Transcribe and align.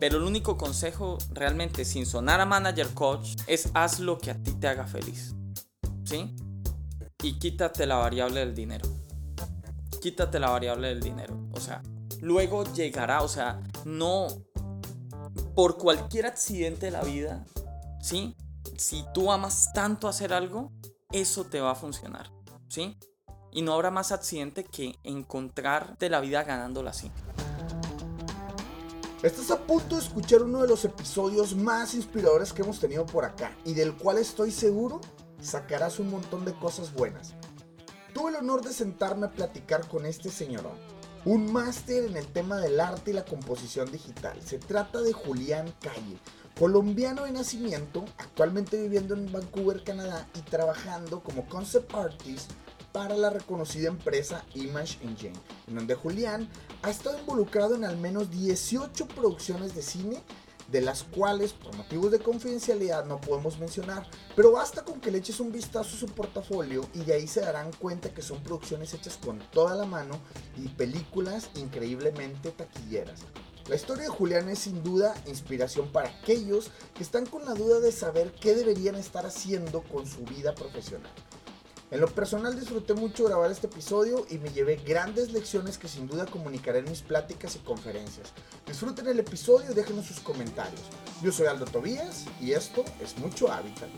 Pero 0.00 0.16
el 0.16 0.24
único 0.24 0.56
consejo 0.56 1.18
realmente 1.30 1.84
sin 1.84 2.06
sonar 2.06 2.40
a 2.40 2.46
manager 2.46 2.88
coach 2.94 3.36
es 3.46 3.68
haz 3.74 4.00
lo 4.00 4.18
que 4.18 4.30
a 4.30 4.42
ti 4.42 4.52
te 4.52 4.66
haga 4.66 4.86
feliz. 4.86 5.34
¿Sí? 6.04 6.34
Y 7.22 7.38
quítate 7.38 7.86
la 7.86 7.96
variable 7.96 8.40
del 8.40 8.54
dinero. 8.54 8.88
Quítate 10.00 10.40
la 10.40 10.48
variable 10.48 10.88
del 10.88 11.00
dinero. 11.00 11.38
O 11.52 11.60
sea, 11.60 11.82
luego 12.22 12.64
llegará, 12.72 13.22
o 13.22 13.28
sea, 13.28 13.60
no 13.84 14.28
por 15.54 15.76
cualquier 15.76 16.24
accidente 16.26 16.86
de 16.86 16.92
la 16.92 17.02
vida, 17.02 17.44
¿sí? 18.00 18.34
Si 18.78 19.04
tú 19.12 19.30
amas 19.30 19.72
tanto 19.74 20.08
hacer 20.08 20.32
algo, 20.32 20.72
eso 21.12 21.44
te 21.44 21.60
va 21.60 21.72
a 21.72 21.74
funcionar, 21.74 22.30
¿sí? 22.68 22.96
Y 23.52 23.60
no 23.62 23.74
habrá 23.74 23.90
más 23.90 24.12
accidente 24.12 24.64
que 24.64 24.98
encontrarte 25.02 26.08
la 26.08 26.20
vida 26.20 26.44
ganándola 26.44 26.90
así. 26.90 27.10
Estás 29.22 29.50
a 29.50 29.58
punto 29.66 29.96
de 29.96 30.02
escuchar 30.02 30.44
uno 30.44 30.62
de 30.62 30.68
los 30.68 30.82
episodios 30.86 31.54
más 31.54 31.92
inspiradores 31.92 32.54
que 32.54 32.62
hemos 32.62 32.80
tenido 32.80 33.04
por 33.04 33.26
acá 33.26 33.54
y 33.66 33.74
del 33.74 33.94
cual 33.94 34.16
estoy 34.16 34.50
seguro 34.50 35.02
sacarás 35.42 35.98
un 35.98 36.10
montón 36.10 36.46
de 36.46 36.54
cosas 36.54 36.94
buenas. 36.94 37.34
Tuve 38.14 38.30
el 38.30 38.36
honor 38.36 38.62
de 38.62 38.72
sentarme 38.72 39.26
a 39.26 39.30
platicar 39.30 39.86
con 39.88 40.06
este 40.06 40.30
señorón, 40.30 40.72
un 41.26 41.52
máster 41.52 42.04
en 42.04 42.16
el 42.16 42.28
tema 42.28 42.56
del 42.60 42.80
arte 42.80 43.10
y 43.10 43.14
la 43.14 43.26
composición 43.26 43.92
digital. 43.92 44.40
Se 44.40 44.58
trata 44.58 45.02
de 45.02 45.12
Julián 45.12 45.70
Calle, 45.82 46.16
colombiano 46.58 47.24
de 47.24 47.32
nacimiento, 47.32 48.06
actualmente 48.16 48.80
viviendo 48.80 49.12
en 49.12 49.30
Vancouver, 49.30 49.84
Canadá 49.84 50.26
y 50.34 50.40
trabajando 50.48 51.22
como 51.22 51.46
concept 51.46 51.94
artist 51.94 52.52
para 52.92 53.18
la 53.18 53.28
reconocida 53.28 53.88
empresa 53.88 54.46
Image 54.54 54.98
Engine, 55.02 55.36
en 55.68 55.74
donde 55.74 55.94
Julián 55.94 56.48
ha 56.82 56.90
estado 56.90 57.18
involucrado 57.18 57.74
en 57.74 57.84
al 57.84 57.96
menos 57.98 58.30
18 58.30 59.08
producciones 59.08 59.74
de 59.74 59.82
cine, 59.82 60.22
de 60.70 60.80
las 60.80 61.02
cuales 61.02 61.52
por 61.52 61.76
motivos 61.76 62.12
de 62.12 62.20
confidencialidad 62.20 63.04
no 63.04 63.20
podemos 63.20 63.58
mencionar, 63.58 64.08
pero 64.36 64.52
basta 64.52 64.84
con 64.84 65.00
que 65.00 65.10
le 65.10 65.18
eches 65.18 65.40
un 65.40 65.50
vistazo 65.50 65.96
a 65.96 65.98
su 65.98 66.06
portafolio 66.06 66.88
y 66.94 67.00
de 67.00 67.14
ahí 67.14 67.26
se 67.26 67.40
darán 67.40 67.72
cuenta 67.72 68.14
que 68.14 68.22
son 68.22 68.42
producciones 68.42 68.94
hechas 68.94 69.16
con 69.16 69.40
toda 69.50 69.74
la 69.74 69.84
mano 69.84 70.20
y 70.56 70.68
películas 70.68 71.50
increíblemente 71.56 72.52
taquilleras. 72.52 73.20
La 73.68 73.76
historia 73.76 74.04
de 74.04 74.10
Julián 74.10 74.48
es 74.48 74.60
sin 74.60 74.82
duda 74.82 75.14
inspiración 75.26 75.88
para 75.88 76.08
aquellos 76.08 76.70
que 76.94 77.02
están 77.02 77.26
con 77.26 77.44
la 77.44 77.54
duda 77.54 77.80
de 77.80 77.92
saber 77.92 78.32
qué 78.32 78.54
deberían 78.54 78.94
estar 78.94 79.26
haciendo 79.26 79.82
con 79.82 80.06
su 80.06 80.24
vida 80.24 80.54
profesional. 80.54 81.12
En 81.92 82.00
lo 82.00 82.06
personal 82.06 82.54
disfruté 82.54 82.94
mucho 82.94 83.24
grabar 83.24 83.50
este 83.50 83.66
episodio 83.66 84.24
y 84.30 84.38
me 84.38 84.50
llevé 84.50 84.76
grandes 84.76 85.32
lecciones 85.32 85.76
que 85.76 85.88
sin 85.88 86.06
duda 86.06 86.24
comunicaré 86.24 86.78
en 86.78 86.88
mis 86.88 87.02
pláticas 87.02 87.56
y 87.56 87.58
conferencias. 87.58 88.28
Disfruten 88.64 89.08
el 89.08 89.18
episodio 89.18 89.72
y 89.72 89.74
déjenos 89.74 90.06
sus 90.06 90.20
comentarios. 90.20 90.80
Yo 91.20 91.32
soy 91.32 91.48
Aldo 91.48 91.64
Tobías 91.64 92.26
y 92.40 92.52
esto 92.52 92.84
es 93.02 93.18
Mucho 93.18 93.50
Hábitat. 93.50 93.88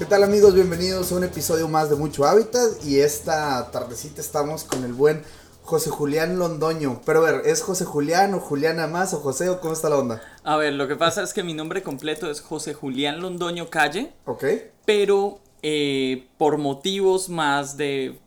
¿Qué 0.00 0.04
tal 0.06 0.24
amigos? 0.24 0.54
Bienvenidos 0.54 1.12
a 1.12 1.14
un 1.14 1.24
episodio 1.24 1.68
más 1.68 1.88
de 1.88 1.94
Mucho 1.94 2.26
Hábitat 2.26 2.84
y 2.84 2.98
esta 2.98 3.70
tardecita 3.70 4.20
estamos 4.20 4.64
con 4.64 4.82
el 4.82 4.92
buen 4.92 5.22
José 5.66 5.90
Julián 5.90 6.38
Londoño. 6.38 7.00
Pero 7.04 7.18
a 7.26 7.32
ver, 7.32 7.42
¿es 7.44 7.60
José 7.62 7.84
Julián 7.84 8.32
o 8.34 8.40
Juliana 8.40 8.86
más 8.86 9.12
o 9.12 9.18
José 9.20 9.48
o 9.50 9.60
cómo 9.60 9.74
está 9.74 9.88
la 9.90 9.98
onda? 9.98 10.22
A 10.44 10.56
ver, 10.56 10.72
lo 10.74 10.86
que 10.88 10.96
pasa 10.96 11.22
es 11.22 11.34
que 11.34 11.42
mi 11.42 11.54
nombre 11.54 11.82
completo 11.82 12.30
es 12.30 12.40
José 12.40 12.72
Julián 12.72 13.20
Londoño 13.20 13.68
Calle, 13.68 14.12
Ok. 14.24 14.44
pero 14.84 15.40
eh, 15.62 16.28
por 16.38 16.58
motivos 16.58 17.28
más 17.28 17.76
de, 17.76 18.18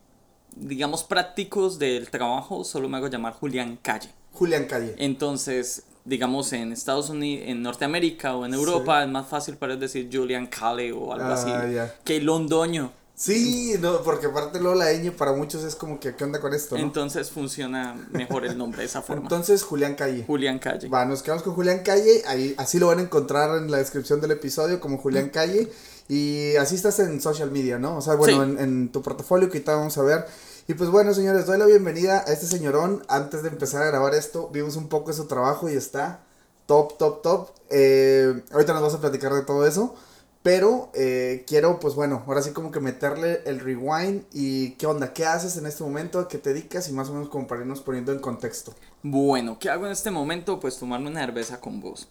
digamos, 0.55 1.03
prácticos 1.03 1.79
del 1.79 2.09
trabajo, 2.09 2.63
solo 2.65 2.89
me 2.89 2.97
hago 2.97 3.07
llamar 3.07 3.33
Julián 3.33 3.79
Calle. 3.81 4.09
Julián 4.33 4.65
Calle. 4.65 4.95
Entonces, 4.97 5.83
digamos, 6.03 6.51
en 6.53 6.73
Estados 6.73 7.09
Unidos, 7.09 7.45
en 7.47 7.61
Norteamérica 7.61 8.35
o 8.35 8.45
en 8.45 8.53
Europa, 8.53 9.01
es 9.03 9.09
más 9.09 9.27
fácil 9.27 9.55
para 9.55 9.75
decir 9.77 10.09
Julian 10.11 10.47
Calle 10.47 10.91
o 10.91 11.13
algo 11.13 11.25
Ah, 11.27 11.33
así 11.33 11.91
que 12.03 12.19
Londoño. 12.21 12.91
Sí, 13.21 13.75
no, 13.81 14.01
porque 14.01 14.27
aparte 14.27 14.61
luego 14.61 14.75
la 14.75 14.93
ñ 14.93 15.11
para 15.11 15.33
muchos 15.33 15.65
es 15.65 15.75
como 15.75 15.99
que, 15.99 16.15
¿qué 16.15 16.23
onda 16.23 16.39
con 16.39 16.53
esto? 16.53 16.77
no? 16.77 16.81
Entonces 16.83 17.29
funciona 17.29 17.93
mejor 18.11 18.45
el 18.45 18.57
nombre 18.57 18.79
de 18.79 18.85
esa 18.85 19.01
forma. 19.01 19.23
Entonces, 19.23 19.61
Julián 19.61 19.95
Calle. 19.95 20.23
Julián 20.25 20.57
Calle. 20.57 20.87
Va, 20.87 21.03
nos 21.03 21.21
quedamos 21.21 21.43
con 21.43 21.53
Julián 21.53 21.79
Calle, 21.83 22.23
ahí, 22.27 22.55
así 22.57 22.79
lo 22.79 22.87
van 22.87 22.99
a 22.99 23.01
encontrar 23.01 23.57
en 23.57 23.69
la 23.69 23.77
descripción 23.79 24.21
del 24.21 24.31
episodio 24.31 24.79
como 24.79 24.99
Julián 24.99 25.27
Calle. 25.31 25.69
Y 26.07 26.55
así 26.55 26.75
estás 26.75 26.97
en 26.99 27.19
social 27.19 27.51
media, 27.51 27.77
¿no? 27.77 27.97
O 27.97 28.01
sea, 28.01 28.15
bueno, 28.15 28.41
Sí. 28.45 28.51
en, 28.51 28.57
en 28.57 28.89
tu 28.93 29.01
portafolio 29.01 29.49
que 29.49 29.57
ahorita 29.57 29.75
vamos 29.75 29.97
a 29.97 30.01
ver. 30.03 30.25
Y 30.69 30.73
pues 30.75 30.89
bueno, 30.89 31.13
señores, 31.13 31.45
doy 31.45 31.57
la 31.57 31.65
bienvenida 31.65 32.23
a 32.25 32.31
este 32.31 32.45
señorón. 32.47 33.03
Antes 33.09 33.43
de 33.43 33.49
empezar 33.49 33.83
a 33.83 33.87
grabar 33.87 34.15
esto, 34.15 34.49
vimos 34.53 34.77
un 34.77 34.87
poco 34.87 35.11
de 35.11 35.17
su 35.17 35.25
trabajo 35.27 35.69
y 35.69 35.73
está 35.75 36.21
top, 36.67 36.97
top, 36.97 37.21
top. 37.21 37.49
Eh, 37.69 38.43
ahorita 38.53 38.71
nos 38.71 38.81
vas 38.81 38.93
a 38.93 39.01
platicar 39.01 39.33
de 39.33 39.41
todo 39.41 39.67
eso. 39.67 39.93
Pero 40.41 40.89
eh, 40.93 41.43
quiero, 41.47 41.79
pues 41.81 41.95
bueno, 41.95 42.23
ahora 42.25 42.41
sí 42.41 42.51
como 42.51 42.71
que 42.71 42.79
meterle 42.79 43.41
el 43.45 43.59
rewind 43.59 44.23
y 44.33 44.71
qué 44.71 44.85
onda, 44.85 45.11
qué 45.13 45.25
haces 45.25 45.57
en 45.57 45.65
este 45.65 45.83
momento, 45.83 46.19
a 46.19 46.27
qué 46.29 46.37
te 46.37 46.53
dedicas 46.53 46.87
y 46.87 46.93
más 46.93 47.09
o 47.09 47.13
menos 47.13 47.27
como 47.29 47.45
para 47.45 47.61
irnos 47.61 47.81
poniendo 47.81 48.13
en 48.13 48.19
contexto. 48.19 48.73
Bueno, 49.03 49.57
¿qué 49.59 49.69
hago 49.69 49.85
en 49.85 49.91
este 49.91 50.11
momento? 50.11 50.59
Pues 50.59 50.77
tomarme 50.77 51.09
una 51.09 51.19
cerveza 51.19 51.59
con 51.59 51.81
vos. 51.81 52.07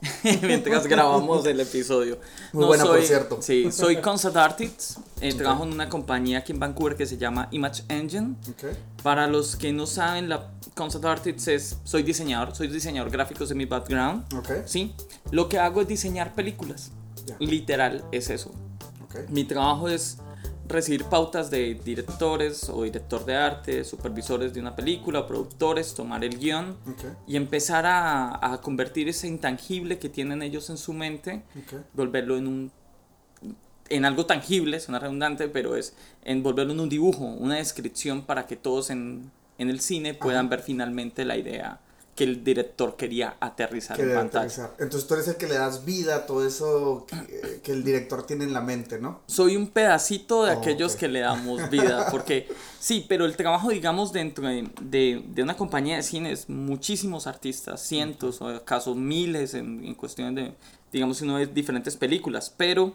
Mientras 0.42 0.86
grabamos 0.86 1.44
el 1.46 1.58
episodio. 1.60 2.18
Muy 2.52 2.66
buena, 2.66 2.84
por 2.84 2.96
soy- 2.98 3.06
cierto. 3.06 3.38
Sí, 3.42 3.72
soy 3.72 3.96
concept 4.02 4.36
artist. 4.36 4.98
eh, 5.20 5.32
Trabajo 5.34 5.64
en 5.64 5.72
una 5.72 5.88
compañía 5.88 6.38
aquí 6.40 6.52
en 6.52 6.60
Vancouver 6.60 6.94
que 6.94 7.06
se 7.06 7.16
llama 7.16 7.48
Image 7.50 7.82
Engine. 7.88 8.36
Ok. 8.50 8.76
Para 9.02 9.26
los 9.26 9.56
que 9.56 9.72
no 9.72 9.86
saben, 9.86 10.28
la 10.28 10.50
concept 10.76 11.04
artist 11.06 11.48
es, 11.48 11.78
soy 11.84 12.02
diseñador, 12.04 12.54
soy 12.54 12.68
diseñador 12.68 13.10
gráfico 13.10 13.44
de 13.46 13.54
mi 13.54 13.64
background. 13.64 14.32
Ok. 14.34 14.50
Sí, 14.66 14.94
lo 15.32 15.48
que 15.48 15.58
hago 15.58 15.80
es 15.80 15.88
diseñar 15.88 16.34
películas. 16.34 16.90
Literal 17.38 18.04
es 18.12 18.30
eso. 18.30 18.52
Mi 19.28 19.44
trabajo 19.44 19.88
es 19.88 20.18
recibir 20.66 21.04
pautas 21.04 21.50
de 21.50 21.74
directores 21.84 22.68
o 22.70 22.82
director 22.84 23.24
de 23.24 23.36
arte, 23.36 23.84
supervisores 23.84 24.54
de 24.54 24.60
una 24.60 24.74
película, 24.74 25.26
productores, 25.26 25.94
tomar 25.94 26.24
el 26.24 26.38
guion 26.38 26.76
y 27.26 27.36
empezar 27.36 27.84
a, 27.86 28.52
a 28.52 28.60
convertir 28.60 29.08
ese 29.08 29.28
intangible 29.28 29.98
que 29.98 30.08
tienen 30.08 30.42
ellos 30.42 30.70
en 30.70 30.78
su 30.78 30.92
mente, 30.92 31.42
Ok. 31.56 31.80
volverlo 31.92 32.36
en 32.36 32.46
un 32.46 32.72
en 33.90 34.06
algo 34.06 34.24
tangible, 34.24 34.80
suena 34.80 34.98
redundante, 34.98 35.46
pero 35.48 35.76
es 35.76 35.94
en 36.24 36.42
volverlo 36.42 36.72
en 36.72 36.80
un 36.80 36.88
dibujo, 36.88 37.24
una 37.26 37.56
descripción 37.56 38.22
para 38.22 38.46
que 38.46 38.56
todos 38.56 38.88
en, 38.88 39.30
en 39.58 39.68
el 39.68 39.80
cine 39.80 40.14
puedan 40.14 40.48
ver 40.48 40.60
finalmente 40.60 41.26
la 41.26 41.36
idea 41.36 41.78
que 42.14 42.24
el 42.24 42.44
director 42.44 42.96
quería 42.96 43.36
aterrizar 43.40 44.00
en 44.00 44.14
pantalla. 44.14 44.44
aterrizar. 44.46 44.74
Entonces 44.78 45.08
tú 45.08 45.14
eres 45.14 45.28
el 45.28 45.36
que 45.36 45.48
le 45.48 45.54
das 45.54 45.84
vida 45.84 46.16
a 46.16 46.26
todo 46.26 46.46
eso 46.46 47.06
que, 47.08 47.60
que 47.62 47.72
el 47.72 47.82
director 47.84 48.24
tiene 48.26 48.44
en 48.44 48.52
la 48.52 48.60
mente, 48.60 49.00
¿no? 49.00 49.20
soy 49.26 49.56
un 49.56 49.66
pedacito 49.68 50.44
de 50.44 50.52
Oh, 50.52 50.58
aquellos 50.60 50.94
que 50.96 51.08
le 51.08 51.20
damos 51.20 51.68
vida, 51.70 52.06
porque 52.10 52.48
sí, 52.78 53.04
pero 53.08 53.24
el 53.24 53.36
trabajo, 53.36 53.70
digamos, 53.70 54.12
dentro 54.12 54.46
de, 54.46 54.68
de- 54.80 55.22
de 55.26 55.42
una 55.42 55.56
compañía 55.56 55.96
de 55.96 56.02
cine 56.04 56.30
es 56.32 56.48
muchísimos 56.48 57.26
artistas, 57.26 57.80
cientos 57.80 58.40
o 58.40 58.48
acaso 58.48 58.94
miles 58.94 59.54
en, 59.54 59.84
en 59.84 59.94
cuestiones 59.94 60.34
de, 60.36 60.54
digamos, 60.92 61.18
si 61.18 61.24
uno 61.24 61.34
ve 61.34 61.46
diferentes 61.46 61.96
películas, 61.96 62.54
pero 62.56 62.94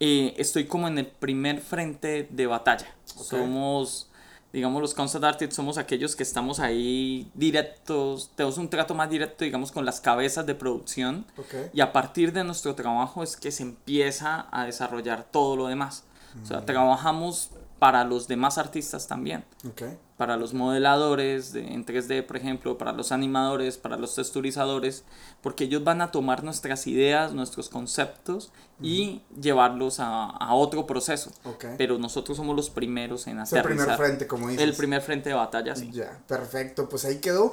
eh, 0.00 0.34
estoy 0.36 0.66
como 0.66 0.88
en 0.88 0.98
el 0.98 1.06
primer 1.06 1.60
frente 1.60 2.26
de 2.30 2.46
batalla. 2.46 2.94
Somos, 3.04 4.08
digamos, 4.52 4.82
los 4.82 4.94
concept 4.94 5.24
artists 5.24 5.56
somos 5.56 5.78
aquellos 5.78 6.14
que 6.14 6.22
estamos 6.22 6.60
ahí 6.60 7.30
directos, 7.34 8.30
tenemos 8.34 8.58
un 8.58 8.68
trato 8.68 8.94
más 8.94 9.08
directo, 9.08 9.44
digamos, 9.44 9.72
con 9.72 9.84
las 9.84 10.00
cabezas 10.00 10.44
de 10.46 10.54
producción. 10.54 11.24
Ok. 11.38 11.70
Y 11.72 11.80
a 11.80 11.92
partir 11.92 12.32
de 12.32 12.44
nuestro 12.44 12.74
trabajo 12.74 13.22
es 13.22 13.36
que 13.36 13.50
se 13.50 13.62
empieza 13.62 14.46
a 14.50 14.66
desarrollar 14.66 15.24
todo 15.30 15.56
lo 15.56 15.66
demás. 15.68 16.04
O 16.42 16.46
sea, 16.46 16.64
trabajamos 16.64 17.50
para 17.82 18.04
los 18.04 18.28
demás 18.28 18.58
artistas 18.58 19.08
también. 19.08 19.44
Ok. 19.68 19.82
Para 20.16 20.36
los 20.36 20.54
modeladores 20.54 21.52
de, 21.52 21.66
en 21.66 21.84
3D, 21.84 22.24
por 22.24 22.36
ejemplo, 22.36 22.78
para 22.78 22.92
los 22.92 23.10
animadores, 23.10 23.76
para 23.76 23.96
los 23.96 24.14
texturizadores, 24.14 25.02
porque 25.40 25.64
ellos 25.64 25.82
van 25.82 26.00
a 26.00 26.12
tomar 26.12 26.44
nuestras 26.44 26.86
ideas, 26.86 27.32
nuestros 27.32 27.68
conceptos 27.68 28.52
y 28.80 29.22
llevarlos 29.40 29.98
a, 29.98 30.26
a 30.26 30.54
otro 30.54 30.86
proceso. 30.86 31.32
Ok. 31.42 31.64
Pero 31.76 31.98
nosotros 31.98 32.36
somos 32.36 32.54
los 32.54 32.70
primeros 32.70 33.26
en 33.26 33.40
Es 33.40 33.52
el 33.52 33.62
primer 33.64 33.96
frente, 33.96 34.28
como 34.28 34.46
dices. 34.46 34.62
El 34.62 34.76
primer 34.76 35.02
frente 35.02 35.30
de 35.30 35.34
batalla, 35.34 35.74
sí. 35.74 35.90
Ya, 35.90 36.20
perfecto. 36.28 36.88
Pues 36.88 37.04
ahí 37.04 37.18
quedó. 37.18 37.52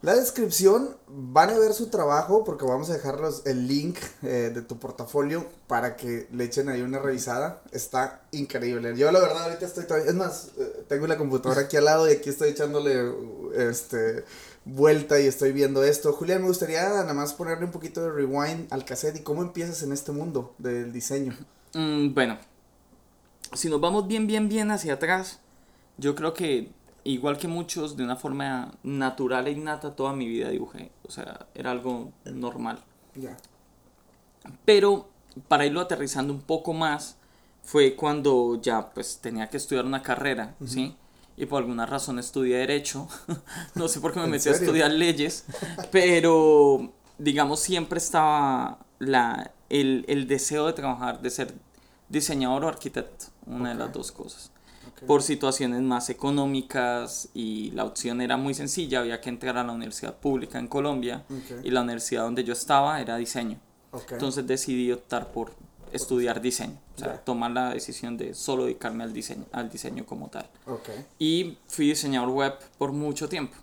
La 0.00 0.14
descripción, 0.14 0.96
van 1.08 1.50
a 1.50 1.58
ver 1.58 1.72
su 1.72 1.88
trabajo 1.88 2.44
porque 2.44 2.64
vamos 2.64 2.88
a 2.88 2.92
dejarlos 2.92 3.42
el 3.46 3.66
link 3.66 3.98
eh, 4.22 4.52
de 4.54 4.62
tu 4.62 4.78
portafolio 4.78 5.44
para 5.66 5.96
que 5.96 6.28
le 6.32 6.44
echen 6.44 6.68
ahí 6.68 6.82
una 6.82 7.00
revisada. 7.00 7.62
Está 7.72 8.22
increíble. 8.30 8.96
Yo 8.96 9.10
la 9.10 9.18
verdad 9.18 9.44
ahorita 9.44 9.66
estoy 9.66 9.86
todavía, 9.86 10.10
es 10.10 10.14
más, 10.14 10.52
eh, 10.56 10.84
tengo 10.88 11.08
la 11.08 11.16
computadora 11.18 11.62
aquí 11.62 11.76
al 11.76 11.86
lado 11.86 12.08
y 12.08 12.12
aquí 12.12 12.30
estoy 12.30 12.50
echándole 12.50 13.12
este 13.56 14.24
vuelta 14.64 15.18
y 15.18 15.26
estoy 15.26 15.52
viendo 15.52 15.82
esto. 15.82 16.12
Julián, 16.12 16.42
me 16.42 16.48
gustaría 16.48 16.88
nada 16.88 17.12
más 17.14 17.32
ponerle 17.34 17.64
un 17.64 17.72
poquito 17.72 18.02
de 18.02 18.10
rewind 18.10 18.72
al 18.72 18.84
cassette 18.84 19.16
y 19.16 19.22
cómo 19.22 19.42
empiezas 19.42 19.82
en 19.82 19.92
este 19.92 20.12
mundo 20.12 20.54
del 20.58 20.92
diseño. 20.92 21.36
Mm, 21.74 22.14
bueno, 22.14 22.38
si 23.54 23.68
nos 23.68 23.80
vamos 23.80 24.06
bien, 24.06 24.26
bien, 24.26 24.48
bien 24.48 24.70
hacia 24.70 24.94
atrás, 24.94 25.40
Yo 26.00 26.14
creo 26.14 26.32
que, 26.32 26.70
igual 27.12 27.38
que 27.38 27.48
muchos, 27.48 27.96
de 27.96 28.04
una 28.04 28.16
forma 28.16 28.72
natural 28.82 29.46
e 29.46 29.52
innata, 29.52 29.94
toda 29.94 30.12
mi 30.12 30.26
vida 30.26 30.50
dibujé. 30.50 30.92
O 31.06 31.10
sea, 31.10 31.46
era 31.54 31.70
algo 31.70 32.12
normal. 32.24 32.78
Ya. 33.14 33.36
Pero 34.64 35.08
para 35.48 35.66
irlo 35.66 35.80
aterrizando 35.80 36.32
un 36.32 36.42
poco 36.42 36.72
más, 36.72 37.16
fue 37.62 37.94
cuando 37.94 38.60
ya 38.60 38.90
pues 38.90 39.18
tenía 39.20 39.48
que 39.48 39.56
estudiar 39.56 39.84
una 39.84 40.02
carrera, 40.02 40.54
¿sí? 40.64 40.96
Y 41.36 41.46
por 41.46 41.62
alguna 41.62 41.86
razón 41.86 42.18
estudié 42.18 42.56
Derecho. 42.56 43.08
no 43.74 43.88
sé 43.88 44.00
por 44.00 44.12
qué 44.12 44.20
me 44.20 44.24
¿En 44.26 44.30
metí 44.32 44.48
a 44.48 44.52
estudiar 44.52 44.90
leyes, 44.90 45.44
pero 45.90 46.92
digamos 47.18 47.60
siempre 47.60 47.98
estaba 47.98 48.78
la, 48.98 49.52
el, 49.68 50.04
el 50.08 50.26
deseo 50.26 50.66
de 50.66 50.72
trabajar, 50.72 51.20
de 51.20 51.30
ser 51.30 51.54
diseñador 52.08 52.64
o 52.64 52.68
arquitecto, 52.68 53.26
una 53.46 53.70
de 53.70 53.74
las 53.76 53.92
dos 53.92 54.12
cosas. 54.12 54.50
Por 55.06 55.22
situaciones 55.22 55.82
más 55.82 56.10
económicas 56.10 57.28
y 57.34 57.70
la 57.72 57.84
opción 57.84 58.20
era 58.20 58.36
muy 58.36 58.54
sencilla, 58.54 59.00
había 59.00 59.20
que 59.20 59.28
entrar 59.28 59.56
a 59.58 59.64
la 59.64 59.72
universidad 59.72 60.14
pública 60.16 60.58
en 60.58 60.66
Colombia 60.68 61.24
Ok. 61.30 61.64
y 61.64 61.70
la 61.70 61.82
universidad 61.82 62.22
donde 62.24 62.44
yo 62.44 62.52
estaba 62.52 63.00
era 63.00 63.16
diseño. 63.16 63.58
Ok. 63.92 64.12
Entonces 64.12 64.46
decidí 64.46 64.90
optar 64.92 65.32
por 65.32 65.52
estudiar 65.92 66.40
diseño, 66.42 66.78
o 66.96 66.98
sea, 66.98 67.14
Ya. 67.14 67.24
tomar 67.24 67.50
la 67.50 67.70
decisión 67.72 68.18
de 68.18 68.34
solo 68.34 68.64
dedicarme 68.64 69.04
al 69.04 69.12
diseño, 69.14 69.44
al 69.52 69.70
diseño 69.70 70.04
como 70.04 70.28
tal. 70.28 70.46
Y 71.18 71.56
fui 71.68 71.86
diseñador 71.88 72.28
web 72.30 72.54
por 72.76 72.92
mucho 72.92 73.28
tiempo. 73.28 73.56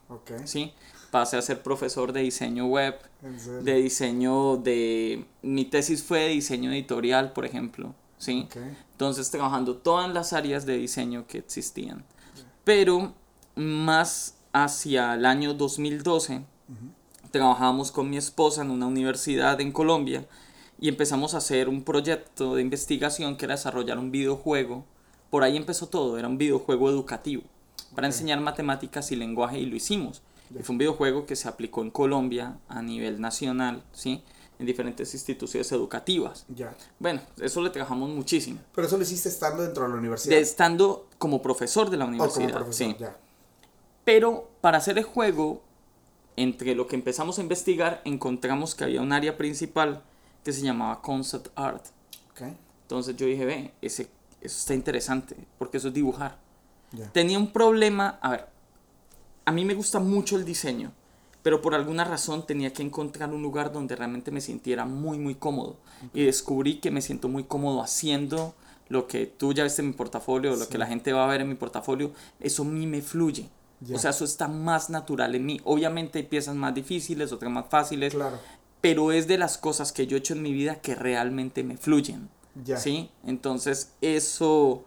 ¿sí? 0.46 0.74
Pasé 1.12 1.38
a 1.38 1.42
ser 1.44 1.62
profesor 1.62 2.12
de 2.14 2.22
diseño 2.22 2.66
web, 2.66 2.96
de 3.64 3.76
diseño 3.76 4.58
de... 4.58 5.24
Mi 5.44 5.66
tesis 5.66 6.02
fue 6.04 6.22
de 6.22 6.30
diseño 6.30 6.72
editorial, 6.72 7.32
por 7.32 7.46
ejemplo, 7.46 7.94
¿sí? 8.18 8.44
Ok. 8.48 8.58
Entonces 8.92 9.30
trabajando 9.30 9.76
todas 9.78 10.12
las 10.14 10.34
áreas 10.34 10.66
de 10.66 10.78
diseño 10.78 11.28
que 11.28 11.40
existían. 11.40 12.04
Pero 12.64 13.14
más 13.56 14.36
hacia 14.54 15.14
el 15.14 15.26
año 15.26 15.54
2012 15.54 16.44
trabajábamos 17.32 17.92
con 17.92 18.10
mi 18.10 18.18
esposa 18.18 18.62
en 18.62 18.72
una 18.72 18.88
universidad 18.88 19.60
en 19.60 19.72
Colombia 19.72 20.26
y 20.80 20.88
empezamos 20.88 21.34
a 21.34 21.38
hacer 21.38 21.68
un 21.68 21.84
proyecto 21.84 22.56
de 22.56 22.62
investigación 22.62 23.36
que 23.36 23.46
era 23.46 23.56
desarrollar 23.56 23.98
un 23.98 24.12
videojuego. 24.12 24.86
Por 25.30 25.44
ahí 25.44 25.58
empezó 25.58 25.88
todo, 25.88 26.18
era 26.18 26.28
un 26.28 26.38
videojuego 26.38 26.90
educativo 26.90 27.44
para 27.94 28.08
enseñar 28.08 28.40
matemáticas 28.40 29.12
y 29.12 29.16
lenguaje 29.16 29.60
y 29.60 29.66
lo 29.66 29.76
hicimos. 29.76 30.22
Ya. 30.50 30.60
Y 30.60 30.64
fue 30.64 30.74
un 30.74 30.78
videojuego 30.78 31.26
que 31.26 31.36
se 31.36 31.48
aplicó 31.48 31.82
en 31.82 31.92
Colombia 31.92 32.58
a 32.68 32.82
nivel 32.82 33.20
nacional, 33.20 33.84
¿sí? 33.94 34.24
En 34.58 34.66
diferentes 34.66 35.14
instituciones 35.14 35.72
educativas. 35.72 36.46
Ya. 36.48 36.76
Bueno, 36.98 37.22
eso 37.42 37.62
le 37.62 37.70
trabajamos 37.70 38.10
muchísimo. 38.10 38.60
Pero 38.74 38.88
eso 38.88 38.96
lo 38.98 39.04
hiciste 39.04 39.30
estando 39.30 39.64
dentro 39.64 39.84
de 39.84 39.90
la 39.90 39.96
universidad. 39.96 40.36
De 40.36 40.42
estando 40.42 41.08
como 41.18 41.42
profesor 41.42 41.90
de 41.90 41.98
la 41.98 42.06
o 42.06 42.08
como 42.08 42.18
universidad. 42.24 42.54
profesor. 42.54 42.74
sí. 42.74 42.96
Ya. 43.00 43.18
Pero 44.06 44.50
para 44.62 44.78
hacer 44.78 44.98
el 44.98 45.04
juego, 45.04 45.64
entre 46.38 46.76
lo 46.76 46.88
que 46.88 46.96
empezamos 46.96 47.40
a 47.40 47.42
investigar, 47.42 48.02
encontramos 48.06 48.76
que 48.76 48.84
había 48.84 49.02
un 49.02 49.12
área 49.12 49.36
principal 49.36 50.04
que 50.44 50.54
se 50.54 50.62
llamaba 50.62 51.02
concept 51.02 51.48
art. 51.56 51.86
Ok. 52.32 52.44
Entonces 52.84 53.16
yo 53.16 53.26
dije, 53.26 53.46
ve, 53.46 53.74
ese, 53.82 54.04
eso 54.42 54.60
está 54.60 54.74
interesante, 54.74 55.36
porque 55.58 55.78
eso 55.78 55.88
es 55.88 55.94
dibujar. 55.94 56.38
Ya. 56.92 57.12
Tenía 57.12 57.40
un 57.40 57.52
problema, 57.52 58.20
a 58.22 58.30
ver, 58.30 58.48
a 59.44 59.52
mí 59.52 59.66
me 59.66 59.74
gusta 59.74 60.00
mucho 60.00 60.36
el 60.36 60.46
diseño, 60.46 60.92
pero 61.46 61.62
por 61.62 61.76
alguna 61.76 62.04
razón 62.04 62.48
tenía 62.48 62.74
que 62.74 62.82
encontrar 62.82 63.30
un 63.32 63.44
lugar 63.44 63.72
donde 63.72 63.96
realmente 63.96 64.32
me 64.32 64.42
sintiera 64.42 64.84
muy, 64.86 65.20
muy 65.20 65.36
cómodo. 65.36 65.78
Y 66.12 66.24
descubrí 66.24 66.78
que 66.80 66.90
me 66.90 67.04
siento 67.04 67.28
muy 67.28 67.44
cómodo 67.44 67.84
haciendo 67.84 68.56
lo 68.90 69.06
que 69.06 69.28
tú 69.28 69.54
ya 69.54 69.64
viste 69.64 69.84
en 69.84 69.90
mi 69.90 69.94
portafolio, 69.94 70.56
lo 70.56 70.64
Sí. 70.66 70.72
que 70.72 70.80
la 70.80 70.88
gente 70.88 71.14
va 71.14 71.24
a 71.24 71.28
ver 71.28 71.42
en 71.42 71.50
mi 71.50 71.54
portafolio, 71.54 72.12
eso 72.40 72.64
a 72.64 72.66
mí 72.66 72.88
me 72.88 73.04
fluye. 73.04 73.48
Ya. 73.80 73.96
O 73.96 74.00
sea, 74.00 74.10
eso 74.10 74.26
está 74.26 74.48
más 74.48 74.90
natural 74.90 75.36
en 75.36 75.46
mí. 75.46 75.62
Obviamente 75.66 76.18
hay 76.18 76.26
piezas 76.26 76.56
más 76.56 76.74
difíciles, 76.74 77.32
otras 77.32 77.52
más 77.52 77.66
fáciles, 77.70 78.16
Claro. 78.16 78.40
pero 78.82 79.12
es 79.12 79.28
de 79.28 79.38
las 79.38 79.60
cosas 79.60 79.92
que 79.92 80.08
yo 80.08 80.18
he 80.18 80.22
hecho 80.22 80.34
en 80.34 80.42
mi 80.42 80.52
vida 80.52 80.82
que 80.82 80.96
realmente 80.96 81.64
me 81.64 81.78
fluyen. 81.78 82.28
Ya. 82.64 82.78
¿Sí? 82.78 83.12
Entonces 83.24 83.92
eso 84.02 84.84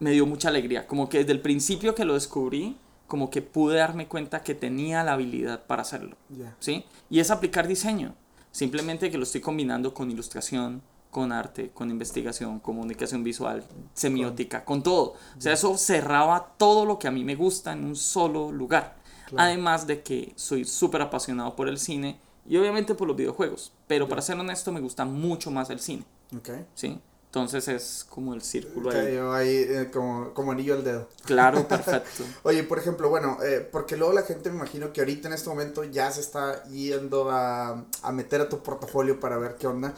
me 0.00 0.10
dio 0.10 0.26
mucha 0.26 0.48
alegría. 0.50 0.86
Como 0.86 1.08
que 1.08 1.20
desde 1.20 1.32
el 1.32 1.40
principio 1.40 1.94
que 1.94 2.04
lo 2.04 2.12
descubrí, 2.12 2.76
como 3.12 3.28
que 3.28 3.42
pude 3.42 3.76
darme 3.76 4.08
cuenta 4.08 4.42
que 4.42 4.54
tenía 4.54 5.04
la 5.04 5.12
habilidad 5.12 5.66
para 5.66 5.82
hacerlo. 5.82 6.16
¿Sí? 6.60 6.86
Y 7.10 7.20
es 7.20 7.30
aplicar 7.30 7.68
diseño. 7.68 8.14
Simplemente 8.52 9.10
que 9.10 9.18
lo 9.18 9.24
estoy 9.24 9.42
combinando 9.42 9.92
con 9.92 10.10
ilustración, 10.10 10.80
con 11.10 11.30
arte, 11.30 11.68
con 11.74 11.90
investigación, 11.90 12.58
comunicación 12.58 13.22
visual, 13.22 13.64
semiótica, 13.92 14.64
con 14.64 14.82
todo. 14.82 15.16
O 15.36 15.40
sea, 15.42 15.52
eso 15.52 15.76
cerraba 15.76 16.54
todo 16.56 16.86
lo 16.86 16.98
que 16.98 17.06
a 17.06 17.10
mí 17.10 17.22
me 17.22 17.34
gusta 17.34 17.74
en 17.74 17.84
un 17.84 17.96
solo 17.96 18.50
lugar. 18.50 18.96
Claro. 19.26 19.44
Además 19.44 19.86
de 19.86 20.02
que 20.02 20.32
soy 20.36 20.64
súper 20.64 21.02
apasionado 21.02 21.54
por 21.54 21.68
el 21.68 21.76
cine 21.76 22.18
y 22.48 22.56
obviamente 22.56 22.94
por 22.94 23.08
los 23.08 23.16
videojuegos. 23.18 23.74
Pero 23.88 24.08
para 24.08 24.22
ser 24.22 24.38
honesto, 24.38 24.72
me 24.72 24.80
gusta 24.80 25.04
mucho 25.04 25.50
más 25.50 25.68
el 25.68 25.80
cine. 25.80 26.04
Ok. 26.34 26.48
¿Sí? 26.74 26.98
Entonces 27.32 27.66
es 27.68 28.04
como 28.10 28.34
el 28.34 28.42
círculo 28.42 28.90
ahí. 28.90 29.06
Cayó 29.06 29.32
ahí 29.32 29.56
eh, 29.56 29.90
como, 29.90 30.34
como 30.34 30.52
anillo 30.52 30.74
al 30.74 30.84
dedo. 30.84 31.08
Claro, 31.24 31.66
perfecto. 31.68 32.24
Oye, 32.42 32.62
por 32.62 32.78
ejemplo, 32.78 33.08
bueno, 33.08 33.38
eh, 33.42 33.66
porque 33.72 33.96
luego 33.96 34.12
la 34.12 34.20
gente 34.20 34.50
me 34.50 34.56
imagino 34.56 34.92
que 34.92 35.00
ahorita 35.00 35.28
en 35.28 35.34
este 35.34 35.48
momento 35.48 35.82
ya 35.82 36.12
se 36.12 36.20
está 36.20 36.62
yendo 36.64 37.30
a, 37.30 37.86
a 38.02 38.12
meter 38.12 38.42
a 38.42 38.50
tu 38.50 38.62
portafolio 38.62 39.18
para 39.18 39.38
ver 39.38 39.56
qué 39.56 39.66
onda. 39.66 39.94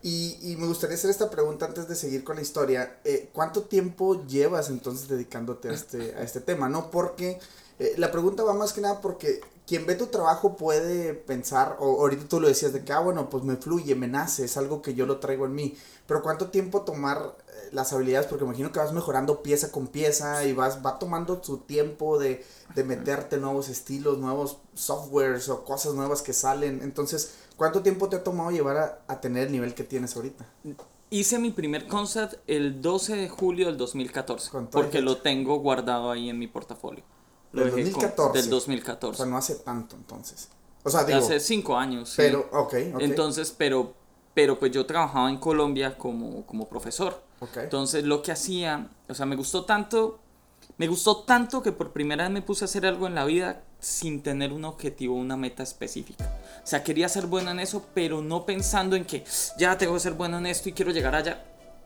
Y, 0.00 0.38
y 0.40 0.54
me 0.58 0.68
gustaría 0.68 0.94
hacer 0.94 1.10
esta 1.10 1.28
pregunta 1.28 1.66
antes 1.66 1.88
de 1.88 1.96
seguir 1.96 2.22
con 2.22 2.36
la 2.36 2.42
historia. 2.42 3.00
Eh, 3.02 3.30
¿Cuánto 3.32 3.62
tiempo 3.62 4.24
llevas 4.24 4.68
entonces 4.68 5.08
dedicándote 5.08 5.70
a 5.70 5.72
este, 5.72 6.14
a 6.14 6.22
este 6.22 6.40
tema? 6.40 6.68
¿No? 6.68 6.92
Porque 6.92 7.40
eh, 7.80 7.94
la 7.96 8.12
pregunta 8.12 8.44
va 8.44 8.54
más 8.54 8.72
que 8.72 8.80
nada 8.80 9.00
porque 9.00 9.40
quien 9.66 9.84
ve 9.84 9.96
tu 9.96 10.06
trabajo 10.06 10.56
puede 10.56 11.12
pensar, 11.12 11.76
o 11.80 12.00
ahorita 12.00 12.28
tú 12.28 12.40
lo 12.40 12.46
decías 12.46 12.72
de 12.72 12.84
que, 12.84 12.92
ah, 12.92 13.00
bueno, 13.00 13.28
pues 13.28 13.42
me 13.42 13.56
fluye, 13.56 13.96
me 13.96 14.06
nace, 14.06 14.44
es 14.44 14.56
algo 14.56 14.80
que 14.80 14.94
yo 14.94 15.06
lo 15.06 15.18
traigo 15.18 15.44
en 15.44 15.54
mí. 15.54 15.76
Pero 16.06 16.22
¿cuánto 16.22 16.50
tiempo 16.50 16.82
tomar 16.82 17.36
eh, 17.48 17.70
las 17.72 17.92
habilidades? 17.92 18.28
Porque 18.28 18.44
imagino 18.44 18.70
que 18.70 18.78
vas 18.78 18.92
mejorando 18.92 19.42
pieza 19.42 19.72
con 19.72 19.88
pieza 19.88 20.44
y 20.44 20.52
vas, 20.52 20.86
va 20.86 21.00
tomando 21.00 21.42
su 21.42 21.58
tiempo 21.58 22.16
de, 22.18 22.44
de 22.76 22.84
meterte 22.84 23.38
nuevos 23.38 23.68
estilos, 23.68 24.18
nuevos 24.18 24.58
softwares 24.74 25.48
o 25.48 25.64
cosas 25.64 25.94
nuevas 25.94 26.22
que 26.22 26.32
salen. 26.32 26.80
Entonces, 26.82 27.34
¿cuánto 27.56 27.82
tiempo 27.82 28.08
te 28.08 28.16
ha 28.16 28.22
tomado 28.22 28.52
llevar 28.52 28.76
a, 28.76 29.00
a 29.08 29.20
tener 29.20 29.48
el 29.48 29.52
nivel 29.52 29.74
que 29.74 29.82
tienes 29.82 30.14
ahorita? 30.14 30.46
Hice 31.10 31.40
mi 31.40 31.50
primer 31.50 31.88
concept 31.88 32.34
el 32.46 32.80
12 32.80 33.16
de 33.16 33.28
julio 33.28 33.66
del 33.66 33.76
2014. 33.76 34.48
Con 34.50 34.70
toda 34.70 34.84
Porque 34.84 35.00
lo 35.00 35.16
tengo 35.16 35.58
guardado 35.58 36.12
ahí 36.12 36.30
en 36.30 36.38
mi 36.38 36.46
portafolio. 36.46 37.02
Lo 37.56 37.64
Del 37.64 37.74
dejé 37.74 37.90
con- 37.92 38.02
2014. 38.02 38.38
del 38.42 38.46
O 38.48 38.54
2014. 38.56 39.16
sea, 39.16 39.26
no 39.26 39.36
hace 39.36 39.54
tanto 39.56 39.96
entonces. 39.96 40.48
O 40.84 40.90
sea, 40.90 41.04
digo, 41.04 41.18
Hace 41.18 41.40
cinco 41.40 41.76
años. 41.76 42.10
sí. 42.10 42.14
pero, 42.18 42.48
ok. 42.52 42.74
Entonces, 43.00 43.52
pero, 43.56 43.94
pero 44.34 44.58
pues 44.58 44.70
yo 44.72 44.86
trabajaba 44.86 45.28
en 45.30 45.38
Colombia 45.38 45.96
como, 45.98 46.44
como 46.46 46.68
profesor. 46.68 47.22
ok. 47.40 47.56
Entonces 47.58 48.04
lo 48.04 48.22
que 48.22 48.30
hacía, 48.32 48.88
o 49.08 49.14
sea, 49.14 49.26
me 49.26 49.34
gustó 49.36 49.64
tanto, 49.64 50.18
me 50.78 50.86
gustó 50.86 51.18
tanto 51.24 51.62
que 51.62 51.72
por 51.72 51.92
primera 51.92 52.24
vez 52.24 52.32
me 52.32 52.42
puse 52.42 52.64
a 52.64 52.66
hacer 52.66 52.86
algo 52.86 53.06
en 53.06 53.14
la 53.14 53.24
vida 53.24 53.62
sin 53.80 54.22
tener 54.22 54.52
un 54.52 54.64
objetivo, 54.64 55.14
una 55.16 55.36
meta 55.36 55.62
específica. 55.62 56.24
O 56.62 56.66
sea, 56.66 56.82
quería 56.84 57.08
ser 57.08 57.26
bueno 57.26 57.50
en 57.50 57.60
eso, 57.60 57.84
pero 57.94 58.20
no 58.22 58.44
pensando 58.46 58.96
en 58.96 59.04
que 59.04 59.24
ya 59.58 59.76
tengo 59.78 59.94
que 59.94 60.00
ser 60.00 60.12
bueno 60.14 60.38
en 60.38 60.46
esto 60.46 60.68
y 60.68 60.72
quiero 60.72 60.90
llegar 60.92 61.14
allá. 61.14 61.44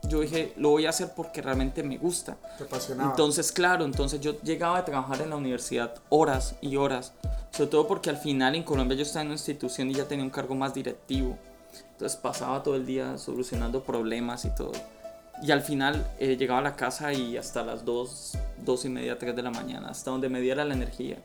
Yo 0.08 0.20
dije, 0.20 0.54
lo 0.56 0.70
voy 0.70 0.86
a 0.86 0.90
hacer 0.90 1.12
porque 1.14 1.42
realmente 1.42 1.82
me 1.82 1.98
gusta. 1.98 2.36
Te 2.58 2.64
apasionaba. 2.64 3.10
Entonces, 3.10 3.52
claro, 3.52 3.84
entonces 3.84 4.20
yo 4.20 4.40
llegaba 4.42 4.78
a 4.78 4.84
trabajar 4.84 5.20
en 5.20 5.30
la 5.30 5.36
universidad 5.36 5.94
horas 6.08 6.56
y 6.60 6.76
horas, 6.76 7.12
sobre 7.50 7.70
todo 7.70 7.86
porque 7.86 8.10
al 8.10 8.16
final 8.16 8.54
en 8.54 8.62
Colombia 8.62 8.96
yo 8.96 9.02
estaba 9.02 9.22
en 9.22 9.28
una 9.28 9.34
institución 9.34 9.90
y 9.90 9.94
ya 9.94 10.08
tenía 10.08 10.24
un 10.24 10.30
cargo 10.30 10.54
más 10.54 10.74
directivo. 10.74 11.38
Entonces 11.92 12.18
pasaba 12.18 12.62
todo 12.62 12.76
el 12.76 12.86
día 12.86 13.18
solucionando 13.18 13.84
problemas 13.84 14.44
y 14.44 14.50
todo. 14.54 14.72
Y 15.42 15.52
al 15.52 15.62
final 15.62 16.06
eh, 16.18 16.36
llegaba 16.36 16.60
a 16.60 16.62
la 16.62 16.76
casa 16.76 17.12
y 17.12 17.36
hasta 17.36 17.62
las 17.62 17.84
2, 17.84 18.38
2 18.64 18.84
y 18.84 18.88
media, 18.88 19.18
3 19.18 19.34
de 19.34 19.42
la 19.42 19.50
mañana, 19.50 19.88
hasta 19.88 20.10
donde 20.10 20.28
me 20.28 20.40
diera 20.40 20.64
la 20.64 20.74
energía. 20.74 21.16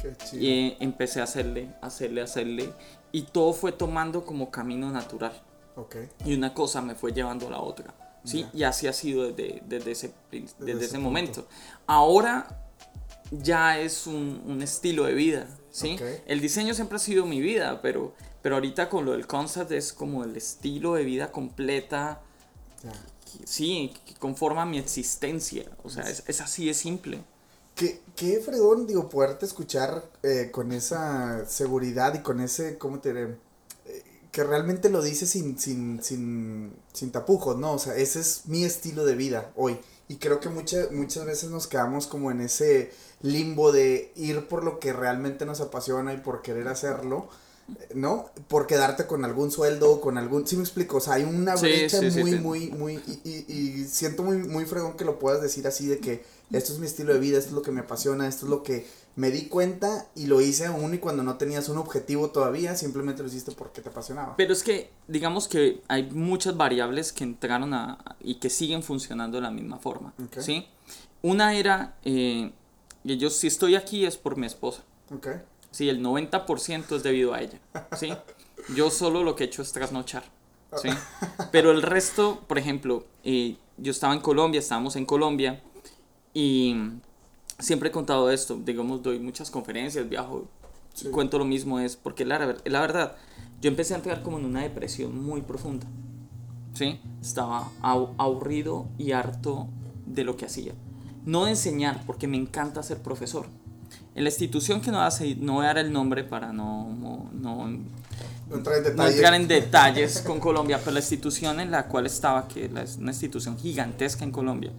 Qué 0.00 0.16
chido. 0.16 0.42
Y 0.42 0.48
eh, 0.48 0.76
empecé 0.80 1.20
a 1.20 1.24
hacerle, 1.24 1.68
hacerle, 1.80 2.22
hacerle. 2.22 2.72
Y 3.12 3.22
todo 3.22 3.52
fue 3.52 3.72
tomando 3.72 4.24
como 4.24 4.50
camino 4.50 4.90
natural. 4.90 5.32
Ok. 5.76 5.96
Y 6.24 6.34
una 6.34 6.54
cosa 6.54 6.80
me 6.80 6.94
fue 6.94 7.12
llevando 7.12 7.48
a 7.48 7.50
la 7.50 7.60
otra. 7.60 7.94
¿Sí? 8.26 8.42
Ya. 8.42 8.50
Y 8.52 8.62
así 8.64 8.86
ha 8.86 8.92
sido 8.92 9.30
desde, 9.32 9.62
desde 9.66 9.92
ese, 9.92 10.12
Desde 10.30 10.54
desde 10.58 10.84
ese 10.86 10.98
momento. 10.98 11.46
Ahora 11.86 12.62
ya 13.30 13.78
es 13.80 14.06
un, 14.06 14.42
un 14.46 14.62
estilo 14.62 15.04
de 15.04 15.14
vida. 15.14 15.48
¿sí? 15.70 15.96
El 16.26 16.40
diseño 16.40 16.74
siempre 16.74 16.96
ha 16.96 16.98
sido 17.00 17.26
mi 17.26 17.40
vida, 17.40 17.80
pero, 17.82 18.14
pero 18.42 18.56
ahorita 18.56 18.88
con 18.88 19.04
lo 19.04 19.12
del 19.12 19.26
concept 19.26 19.72
es 19.72 19.92
como 19.92 20.24
el 20.24 20.36
estilo 20.36 20.94
de 20.94 21.04
vida 21.04 21.32
completa. 21.32 22.20
Que- 22.82 23.46
Sí, 23.46 23.92
que 24.06 24.14
conforma 24.14 24.64
mi 24.64 24.78
existencia. 24.78 25.64
O 25.82 25.90
sea, 25.90 26.04
es, 26.04 26.22
es 26.26 26.40
así 26.40 26.66
de 26.66 26.74
simple. 26.74 27.22
Qué, 27.74 28.00
qué 28.14 28.40
fregón, 28.40 28.86
digo, 28.86 29.10
poderte 29.10 29.44
escuchar 29.44 30.02
eh, 30.22 30.48
con 30.50 30.72
esa 30.72 31.44
seguridad 31.46 32.14
y 32.14 32.20
con 32.20 32.40
ese, 32.40 32.78
¿cómo 32.78 33.00
te 33.00 33.12
diré? 33.12 33.36
Que 34.36 34.44
realmente 34.44 34.90
lo 34.90 35.00
dices 35.00 35.30
sin, 35.30 35.58
sin, 35.58 36.02
sin, 36.02 36.70
sin 36.92 37.10
tapujos, 37.10 37.56
¿no? 37.56 37.72
O 37.72 37.78
sea, 37.78 37.96
ese 37.96 38.20
es 38.20 38.42
mi 38.44 38.64
estilo 38.64 39.06
de 39.06 39.14
vida 39.14 39.50
hoy. 39.56 39.78
Y 40.08 40.16
creo 40.16 40.40
que 40.40 40.50
muchas, 40.50 40.92
muchas 40.92 41.24
veces 41.24 41.48
nos 41.50 41.66
quedamos 41.66 42.06
como 42.06 42.30
en 42.30 42.42
ese 42.42 42.90
limbo 43.22 43.72
de 43.72 44.12
ir 44.14 44.46
por 44.46 44.62
lo 44.62 44.78
que 44.78 44.92
realmente 44.92 45.46
nos 45.46 45.62
apasiona 45.62 46.12
y 46.12 46.18
por 46.18 46.42
querer 46.42 46.68
hacerlo, 46.68 47.28
¿no? 47.94 48.26
Por 48.48 48.66
quedarte 48.66 49.06
con 49.06 49.24
algún 49.24 49.50
sueldo 49.50 49.90
o 49.90 50.00
con 50.02 50.18
algún... 50.18 50.46
Sí 50.46 50.56
me 50.56 50.62
explico, 50.64 50.98
o 50.98 51.00
sea, 51.00 51.14
hay 51.14 51.24
una 51.24 51.56
brecha 51.56 51.98
sí, 52.00 52.10
sí, 52.10 52.20
muy, 52.20 52.32
sí. 52.32 52.38
muy, 52.38 52.70
muy... 52.72 52.94
Y, 53.06 53.20
y- 53.24 53.52
y 53.80 53.84
siento 53.86 54.22
muy, 54.22 54.36
muy 54.36 54.66
fregón 54.66 54.98
que 54.98 55.06
lo 55.06 55.18
puedas 55.18 55.40
decir 55.40 55.66
así 55.66 55.86
de 55.86 55.98
que 55.98 56.24
esto 56.52 56.74
es 56.74 56.78
mi 56.78 56.86
estilo 56.86 57.14
de 57.14 57.18
vida, 57.20 57.38
esto 57.38 57.48
es 57.50 57.54
lo 57.54 57.62
que 57.62 57.72
me 57.72 57.80
apasiona, 57.80 58.28
esto 58.28 58.44
es 58.46 58.50
lo 58.50 58.62
que 58.62 58.86
me 59.16 59.30
di 59.30 59.48
cuenta 59.48 60.06
y 60.14 60.26
lo 60.26 60.42
hice 60.42 60.66
aún 60.66 60.94
y 60.94 60.98
cuando 60.98 61.22
no 61.22 61.36
tenías 61.36 61.68
un 61.70 61.78
objetivo 61.78 62.30
todavía, 62.30 62.76
simplemente 62.76 63.22
lo 63.22 63.28
hiciste 63.28 63.50
porque 63.52 63.80
te 63.80 63.88
apasionaba. 63.88 64.36
Pero 64.36 64.52
es 64.52 64.62
que, 64.62 64.90
digamos 65.08 65.48
que 65.48 65.82
hay 65.88 66.10
muchas 66.10 66.56
variables 66.56 67.12
que 67.12 67.24
entraron 67.24 67.72
a, 67.72 67.98
y 68.20 68.36
que 68.36 68.50
siguen 68.50 68.82
funcionando 68.82 69.38
de 69.38 69.42
la 69.42 69.50
misma 69.50 69.78
forma. 69.78 70.12
¿sí? 70.38 70.66
Una 71.22 71.54
era, 71.54 71.96
eh, 72.04 72.52
yo 73.04 73.30
si 73.30 73.46
estoy 73.46 73.74
aquí 73.74 74.04
es 74.04 74.18
por 74.18 74.36
mi 74.36 74.46
esposa, 74.46 74.84
Ok, 75.14 75.28
sí, 75.70 75.88
el 75.88 76.02
90% 76.02 76.96
es 76.96 77.02
debido 77.02 77.32
a 77.32 77.40
ella, 77.40 77.60
¿sí? 77.96 78.12
Yo 78.74 78.90
solo 78.90 79.22
lo 79.22 79.36
que 79.36 79.44
he 79.44 79.46
hecho 79.46 79.62
es 79.62 79.72
trasnochar, 79.72 80.24
¿sí? 80.82 80.88
Pero 81.52 81.70
el 81.70 81.82
resto, 81.82 82.42
por 82.48 82.58
ejemplo, 82.58 83.06
eh, 83.22 83.56
yo 83.76 83.92
estaba 83.92 84.12
en 84.12 84.20
Colombia, 84.20 84.58
estábamos 84.58 84.96
en 84.96 85.06
Colombia 85.06 85.62
y 86.34 86.74
siempre 87.58 87.88
he 87.88 87.92
contado 87.92 88.30
esto, 88.30 88.58
digamos, 88.64 89.02
doy 89.02 89.18
muchas 89.18 89.50
conferencias, 89.50 90.08
viajo, 90.08 90.46
Sí. 90.94 91.08
cuento 91.10 91.36
lo 91.38 91.44
mismo, 91.44 91.78
es 91.78 91.94
porque 91.94 92.24
la, 92.24 92.56
la 92.64 92.80
verdad, 92.80 93.16
yo 93.60 93.68
empecé 93.68 93.92
a 93.92 93.98
entrar 93.98 94.22
como 94.22 94.38
en 94.38 94.46
una 94.46 94.62
depresión 94.62 95.22
muy 95.22 95.42
profunda, 95.42 95.86
¿sí? 96.72 96.98
Estaba 97.20 97.70
aburrido 97.82 98.86
y 98.96 99.12
harto 99.12 99.68
de 100.06 100.24
lo 100.24 100.36
que 100.38 100.46
hacía. 100.46 100.72
No 101.26 101.44
de 101.44 101.50
enseñar, 101.50 102.02
porque 102.06 102.26
me 102.26 102.38
encanta 102.38 102.82
ser 102.82 102.98
profesor. 103.02 103.44
En 104.14 104.24
la 104.24 104.30
institución 104.30 104.80
que 104.80 104.90
no 104.90 105.02
hace, 105.02 105.34
no 105.36 105.54
voy 105.54 105.64
a 105.64 105.68
dar 105.68 105.78
el 105.78 105.92
nombre 105.92 106.24
para 106.24 106.52
no, 106.52 106.88
no, 106.94 107.28
no 107.34 107.66
no 108.48 108.56
entrar 108.56 108.76
en 108.76 108.82
no 108.84 108.88
detalle. 108.90 109.14
entrar 109.16 109.34
en 109.34 109.48
detalles 109.48 110.22
con 110.22 110.40
Colombia, 110.40 110.78
pero 110.78 110.92
la 110.92 111.00
institución 111.00 111.60
en 111.60 111.70
la 111.70 111.88
cual 111.88 112.06
estaba, 112.06 112.48
que 112.48 112.70
es 112.82 112.96
una 112.96 113.10
institución 113.10 113.58
gigantesca 113.58 114.24
en 114.24 114.30
Colombia, 114.30 114.70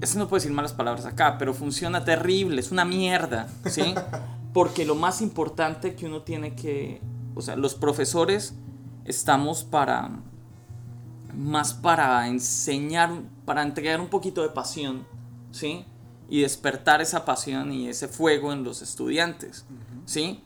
eso 0.00 0.18
no 0.18 0.28
puedo 0.28 0.40
decir 0.40 0.52
malas 0.52 0.72
palabras 0.72 1.04
acá, 1.06 1.36
pero 1.38 1.54
funciona 1.54 2.04
terrible, 2.04 2.60
es 2.60 2.70
una 2.70 2.84
mierda, 2.84 3.48
¿sí? 3.66 3.94
Porque 4.52 4.84
lo 4.84 4.94
más 4.94 5.20
importante 5.20 5.94
que 5.94 6.06
uno 6.06 6.22
tiene 6.22 6.54
que, 6.54 7.00
o 7.34 7.42
sea, 7.42 7.56
los 7.56 7.74
profesores 7.74 8.54
estamos 9.04 9.64
para, 9.64 10.10
más 11.34 11.74
para 11.74 12.26
enseñar, 12.28 13.10
para 13.44 13.62
entregar 13.62 14.00
un 14.00 14.08
poquito 14.08 14.42
de 14.42 14.48
pasión, 14.48 15.06
¿sí? 15.50 15.84
Y 16.30 16.42
despertar 16.42 17.00
esa 17.00 17.24
pasión 17.24 17.72
y 17.72 17.88
ese 17.88 18.08
fuego 18.08 18.52
en 18.52 18.64
los 18.64 18.82
estudiantes, 18.82 19.64
¿sí? 20.04 20.42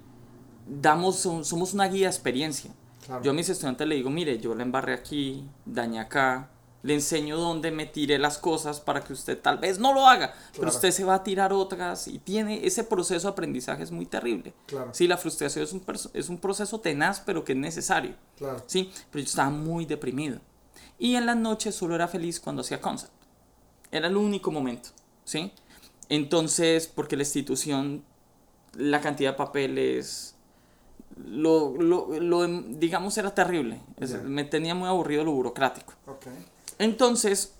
Damos, 0.68 1.24
som- 1.24 1.44
somos 1.44 1.74
una 1.74 1.88
guía 1.88 2.06
de 2.06 2.12
experiencia. 2.14 2.70
Claro. 3.04 3.22
Yo 3.24 3.32
a 3.32 3.34
mis 3.34 3.48
estudiantes 3.48 3.86
le 3.88 3.96
digo, 3.96 4.10
mire, 4.10 4.38
yo 4.38 4.54
le 4.54 4.62
embarré 4.62 4.94
aquí, 4.94 5.48
dañé 5.66 5.98
acá, 5.98 6.50
le 6.82 6.94
enseño 6.94 7.36
dónde 7.38 7.70
me 7.70 7.86
tiré 7.86 8.18
las 8.18 8.38
cosas 8.38 8.80
para 8.80 9.02
que 9.02 9.12
usted 9.12 9.38
tal 9.40 9.58
vez 9.58 9.78
no 9.78 9.94
lo 9.94 10.06
haga, 10.08 10.34
pero 10.52 10.68
usted 10.68 10.90
se 10.90 11.04
va 11.04 11.14
a 11.14 11.22
tirar 11.22 11.52
otras 11.52 12.08
y 12.08 12.18
tiene 12.18 12.66
ese 12.66 12.82
proceso 12.82 13.28
de 13.28 13.32
aprendizaje 13.32 13.82
es 13.84 13.92
muy 13.92 14.04
terrible. 14.06 14.52
Claro. 14.66 14.92
Sí, 14.92 15.06
la 15.06 15.16
frustración 15.16 15.62
es 15.64 15.72
un, 15.72 15.80
perso- 15.84 16.10
es 16.12 16.28
un 16.28 16.38
proceso 16.38 16.80
tenaz, 16.80 17.20
pero 17.24 17.44
que 17.44 17.52
es 17.52 17.58
necesario. 17.58 18.14
Claro. 18.36 18.62
Sí, 18.66 18.90
pero 19.10 19.22
yo 19.22 19.28
estaba 19.28 19.50
muy 19.50 19.86
deprimido. 19.86 20.40
Y 20.98 21.14
en 21.14 21.26
las 21.26 21.36
noches 21.36 21.74
solo 21.74 21.94
era 21.94 22.08
feliz 22.08 22.40
cuando 22.40 22.62
hacía 22.62 22.80
concept. 22.80 23.12
Era 23.92 24.08
el 24.08 24.16
único 24.16 24.50
momento, 24.50 24.88
¿sí? 25.24 25.52
Entonces, 26.08 26.88
porque 26.88 27.16
la 27.16 27.22
institución, 27.22 28.04
la 28.76 29.00
cantidad 29.00 29.32
de 29.32 29.36
papeles, 29.36 30.34
lo, 31.26 31.74
lo, 31.80 32.08
lo 32.20 32.44
em- 32.44 32.78
digamos, 32.78 33.16
era 33.18 33.34
terrible. 33.34 33.80
Me 34.24 34.44
tenía 34.44 34.74
muy 34.74 34.88
aburrido 34.88 35.24
lo 35.24 35.32
burocrático. 35.32 35.92
Entonces, 36.82 37.54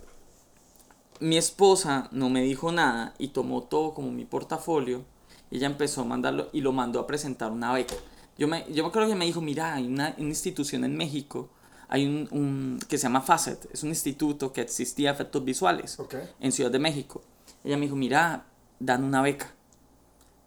mi 1.21 1.37
esposa 1.37 2.09
no 2.11 2.29
me 2.29 2.43
dijo 2.43 2.73
nada 2.73 3.15
y 3.19 3.29
tomó 3.29 3.63
todo 3.63 3.95
como 3.95 4.11
mi 4.11 4.25
portafolio. 4.25 5.05
Ella 5.53 5.67
empezó 5.67 6.01
a 6.01 6.05
mandarlo 6.05 6.49
y 6.53 6.61
lo 6.61 6.73
mandó 6.73 6.99
a 6.99 7.07
presentar 7.07 7.53
una 7.53 7.73
beca. 7.73 7.95
Yo 8.37 8.49
me, 8.49 8.65
yo 8.73 8.83
me 8.83 8.89
acuerdo 8.89 9.09
que 9.09 9.15
me 9.15 9.25
dijo, 9.27 9.41
mira, 9.41 9.75
hay 9.75 9.87
una, 9.87 10.15
una 10.19 10.29
institución 10.29 10.85
en 10.85 10.97
México, 10.97 11.51
hay 11.89 12.05
un, 12.07 12.27
un- 12.33 12.81
que 12.89 12.99
se 12.99 13.05
llama 13.05 13.21
FACET, 13.21 13.69
es 13.73 13.85
un 13.85 13.91
instituto 13.91 14.53
que 14.53 14.63
existía 14.63 15.13
efectos 15.13 15.45
visuales 15.45 16.01
en 16.41 16.51
Ciudad 16.51 16.71
de 16.73 16.81
México. 16.81 17.23
Ella 17.63 17.77
me 17.77 17.83
dijo, 17.85 17.95
mira, 17.95 18.47
dan 18.81 19.05
una 19.05 19.23
beca, 19.23 19.55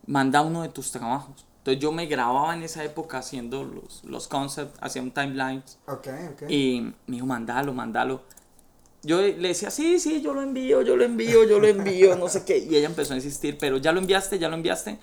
manda 0.07 0.41
uno 0.41 0.63
de 0.63 0.69
tus 0.69 0.91
trabajos. 0.91 1.45
Entonces 1.59 1.81
yo 1.81 1.91
me 1.93 2.07
grababa 2.07 2.53
en 2.53 2.63
esa 2.63 2.83
época 2.83 3.19
haciendo 3.19 3.63
los, 3.63 4.03
los 4.03 4.27
concepts, 4.27 4.77
hacía 4.81 5.01
un 5.01 5.11
timeline 5.11 5.63
Ok, 5.87 6.07
ok. 6.33 6.49
y 6.49 6.81
me 7.07 7.15
dijo, 7.15 7.25
mandalo, 7.25 7.73
mandalo. 7.73 8.23
Yo 9.05 9.21
le 9.21 9.49
decía, 9.49 9.69
sí, 9.69 9.99
sí, 9.99 10.21
yo 10.21 10.33
lo 10.33 10.41
envío, 10.41 10.81
yo 10.81 10.95
lo 10.95 11.03
envío, 11.03 11.43
yo 11.43 11.59
lo 11.59 11.67
envío, 11.67 12.15
no 12.15 12.27
sé 12.27 12.43
qué. 12.43 12.57
Y 12.57 12.75
ella 12.75 12.87
empezó 12.87 13.13
a 13.13 13.17
insistir, 13.17 13.57
pero 13.59 13.77
ya 13.77 13.91
lo 13.91 13.99
enviaste, 13.99 14.39
ya 14.39 14.49
lo 14.49 14.55
enviaste. 14.55 14.97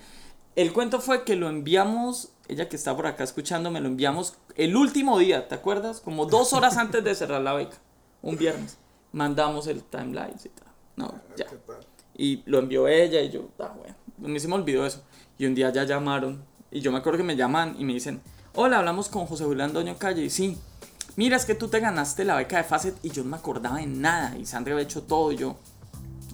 El 0.55 0.73
cuento 0.73 0.99
fue 0.99 1.23
que 1.23 1.35
lo 1.35 1.49
enviamos, 1.49 2.29
ella 2.47 2.67
que 2.67 2.75
está 2.75 2.95
por 2.95 3.07
acá 3.07 3.23
escuchando, 3.23 3.71
me 3.71 3.79
lo 3.81 3.87
enviamos 3.87 4.35
el 4.55 4.75
último 4.75 5.17
día, 5.17 5.47
¿te 5.47 5.55
acuerdas? 5.55 5.99
Como 6.01 6.25
dos 6.25 6.53
horas 6.53 6.77
antes 6.77 7.03
de 7.03 7.15
cerrar 7.15 7.41
la 7.41 7.53
beca, 7.53 7.77
un 8.21 8.37
viernes. 8.37 8.77
Mandamos 9.13 9.67
el 9.67 9.83
timeline 9.83 10.35
y 10.43 10.49
tal. 10.49 10.67
No, 10.95 11.21
ya. 11.37 11.45
¿Qué 11.45 11.55
tal? 11.55 11.85
Y 12.15 12.43
lo 12.45 12.59
envió 12.59 12.87
ella 12.87 13.21
y 13.21 13.31
yo, 13.31 13.49
ah, 13.59 13.73
bueno, 13.77 13.95
a 14.23 14.27
mí 14.27 14.39
se 14.39 14.47
me 14.47 14.55
olvidó 14.55 14.85
eso. 14.85 15.03
Y 15.37 15.45
un 15.45 15.55
día 15.55 15.71
ya 15.71 15.85
llamaron 15.85 16.43
y 16.71 16.81
yo 16.81 16.91
me 16.91 16.97
acuerdo 16.97 17.17
que 17.17 17.23
me 17.23 17.35
llaman 17.35 17.75
y 17.79 17.85
me 17.85 17.93
dicen, 17.93 18.21
hola, 18.53 18.79
hablamos 18.79 19.07
con 19.07 19.25
José 19.25 19.45
Julián 19.45 19.73
Doño 19.73 19.97
Calle 19.97 20.23
y 20.23 20.29
sí, 20.29 20.57
mira, 21.15 21.37
es 21.37 21.45
que 21.45 21.55
tú 21.55 21.67
te 21.67 21.79
ganaste 21.79 22.23
la 22.25 22.35
beca 22.35 22.57
de 22.57 22.63
Facet 22.63 22.95
y 23.03 23.09
yo 23.09 23.23
no 23.23 23.29
me 23.31 23.37
acordaba 23.37 23.77
de 23.77 23.85
nada 23.87 24.35
y 24.37 24.45
Sandra 24.45 24.73
había 24.73 24.83
hecho 24.85 25.03
todo 25.03 25.31
y 25.31 25.37
yo, 25.37 25.55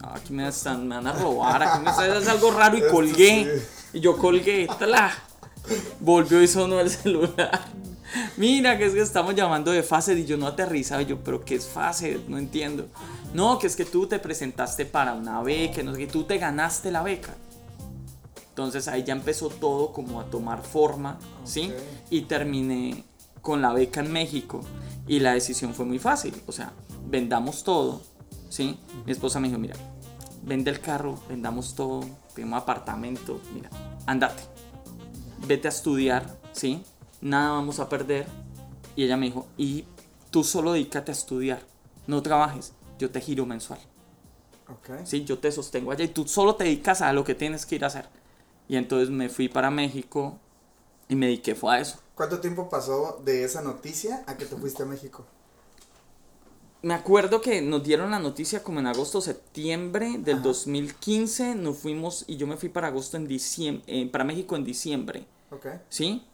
"Ah, 0.01 0.13
aquí 0.15 0.33
me, 0.33 0.47
están, 0.47 0.87
me 0.87 0.95
van 0.95 1.07
a 1.07 1.13
robar, 1.13 1.61
aquí 1.63 1.83
me 1.83 1.89
haciendo 1.89 2.31
algo 2.31 2.51
raro 2.51 2.77
y 2.77 2.81
colgué. 2.89 3.61
sí. 3.91 3.97
Y 3.97 3.99
yo 4.01 4.17
colgué, 4.17 4.67
¡tla! 4.77 5.11
Volvió 5.99 6.41
y 6.41 6.47
sonó 6.47 6.79
el 6.79 6.89
celular. 6.89 7.59
Mira, 8.37 8.77
que 8.77 8.85
es 8.85 8.93
que 8.93 9.01
estamos 9.01 9.35
llamando 9.35 9.71
de 9.71 9.83
Facet 9.83 10.17
y 10.17 10.25
yo 10.25 10.37
no 10.37 10.47
aterrizaba. 10.47 11.01
Y 11.01 11.05
yo, 11.07 11.19
¿pero 11.23 11.43
qué 11.43 11.55
es 11.55 11.67
Facet? 11.67 12.27
No 12.27 12.37
entiendo. 12.37 12.87
No, 13.33 13.59
que 13.59 13.67
es 13.67 13.75
que 13.75 13.85
tú 13.85 14.07
te 14.07 14.17
presentaste 14.19 14.85
para 14.85 15.13
una 15.13 15.41
beca, 15.41 15.83
no 15.83 15.93
sé 15.93 15.99
qué, 15.99 16.07
tú 16.07 16.23
te 16.23 16.37
ganaste 16.37 16.91
la 16.91 17.03
beca. 17.03 17.35
Entonces 18.49 18.87
ahí 18.87 19.03
ya 19.03 19.13
empezó 19.13 19.49
todo 19.49 19.93
como 19.93 20.19
a 20.19 20.25
tomar 20.25 20.63
forma, 20.63 21.17
¿sí? 21.45 21.71
Ok. 21.75 21.81
Y 22.09 22.21
terminé 22.21 23.03
con 23.41 23.61
la 23.61 23.73
beca 23.73 24.01
en 24.01 24.11
México 24.11 24.61
y 25.07 25.19
la 25.19 25.33
decisión 25.33 25.73
fue 25.73 25.85
muy 25.85 25.99
fácil, 25.99 26.35
o 26.45 26.51
sea, 26.51 26.71
vendamos 27.07 27.63
todo, 27.63 28.01
¿sí? 28.49 28.79
Mi 29.05 29.11
esposa 29.11 29.39
me 29.39 29.47
dijo, 29.47 29.59
mira, 29.59 29.75
vende 30.43 30.71
el 30.71 30.79
carro, 30.79 31.19
vendamos 31.27 31.75
todo, 31.75 32.05
tenemos 32.33 32.61
apartamento, 32.61 33.41
mira, 33.53 33.69
andate, 34.05 34.43
vete 35.47 35.67
a 35.67 35.71
estudiar, 35.71 36.37
¿sí? 36.51 36.83
Nada 37.21 37.51
vamos 37.51 37.79
a 37.79 37.89
perder. 37.89 38.27
Y 38.95 39.03
ella 39.03 39.17
me 39.17 39.27
dijo, 39.27 39.47
y 39.57 39.85
tú 40.29 40.43
solo 40.43 40.73
dedícate 40.73 41.11
a 41.11 41.13
estudiar, 41.13 41.61
no 42.07 42.21
trabajes, 42.21 42.73
yo 42.97 43.09
te 43.09 43.21
giro 43.21 43.45
mensual. 43.45 43.79
Ok. 44.67 45.05
Sí, 45.05 45.23
yo 45.23 45.39
te 45.39 45.51
sostengo 45.51 45.91
allá 45.91 46.03
y 46.03 46.09
tú 46.09 46.27
solo 46.27 46.55
te 46.55 46.65
dedicas 46.65 47.01
a 47.01 47.13
lo 47.13 47.23
que 47.23 47.35
tienes 47.35 47.65
que 47.65 47.75
ir 47.75 47.83
a 47.83 47.87
hacer. 47.87 48.07
Y 48.67 48.75
entonces 48.75 49.09
me 49.09 49.29
fui 49.29 49.49
para 49.49 49.71
México 49.71 50.37
y 51.07 51.15
me 51.15 51.27
dediqué 51.27 51.55
fue 51.55 51.75
a 51.75 51.79
eso. 51.79 51.99
¿Cuánto 52.19 52.41
tiempo 52.41 52.67
pasó 52.67 53.21
de 53.23 53.45
esa 53.45 53.61
noticia 53.61 54.25
a 54.27 54.35
que 54.35 54.43
te 54.43 54.57
fuiste 54.57 54.83
a 54.83 54.85
México? 54.85 55.25
Me 56.81 56.93
acuerdo 56.93 57.39
que 57.39 57.61
nos 57.61 57.81
dieron 57.81 58.11
la 58.11 58.19
noticia 58.19 58.61
como 58.61 58.81
en 58.81 58.87
agosto, 58.87 59.21
septiembre 59.21 60.17
del 60.17 60.35
Ajá. 60.39 60.43
2015. 60.43 61.55
Nos 61.55 61.77
fuimos 61.77 62.25
y 62.27 62.35
yo 62.35 62.45
me 62.45 62.57
fui 62.57 62.67
para 62.67 62.87
agosto 62.87 63.15
en 63.15 63.25
diciembre, 63.25 64.09
para 64.11 64.25
México 64.25 64.57
en 64.57 64.65
diciembre, 64.65 65.27
Ok. 65.49 65.67
¿sí? 65.87 66.25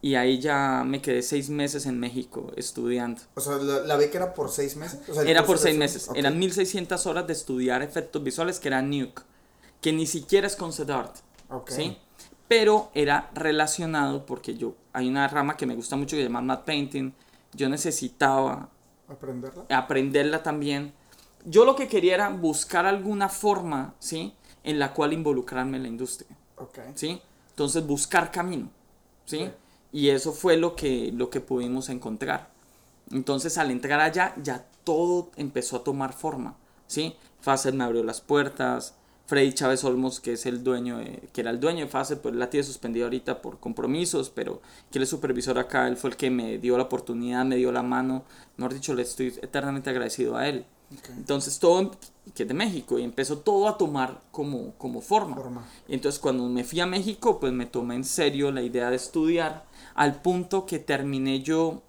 Y 0.00 0.14
ahí 0.14 0.38
ya 0.38 0.84
me 0.86 1.02
quedé 1.02 1.20
seis 1.20 1.50
meses 1.50 1.86
en 1.86 1.98
México 1.98 2.52
estudiando. 2.54 3.20
O 3.34 3.40
sea, 3.40 3.56
la, 3.56 3.80
la 3.80 3.96
beca 3.96 4.18
era 4.18 4.34
por 4.34 4.52
seis 4.52 4.76
meses. 4.76 5.00
O 5.08 5.14
sea, 5.14 5.22
el 5.24 5.28
Era 5.30 5.44
por 5.44 5.58
seis 5.58 5.76
meses. 5.76 6.08
ok. 6.08 6.16
Eran 6.16 6.38
1600 6.38 7.06
horas 7.06 7.26
de 7.26 7.32
estudiar 7.32 7.82
efectos 7.82 8.22
visuales, 8.22 8.60
que 8.60 8.68
era 8.68 8.82
Nuke, 8.82 9.22
que 9.80 9.92
ni 9.92 10.06
siquiera 10.06 10.46
es 10.46 10.54
concept 10.54 10.90
art. 10.90 11.16
Ok. 11.50 11.70
¿sí? 11.70 11.98
Pero 12.48 12.90
era 12.94 13.30
relacionado 13.34 14.26
porque 14.26 14.56
yo, 14.56 14.74
hay 14.92 15.08
una 15.08 15.26
rama 15.28 15.56
que 15.56 15.66
me 15.66 15.74
gusta 15.74 15.96
mucho 15.96 16.16
que 16.16 16.22
se 16.22 16.28
llama 16.28 16.42
matte 16.42 16.66
painting, 16.66 17.12
yo 17.52 17.68
necesitaba 17.68 18.68
¿Aprenderla? 19.08 19.64
aprenderla 19.70 20.42
también. 20.42 20.92
Yo 21.44 21.64
lo 21.64 21.76
que 21.76 21.88
quería 21.88 22.14
era 22.14 22.28
buscar 22.30 22.86
alguna 22.86 23.28
forma, 23.28 23.94
¿sí? 23.98 24.34
En 24.62 24.78
la 24.78 24.92
cual 24.92 25.12
involucrarme 25.12 25.76
en 25.76 25.82
la 25.82 25.88
industria. 25.88 26.36
¿sí? 26.94 27.20
Entonces 27.50 27.86
buscar 27.86 28.30
camino, 28.30 28.70
¿sí? 29.24 29.50
Y 29.92 30.08
eso 30.08 30.32
fue 30.32 30.56
lo 30.56 30.74
que, 30.74 31.12
lo 31.12 31.30
que 31.30 31.40
pudimos 31.40 31.88
encontrar. 31.88 32.50
Entonces 33.10 33.58
al 33.58 33.70
entrar 33.70 34.00
allá 34.00 34.34
ya 34.42 34.66
todo 34.82 35.30
empezó 35.36 35.76
a 35.76 35.84
tomar 35.84 36.12
forma, 36.12 36.56
¿sí? 36.86 37.16
Facet 37.40 37.74
me 37.74 37.84
abrió 37.84 38.02
las 38.02 38.20
puertas, 38.20 38.94
Freddy 39.26 39.54
Chávez 39.54 39.82
Olmos, 39.84 40.20
que 40.20 40.34
es 40.34 40.44
el 40.44 40.62
dueño, 40.62 41.00
que 41.32 41.40
era 41.40 41.50
el 41.50 41.58
dueño 41.58 41.86
de 41.86 41.90
Facet, 41.90 42.20
pues 42.20 42.34
la 42.34 42.50
tiene 42.50 42.64
suspendida 42.64 43.04
ahorita 43.04 43.40
por 43.40 43.58
compromisos, 43.58 44.28
pero 44.28 44.60
que 44.90 44.98
es 44.98 45.08
supervisor 45.08 45.58
acá, 45.58 45.88
él 45.88 45.96
fue 45.96 46.10
el 46.10 46.16
que 46.16 46.30
me 46.30 46.58
dio 46.58 46.76
la 46.76 46.84
oportunidad, 46.84 47.44
me 47.44 47.56
dio 47.56 47.72
la 47.72 47.82
mano, 47.82 48.24
mejor 48.58 48.74
dicho, 48.74 48.94
le 48.94 49.02
estoy 49.02 49.28
eternamente 49.40 49.88
agradecido 49.88 50.36
a 50.36 50.46
él. 50.48 50.66
Entonces 51.16 51.58
todo, 51.58 51.92
que 52.34 52.42
es 52.42 52.48
de 52.48 52.54
México, 52.54 52.98
y 52.98 53.02
empezó 53.02 53.38
todo 53.38 53.66
a 53.66 53.78
tomar 53.78 54.20
como, 54.30 54.74
como 54.74 55.00
forma. 55.00 55.34
Forma. 55.34 55.66
Y 55.88 55.94
entonces 55.94 56.20
cuando 56.20 56.46
me 56.48 56.62
fui 56.62 56.80
a 56.80 56.86
México, 56.86 57.40
pues 57.40 57.52
me 57.52 57.66
tomé 57.66 57.94
en 57.94 58.04
serio 58.04 58.52
la 58.52 58.62
idea 58.62 58.90
de 58.90 58.96
estudiar, 58.96 59.64
al 59.94 60.20
punto 60.20 60.66
que 60.66 60.78
terminé 60.78 61.40
yo 61.40 61.82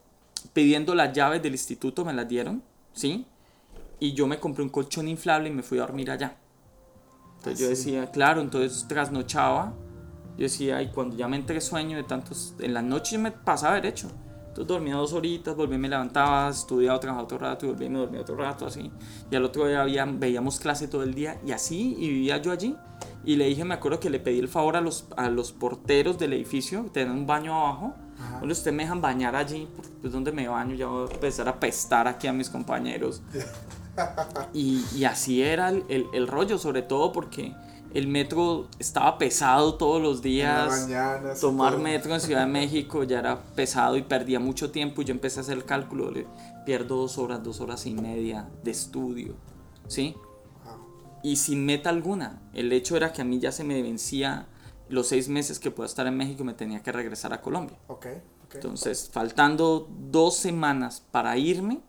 pidiendo 0.53 0.95
las 0.95 1.13
llaves 1.13 1.43
del 1.43 1.53
instituto, 1.53 2.05
me 2.05 2.13
las 2.13 2.27
dieron, 2.27 2.63
¿sí? 2.93 3.25
Y 3.99 4.13
yo 4.13 4.25
me 4.25 4.39
compré 4.39 4.63
un 4.63 4.69
colchón 4.69 5.07
inflable 5.07 5.49
y 5.49 5.51
me 5.51 5.63
fui 5.63 5.77
a 5.77 5.81
dormir 5.81 6.09
allá. 6.09 6.37
Entonces 7.45 7.59
yo 7.59 7.69
decía, 7.69 8.11
claro, 8.11 8.41
entonces 8.41 8.87
trasnochaba. 8.87 9.73
Yo 10.35 10.43
decía, 10.43 10.81
y 10.81 10.89
cuando 10.89 11.15
ya 11.15 11.27
me 11.27 11.37
entré 11.37 11.61
sueño 11.61 11.95
de 11.95 12.03
tantos, 12.03 12.55
en 12.59 12.73
la 12.73 12.81
noche 12.81 13.19
me 13.19 13.31
pasaba 13.31 13.75
derecho. 13.75 14.09
Entonces 14.47 14.67
dormía 14.67 14.95
dos 14.95 15.13
horitas, 15.13 15.55
volví, 15.55 15.77
me 15.77 15.87
levantaba, 15.87 16.49
estudiaba, 16.49 16.99
trabajaba 16.99 17.25
otro 17.25 17.37
rato 17.37 17.65
y 17.65 17.69
volví, 17.69 17.87
me 17.87 17.99
dormía 17.99 18.21
otro 18.21 18.35
rato, 18.35 18.65
así. 18.65 18.91
Y 19.29 19.35
al 19.35 19.45
otro 19.45 19.67
día 19.67 19.81
había, 19.81 20.05
veíamos 20.05 20.59
clase 20.59 20.87
todo 20.87 21.03
el 21.03 21.13
día 21.13 21.39
y 21.45 21.51
así, 21.51 21.95
y 21.99 22.09
vivía 22.09 22.37
yo 22.37 22.51
allí. 22.51 22.75
Y 23.23 23.35
le 23.35 23.45
dije, 23.45 23.63
me 23.63 23.75
acuerdo 23.75 23.99
que 23.99 24.09
le 24.09 24.19
pedí 24.19 24.39
el 24.39 24.47
favor 24.47 24.75
a 24.75 24.81
los, 24.81 25.07
a 25.15 25.29
los 25.29 25.51
porteros 25.51 26.17
del 26.17 26.33
edificio, 26.33 26.85
tener 26.91 27.11
un 27.11 27.27
baño 27.27 27.53
abajo. 27.53 27.93
Bueno, 28.39 28.53
usted 28.53 28.71
me 28.71 28.83
dejan 28.83 29.01
bañar 29.01 29.35
allí, 29.35 29.67
pues 30.01 30.11
donde 30.11 30.31
me 30.31 30.47
baño, 30.47 30.73
ya 30.73 30.87
voy 30.87 31.07
a 31.09 31.13
empezar 31.13 31.47
a 31.47 31.59
pestar 31.59 32.07
aquí 32.07 32.27
a 32.27 32.33
mis 32.33 32.49
compañeros. 32.49 33.21
Y, 34.53 34.83
y 34.95 35.05
así 35.05 35.41
era 35.41 35.69
el, 35.69 35.85
el- 35.89 36.07
el 36.13 36.27
rollo, 36.27 36.57
sobre 36.57 36.81
todo 36.81 37.11
porque 37.11 37.53
el 37.93 38.07
metro 38.07 38.67
estaba 38.79 39.17
pesado 39.17 39.75
todos 39.75 40.01
los 40.01 40.21
días. 40.21 40.81
mañana, 40.81 41.33
Tomar 41.39 41.77
metro 41.77 42.13
en 42.13 42.19
Ciudad 42.21 42.41
de 42.45 42.51
México 42.51 43.03
ya 43.03 43.19
era 43.19 43.41
pesado 43.55 43.95
y 43.97 44.01
perdía 44.03 44.39
mucho 44.39 44.71
tiempo. 44.71 45.01
Y 45.01 45.05
yo 45.05 45.13
empecé 45.13 45.39
a 45.39 45.43
hacer 45.43 45.57
el 45.57 45.65
cálculo, 45.65 46.11
le 46.11 46.27
pierdo 46.65 46.97
dos 46.97 47.17
horas, 47.17 47.41
dos 47.43 47.61
horas 47.61 47.85
y 47.85 47.93
media 47.93 48.49
de 48.63 48.71
estudio, 48.71 49.35
¿sí? 49.87 50.15
Wow. 50.65 51.19
Y 51.23 51.37
sin 51.37 51.65
meta 51.65 51.89
alguna. 51.89 52.41
El 52.53 52.71
hecho 52.73 52.97
era 52.97 53.13
que 53.13 53.21
a 53.21 53.25
mí 53.25 53.39
ya 53.39 53.51
se 53.51 53.63
me 53.63 53.81
vencía 53.81 54.47
los 54.89 55.07
seis 55.07 55.29
meses 55.29 55.57
que 55.59 55.71
puedo 55.71 55.87
estar 55.87 56.05
en 56.05 56.15
México 56.17 56.43
me 56.43 56.53
tenía 56.53 56.83
que 56.83 56.91
regresar 56.91 57.33
a 57.33 57.41
Colombia. 57.41 57.77
Ok, 57.87 58.07
ok. 58.45 58.55
Entonces, 58.55 59.09
faltando 59.11 59.89
dos 60.11 60.35
semanas 60.35 61.01
para 61.11 61.37
irme, 61.37 61.79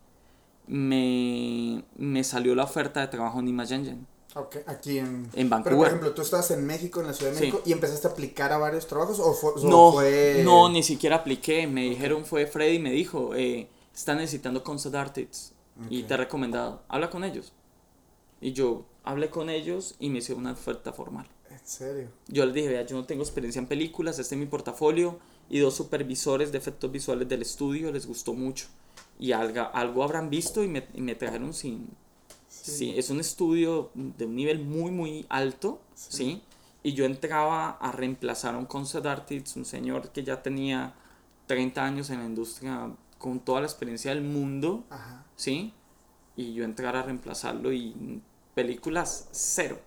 me, 0.66 1.84
me 1.96 2.24
salió 2.24 2.54
la 2.54 2.64
oferta 2.64 3.00
de 3.00 3.08
trabajo 3.08 3.40
en 3.40 3.48
Imagen. 3.48 4.06
Ok, 4.34 4.56
aquí 4.66 4.98
en... 4.98 5.28
En 5.32 5.48
Pero, 5.48 5.48
por 5.48 5.50
Vancouver. 5.50 5.88
ejemplo, 5.88 6.12
tú 6.14 6.20
estabas 6.22 6.50
en 6.50 6.66
México, 6.66 7.00
en 7.00 7.06
la 7.06 7.14
Ciudad 7.14 7.32
de 7.32 7.38
Sí. 7.38 7.44
México, 7.46 7.62
y 7.64 7.72
empezaste 7.72 8.06
a 8.06 8.10
aplicar 8.10 8.52
a 8.52 8.58
varios 8.58 8.86
trabajos, 8.86 9.18
o 9.18 9.32
fue... 9.32 9.52
o 9.52 9.68
No, 9.68 9.92
fue- 9.92 10.42
no, 10.44 10.68
ni 10.68 10.82
siquiera 10.82 11.16
apliqué. 11.16 11.66
Me 11.66 11.84
dijeron, 11.88 12.24
fue 12.26 12.46
Freddy, 12.46 12.78
me 12.78 12.90
dijo, 12.90 13.34
eh, 13.34 13.68
está 13.94 14.14
necesitando 14.14 14.62
concept 14.62 14.94
artists 14.94 15.52
y 15.90 16.02
te 16.04 16.14
he 16.14 16.16
recomendado, 16.16 16.82
habla 16.88 17.08
con 17.10 17.24
ellos. 17.24 17.52
Y 18.40 18.52
yo 18.52 18.84
hablé 19.04 19.30
con 19.30 19.48
ellos 19.48 19.94
y 19.98 20.10
me 20.10 20.18
hicieron 20.18 20.42
una 20.44 20.52
oferta 20.52 20.92
formal. 20.92 21.26
En 21.50 21.60
serio. 21.64 22.08
Yo 22.28 22.44
les 22.44 22.54
dije, 22.54 22.68
vea, 22.68 22.84
yo 22.84 22.96
no 22.96 23.04
tengo 23.06 23.22
experiencia 23.22 23.58
en 23.58 23.66
películas, 23.66 24.18
este 24.18 24.34
es 24.34 24.38
mi 24.38 24.46
portafolio 24.46 25.18
y 25.48 25.60
dos 25.60 25.74
supervisores 25.74 26.52
de 26.52 26.58
efectos 26.58 26.90
visuales 26.92 27.26
del 27.28 27.40
estudio 27.42 27.90
les 27.92 28.06
gustó 28.06 28.34
mucho. 28.34 28.66
Y 29.18 29.32
algo, 29.32 29.68
algo 29.72 30.04
habrán 30.04 30.28
visto 30.30 30.62
y 30.62 30.68
me, 30.68 30.86
y 30.94 31.00
me 31.00 31.14
trajeron 31.14 31.54
sin... 31.54 31.88
Sí. 32.48 32.94
es 32.96 33.10
un 33.10 33.20
estudio 33.20 33.90
de 33.94 34.24
un 34.24 34.34
nivel 34.34 34.60
muy, 34.64 34.90
muy 34.90 35.26
alto, 35.28 35.80
¿sí? 35.94 36.42
Y 36.82 36.94
yo 36.94 37.04
entraba 37.04 37.70
a 37.70 37.92
reemplazar 37.92 38.54
a 38.54 38.58
un 38.58 38.66
concept 38.66 39.06
artist, 39.06 39.56
un 39.56 39.64
señor 39.64 40.10
que 40.10 40.24
ya 40.24 40.42
tenía 40.42 40.94
30 41.46 41.84
años 41.84 42.10
en 42.10 42.20
la 42.20 42.24
industria 42.24 42.90
con 43.18 43.40
toda 43.40 43.60
la 43.60 43.66
experiencia 43.66 44.12
del 44.12 44.22
mundo, 44.22 44.84
Ajá. 44.90 45.24
¿sí? 45.36 45.72
Y 46.34 46.54
yo 46.54 46.64
entrar 46.64 46.96
a 46.96 47.02
reemplazarlo 47.02 47.72
y 47.72 48.20
películas 48.54 49.28
cero. 49.32 49.78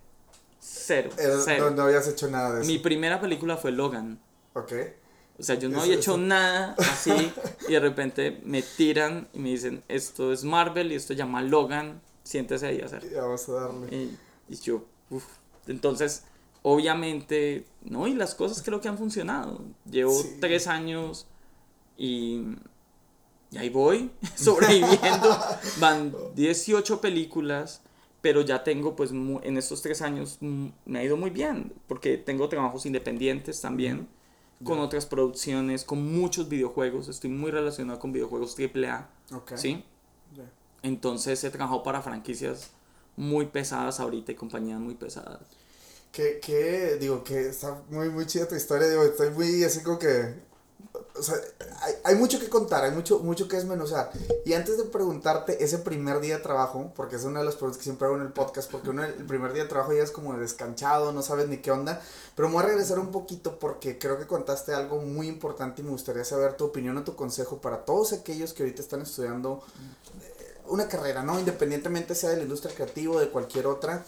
Cero. 0.60 1.10
Era- 1.18 1.40
cero. 1.44 1.70
no, 1.70 1.76
no 1.78 1.82
habías 1.84 2.08
hecho 2.08 2.30
nada 2.30 2.54
de 2.56 2.62
eso. 2.62 2.70
Mi 2.72 2.80
primera 2.80 3.20
película 3.20 3.58
fue 3.58 3.72
Logan. 3.72 4.20
Ok. 4.54 4.74
O 5.40 5.44
sea, 5.44 5.56
yo 5.56 5.70
no 5.70 5.82
había 5.82 5.96
hecho 5.96 6.18
nada 6.18 6.76
así 6.78 7.12
y 7.70 7.72
de 7.74 7.80
repente 7.80 8.42
me 8.44 8.62
tiran 8.62 9.28
y 9.34 9.40
me 9.40 9.50
dicen, 9.50 9.84
esto 9.88 10.34
es 10.34 10.44
Marvel 10.44 10.92
y 10.92 10.96
esto 10.96 11.14
llama 11.14 11.42
Logan, 11.42 12.02
siéntese 12.24 12.68
ahí 12.68 12.82
a 12.82 12.86
hacer. 12.86 13.10
Ya 13.10 13.24
vas 13.24 13.48
a 13.50 13.54
darle. 13.54 13.96
Y, 13.96 14.18
y 14.54 14.56
yo, 14.58 14.84
uff. 15.10 15.24
Entonces, 15.68 16.24
obviamente, 16.62 17.66
no, 17.84 18.08
y 18.08 18.14
las 18.16 18.36
cosas 18.36 18.62
creo 18.64 18.82
que 18.82 18.88
han 18.90 18.98
funcionado. 18.98 19.62
Llevo 19.90 20.12
Sí. 20.12 20.38
tres 20.42 20.68
años 20.68 21.28
y, 21.98 22.44
y 23.52 23.58
ahí 23.58 23.70
voy, 23.70 24.12
sobreviviendo. 24.36 25.38
Van 25.80 26.14
18 26.36 27.00
películas, 27.02 27.82
pero 28.22 28.42
ya 28.42 28.64
tengo, 28.64 28.96
pues, 28.96 29.12
en 29.12 29.58
estos 29.58 29.82
tres 29.82 30.02
años 30.02 30.38
mm, 30.42 30.68
me 30.86 31.00
ha 31.00 31.04
ido 31.04 31.16
muy 31.18 31.30
bien, 31.30 31.72
porque 31.88 32.18
tengo 32.18 32.50
trabajos 32.50 32.86
independientes 32.86 33.62
también, 33.62 34.08
con 34.64 34.80
otras 34.80 35.06
producciones, 35.06 35.84
con 35.84 36.06
muchos 36.14 36.50
videojuegos. 36.50 37.08
Estoy 37.08 37.30
muy 37.30 37.52
relacionado 37.52 38.00
con 38.00 38.12
videojuegos 38.12 38.56
AAA, 38.58 39.10
Ok. 39.34 39.54
¿sí? 39.56 39.84
Entonces 40.82 41.44
he 41.44 41.50
trabajado 41.50 41.84
para 41.84 42.02
franquicias 42.02 42.72
muy 43.18 43.48
pesadas 43.48 44.00
ahorita 44.00 44.32
y 44.32 44.36
compañías 44.36 44.80
muy 44.80 44.96
pesadas. 44.96 45.42
Que, 46.12 46.40
que, 46.40 46.98
digo, 47.00 47.24
que 47.24 47.50
está 47.50 47.82
muy, 47.90 48.10
muy 48.10 48.26
chida 48.26 48.48
tu 48.48 48.56
historia, 48.56 48.88
digo, 48.88 49.04
estoy 49.04 49.30
muy 49.32 49.64
así 49.64 49.82
como 49.84 50.00
que, 50.00 50.36
o 51.20 51.22
sea, 51.22 51.36
hay, 51.82 51.94
hay 52.04 52.16
mucho 52.16 52.40
que 52.40 52.50
contar, 52.50 52.84
hay 52.84 52.92
mucho, 52.92 53.20
mucho 53.20 53.48
que 53.48 53.58
desmenuzar. 53.58 54.12
Y 54.46 54.54
antes 54.54 54.78
de 54.78 54.86
preguntarte 54.86 55.64
ese 55.64 55.80
primer 55.80 56.20
día 56.20 56.38
de 56.38 56.44
trabajo, 56.44 56.92
porque 56.96 57.18
es 57.18 57.24
una 57.24 57.40
de 57.40 57.46
las 57.46 57.56
preguntas 57.56 57.78
que 57.78 57.84
siempre 57.84 58.08
hago 58.08 58.16
en 58.16 58.24
el 58.24 58.32
podcast, 58.32 58.72
porque 58.72 58.90
uno, 58.90 59.04
el 59.04 59.26
primer 59.26 59.54
día 59.54 59.64
de 59.64 59.70
trabajo 59.70 59.94
ya 59.94 60.04
es 60.04 60.12
como 60.12 60.38
descanchado, 60.38 61.12
no 61.12 61.22
sabes 61.22 61.48
ni 61.48 61.58
qué 61.58 61.72
onda, 61.72 62.02
pero 62.36 62.48
me 62.48 62.56
voy 62.56 62.64
a 62.64 62.68
regresar 62.68 63.00
un 63.00 63.12
poquito 63.12 63.60
porque 63.60 64.00
creo 64.00 64.18
que 64.18 64.28
contaste 64.28 64.74
algo 64.74 65.02
muy 65.02 65.28
importante 65.28 65.82
y 65.82 65.86
me 65.86 65.92
gustaría 65.92 66.24
saber 66.24 66.54
tu 66.54 66.66
opinión 66.66 66.98
o 66.98 67.04
tu 67.04 67.16
consejo 67.16 67.58
para 67.58 67.86
todos 67.86 68.14
aquellos 68.14 68.54
que 68.54 68.64
ahorita 68.64 68.82
están 68.82 69.02
estudiando 69.02 69.62
una 70.70 70.88
carrera, 70.88 71.24
¿no? 71.24 71.40
Independientemente 71.40 72.16
sea 72.16 72.30
de 72.32 72.38
la 72.38 72.44
industria 72.44 72.74
creativa 72.74 73.16
o 73.16 73.20
de 73.20 73.30
cualquier 73.30 73.68
otra, 73.68 74.06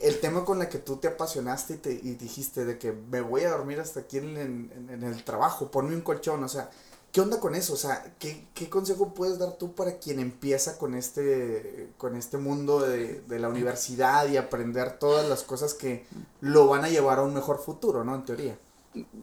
el 0.00 0.20
tema 0.20 0.44
con 0.44 0.58
la 0.58 0.68
que 0.68 0.78
tú 0.78 0.96
te 0.96 1.08
apasionaste 1.08 1.74
y, 1.74 1.76
te, 1.78 1.92
y 1.92 2.14
dijiste 2.14 2.64
de 2.64 2.78
que 2.78 2.92
me 2.92 3.20
voy 3.20 3.42
a 3.42 3.50
dormir 3.50 3.80
hasta 3.80 4.00
aquí 4.00 4.18
en, 4.18 4.36
en- 4.36 4.88
en 4.90 5.02
el 5.02 5.24
trabajo, 5.24 5.70
ponme 5.70 5.94
un 5.94 6.02
colchón, 6.02 6.42
o 6.44 6.48
sea, 6.48 6.70
¿qué 7.12 7.20
onda 7.20 7.40
con 7.40 7.54
eso? 7.54 7.74
O 7.74 7.76
sea, 7.76 8.14
¿qué, 8.18 8.46
qué 8.54 8.68
consejo 8.70 9.12
puedes 9.14 9.38
dar 9.38 9.52
tú 9.58 9.74
para 9.74 9.98
quien 9.98 10.18
empieza 10.20 10.78
con 10.78 10.94
este, 10.94 11.90
con 11.98 12.16
este 12.16 12.38
mundo 12.38 12.80
de, 12.80 13.20
de 13.20 13.38
la 13.38 13.48
universidad 13.48 14.28
y 14.28 14.36
aprender 14.36 14.98
todas 14.98 15.28
las 15.28 15.42
cosas 15.42 15.74
que 15.74 16.06
lo 16.40 16.66
van 16.68 16.84
a 16.84 16.88
llevar 16.88 17.18
a 17.18 17.22
un 17.22 17.34
mejor 17.34 17.58
futuro, 17.58 18.02
¿no? 18.04 18.14
En 18.14 18.24
teoría. 18.24 18.58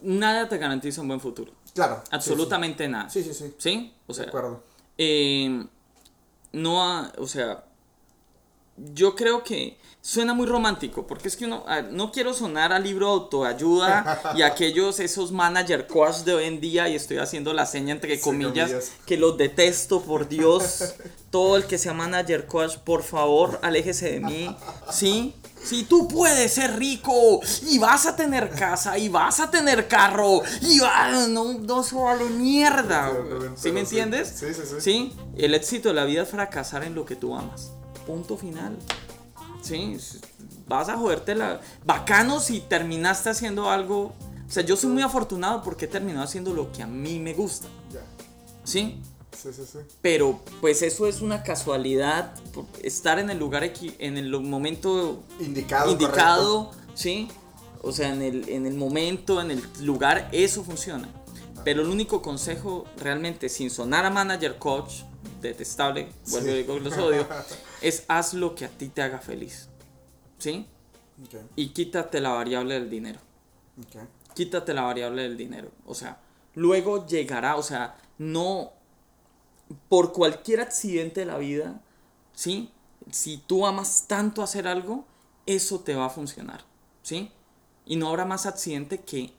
Nada 0.02 0.50
te 0.50 0.58
garantiza 0.58 1.02
un 1.02 1.08
buen 1.08 1.20
futuro. 1.20 1.52
Claro. 1.76 1.98
sí, 1.98 2.02
sí. 2.06 2.16
Absolutamente 2.16 2.88
nada. 2.88 3.10
Sí, 3.10 3.24
sí, 3.24 3.34
sí. 3.34 3.54
¿Sí? 3.60 3.94
O 4.08 4.14
de 4.14 4.18
sea, 4.18 4.26
acuerdo. 4.28 4.64
eh, 4.98 5.66
no 6.52 6.82
ha- 6.84 7.12
o 7.18 7.28
sea, 7.28 7.64
yo 8.94 9.16
creo 9.16 9.44
que 9.44 9.78
suena 10.02 10.34
muy 10.34 10.48
romántico, 10.48 11.06
porque 11.06 11.28
es 11.28 11.36
que 11.36 11.46
uno, 11.46 11.64
a- 11.68 11.82
no 11.82 12.12
quiero 12.12 12.34
sonar 12.34 12.72
a 12.72 12.80
libro 12.80 13.08
de 13.08 13.12
autoayuda 13.14 14.34
y 14.36 14.42
aquellos, 14.42 15.00
esos 15.00 15.32
manager 15.32 15.88
coach 15.88 16.18
de 16.20 16.34
hoy 16.36 16.46
en 16.46 16.62
día, 16.62 16.88
y 16.90 16.96
estoy 16.96 17.18
haciendo 17.18 17.54
la 17.54 17.66
seña 17.66 17.94
entre 17.94 18.16
Sí, 18.16 18.22
comillas, 18.24 18.92
que 19.06 19.18
los 19.18 19.38
detesto, 19.38 20.02
por 20.02 20.28
Dios. 20.30 20.96
Todo 21.30 21.58
el 21.58 21.66
que 21.66 21.78
sea 21.78 21.94
manager 21.94 22.48
coach, 22.48 22.78
por 22.78 23.04
favor, 23.04 23.60
aléjese 23.62 24.12
de 24.14 24.20
mí. 24.22 24.56
¿Sí? 24.92 25.36
Si 25.62 25.84
tú 25.84 26.08
puedes 26.08 26.54
ser 26.54 26.78
rico 26.80 27.42
y 27.68 27.78
vas 27.80 28.06
a 28.06 28.16
tener 28.16 28.50
casa 28.50 28.98
y 28.98 29.10
vas 29.10 29.42
a 29.42 29.52
tener 29.52 29.90
carro 29.90 30.42
y 30.62 30.80
va, 30.80 31.12
no, 31.28 31.54
no 31.60 31.84
se 31.84 31.96
vale 31.96 32.24
mierda. 32.26 33.12
Sí, 33.56 33.64
¿Sí 33.64 33.72
me 33.74 33.82
sí. 33.86 34.00
entiendes? 34.00 34.34
Sí, 34.40 34.54
sí, 34.54 34.62
sí. 34.66 34.76
Sí, 34.80 35.14
el 35.38 35.54
éxito 35.54 35.90
de 35.90 35.96
la 35.96 36.06
vida 36.06 36.24
es 36.24 36.30
fracasar 36.30 36.84
en 36.86 36.96
lo 36.96 37.04
que 37.06 37.18
tú 37.18 37.36
amas. 37.36 37.74
Punto 38.10 38.38
final. 38.38 38.76
Sí, 39.62 39.96
vas 40.68 40.90
a 40.90 40.98
joderte 40.98 41.36
la... 41.36 41.62
Bacano 41.86 42.40
si 42.40 42.60
terminaste 42.62 43.30
haciendo 43.30 43.70
algo... 43.70 44.16
O 44.48 44.52
sea, 44.52 44.64
yo 44.64 44.76
soy 44.76 44.90
muy 44.90 45.04
afortunado 45.04 45.62
porque 45.62 45.86
he 45.86 45.88
terminado 45.88 46.24
haciendo 46.26 46.52
lo 46.56 46.72
que 46.72 46.82
a 46.82 46.88
mí 46.88 47.20
me 47.20 47.34
gusta. 47.36 47.68
Ya. 47.94 48.00
¿Sí? 48.64 49.00
Sí, 49.38 49.50
sí, 49.54 49.62
sí. 49.72 49.78
Pero 50.02 50.40
pues 50.60 50.82
eso 50.82 51.06
es 51.06 51.22
una 51.22 51.44
casualidad. 51.44 52.34
Estar 52.82 53.20
en 53.20 53.30
el 53.30 53.38
lugar, 53.38 53.62
equi- 53.64 53.94
en 54.00 54.18
el 54.18 54.32
momento 54.42 55.22
Indicado. 55.40 55.92
indicado, 55.92 56.72
¿sí? 56.96 57.28
O 57.84 57.92
sea, 57.92 58.12
en 58.12 58.24
el, 58.24 58.50
en 58.50 58.66
el 58.66 58.74
momento, 58.74 59.40
en 59.40 59.52
el 59.52 59.64
lugar, 59.82 60.30
eso 60.32 60.64
funciona. 60.64 61.08
Pero 61.64 61.84
el 61.84 61.90
único 61.90 62.24
consejo, 62.24 62.86
realmente, 62.98 63.50
sin 63.50 63.70
sonar 63.70 64.04
a 64.04 64.10
manager 64.10 64.58
coach, 64.58 65.04
detestable, 65.42 66.10
vuelvo 66.28 66.54
digo 66.54 66.74
que 66.76 66.82
los 66.82 66.98
odio, 66.98 67.28
es 67.82 68.06
haz 68.08 68.34
lo 68.34 68.56
que 68.56 68.66
a 68.66 68.70
ti 68.70 68.90
te 68.90 69.02
haga 69.02 69.20
feliz. 69.20 69.70
¿Sí? 70.38 70.66
Y 71.56 71.70
quítate 71.70 72.22
la 72.22 72.30
variable 72.30 72.76
del 72.76 72.90
dinero. 72.90 73.20
Quítate 74.34 74.74
la 74.74 74.84
variable 74.84 75.24
del 75.24 75.38
dinero. 75.38 75.72
O 75.86 75.94
sea, 75.94 76.20
luego 76.56 77.06
llegará, 77.06 77.56
o 77.56 77.64
sea, 77.64 77.98
no 78.18 78.74
por 79.88 80.14
cualquier 80.14 80.62
accidente 80.62 81.22
de 81.22 81.26
la 81.26 81.38
vida, 81.38 81.82
¿sí? 82.34 82.72
Si 83.12 83.38
tú 83.38 83.66
amas 83.66 84.06
tanto 84.08 84.42
hacer 84.42 84.68
algo, 84.68 85.06
eso 85.46 85.80
te 85.82 85.96
va 85.96 86.06
a 86.06 86.10
funcionar, 86.10 86.64
¿sí? 87.02 87.32
Y 87.86 87.96
no 87.96 88.10
habrá 88.10 88.26
más 88.26 88.46
accidente 88.46 89.02
que 89.02 89.34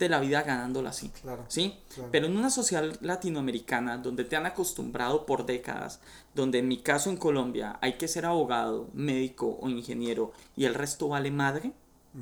encontrarte 0.00 0.08
la 0.08 0.20
vida 0.20 0.42
ganándola 0.42 0.90
así. 0.90 1.08
Claro. 1.10 1.44
¿sí? 1.48 1.78
Claro. 1.94 2.08
Pero 2.12 2.26
en 2.26 2.36
una 2.36 2.50
sociedad 2.50 2.84
latinoamericana 3.00 3.98
donde 3.98 4.24
te 4.24 4.36
han 4.36 4.46
acostumbrado 4.46 5.26
por 5.26 5.46
décadas, 5.46 6.00
donde 6.34 6.58
en 6.58 6.68
mi 6.68 6.78
caso 6.78 7.10
en 7.10 7.16
Colombia 7.16 7.78
hay 7.80 7.94
que 7.94 8.08
ser 8.08 8.26
abogado, 8.26 8.88
médico 8.94 9.58
o 9.60 9.68
ingeniero 9.68 10.32
y 10.56 10.64
el 10.64 10.74
resto 10.74 11.08
vale 11.08 11.30
madre, 11.30 11.72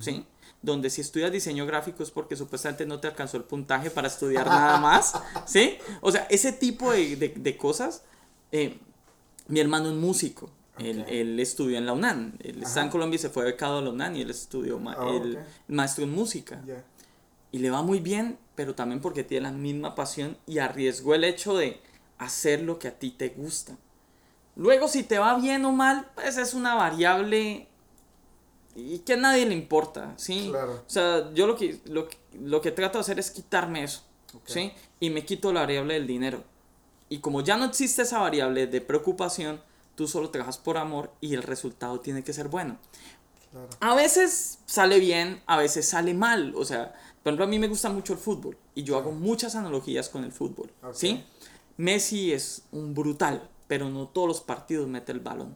¿sí? 0.00 0.24
Donde 0.60 0.90
si 0.90 1.00
estudias 1.02 1.30
diseño 1.30 1.66
gráfico 1.66 2.02
es 2.02 2.10
porque 2.10 2.34
supuestamente 2.36 2.84
no 2.84 2.98
te 2.98 3.06
alcanzó 3.06 3.36
el 3.36 3.44
puntaje 3.44 3.90
para 3.90 4.08
estudiar 4.08 4.46
nada 4.46 4.78
más, 4.80 5.14
¿sí? 5.46 5.78
O 6.00 6.10
sea, 6.10 6.26
ese 6.30 6.52
tipo 6.52 6.90
de, 6.90 7.16
de- 7.16 7.28
de 7.36 7.56
cosas. 7.56 8.02
eh, 8.52 8.78
mi 9.46 9.60
hermano 9.60 9.88
es 9.88 9.94
músico. 9.96 10.50
Él, 10.78 11.00
Ok. 11.00 11.06
él 11.10 11.40
estudió 11.40 11.78
en 11.78 11.86
la 11.86 11.92
UNAM. 11.94 12.34
Él 12.40 12.62
está 12.62 12.82
en. 12.82 12.90
Colombia 12.90 13.16
y 13.16 13.18
se 13.18 13.30
fue 13.30 13.44
becado 13.44 13.78
a 13.78 13.80
la 13.80 13.88
UNAM 13.90 14.14
y 14.16 14.20
él 14.20 14.30
estudió 14.30 14.78
ma- 14.78 14.94
Ah, 14.98 15.20
maestro 15.68 16.04
en 16.04 16.10
música. 16.12 16.60
Y 17.52 17.58
le 17.58 17.70
va 17.70 17.82
muy 17.82 18.00
bien, 18.00 18.38
pero 18.54 18.74
también 18.74 19.00
porque 19.00 19.24
tiene 19.24 19.44
la 19.44 19.52
misma 19.52 19.94
pasión 19.94 20.36
y 20.46 20.58
arriesgó 20.58 21.14
el 21.14 21.24
hecho 21.24 21.56
de 21.56 21.80
hacer 22.18 22.62
lo 22.62 22.78
que 22.78 22.88
a 22.88 22.98
ti 22.98 23.10
te 23.10 23.30
gusta. 23.30 23.76
Luego, 24.56 24.88
si 24.88 25.04
te 25.04 25.18
va 25.18 25.38
bien 25.38 25.64
o 25.64 25.72
mal, 25.72 26.10
pues 26.14 26.36
es 26.36 26.54
una 26.54 26.74
variable 26.74 27.68
y 28.74 28.98
que 29.00 29.14
a 29.14 29.16
nadie 29.16 29.46
le 29.46 29.54
importa, 29.54 30.14
¿sí? 30.16 30.48
Claro. 30.50 30.82
O 30.86 30.90
sea, 30.90 31.32
yo 31.32 31.46
lo 31.46 31.56
que, 31.56 31.80
lo, 31.86 32.08
lo 32.40 32.60
que 32.60 32.72
trato 32.72 32.98
de 32.98 33.02
hacer 33.02 33.18
es 33.18 33.30
quitarme 33.30 33.84
eso. 33.84 34.02
¿sí? 34.44 34.72
Y 35.00 35.10
me 35.10 35.24
quito 35.24 35.52
la 35.52 35.60
variable 35.60 35.94
del 35.94 36.06
dinero. 36.06 36.44
Y 37.08 37.18
como 37.18 37.40
ya 37.40 37.56
no 37.56 37.64
existe 37.64 38.02
esa 38.02 38.18
variable 38.18 38.66
de 38.66 38.80
preocupación, 38.80 39.60
tú 39.94 40.06
solo 40.06 40.30
trabajas 40.30 40.58
por 40.58 40.76
amor 40.76 41.12
y 41.20 41.34
el 41.34 41.42
resultado 41.42 42.00
tiene 42.00 42.22
que 42.22 42.32
ser 42.32 42.48
bueno. 42.48 42.78
Claro. 43.50 43.68
A 43.80 43.94
veces 43.94 44.58
sale 44.66 44.98
bien, 44.98 45.42
a 45.46 45.56
veces 45.56 45.88
sale 45.88 46.12
mal. 46.14 46.52
O 46.54 46.64
sea, 46.64 46.94
por 47.28 47.34
ejemplo, 47.34 47.44
a 47.44 47.48
mí 47.48 47.58
me 47.58 47.68
gusta 47.68 47.90
mucho 47.90 48.14
el 48.14 48.18
fútbol 48.18 48.56
y 48.74 48.84
yo 48.84 48.96
hago 48.96 49.12
muchas 49.12 49.54
analogías 49.54 50.08
con 50.08 50.24
el 50.24 50.32
fútbol. 50.32 50.70
¿Sí? 50.94 51.22
Messi 51.76 52.32
es 52.32 52.62
un 52.72 52.94
brutal, 52.94 53.50
pero 53.66 53.90
no 53.90 54.08
todos 54.08 54.28
los 54.28 54.40
partidos 54.40 54.88
mete 54.88 55.12
el 55.12 55.20
balón. 55.20 55.54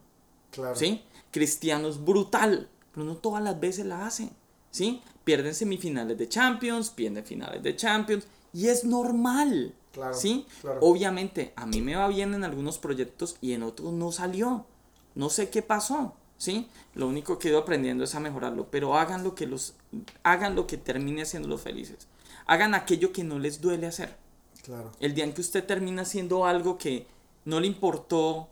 Claro. 0.51 0.75
¿Sí? 0.75 1.01
Cristiano 1.31 1.87
es 1.87 2.05
brutal, 2.05 2.69
pero 2.93 3.07
no 3.07 3.15
todas 3.15 3.41
las 3.41 3.59
veces 3.59 3.87
la 3.87 4.05
hace. 4.05 4.29
¿Sí? 4.69 5.01
Pierden 5.23 5.55
semifinales 5.55 6.15
de 6.15 6.29
Champions, 6.29 6.91
pierden 6.91 7.25
finales 7.25 7.63
de 7.63 7.75
Champions 7.75 8.27
y 8.53 8.67
es 8.67 8.83
normal. 8.83 9.73
Claro, 9.93 10.13
¿Sí? 10.13 10.45
claro. 10.61 10.79
Obviamente, 10.83 11.53
a 11.55 11.65
mí 11.65 11.81
me 11.81 11.95
va 11.95 12.07
bien 12.07 12.35
en 12.35 12.43
algunos 12.43 12.77
proyectos 12.77 13.37
y 13.41 13.53
en 13.53 13.63
otros 13.63 13.93
no 13.93 14.11
salió. 14.11 14.67
No 15.15 15.31
sé 15.31 15.49
qué 15.49 15.63
pasó, 15.63 16.13
¿sí? 16.43 16.67
Lo 16.93 17.07
único 17.07 17.39
que 17.39 17.47
he 17.47 17.51
ido 17.51 17.61
aprendiendo 17.61 18.03
es 18.03 18.15
a 18.15 18.19
mejorarlo, 18.19 18.67
pero 18.69 18.97
hagan 18.97 19.23
lo 19.23 19.33
que 19.33 19.47
los 19.47 19.75
hagan 20.23 20.55
lo 20.55 20.67
que 20.67 20.77
termine 20.77 21.21
haciéndolos 21.21 21.61
felices. 21.61 22.09
Hagan 22.45 22.75
aquello 22.75 23.13
que 23.13 23.23
no 23.23 23.39
les 23.39 23.61
duele 23.61 23.87
hacer. 23.87 24.17
Claro. 24.61 24.91
El 24.99 25.13
día 25.13 25.23
en 25.23 25.31
que 25.31 25.39
usted 25.39 25.63
termina 25.63 26.01
haciendo 26.01 26.45
algo 26.45 26.77
que 26.77 27.07
no 27.45 27.61
le 27.61 27.67
importó 27.67 28.49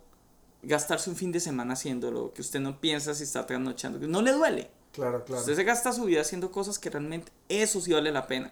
gastarse 0.64 1.10
un 1.10 1.18
fin 1.18 1.34
de 1.34 1.42
semana 1.42 1.74
haciéndolo, 1.74 2.34
que 2.34 2.40
usted 2.40 2.62
no 2.62 2.80
piensa 2.80 3.14
si 3.14 3.24
está 3.24 3.46
trasnochando, 3.46 4.00
que 4.00 4.08
no 4.08 4.22
le 4.22 4.32
duele. 4.32 4.70
Claro, 4.94 5.26
claro. 5.26 5.42
Usted 5.42 5.56
se 5.56 5.64
gasta 5.66 5.92
su 5.92 6.06
vida 6.06 6.22
haciendo 6.22 6.50
cosas 6.50 6.80
que 6.80 6.90
realmente 6.90 7.34
eso 7.50 7.82
sí 7.82 7.92
vale 7.92 8.14
la 8.14 8.26
pena, 8.26 8.52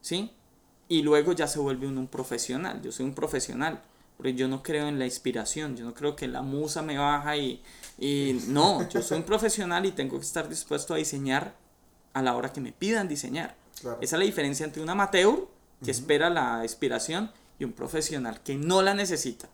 ¿sí? 0.00 0.32
Y 0.88 1.02
luego 1.02 1.32
ya 1.32 1.46
se 1.46 1.58
vuelve 1.58 1.86
uno 1.86 2.00
un 2.00 2.08
profesional. 2.08 2.80
Yo 2.80 2.90
soy 2.90 3.04
un 3.04 3.14
profesional, 3.14 3.82
porque 4.18 4.34
yo 4.34 4.46
no 4.48 4.62
creo 4.62 4.86
en 4.88 4.98
la 4.98 5.06
inspiración, 5.06 5.76
yo 5.76 5.86
no 5.86 5.94
creo 5.94 6.14
que 6.16 6.28
la 6.28 6.42
musa 6.42 6.82
me 6.82 6.98
baja 6.98 7.36
y, 7.38 7.62
y 7.98 8.42
no, 8.48 8.86
yo 8.90 9.00
soy 9.00 9.18
un 9.18 9.24
profesional 9.24 9.86
y 9.86 9.92
tengo 9.92 10.18
que 10.18 10.26
estar 10.26 10.48
dispuesto 10.48 10.92
a 10.92 10.98
diseñar 10.98 11.54
a 12.12 12.20
la 12.20 12.36
hora 12.36 12.52
que 12.52 12.60
me 12.60 12.72
pidan 12.72 13.08
diseñar. 13.08 13.56
Claro. 13.80 13.98
Esa 14.02 14.16
es 14.16 14.18
la 14.20 14.26
diferencia 14.26 14.66
entre 14.66 14.82
un 14.82 14.90
amateur 14.90 15.48
que 15.82 15.92
espera 15.92 16.28
la 16.28 16.60
inspiración 16.64 17.30
y 17.58 17.64
un 17.64 17.72
profesional 17.72 18.42
que 18.42 18.56
no 18.56 18.82
la 18.82 18.92
necesita, 18.92 19.48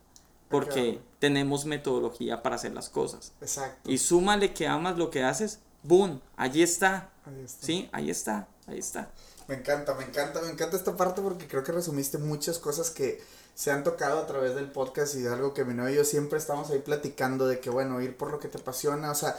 porque 0.49 0.93
Claro. 0.95 1.07
tenemos 1.19 1.67
metodología 1.67 2.43
para 2.43 2.57
hacer 2.57 2.73
las 2.73 2.89
cosas. 2.89 3.33
Exacto. 3.43 3.91
Y 3.91 3.99
súmale 3.99 4.55
que 4.55 4.67
amas 4.67 4.97
lo 4.97 5.11
que 5.11 5.23
haces, 5.23 5.59
¡boom! 5.83 6.21
Allí 6.37 6.63
está. 6.63 7.11
Ahí 7.27 7.43
está. 7.45 7.67
Sí, 7.67 7.89
ahí 7.93 8.11
está, 8.11 8.49
ahí 8.67 8.79
está. 8.79 9.11
Me 9.47 9.57
encanta, 9.57 9.95
me 9.95 10.05
encanta, 10.05 10.41
me 10.41 10.49
encanta 10.49 10.77
esta 10.77 10.97
parte 10.97 11.21
porque 11.21 11.47
creo 11.47 11.63
que 11.63 11.73
resumiste 11.73 12.17
muchas 12.17 12.59
cosas 12.59 12.91
que 12.91 13.23
se 13.55 13.71
han 13.71 13.85
tocado 13.85 14.19
a 14.19 14.27
través 14.27 14.55
del 14.55 14.71
podcast 14.71 15.15
y 15.15 15.27
algo 15.27 15.55
que 15.55 15.65
mi 15.65 15.75
novio 15.75 15.95
y 15.95 15.97
yo 15.97 16.05
siempre 16.05 16.39
estamos 16.39 16.71
ahí 16.71 16.81
platicando 16.81 17.47
de 17.47 17.61
que, 17.61 17.71
bueno, 17.71 18.01
ir 18.01 18.17
por 18.17 18.31
lo 18.31 18.39
que 18.39 18.49
te 18.49 18.59
apasiona, 18.59 19.11
o 19.11 19.15
sea, 19.15 19.37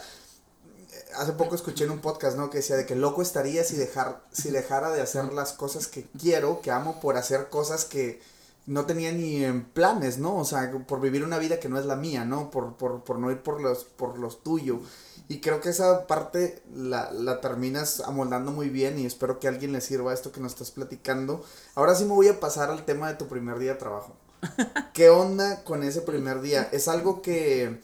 hace 1.16 1.32
poco 1.32 1.54
escuché 1.54 1.84
en 1.84 1.90
un 1.90 2.00
podcast, 2.00 2.36
¿no? 2.36 2.50
Que 2.50 2.58
decía 2.58 2.76
de 2.76 2.86
que 2.86 2.94
loco 2.94 3.22
estaría 3.22 3.64
si, 3.64 3.76
dejar, 3.76 4.22
si 4.32 4.50
dejara 4.50 4.90
de 4.90 5.02
hacer 5.02 5.32
las 5.32 5.52
cosas 5.52 5.86
que 5.86 6.06
quiero, 6.18 6.60
que 6.60 6.70
amo, 6.70 7.00
por 7.00 7.16
hacer 7.16 7.48
cosas 7.48 7.84
que 7.84 8.20
no 8.66 8.84
tenía 8.86 9.12
ni 9.12 9.44
en 9.44 9.64
planes, 9.64 10.18
¿no? 10.18 10.36
O 10.36 10.44
sea, 10.44 10.70
por 10.86 11.00
vivir 11.00 11.24
una 11.24 11.38
vida 11.38 11.60
que 11.60 11.68
no 11.68 11.78
es 11.78 11.86
la 11.86 11.96
mía, 11.96 12.24
¿no? 12.24 12.50
Por, 12.50 12.76
por, 12.76 13.04
por 13.04 13.18
no 13.18 13.30
ir 13.30 13.42
por 13.42 13.60
los, 13.60 13.84
por 13.84 14.18
los 14.18 14.42
tuyos. 14.42 14.80
Y 15.28 15.40
creo 15.40 15.60
que 15.60 15.70
esa 15.70 16.06
parte 16.06 16.62
la, 16.72 17.10
la 17.12 17.40
terminas 17.40 18.00
amoldando 18.00 18.52
muy 18.52 18.68
bien 18.68 18.98
y 18.98 19.06
espero 19.06 19.40
que 19.40 19.48
a 19.48 19.50
alguien 19.50 19.72
le 19.72 19.80
sirva 19.80 20.14
esto 20.14 20.30
que 20.30 20.40
nos 20.40 20.52
estás 20.52 20.70
platicando. 20.70 21.44
Ahora 21.74 21.94
sí 21.96 22.04
me 22.04 22.12
voy 22.12 22.28
a 22.28 22.38
pasar 22.38 22.70
al 22.70 22.84
tema 22.84 23.08
de 23.08 23.16
tu 23.16 23.26
primer 23.26 23.58
día 23.58 23.72
de 23.72 23.78
trabajo. 23.78 24.14
¿Qué 24.94 25.10
onda 25.10 25.64
con 25.64 25.82
ese 25.82 26.02
primer 26.02 26.40
día? 26.40 26.68
Es 26.70 26.86
algo 26.86 27.22
que 27.22 27.80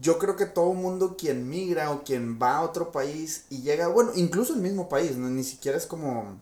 yo 0.00 0.18
creo 0.18 0.36
que 0.36 0.46
todo 0.46 0.72
mundo 0.74 1.16
quien 1.16 1.48
migra 1.48 1.90
o 1.90 2.02
quien 2.02 2.38
va 2.40 2.56
a 2.56 2.62
otro 2.62 2.90
país 2.90 3.44
y 3.50 3.62
llega, 3.62 3.88
bueno, 3.88 4.12
incluso 4.14 4.54
el 4.54 4.60
mismo 4.60 4.88
país, 4.88 5.16
¿no? 5.16 5.28
ni 5.28 5.44
siquiera 5.44 5.78
es 5.78 5.86
como, 5.86 6.40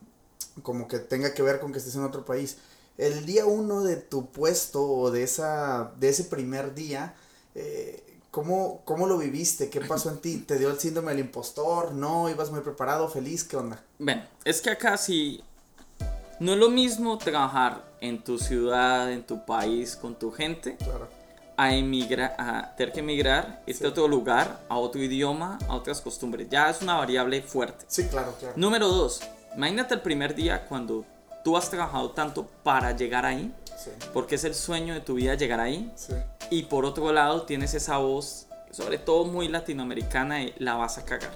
como 0.63 0.89
que 0.89 0.99
tenga 0.99 1.35
que 1.35 1.43
ver 1.43 1.61
con 1.61 1.73
que 1.73 1.79
estés 1.79 1.97
en 1.97 2.05
otro 2.05 2.25
país. 2.25 2.59
El 2.99 3.27
día 3.27 3.47
uno 3.47 3.83
de 3.83 3.97
tu 3.97 4.31
puesto 4.31 4.85
o 4.85 5.11
de, 5.11 5.23
esa, 5.23 5.93
de 5.99 6.09
ese 6.11 6.25
primer 6.25 6.75
día, 6.75 7.15
eh, 7.55 8.12
¿cómo, 8.33 8.81
¿cómo 8.85 9.07
lo 9.07 9.19
viviste? 9.19 9.69
¿Qué 9.71 9.81
pasó 9.83 10.11
en 10.11 10.19
ti? 10.19 10.39
¿Te 10.39 10.59
dio 10.59 10.71
el 10.71 10.81
síndrome 10.81 11.13
del 11.13 11.21
impostor? 11.21 11.93
¿No? 11.93 12.29
¿Ibas 12.29 12.51
muy 12.51 12.61
preparado? 12.61 13.09
¿Feliz? 13.09 13.45
¿Qué 13.45 13.57
onda? 13.57 13.81
Bueno, 14.01 14.23
es 14.45 14.61
que 14.61 14.71
acá 14.71 14.97
sí 14.97 15.45
no 16.41 16.55
es 16.55 16.59
lo 16.59 16.71
mismo 16.71 17.19
trabajar 17.19 17.85
en 18.01 18.25
tu 18.25 18.39
ciudad, 18.39 19.13
en 19.13 19.23
tu 19.25 19.45
país, 19.45 19.95
con 19.95 20.17
tu 20.19 20.33
gente, 20.33 20.77
Claro. 20.79 21.07
a 21.59 21.75
emigrar, 21.75 22.35
a 22.39 22.75
tener 22.75 22.93
que 22.95 23.01
emigrar, 23.01 23.63
irte 23.67 23.81
Sí. 23.81 23.85
a 23.85 23.89
otro 23.91 24.09
lugar, 24.09 24.61
a 24.69 24.79
otro 24.79 25.01
idioma, 25.03 25.59
a 25.69 25.75
otras 25.77 26.01
costumbres. 26.01 26.49
Ya 26.51 26.71
es 26.71 26.81
una 26.83 26.95
variable 26.97 27.43
fuerte. 27.43 27.85
Sí, 27.87 28.09
claro, 28.09 28.35
claro. 28.41 28.55
Número 28.57 28.89
dos, 28.89 29.21
imagínate 29.55 29.93
el 29.95 30.01
primer 30.01 30.35
día 30.35 30.67
cuando 30.67 31.05
tú 31.45 31.55
has 31.57 31.69
trabajado 31.69 32.11
tanto 32.13 32.49
para 32.65 32.97
llegar 32.97 33.27
ahí, 33.27 33.55
Sí, 33.77 33.91
porque 34.13 34.37
es 34.37 34.45
el 34.45 34.55
sueño 34.55 34.95
de 34.95 35.01
tu 35.01 35.15
vida 35.15 35.35
llegar 35.35 35.59
ahí, 35.59 35.91
sí, 35.97 36.13
y 36.53 36.65
por 36.65 36.85
otro 36.85 37.11
lado 37.13 37.43
tienes 37.43 37.73
esa 37.75 37.97
voz, 37.99 38.47
sobre 38.71 38.99
todo 38.99 39.25
muy 39.25 39.49
latinoamericana, 39.49 40.37
de 40.37 40.55
la 40.59 40.75
vas 40.75 40.99
a 40.99 41.05
cagar. 41.05 41.33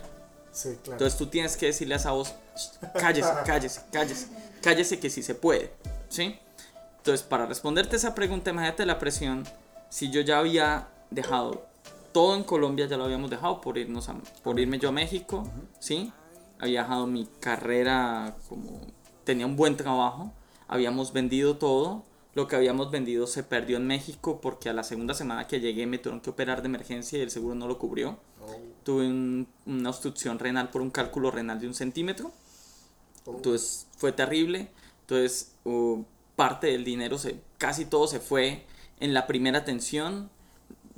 sí, 0.52 0.70
claro. 0.82 0.92
Entonces 0.92 1.18
tú 1.18 1.26
tienes 1.26 1.56
que 1.56 1.66
decirle 1.66 1.94
a 1.94 1.96
esa 1.96 2.12
voz, 2.12 2.34
"Shh, 2.56 2.86
cállese, 2.98 3.28
cállese, 3.46 3.80
cállese, 3.90 4.26
cállese 4.62 5.00
que 5.00 5.08
sí 5.10 5.22
se 5.22 5.34
puede, 5.34 5.72
¿sí? 6.08 6.38
Entonces 6.98 7.24
para 7.26 7.46
responderte 7.46 7.96
esa 7.96 8.14
pregunta, 8.14 8.50
imagínate 8.50 8.84
la 8.84 8.98
presión, 8.98 9.44
si 9.88 10.10
yo 10.10 10.20
ya 10.20 10.38
había 10.38 10.88
dejado 11.10 11.64
todo 12.12 12.34
en 12.34 12.42
Colombia, 12.44 12.86
ya 12.86 12.96
lo 12.96 13.04
habíamos 13.04 13.30
dejado 13.30 13.60
por, 13.60 13.78
irnos 13.78 14.08
a- 14.08 14.16
por 14.42 14.58
irme 14.60 14.78
yo 14.78 14.88
a 14.88 14.92
México, 14.92 15.46
¿sí? 15.78 16.12
Había 16.58 16.82
dejado 16.82 17.06
mi 17.06 17.26
carrera 17.40 18.34
como, 18.48 18.80
tenía 19.24 19.44
un 19.46 19.56
buen 19.56 19.76
trabajo, 19.76 20.32
habíamos 20.68 21.12
vendido 21.12 21.56
todo, 21.58 22.04
lo 22.36 22.46
que 22.46 22.54
habíamos 22.54 22.90
vendido 22.90 23.26
se 23.26 23.42
perdió 23.42 23.78
en 23.78 23.86
México 23.86 24.40
porque 24.40 24.68
a 24.68 24.72
la 24.74 24.82
segunda 24.84 25.14
semana 25.14 25.46
que 25.48 25.58
llegué 25.58 25.86
me 25.86 25.98
tuvieron 25.98 26.20
que 26.20 26.30
operar 26.30 26.60
de 26.62 26.66
emergencia 26.68 27.18
y 27.18 27.22
el 27.22 27.30
seguro 27.30 27.54
no 27.56 27.66
lo 27.66 27.78
cubrió 27.78 28.18
Oh, 28.42 28.54
tuve 28.84 29.08
un- 29.08 29.48
una 29.64 29.88
obstrucción 29.90 30.38
renal 30.38 30.70
por 30.70 30.82
un 30.82 30.90
cálculo 30.90 31.30
renal 31.32 31.58
de 31.58 31.66
un 31.66 31.74
centímetro. 31.74 32.30
oh. 33.24 33.36
Entonces 33.36 33.86
fue 33.96 34.12
terrible. 34.12 34.68
Entonces 35.00 35.52
uh, 35.64 36.02
parte 36.36 36.66
del 36.68 36.84
dinero, 36.84 37.16
se, 37.18 37.40
casi 37.58 37.86
todo 37.86 38.06
se 38.06 38.20
fue 38.20 38.64
en 39.00 39.14
la 39.14 39.26
primera 39.26 39.58
atención. 39.60 40.28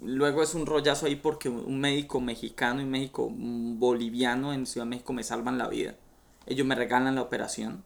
Luego 0.03 0.43
es 0.43 0.55
un 0.55 0.67
rollazo 0.67 1.07
ahí 1.07 1.17
porque 1.17 1.49
un 1.49 1.81
médico 1.81 2.21
mexicano 2.21 2.81
y 2.81 2.85
un 2.85 2.91
médico 2.91 3.31
mm, 3.31 3.79
boliviano 3.79 4.53
en 4.53 4.67
Ciudad 4.67 4.87
de 4.87 4.91
México 4.91 5.13
me 5.13 5.23
salvan 5.23 5.57
la 5.59 5.69
vida. 5.69 5.95
Ellos 6.47 6.67
me 6.67 6.75
regalan 6.75 7.15
la 7.15 7.23
operación. 7.23 7.85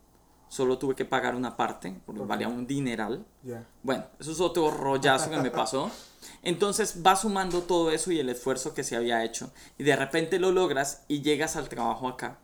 Solo 0.53 0.77
tuve 0.77 0.95
que 0.95 1.07
pagar 1.07 1.35
una 1.35 1.57
parte, 1.57 1.99
porque 2.05 2.21
valía 2.21 2.47
un 2.47 2.67
dineral. 2.67 3.25
Bueno, 3.83 4.05
eso 4.21 4.33
es 4.33 4.39
otro 4.39 4.71
rollazo 4.71 5.31
que 5.31 5.39
me 5.39 5.51
pasó. 5.51 5.91
Entonces 6.43 7.03
vas 7.03 7.23
sumando 7.23 7.63
todo 7.63 7.91
eso 7.91 8.13
y 8.13 8.21
el 8.21 8.29
esfuerzo 8.29 8.75
que 8.75 8.85
se 8.85 8.95
había 8.95 9.25
hecho. 9.25 9.51
Y 9.79 9.85
de 9.85 9.97
repente 9.97 10.39
lo 10.39 10.53
logras 10.53 11.05
y 11.09 11.23
llegas 11.23 11.57
al 11.57 11.71
trabajo 11.71 12.07
acá. 12.07 12.37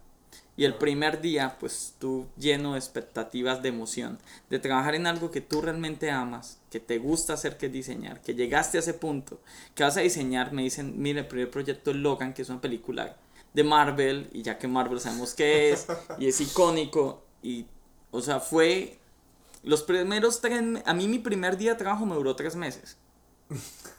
Y 0.56 0.64
el 0.64 0.72
primer 0.76 1.20
día, 1.20 1.58
pues 1.60 1.96
tú 1.98 2.24
lleno 2.38 2.72
de 2.72 2.78
expectativas 2.78 3.60
de 3.62 3.68
emoción, 3.68 4.18
de 4.48 4.58
trabajar 4.58 4.94
en 4.94 5.06
algo 5.06 5.30
que 5.30 5.42
tú 5.42 5.60
realmente 5.60 6.10
amas, 6.10 6.60
que 6.70 6.80
te 6.80 6.96
gusta 6.96 7.34
hacer, 7.34 7.58
que 7.58 7.66
es 7.66 7.72
diseñar, 7.72 8.22
que 8.22 8.34
llegaste 8.34 8.78
a 8.78 8.80
ese 8.80 8.94
punto, 8.94 9.38
que 9.74 9.82
vas 9.82 9.98
a 9.98 10.00
diseñar, 10.00 10.54
me 10.54 10.62
dicen, 10.62 10.94
mire, 10.96 11.20
el 11.20 11.26
primer 11.26 11.50
proyecto 11.50 11.90
es 11.90 11.98
Logan, 11.98 12.32
que 12.32 12.40
es 12.40 12.48
una 12.48 12.62
película 12.62 13.18
de 13.52 13.64
Marvel, 13.64 14.30
y 14.32 14.40
ya 14.40 14.56
que 14.56 14.66
Marvel 14.66 14.98
sabemos 14.98 15.34
qué 15.34 15.72
es, 15.72 15.86
y 16.18 16.26
es 16.26 16.40
icónico, 16.40 17.22
y, 17.42 17.66
o 18.10 18.20
sea, 18.20 18.40
fue 18.40 18.98
los 19.62 19.82
primeros 19.82 20.40
tres, 20.40 20.62
a 20.84 20.94
mí 20.94 21.08
mi 21.08 21.18
primer 21.18 21.56
día 21.56 21.72
de 21.72 21.78
trabajo 21.78 22.06
me 22.06 22.14
duró 22.14 22.34
tres 22.36 22.56
meses. 22.56 22.96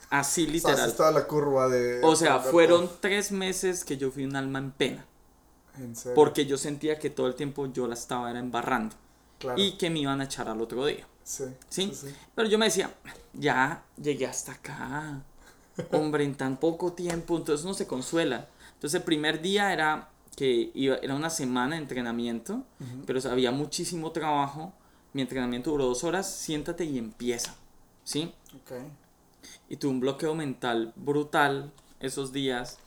Así 0.09 0.47
literal. 0.47 0.79
así 0.79 0.89
estaba 0.89 1.11
la 1.11 1.27
curva 1.27 1.67
de... 1.67 2.01
O 2.03 2.15
sea, 2.15 2.39
fueron 2.39 2.89
tres 2.99 3.31
meses 3.31 3.83
que 3.83 3.97
yo 3.97 4.11
fui 4.11 4.25
un 4.25 4.35
alma 4.35 4.59
en 4.59 4.71
pena. 4.71 5.05
En 5.77 5.95
serio. 5.95 6.15
Porque 6.15 6.45
yo 6.45 6.57
sentía 6.57 6.99
que 6.99 7.09
todo 7.09 7.27
el 7.27 7.35
tiempo 7.35 7.67
yo 7.67 7.87
la 7.87 7.93
estaba 7.93 8.29
era 8.29 8.39
embarrando. 8.39 8.95
Claro. 9.37 9.61
Y 9.61 9.77
que 9.77 9.89
me 9.89 9.99
iban 9.99 10.19
a 10.21 10.25
echar 10.25 10.49
al 10.49 10.61
otro 10.61 10.85
día. 10.85 11.07
Sí. 11.23 11.45
¿Sí? 11.69 11.91
sí. 11.93 12.13
Pero 12.35 12.49
yo 12.49 12.57
me 12.57 12.65
decía, 12.65 12.93
ya 13.33 13.83
llegué 14.01 14.25
hasta 14.25 14.53
acá. 14.53 15.21
Hombre, 15.91 16.25
en 16.25 16.35
tan 16.35 16.57
poco 16.57 16.93
tiempo. 16.93 17.37
Entonces 17.37 17.63
uno 17.63 17.73
se 17.73 17.87
consuela. 17.87 18.49
Entonces 18.73 18.99
el 18.99 19.05
primer 19.05 19.41
día 19.41 19.71
era 19.71 20.09
que 20.39 20.71
iba, 20.73 20.95
era 21.01 21.15
una 21.15 21.29
semana 21.29 21.75
de 21.75 21.81
entrenamiento. 21.81 22.63
Pero 23.05 23.19
había 23.29 23.51
muchísimo 23.51 24.13
trabajo. 24.13 24.71
Mi 25.11 25.21
entrenamiento 25.21 25.71
duró 25.71 25.87
dos 25.87 26.05
horas. 26.05 26.33
Siéntate 26.33 26.85
y 26.85 26.97
empieza. 26.97 27.57
¿Sí? 28.05 28.33
Ok. 28.55 28.71
y 29.69 29.75
tuve 29.75 29.91
un 29.91 29.99
bloqueo 29.99 30.33
mental 30.33 30.93
brutal 30.95 31.73
esos 31.99 32.31
días. 32.31 32.77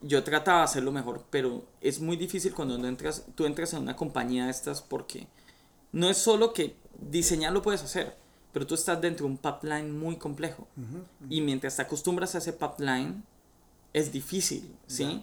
Yo 0.00 0.24
trataba 0.24 0.60
de 0.60 0.64
hacerlo 0.64 0.92
mejor, 0.92 1.26
pero 1.28 1.62
es 1.82 2.00
muy 2.00 2.16
difícil 2.16 2.54
cuando 2.54 2.78
no 2.78 2.88
entras, 2.88 3.26
tú 3.34 3.44
entras 3.44 3.74
en 3.74 3.82
una 3.82 3.94
compañía 3.94 4.46
de 4.46 4.50
estas 4.50 4.80
porque 4.80 5.28
no 5.92 6.08
es 6.08 6.16
solo 6.16 6.54
que 6.54 6.74
diseñar 6.98 7.52
lo 7.52 7.60
puedes 7.62 7.82
hacer, 7.82 8.16
pero 8.52 8.66
tú 8.66 8.74
estás 8.74 9.00
dentro 9.00 9.26
de 9.26 9.32
un 9.32 9.38
pipeline 9.38 9.96
muy 9.96 10.16
complejo. 10.16 10.66
Y 11.28 11.42
mientras 11.42 11.76
te 11.76 11.82
acostumbras 11.82 12.34
a 12.34 12.38
ese 12.38 12.54
pipeline, 12.54 13.22
es 13.92 14.10
difícil, 14.10 14.74
¿sí? 14.86 15.22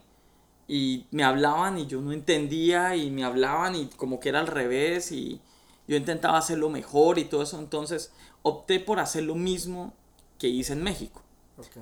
Y 0.70 1.08
me 1.12 1.24
hablaban 1.24 1.80
y 1.80 1.88
yo 1.88 2.00
no 2.00 2.14
entendía 2.14 2.96
y 2.96 3.10
me 3.10 3.24
hablaban 3.24 3.76
y 3.76 3.88
como 3.88 4.20
que 4.20 4.30
era 4.30 4.40
al 4.40 4.48
revés 4.48 5.12
y 5.12 5.42
yo 5.88 5.98
intentaba 5.98 6.38
hacerlo 6.38 6.70
mejor 6.70 7.18
y 7.18 7.26
todo 7.26 7.42
eso. 7.42 7.58
Entonces 7.60 8.14
opté 8.44 8.80
por 8.80 9.00
hacer 9.00 9.24
lo 9.24 9.34
mismo 9.36 9.94
que 10.38 10.48
hice 10.48 10.74
en 10.74 10.84
México. 10.84 11.24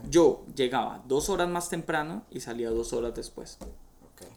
Yo 0.10 0.46
llegaba 0.56 1.04
dos 1.06 1.30
horas 1.30 1.50
más 1.50 1.70
temprano 1.70 2.24
y 2.32 2.40
salía 2.40 2.70
dos 2.70 2.94
horas 2.94 3.14
después. 3.14 3.60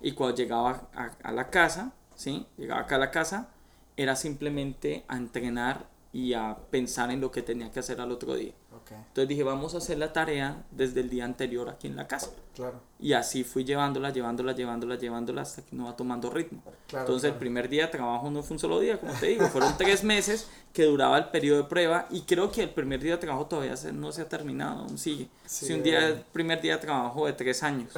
Y 0.03 0.13
cuando 0.13 0.37
llegaba 0.37 0.89
a, 0.95 1.13
a 1.23 1.33
la 1.33 1.49
casa, 1.49 1.93
¿sí? 2.17 2.45
Llegaba 2.59 2.83
acá 2.83 2.97
a 2.97 2.99
la 2.99 3.11
casa, 3.11 3.49
era 3.97 4.17
simplemente 4.17 5.05
a 5.09 5.17
entrenar 5.17 5.89
y 6.13 6.35
a 6.35 6.59
pensar 6.71 7.11
en 7.11 7.21
lo 7.21 7.31
que 7.31 7.43
tenía 7.43 7.71
que 7.71 7.81
hacer 7.81 8.01
al 8.01 8.11
otro 8.11 8.35
día. 8.35 8.53
Entonces 8.97 9.29
dije, 9.29 9.43
vamos 9.43 9.75
a 9.75 9.79
hacer 9.79 9.99
la 9.99 10.13
tarea 10.13 10.65
desde 10.71 11.01
el 11.01 11.11
día 11.11 11.25
anterior 11.25 11.69
aquí 11.69 11.87
en 11.87 11.97
la 11.97 12.07
casa. 12.09 12.31
Claro. 12.55 12.81
Y 12.99 13.13
así 13.15 13.45
fui 13.45 13.65
llevándola, 13.65 14.11
llevándola, 14.11 14.53
llevándola, 14.53 14.97
llevándola 14.97 15.43
hasta 15.43 15.63
que 15.63 15.75
no 15.77 15.85
va 15.87 15.97
tomando 15.97 16.29
ritmo. 16.31 16.63
Claro, 16.89 17.07
Entonces 17.07 17.31
el 17.33 17.37
primer 17.39 17.69
día 17.69 17.87
de 17.87 17.93
trabajo 17.93 18.31
no 18.31 18.43
fue 18.43 18.55
un 18.55 18.59
solo 18.59 18.81
día, 18.81 19.01
como 19.01 19.13
te 19.15 19.27
digo, 19.27 19.47
fueron 19.49 19.77
tres 19.79 20.05
meses 20.05 20.49
que 20.73 20.85
duraba 20.85 21.17
el 21.19 21.27
periodo 21.31 21.63
de 21.63 21.69
prueba 21.69 22.07
y 22.11 22.23
creo 22.23 22.51
que 22.53 22.63
el 22.63 22.71
primer 22.71 23.01
día 23.01 23.13
de 23.13 23.19
trabajo 23.19 23.47
todavía 23.47 23.77
se- 23.77 23.93
no 23.93 24.13
se 24.13 24.23
ha 24.23 24.29
terminado, 24.29 24.81
aún 24.81 24.99
sigue. 24.99 25.29
Sí. 25.47 25.67
Sí, 25.67 25.73
un 25.73 25.83
día, 25.83 26.07
el 26.09 26.21
primer 26.33 26.61
día 26.61 26.75
de 26.77 26.81
trabajo 26.83 27.27
de 27.27 27.33
tres 27.33 27.63
años. 27.63 27.93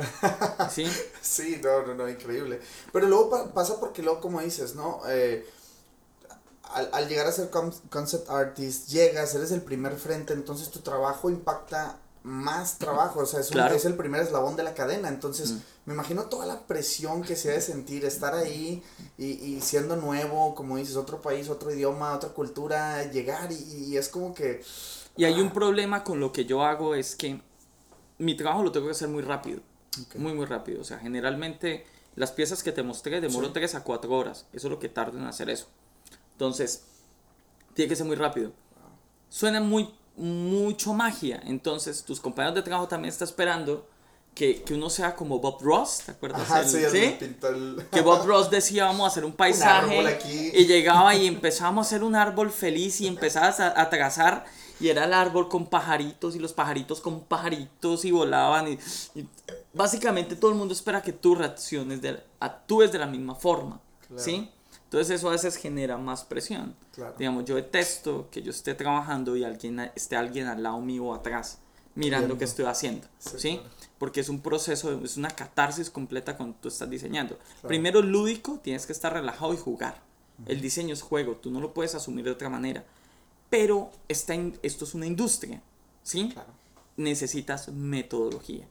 ¿Sí? 0.71 0.87
Sí, 1.21 1.61
no, 1.63 1.87
no, 1.87 1.95
no, 1.95 2.09
increíble. 2.09 2.61
Pero 2.93 3.07
luego 3.09 3.31
pa- 3.31 3.53
pasa 3.55 3.79
porque 3.81 4.03
luego, 4.03 4.21
como 4.21 4.41
dices, 4.41 4.75
¿no? 4.75 5.01
Eh, 5.09 5.47
al, 6.75 6.89
al 6.93 7.09
llegar 7.09 7.27
a 7.27 7.33
ser 7.33 7.51
con- 7.51 7.73
concept 7.91 8.29
artist, 8.31 8.89
llegas, 8.89 9.35
eres 9.35 9.51
el 9.53 9.61
primer 9.63 9.97
frente, 9.97 10.33
entonces 10.33 10.71
tu 10.71 10.81
trabajo 10.81 11.31
impacta 11.31 11.99
más 12.25 12.79
trabajo, 12.79 13.21
o 13.21 13.27
sea, 13.27 13.41
es, 13.41 13.49
un- 13.49 13.55
Claro. 13.55 13.75
es 13.75 13.85
el 13.85 13.95
primer 13.97 14.21
eslabón 14.23 14.55
de 14.55 14.63
la 14.63 14.75
cadena, 14.75 15.09
entonces 15.09 15.53
Mm. 15.53 15.59
me 15.87 15.95
imagino 15.95 16.25
toda 16.27 16.47
la 16.47 16.61
presión 16.67 17.23
que 17.23 17.35
se 17.35 17.51
ha 17.51 17.55
de 17.55 17.61
sentir, 17.61 18.05
estar 18.05 18.33
ahí 18.35 18.81
y, 19.19 19.27
y 19.27 19.61
siendo 19.61 19.97
nuevo, 19.97 20.55
como 20.55 20.77
dices, 20.77 20.95
otro 20.97 21.21
país, 21.21 21.49
otro 21.49 21.73
idioma, 21.73 22.15
otra 22.15 22.31
cultura, 22.31 23.03
llegar 23.11 23.51
y, 23.51 23.57
y 23.57 23.97
es 23.97 24.09
como 24.09 24.35
que... 24.35 24.63
Y 25.17 25.25
hay 25.25 25.41
un 25.41 25.49
Ah. 25.49 25.53
problema 25.53 26.05
con 26.05 26.21
lo 26.21 26.33
que 26.33 26.45
yo 26.45 26.63
hago 26.63 26.95
es 26.95 27.17
que 27.17 27.41
mi 28.19 28.37
trabajo 28.37 28.63
lo 28.63 28.71
tengo 28.71 28.87
que 28.87 28.93
hacer 28.93 29.09
muy 29.09 29.23
rápido. 29.23 29.61
Muy, 30.15 30.33
muy 30.33 30.47
rápido. 30.47 30.81
O 30.81 30.85
sea, 30.85 30.99
generalmente 31.01 31.85
las 32.15 32.31
piezas 32.31 32.63
que 32.63 32.71
te 32.73 32.83
mostré 32.85 33.21
demoro 33.21 33.49
Sí. 33.49 33.53
3 33.53 33.75
a 33.75 33.83
4 33.83 34.11
horas. 34.13 34.47
Eso 34.53 34.69
es 34.69 34.71
lo 34.71 34.79
que 34.79 34.89
tardo 34.89 35.19
en 35.19 35.25
hacer 35.25 35.51
eso. 35.51 35.67
Entonces, 36.43 36.83
tiene 37.75 37.89
que 37.89 37.95
ser 37.95 38.05
muy 38.05 38.17
rápido. 38.17 38.51
Suena 39.29 39.61
muy, 39.61 39.95
mucho 40.17 40.93
magia. 40.93 41.41
Entonces, 41.47 42.03
tus 42.03 42.19
compañeros 42.21 42.57
de 42.57 42.63
trabajo 42.63 42.89
también 42.89 43.13
están 43.13 43.29
esperando 43.29 43.89
que, 44.35 44.63
que 44.65 44.75
uno 44.75 44.91
sea 44.91 45.15
como 45.15 45.39
Bob 45.39 45.63
Ross. 45.63 46.03
¿Te 46.05 46.11
acuerdas? 46.11 46.41
Ajá, 46.43 46.63
El- 46.63 46.69
sí, 46.69 46.79
¿sí? 46.91 47.17
el- 47.21 47.87
Que 47.93 48.01
Bob 48.01 48.23
Ross 48.27 48.51
decía, 48.51 48.87
vamos 48.87 49.05
a 49.05 49.07
hacer 49.07 49.25
un 49.25 49.35
paisaje. 49.35 50.05
aquí. 50.05 50.51
Y 50.53 50.67
llegaba 50.67 51.15
y 51.15 51.29
empezábamos 51.29 51.87
a 51.87 51.89
hacer 51.91 52.03
un 52.03 52.17
árbol 52.17 52.51
feliz 52.51 53.01
y 53.01 53.07
empezabas 53.07 53.61
a, 53.61 53.81
a 53.81 53.89
trazar. 53.89 54.45
Y 54.81 54.89
era 54.89 55.05
el 55.05 55.13
árbol 55.13 55.49
con 55.49 55.67
pajaritos 55.69 56.35
y 56.35 56.41
los 56.41 56.53
pajaritos 56.53 57.01
con 57.01 57.21
pajaritos 57.21 58.05
y 58.05 58.11
volaban. 58.11 58.67
Y, 58.67 58.79
y 59.15 59.29
básicamente 59.73 60.35
todo 60.35 60.51
el 60.51 60.57
mundo 60.57 60.75
espera 60.75 61.03
que 61.03 61.13
tú 61.13 61.37
reacciones, 61.37 62.03
de, 62.03 62.21
actúes 62.41 62.91
de 62.91 62.99
la 62.99 63.07
misma 63.07 63.37
forma. 63.37 63.81
Claro. 64.09 64.21
¿Sí? 64.21 64.51
Entonces 64.93 65.21
eso 65.21 65.29
a 65.31 65.33
veces 65.33 65.57
genera 65.57 65.97
más 65.97 66.23
presión. 66.23 66.77
Claro. 66.93 67.15
Digamos, 67.19 67.47
yo 67.47 67.55
detesto 67.55 68.29
que 68.31 68.43
yo 68.43 68.51
esté 68.51 68.75
trabajando 68.75 69.35
y 69.39 69.43
alguien, 69.43 69.81
esté 69.97 70.17
alguien 70.17 70.49
al 70.49 70.63
lado 70.63 70.83
mío 70.83 71.07
o 71.07 71.15
atrás 71.15 71.61
mirando 71.95 72.37
qué 72.37 72.45
estoy 72.45 72.67
haciendo. 72.67 73.09
Sí, 73.19 73.39
¿sí? 73.39 73.57
claro. 73.57 73.71
Porque 73.97 74.21
es 74.21 74.29
un 74.29 74.43
proceso, 74.43 75.03
es 75.03 75.17
una 75.17 75.31
catarsis 75.31 75.89
completa 75.89 76.37
cuando 76.37 76.59
tú 76.61 76.69
estás 76.69 76.91
diseñando. 76.91 77.39
Claro. 77.39 77.69
Primero 77.69 78.03
lúdico, 78.03 78.61
tienes 78.63 78.85
que 78.85 78.93
estar 78.93 79.15
relajado 79.15 79.55
y 79.55 79.57
jugar. 79.57 80.03
El 80.45 80.61
diseño 80.61 80.93
es 80.93 81.01
juego, 81.01 81.37
tú 81.37 81.51
no 81.51 81.63
lo 81.63 81.73
puedes 81.73 81.95
asumir 81.95 82.27
de 82.27 82.33
otra 82.33 82.51
manera. 82.51 82.85
Pero 83.49 83.91
esta 84.09 84.35
esto 84.61 84.85
es 84.85 84.93
una 84.93 85.07
industria, 85.07 85.63
¿sí? 86.03 86.29
Claro. 86.35 86.51
Necesitas 86.99 87.69
metodología. 87.69 88.69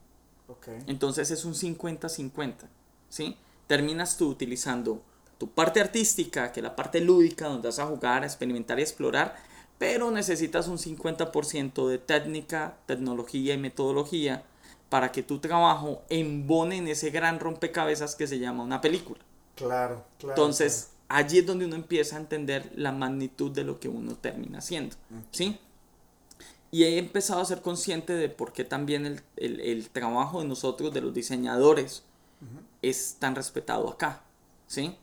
Entonces 0.86 1.32
es 1.32 1.46
un 1.46 1.56
50-50, 1.56 2.68
¿sí? 3.10 3.38
Terminas 3.66 4.18
tú 4.18 4.30
utilizando 4.30 5.02
tu 5.42 5.48
parte 5.60 5.82
artística, 5.82 6.52
que 6.54 6.62
es 6.62 6.66
la 6.70 6.78
parte 6.78 7.02
lúdica, 7.02 7.48
donde 7.50 7.68
vas 7.70 7.80
a 7.80 7.88
jugar, 7.88 8.24
a 8.24 8.28
experimentar 8.28 8.80
y 8.80 8.84
explorar, 8.84 9.36
pero 9.80 10.12
necesitas 10.12 10.68
un 10.70 10.78
50% 10.78 11.88
de 11.90 11.98
técnica, 11.98 12.78
tecnología 12.88 13.56
y 13.56 13.58
metodología 13.58 14.44
para 14.90 15.12
que 15.12 15.24
tu 15.24 15.40
trabajo 15.40 16.04
embone 16.10 16.78
en 16.78 16.88
ese 16.90 17.10
gran 17.12 17.40
rompecabezas 17.40 18.16
que 18.16 18.28
se 18.28 18.40
llama 18.40 18.64
una 18.64 18.82
película. 18.82 19.22
Claro, 19.56 20.06
claro. 20.20 20.34
Entonces, 20.34 20.92
allí 21.10 21.40
es 21.40 21.48
donde 21.48 21.66
uno 21.66 21.76
empieza 21.76 22.18
a 22.18 22.20
entender 22.20 22.72
la 22.76 22.92
magnitud 22.92 23.52
de 23.52 23.64
lo 23.64 23.80
que 23.80 23.90
uno 23.90 24.16
termina 24.16 24.60
haciendo, 24.60 24.96
¿sí? 25.32 25.60
Y 26.72 26.84
he 26.84 26.98
empezado 26.98 27.42
a 27.42 27.46
ser 27.46 27.62
consciente 27.62 28.14
de 28.14 28.30
por 28.30 28.54
qué 28.54 28.64
también 28.64 29.06
el, 29.06 29.22
el- 29.38 29.60
el 29.60 29.90
trabajo 29.90 30.42
de 30.42 30.48
nosotros, 30.48 30.94
de 30.94 31.02
los 31.02 31.14
diseñadores, 31.14 32.04
es 32.82 33.18
tan 33.20 33.36
respetado 33.36 33.90
acá, 33.90 34.24
¿sí? 34.68 34.98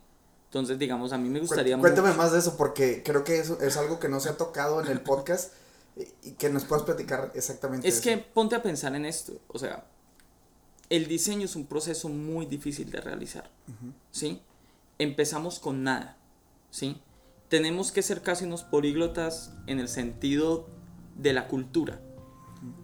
Entonces, 0.49 0.79
digamos, 0.79 1.13
a 1.13 1.19
mí 1.19 1.29
me 1.29 1.41
gustaría... 1.41 1.77
Cuént- 1.77 1.81
Cuéntame 1.81 2.13
más 2.15 2.33
de 2.33 2.39
eso 2.39 2.57
porque 2.57 3.03
creo 3.05 3.23
que 3.23 3.39
eso 3.39 3.61
es 3.61 3.77
algo 3.77 3.99
que 4.01 4.09
no 4.09 4.19
se 4.19 4.31
ha 4.31 4.37
tocado 4.37 4.81
en 4.81 4.89
el 4.89 5.01
podcast 5.03 5.53
y- 6.23 6.33
que 6.33 6.49
nos 6.49 6.65
puedas 6.65 6.85
platicar 6.85 7.31
exactamente. 7.35 7.87
Es 7.87 8.01
que 8.01 8.17
ponte 8.17 8.55
a 8.57 8.63
pensar 8.63 8.95
en 8.95 9.05
esto, 9.05 9.35
o 9.49 9.59
sea, 9.59 9.85
el 10.89 11.07
diseño 11.07 11.45
es 11.45 11.55
un 11.55 11.67
proceso 11.67 12.09
muy 12.09 12.47
difícil 12.47 12.91
de 12.91 13.01
realizar, 13.03 13.51
¿sí? 14.11 14.41
Empezamos 14.99 15.59
con 15.61 15.83
nada, 15.85 16.17
¿sí? 16.71 17.01
Tenemos 17.51 17.93
que 17.93 18.03
ser 18.03 18.23
casi 18.23 18.45
unos 18.47 18.65
políglotas 18.65 19.53
en 19.67 19.81
el 19.81 19.89
sentido 19.89 20.67
de 21.17 21.35
la 21.35 21.47
cultura, 21.47 22.01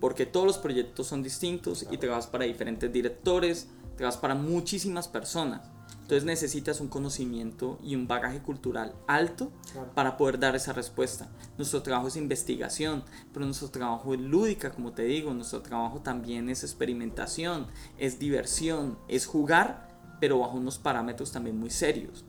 porque 0.00 0.26
todos 0.26 0.46
los 0.46 0.58
proyectos 0.58 1.06
son 1.06 1.22
distintos 1.22 1.86
y 1.90 1.96
trabajas 1.96 2.26
para 2.26 2.44
diferentes 2.44 2.92
directores, 2.92 3.68
trabajas 3.96 4.20
para 4.20 4.34
muchísimas 4.34 5.08
personas. 5.08 5.70
Entonces 6.04 6.24
necesitas 6.26 6.82
un 6.82 6.88
conocimiento 6.88 7.78
y 7.82 7.94
un 7.96 8.06
bagaje 8.06 8.40
cultural 8.42 8.94
alto 9.06 9.50
Claro. 9.72 9.90
para 9.94 10.18
poder 10.18 10.38
dar 10.38 10.54
esa 10.54 10.74
respuesta. 10.74 11.30
Nuestro 11.56 11.82
trabajo 11.82 12.08
es 12.08 12.16
investigación, 12.16 13.04
pero 13.32 13.46
nuestro 13.46 13.70
trabajo 13.70 14.12
es 14.12 14.20
lúdica, 14.20 14.70
como 14.70 14.92
te 14.92 15.04
digo, 15.04 15.32
nuestro 15.32 15.62
trabajo 15.62 16.00
también 16.02 16.50
es 16.50 16.62
experimentación, 16.62 17.68
es 17.96 18.18
diversión, 18.18 18.98
es 19.08 19.24
jugar, 19.24 19.88
pero 20.20 20.40
bajo 20.40 20.58
unos 20.58 20.76
parámetros 20.76 21.32
también 21.32 21.58
muy 21.58 21.70
serios. 21.70 22.26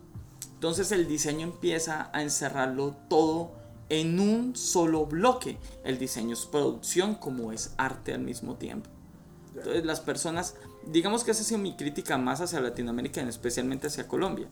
Entonces 0.53 0.93
el 0.93 1.05
diseño 1.05 1.41
empieza 1.45 2.09
a 2.13 2.23
encerrarlo 2.23 2.95
todo 3.09 3.51
en 3.89 4.21
un 4.21 4.55
solo 4.55 5.05
bloque. 5.05 5.57
El 5.83 5.99
diseño 5.99 6.31
es 6.33 6.45
producción 6.45 7.15
como 7.15 7.51
es 7.51 7.73
arte 7.77 8.13
al 8.13 8.21
mismo 8.21 8.55
tiempo. 8.55 8.89
Entonces 9.55 9.85
las 9.85 10.01
personas, 10.01 10.55
digamos 10.85 11.23
que 11.23 11.31
esa 11.31 11.41
ha 11.41 11.45
sido 11.45 11.59
mi 11.59 11.75
crítica 11.75 12.17
más 12.17 12.41
hacia 12.41 12.59
Latinoamérica, 12.59 13.21
y 13.21 13.29
especialmente 13.29 13.87
hacia 13.87 14.07
Colombia. 14.07 14.47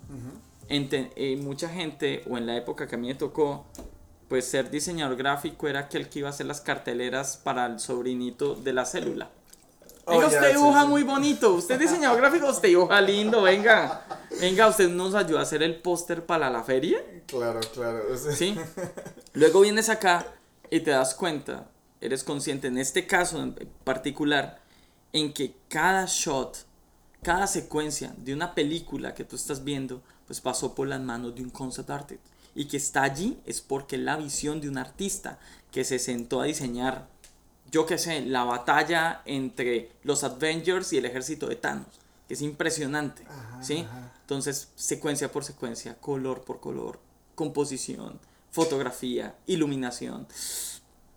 Eh, 0.69 1.37
mucha 1.41 1.69
gente, 1.69 2.23
o 2.29 2.37
en 2.37 2.45
la 2.47 2.55
época 2.55 2.87
que 2.87 2.95
a 2.95 2.97
mí 2.97 3.07
me 3.07 3.15
tocó, 3.15 3.65
pues 4.29 4.45
ser 4.45 4.71
diseñador 4.71 5.15
gráfico 5.17 5.67
era 5.67 5.81
aquel 5.81 6.09
que 6.09 6.19
iba 6.19 6.29
a 6.29 6.31
hacer 6.31 6.45
las 6.45 6.61
carteleras 6.61 7.37
para 7.37 7.65
el 7.65 7.79
sobrinito 7.79 8.55
de 8.55 8.73
la 8.73 8.85
célula. 8.85 9.29
Oh, 10.05 10.13
venga, 10.13 10.27
usted 10.27 10.51
dibuja 10.53 10.85
muy 10.85 11.03
bonito. 11.03 11.53
Usted 11.53 11.75
es 11.75 11.81
diseñador 11.81 12.17
gráfico, 12.17 12.47
usted 12.47 12.69
dibuja 12.69 12.99
lindo, 12.99 13.43
venga. 13.43 14.05
Venga, 14.41 14.67
usted 14.67 14.89
nos 14.89 15.13
ayuda 15.15 15.41
a 15.41 15.43
hacer 15.43 15.61
el 15.61 15.75
póster 15.75 16.25
para 16.25 16.49
la 16.49 16.63
feria. 16.63 16.99
Claro, 17.27 17.59
claro. 17.73 17.99
Sí. 18.17 18.55
Luego 19.33 19.61
vienes 19.61 19.89
acá 19.89 20.25
y 20.71 20.79
te 20.79 20.91
das 20.91 21.13
cuenta, 21.13 21.67
eres 22.01 22.23
consciente 22.23 22.67
en 22.67 22.79
este 22.79 23.05
caso 23.05 23.41
en 23.41 23.53
particular, 23.83 24.59
en 25.13 25.31
que 25.31 25.55
cada 25.69 26.05
shot, 26.07 26.65
cada 27.21 27.47
secuencia 27.47 28.13
de 28.17 28.33
una 28.33 28.53
película 28.53 29.13
que 29.13 29.23
tú 29.23 29.37
estás 29.37 29.63
viendo, 29.63 30.01
pues 30.27 30.41
pasó 30.41 30.75
por 30.75 30.87
las 30.87 30.99
manos 30.99 31.33
de 31.35 31.43
un 31.43 31.49
concept 31.49 31.89
artist. 31.89 32.21
Y 32.55 32.65
que 32.65 32.77
está 32.77 33.03
allí 33.03 33.39
es 33.45 33.61
porque 33.61 33.97
la 33.97 34.17
visión 34.17 34.59
de 34.59 34.69
un 34.69 34.77
artista 34.77 35.39
que 35.71 35.83
se 35.83 35.97
sentó 35.97 36.41
a 36.41 36.45
diseñar 36.45 37.07
yo 37.73 37.87
qué 37.87 37.97
sé, 37.97 38.21
la 38.21 38.43
batalla 38.43 39.23
entre 39.25 39.91
los 40.03 40.23
Avengers 40.23 40.93
y 40.93 40.97
el 40.99 41.05
ejército 41.05 41.47
de 41.47 41.55
Thanos, 41.55 41.99
que 42.27 42.35
es 42.35 42.41
impresionante, 42.43 43.23
¿sí? 43.61 43.87
Entonces, 44.21 44.69
secuencia 44.75 45.31
por 45.31 45.43
secuencia, 45.43 45.95
color 45.95 46.43
por 46.43 46.59
color, 46.59 46.99
composición, 47.33 48.19
fotografía, 48.51 49.35
iluminación. 49.47 50.27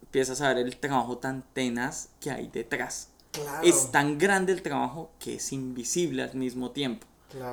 Empiezas 0.01 0.41
a 0.41 0.49
ver 0.49 0.67
el 0.67 0.79
trabajo 0.79 1.19
tan 1.19 1.43
tenaz 1.53 2.09
que 2.21 2.31
hay 2.31 2.49
detrás. 2.49 3.11
Es 3.62 3.90
tan 3.90 4.18
grande 4.18 4.53
el 4.53 4.62
trabajo 4.62 5.11
que 5.18 5.37
es 5.37 5.53
invisible 5.53 6.22
al 6.22 6.35
mismo 6.35 6.70
tiempo. 6.70 7.07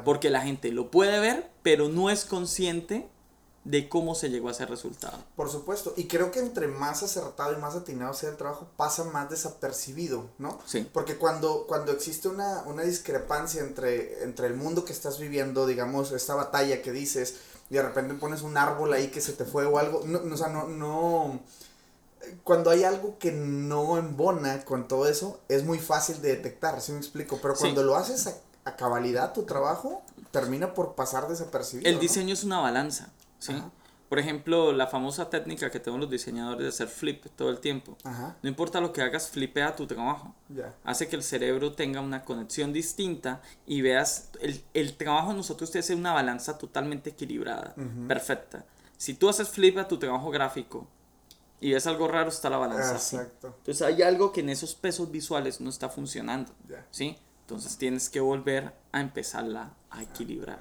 Porque 0.05 0.29
la 0.29 0.41
gente 0.41 0.71
lo 0.71 0.91
puede 0.91 1.19
ver, 1.19 1.49
pero 1.61 1.89
no 1.89 2.09
es 2.09 2.25
consciente 2.25 3.07
de 3.65 3.87
cómo 3.87 4.13
se 4.13 4.29
llegó 4.29 4.49
a 4.49 4.51
ese 4.51 4.65
resultado. 4.65 5.17
Por 5.35 5.49
supuesto, 5.49 5.93
y 5.95 6.07
creo 6.07 6.31
que 6.31 6.39
entre 6.39 6.67
más 6.67 7.01
acertado 7.01 7.53
y 7.53 7.61
más 7.61 7.75
atinado 7.75 8.13
sea 8.13 8.29
el 8.29 8.37
trabajo, 8.37 8.67
pasa 8.75 9.05
más 9.05 9.29
desapercibido, 9.29 10.29
¿no? 10.37 10.59
Sí. 10.65 10.87
Porque 10.91 11.17
cuando, 11.17 11.65
cuando 11.65 11.93
existe 11.93 12.27
una, 12.27 12.63
una 12.65 12.83
discrepancia 12.83 13.61
entre, 13.61 14.23
entre 14.23 14.47
el 14.47 14.55
mundo 14.55 14.83
que 14.83 14.91
estás 14.91 15.17
viviendo, 15.17 15.65
digamos, 15.65 16.11
esta 16.11 16.35
batalla 16.35 16.81
que 16.81 16.91
dices, 16.91 17.37
y 17.69 17.75
de 17.75 17.83
repente 17.83 18.13
pones 18.15 18.41
un 18.41 18.57
árbol 18.57 18.91
ahí 18.93 19.07
que 19.07 19.21
se 19.21 19.33
te 19.33 19.45
fue 19.45 19.65
o 19.65 19.77
algo, 19.77 20.03
no, 20.05 20.19
o 20.33 20.37
sea, 20.37 20.49
no, 20.49 20.67
no, 20.67 21.39
cuando 22.43 22.69
hay 22.69 22.83
algo 22.83 23.17
que 23.17 23.31
no 23.31 23.97
embona 23.97 24.63
con 24.65 24.87
todo 24.87 25.07
eso, 25.07 25.41
es 25.49 25.63
muy 25.63 25.79
fácil 25.79 26.21
de 26.21 26.29
detectar, 26.29 26.79
¿sí 26.81 26.91
me 26.91 26.99
explico? 26.99 27.39
Pero 27.41 27.55
cuando 27.55 27.83
lo 27.83 27.95
haces 27.95 28.27
a, 28.27 28.33
a, 28.65 28.75
cabalidad 28.75 29.33
tu 29.33 29.43
trabajo, 29.43 30.03
termina 30.31 30.73
por 30.73 30.95
pasar 30.95 31.27
desapercibido. 31.27 31.89
El 31.89 31.99
diseño 31.99 32.33
es 32.33 32.43
una 32.43 32.59
balanza. 32.59 33.11
¿sí? 33.39 33.53
Por 34.13 34.19
ejemplo, 34.19 34.71
la 34.73 34.85
famosa 34.85 35.31
técnica 35.31 35.71
que 35.71 35.79
tenemos 35.79 36.01
los 36.01 36.09
diseñadores 36.11 36.61
de 36.61 36.69
hacer 36.69 36.87
flip 36.87 37.25
todo 37.35 37.49
el 37.49 37.59
tiempo. 37.59 37.97
No 38.03 38.47
importa 38.47 38.79
lo 38.79 38.93
que 38.93 39.01
hagas, 39.01 39.29
flipea 39.29 39.75
tu 39.75 39.87
trabajo. 39.87 40.35
Hace 40.83 41.07
que 41.07 41.15
el 41.15 41.23
cerebro 41.23 41.73
tenga 41.73 41.99
una 41.99 42.23
conexión 42.23 42.73
distinta 42.73 43.41
y 43.65 43.81
veas, 43.81 44.29
el, 44.39 44.63
el 44.75 44.95
trabajo 44.97 45.29
de 45.29 45.37
nosotros 45.37 45.75
hace 45.75 45.95
una 45.95 46.13
balanza 46.13 46.59
totalmente 46.59 47.09
equilibrada, 47.09 47.73
perfecta. 48.07 48.65
Si 48.97 49.15
tú 49.15 49.29
haces 49.29 49.49
flip 49.49 49.79
a 49.79 49.87
tu 49.87 49.97
trabajo 49.97 50.29
gráfico 50.29 50.87
y 51.63 51.71
ves 51.71 51.87
algo 51.87 52.09
raro, 52.09 52.27
está 52.27 52.49
la 52.49 52.57
balanza. 52.57 52.95
Exacto. 52.95 53.55
Entonces 53.59 53.81
hay 53.83 54.01
algo 54.01 54.33
que 54.33 54.41
en 54.41 54.49
esos 54.49 54.75
pesos 54.75 55.09
visuales 55.09 55.61
no 55.61 55.69
está 55.69 55.87
funcionando. 55.87 56.51
¿sí? 56.91 57.15
Entonces 57.39 57.77
tienes 57.77 58.09
que 58.09 58.19
volver 58.19 58.73
a 58.91 58.99
empezarla 58.99 59.71
a 59.89 60.03
equilibrar. 60.03 60.59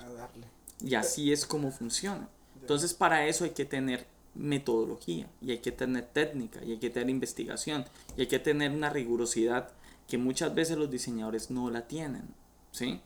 Y 0.81 0.95
así 0.95 1.33
es 1.33 1.45
como 1.45 1.73
funciona. 1.73 2.29
Entonces 2.61 2.95
para 2.95 3.27
eso 3.27 3.43
hay 3.43 3.51
que 3.51 3.65
tener 3.65 4.07
metodología 4.37 5.29
y 5.41 5.51
hay 5.51 5.59
que 5.59 5.73
tener 5.73 6.07
técnica 6.07 6.65
y 6.65 6.71
hay 6.71 6.79
que 6.79 6.89
tener 6.89 7.11
investigación 7.11 7.85
y 8.17 8.21
hay 8.21 8.27
que 8.29 8.39
tener 8.39 8.71
una 8.71 8.89
rigurosidad 8.89 9.71
que 10.07 10.19
muchas 10.19 10.55
veces 10.55 10.79
los 10.79 10.89
diseñadores 10.89 11.51
no 11.51 11.69
la 11.69 11.89
tienen, 11.89 12.29
¿sí? 12.71 13.01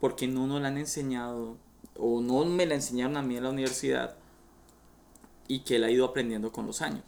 Porque 0.00 0.26
no 0.26 0.48
nos 0.48 0.60
la 0.60 0.68
han 0.68 0.78
enseñado 0.78 1.58
o 1.96 2.20
no 2.20 2.44
me 2.44 2.66
la 2.66 2.74
enseñaron 2.74 3.16
a 3.16 3.22
mí 3.22 3.36
en 3.36 3.44
la 3.44 3.50
universidad 3.50 4.16
y 5.46 5.60
que 5.60 5.78
la 5.78 5.88
he 5.88 5.92
ido 5.92 6.06
aprendiendo 6.06 6.50
con 6.50 6.66
los 6.66 6.82
años. 6.82 7.04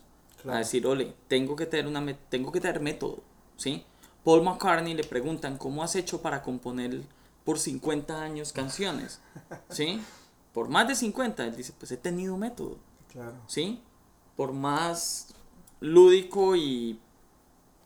A 0.48 0.58
decir, 0.58 0.86
ole, 0.86 1.14
tengo 1.28 1.56
que 1.56 1.66
tener 1.66 1.86
una 1.86 2.04
tengo 2.28 2.50
que 2.52 2.60
tener 2.60 2.80
método, 2.80 3.22
¿sí? 3.56 3.84
Paul 4.24 4.42
McCartney 4.42 4.94
le 4.94 5.04
preguntan, 5.04 5.56
¿cómo 5.58 5.82
has 5.82 5.94
hecho 5.96 6.20
para 6.22 6.42
componer 6.42 7.02
por 7.44 7.58
50 7.58 8.20
años 8.20 8.52
canciones? 8.52 9.20
¿Sí? 9.70 10.00
por 10.58 10.68
más 10.68 10.88
de 10.88 10.96
50, 10.96 11.44
él 11.44 11.56
dice, 11.56 11.72
pues 11.78 11.92
he 11.92 11.96
tenido 11.96 12.36
método. 12.36 12.78
Claro. 13.12 13.36
¿Sí? 13.46 13.80
Por 14.36 14.52
más 14.52 15.28
lúdico 15.78 16.56
y 16.56 16.98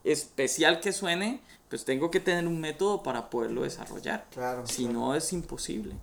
especial 0.05 0.81
que 0.81 0.93
suene, 0.93 1.43
pues 1.69 1.85
tengo 1.85 2.11
que 2.11 2.19
tener 2.19 2.47
un 2.47 2.61
método 2.61 3.03
para 3.03 3.29
poderlo 3.29 3.65
desarrollar. 3.65 4.27
Claro. 4.31 4.67
Si 4.67 4.87
no, 4.87 5.15
es 5.15 5.35
imposible. 5.35 5.95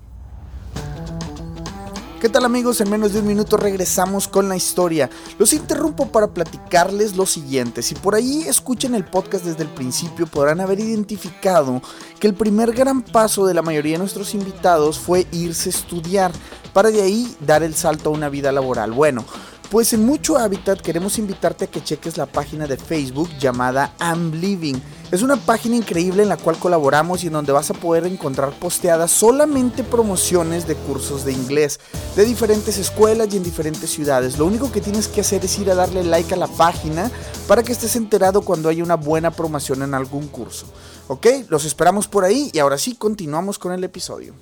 ¿Qué 2.19 2.27
tal 2.27 2.43
amigos? 2.43 2.81
En 2.81 2.89
menos 2.89 3.13
de 3.13 3.21
un 3.21 3.27
minuto 3.27 3.55
regresamos 3.55 4.27
con 4.27 4.49
la 4.49 4.57
historia. 4.57 5.09
Los 5.37 5.53
interrumpo 5.53 6.11
para 6.11 6.27
platicarles 6.27 7.15
lo 7.15 7.25
siguiente. 7.25 7.81
Si 7.81 7.95
por 7.95 8.13
ahí 8.13 8.41
escuchan 8.41 8.93
el 8.93 9.05
podcast 9.05 9.45
desde 9.45 9.63
el 9.63 9.69
principio 9.69 10.27
podrán 10.27 10.59
haber 10.59 10.81
identificado 10.81 11.81
que 12.19 12.27
el 12.27 12.33
primer 12.33 12.73
gran 12.73 13.03
paso 13.03 13.45
de 13.45 13.53
la 13.53 13.61
mayoría 13.61 13.93
de 13.93 13.99
nuestros 13.99 14.33
invitados 14.33 14.99
fue 14.99 15.27
irse 15.31 15.69
a 15.69 15.71
estudiar 15.71 16.33
para 16.73 16.91
de 16.91 17.01
ahí 17.01 17.33
dar 17.39 17.63
el 17.63 17.73
salto 17.73 18.09
a 18.09 18.13
una 18.13 18.27
vida 18.27 18.51
laboral. 18.51 18.91
Bueno, 18.91 19.23
pues 19.71 19.93
en 19.93 20.05
Mucho 20.05 20.37
Hábitat 20.37 20.81
queremos 20.81 21.19
invitarte 21.19 21.65
a 21.65 21.67
que 21.71 21.81
cheques 21.81 22.17
la 22.17 22.25
página 22.25 22.67
de 22.67 22.75
Facebook 22.75 23.29
llamada 23.39 23.93
I'm 24.01 24.33
Living. 24.41 24.75
Es 25.11 25.23
una 25.23 25.37
página 25.37 25.75
increíble 25.75 26.21
en 26.21 26.29
la 26.29 26.37
cual 26.37 26.59
colaboramos 26.59 27.23
y 27.23 27.27
en 27.27 27.33
donde 27.33 27.51
vas 27.51 27.71
a 27.71 27.73
poder 27.73 28.05
encontrar 28.05 28.51
posteadas 28.59 29.09
solamente 29.09 29.83
promociones 29.83 30.67
de 30.67 30.75
cursos 30.75 31.25
de 31.25 31.31
inglés 31.31 31.79
de 32.15 32.25
diferentes 32.25 32.77
escuelas 32.77 33.33
y 33.33 33.37
en 33.37 33.43
diferentes 33.43 33.89
ciudades. 33.89 34.37
Lo 34.37 34.45
único 34.45 34.71
que 34.71 34.81
tienes 34.81 35.07
que 35.07 35.21
hacer 35.21 35.43
es 35.43 35.57
ir 35.57 35.71
a 35.71 35.75
darle 35.75 36.03
like 36.03 36.31
a 36.35 36.37
la 36.37 36.45
página 36.45 37.09
para 37.47 37.63
que 37.63 37.71
estés 37.71 37.95
enterado 37.95 38.43
cuando 38.43 38.69
haya 38.69 38.83
una 38.83 38.97
buena 38.97 39.31
promoción 39.31 39.81
en 39.81 39.95
algún 39.95 40.27
curso. 40.27 40.67
¿Ok? 41.07 41.25
Los 41.47 41.65
esperamos 41.65 42.07
por 42.07 42.23
ahí 42.23 42.51
y 42.53 42.59
ahora 42.59 42.77
sí 42.77 42.95
continuamos 42.95 43.57
con 43.57 43.71
el 43.71 43.83
episodio. 43.83 44.35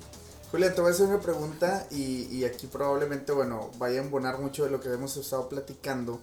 Julia, 0.50 0.74
te 0.74 0.82
voy 0.82 0.90
a 0.90 0.92
hacer 0.92 1.06
una 1.06 1.20
pregunta 1.20 1.86
y, 1.90 2.28
y, 2.30 2.44
aquí 2.44 2.66
probablemente, 2.66 3.32
bueno, 3.32 3.70
vaya 3.78 4.00
a 4.00 4.04
embonar 4.04 4.38
mucho 4.38 4.64
de 4.64 4.70
lo 4.70 4.80
que 4.80 4.92
hemos 4.92 5.16
estado 5.16 5.48
platicando, 5.48 6.20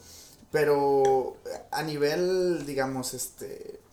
pero 0.51 1.35
a 1.71 1.81
nivel, 1.81 2.63
digamos, 2.67 3.15
este... 3.15 3.84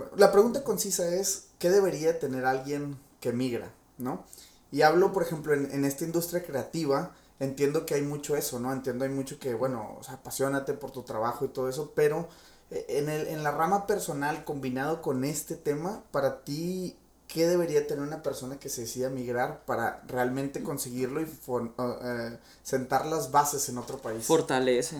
Bueno, 0.00 0.16
la 0.16 0.32
pregunta 0.32 0.64
concisa 0.64 1.14
es, 1.14 1.48
¿qué 1.58 1.68
debería 1.68 2.18
tener 2.18 2.46
alguien 2.46 2.96
que 3.20 3.32
migra, 3.32 3.70
no? 3.98 4.24
Y 4.72 4.80
hablo, 4.80 5.12
por 5.12 5.22
ejemplo, 5.22 5.52
en, 5.52 5.70
en 5.72 5.84
esta 5.84 6.04
industria 6.04 6.42
creativa, 6.42 7.14
entiendo 7.38 7.84
que 7.84 7.94
hay 7.94 8.02
mucho 8.02 8.34
eso, 8.34 8.58
¿no? 8.60 8.72
Entiendo 8.72 9.04
hay 9.04 9.10
mucho 9.10 9.38
que, 9.38 9.52
bueno, 9.52 9.96
o 10.00 10.02
sea, 10.02 10.14
apasionate 10.14 10.72
por 10.72 10.90
tu 10.90 11.02
trabajo 11.02 11.44
y 11.44 11.48
todo 11.48 11.68
eso, 11.68 11.92
pero 11.94 12.28
eh, 12.70 12.86
en, 12.88 13.10
el, 13.10 13.26
en 13.26 13.42
la 13.42 13.50
rama 13.50 13.86
personal 13.86 14.42
combinado 14.44 15.02
con 15.02 15.22
este 15.22 15.54
tema, 15.54 16.02
para 16.12 16.44
ti, 16.44 16.96
¿qué 17.28 17.46
debería 17.46 17.86
tener 17.86 18.02
una 18.02 18.22
persona 18.22 18.58
que 18.58 18.70
se 18.70 18.82
decida 18.82 19.10
migrar 19.10 19.66
para 19.66 20.02
realmente 20.08 20.62
conseguirlo 20.62 21.20
y 21.20 21.24
eh, 21.24 22.38
sentar 22.62 23.04
las 23.04 23.30
bases 23.32 23.68
en 23.68 23.76
otro 23.76 23.98
país? 23.98 24.24
Fortalece. 24.24 24.96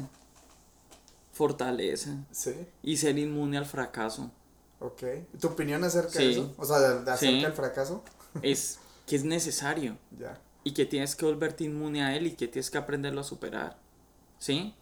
Fortalece. 1.32 2.10
Sí. 2.32 2.54
Y 2.82 2.98
ser 2.98 3.18
inmune 3.18 3.56
al 3.56 3.64
fracaso. 3.64 4.30
Ok. 4.80 5.02
¿Tu 5.40 5.46
opinión 5.46 5.84
acerca 5.84 6.18
de 6.18 6.30
eso? 6.32 6.54
O 6.56 6.64
sea, 6.64 6.78
de, 6.78 7.10
acerca 7.10 7.46
del 7.46 7.52
fracaso. 7.52 8.02
Es 8.42 8.78
que 9.06 9.16
es 9.16 9.24
necesario. 9.24 9.96
Ya. 10.18 10.40
Y 10.64 10.72
que 10.72 10.86
tienes 10.86 11.14
que 11.14 11.24
volverte 11.24 11.64
inmune 11.64 12.02
a 12.02 12.16
él 12.16 12.26
y 12.26 12.32
que 12.32 12.48
tienes 12.48 12.70
que 12.70 12.78
aprenderlo 12.78 13.20
a 13.20 13.24
superar. 13.24 13.78
¿Sí? 14.38 14.74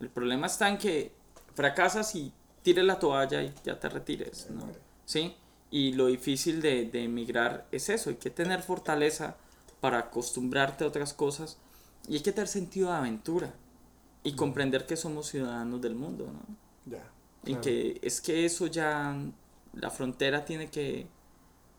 El 0.00 0.10
problema 0.10 0.46
está 0.46 0.68
en 0.68 0.78
que 0.78 1.12
fracasas 1.54 2.14
y 2.14 2.32
tires 2.62 2.84
la 2.84 2.98
toalla 2.98 3.42
y 3.42 3.52
ya 3.64 3.80
te 3.80 3.88
retires. 3.88 4.48
¿no? 4.50 4.64
¿Sí? 5.04 5.34
Y 5.70 5.92
lo 5.92 6.06
difícil 6.06 6.60
de, 6.60 6.90
emigrar 6.92 7.66
es 7.72 7.88
eso, 7.88 8.10
hay 8.10 8.16
que 8.16 8.30
tener 8.30 8.62
fortaleza 8.62 9.36
para 9.80 9.98
acostumbrarte 9.98 10.84
a 10.84 10.86
otras 10.86 11.12
cosas 11.12 11.58
y 12.08 12.14
hay 12.14 12.22
que 12.22 12.32
tener 12.32 12.48
sentido 12.48 12.90
de 12.90 12.96
aventura 12.96 13.54
y 14.22 14.34
comprender 14.34 14.86
que 14.86 14.96
somos 14.96 15.28
ciudadanos 15.28 15.80
del 15.80 15.94
mundo, 15.94 16.26
¿no? 16.32 16.56
Ya. 16.86 17.02
Y 17.44 17.56
que 17.56 17.98
es 18.02 18.20
que 18.20 18.44
eso 18.44 18.66
ya, 18.66 19.16
la 19.76 19.90
frontera 19.90 20.44
tiene 20.44 20.68
que, 20.68 21.06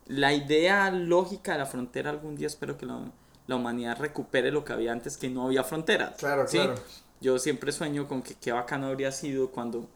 la 0.06 0.32
idea 0.32 0.90
lógica 0.90 1.52
de 1.52 1.58
la 1.58 1.66
frontera 1.66 2.10
algún 2.10 2.34
día 2.34 2.46
espero 2.46 2.78
que 2.78 2.86
lo, 2.86 3.12
la 3.46 3.56
humanidad 3.56 3.98
recupere 3.98 4.50
lo 4.50 4.64
que 4.64 4.72
había 4.72 4.92
antes, 4.92 5.16
que 5.16 5.28
no 5.28 5.46
había 5.46 5.64
fronteras. 5.64 6.16
Claro, 6.18 6.46
¿sí? 6.46 6.58
claro. 6.58 6.74
Yo 7.20 7.38
siempre 7.38 7.72
sueño 7.72 8.06
con 8.06 8.22
que 8.22 8.34
qué 8.34 8.52
bacano 8.52 8.86
habría 8.86 9.12
sido 9.12 9.50
cuando 9.50 9.88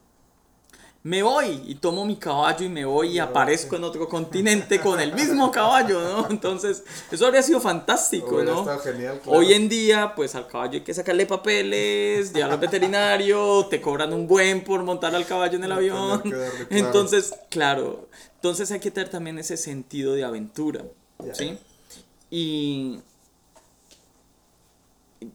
me 1.03 1.21
voy 1.21 1.61
y 1.67 1.75
tomo 1.75 2.05
mi 2.05 2.15
caballo 2.15 2.65
y 2.65 2.69
me 2.69 2.85
voy 2.85 3.09
y 3.09 3.19
aparezco 3.19 3.75
en 3.75 3.83
otro 3.83 4.07
continente 4.07 4.79
con 4.79 5.01
el 5.01 5.13
mismo 5.13 5.51
caballo, 5.51 6.01
¿no? 6.01 6.27
Entonces, 6.29 6.81
eso 7.11 7.25
habría 7.25 7.43
sido 7.43 7.59
fantástico, 7.59 8.41
¿no? 8.41 8.65
genial, 8.79 9.19
claro. 9.21 9.37
Hoy 9.37 9.51
en 9.51 9.67
día, 9.67 10.13
pues 10.15 10.33
al 10.35 10.47
caballo 10.47 10.75
hay 10.75 10.81
que 10.81 10.93
sacarle 10.93 11.25
papeles, 11.25 12.31
llevarlo 12.31 12.53
al 12.55 12.61
veterinario, 12.61 13.65
te 13.69 13.81
cobran 13.81 14.13
un 14.13 14.27
buen 14.27 14.63
por 14.63 14.81
montar 14.83 15.13
al 15.13 15.25
caballo 15.25 15.57
en 15.57 15.65
el 15.65 15.71
avión. 15.73 16.21
que 16.23 16.35
darle, 16.35 16.67
claro. 16.69 16.85
Entonces, 16.85 17.33
claro, 17.49 18.07
entonces 18.35 18.71
hay 18.71 18.79
que 18.79 18.89
tener 18.89 19.09
también 19.09 19.37
ese 19.39 19.57
sentido 19.57 20.13
de 20.13 20.23
aventura. 20.23 20.85
¿sí? 21.33 21.57
Y 22.31 22.99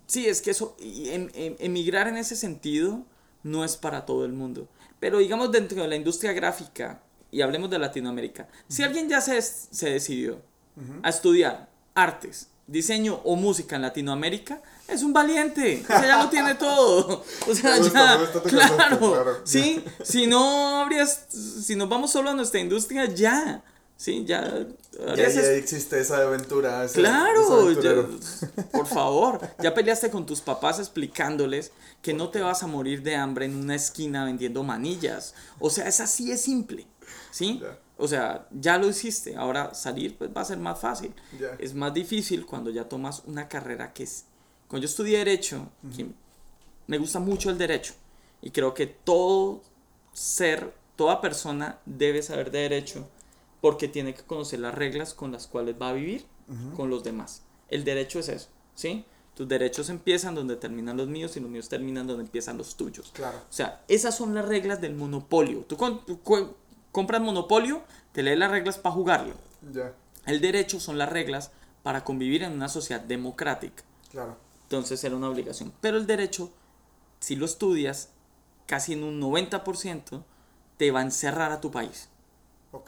sí, 0.07 0.27
es 0.27 0.41
que 0.41 0.51
eso, 0.53 0.75
y 0.81 1.11
em- 1.11 1.29
em- 1.35 1.57
emigrar 1.59 2.09
en 2.09 2.17
ese 2.17 2.37
sentido 2.37 3.03
no 3.43 3.65
es 3.65 3.77
para 3.77 4.07
todo 4.07 4.25
el 4.25 4.33
mundo. 4.33 4.67
Pero 5.01 5.19
digamos 5.19 5.53
dentro 5.53 5.83
de 5.83 5.89
la 5.89 5.97
industria 5.97 6.33
gráfica, 6.33 7.01
y 7.31 7.41
hablemos 7.43 7.71
de 7.71 7.79
Latinoamérica, 7.79 8.49
si 8.69 8.83
alguien 8.83 9.09
ya 9.09 9.21
se, 9.21 9.41
se 9.43 9.91
decidió 9.91 10.41
a 11.03 11.09
estudiar 11.09 11.69
artes, 11.95 12.49
diseño 12.67 13.21
o 13.25 13.35
música 13.35 13.77
en 13.77 13.83
Latinoamérica, 13.83 14.61
es 14.87 15.03
un 15.03 15.13
valiente, 15.13 15.83
o 15.85 15.87
sea, 15.87 16.07
ya 16.07 16.23
lo 16.23 16.31
tiene 16.31 16.55
todo. 16.67 17.25
O 17.49 17.55
sea, 17.55 17.73
Me 17.73 17.79
gusta, 17.81 17.99
ya, 17.99 18.19
me 18.19 18.25
gusta 18.25 18.43
tu 18.43 18.49
claro, 18.49 18.99
claro. 18.99 19.41
sí, 19.45 19.85
si 20.03 20.27
no 20.27 20.81
habrías, 20.81 21.27
si 21.31 21.77
nos 21.77 21.89
vamos 21.89 22.11
solo 22.13 22.31
a 22.31 22.35
nuestra 22.35 22.61
industria, 22.61 23.07
ya, 23.07 23.63
sí, 23.99 24.25
ya, 24.25 24.67
Ya, 25.17 25.27
existe 25.57 26.01
esa 26.01 26.23
aventura. 26.23 26.87
Claro, 26.95 27.71
ya- 27.83 28.63
por 28.73 28.87
favor, 28.87 29.41
ya 29.63 29.75
peleaste 29.75 30.11
con 30.11 30.25
tus 30.25 30.41
papás 30.41 30.79
explicándoles 30.79 31.71
que 32.01 32.15
no 32.15 32.31
te 32.31 32.41
vas 32.41 32.63
a 32.63 32.67
morir 32.67 33.03
de 33.03 33.15
hambre 33.17 33.45
en 33.45 33.55
una 33.55 33.75
esquina 33.75 34.25
vendiendo 34.25 34.63
manillas. 34.63 35.35
O 35.61 35.69
sea, 35.69 35.87
es 35.87 36.01
así 36.01 36.31
de 36.31 36.37
simple, 36.39 36.87
¿sí? 37.31 37.61
O 38.01 38.07
sea, 38.09 38.47
ya 38.53 38.79
lo 38.79 38.89
hiciste, 38.89 39.37
ahora 39.37 39.75
salir 39.75 40.17
pues 40.17 40.31
va 40.35 40.41
a 40.43 40.45
ser 40.47 40.59
más 40.59 40.79
fácil. 40.81 41.13
Es 41.59 41.75
más 41.75 41.93
difícil 41.93 42.47
cuando 42.47 42.71
ya 42.71 42.89
tomas 42.89 43.23
una 43.27 43.49
carrera 43.49 43.93
que 43.93 44.05
es... 44.05 44.25
Cuando 44.69 44.87
yo 44.87 44.91
estudié 44.91 45.19
derecho, 45.19 45.69
me 46.87 46.99
gusta 46.99 47.19
mucho 47.19 47.51
el 47.51 47.59
derecho 47.59 47.93
y 48.41 48.51
creo 48.53 48.73
que 48.75 48.87
todo 48.87 49.63
ser, 50.13 50.73
toda 50.97 51.21
persona 51.21 51.79
debe 51.87 52.23
saber 52.23 52.51
de 52.51 52.61
derecho 52.61 53.09
porque 53.61 53.89
tiene 53.89 54.15
que 54.15 54.23
conocer 54.23 54.61
las 54.61 54.75
reglas 54.75 55.15
con 55.15 55.33
las 55.33 55.47
cuales 55.47 55.77
va 55.81 55.91
a 55.91 55.93
vivir 55.93 56.27
con 56.77 56.89
los 56.91 57.05
demás. 57.05 57.43
El 57.69 57.85
derecho 57.85 58.19
es 58.21 58.29
eso, 58.29 58.49
¿sí? 58.75 59.05
Tus 59.35 59.47
derechos 59.47 59.89
empiezan 59.91 60.35
donde 60.35 60.57
terminan 60.57 60.97
los 60.97 61.07
míos 61.09 61.37
y 61.37 61.41
los 61.41 61.51
míos 61.51 61.69
terminan 61.69 62.07
donde 62.07 62.25
empiezan 62.25 62.57
los 62.59 62.77
tuyos. 62.77 63.11
Claro. 63.13 63.39
O 63.39 63.53
sea, 63.53 63.85
esas 63.87 64.17
son 64.17 64.35
las 64.35 64.47
reglas 64.47 64.81
del 64.81 64.95
monopolio. 64.95 65.61
Tú, 65.61 65.77
con- 65.77 66.05
tú 66.07 66.21
compras 66.91 67.21
monopolio, 67.21 67.83
te 68.13 68.23
lees 68.23 68.39
las 68.39 68.51
reglas 68.51 68.79
para 68.79 68.95
jugarlo. 68.95 69.35
Ya. 69.73 69.93
El 70.27 70.41
derecho 70.41 70.81
son 70.81 70.99
las 70.99 71.09
reglas 71.11 71.53
para 71.83 72.03
convivir 72.05 72.43
en 72.43 72.53
una 72.53 72.69
sociedad 72.69 73.01
democrática. 73.01 73.85
Claro. 74.11 74.37
Entonces 74.65 75.03
era 75.05 75.15
una 75.17 75.29
obligación. 75.29 75.73
Pero 75.81 75.99
el 75.99 76.07
derecho, 76.07 76.51
si 77.21 77.37
lo 77.37 77.45
estudias, 77.45 78.09
casi 78.67 78.95
en 78.95 79.05
un 79.05 79.21
90% 79.21 80.23
te 80.77 80.91
va 80.91 81.01
a 81.01 81.03
encerrar 81.05 81.53
a 81.53 81.61
tu 81.61 81.71
país. 81.71 82.09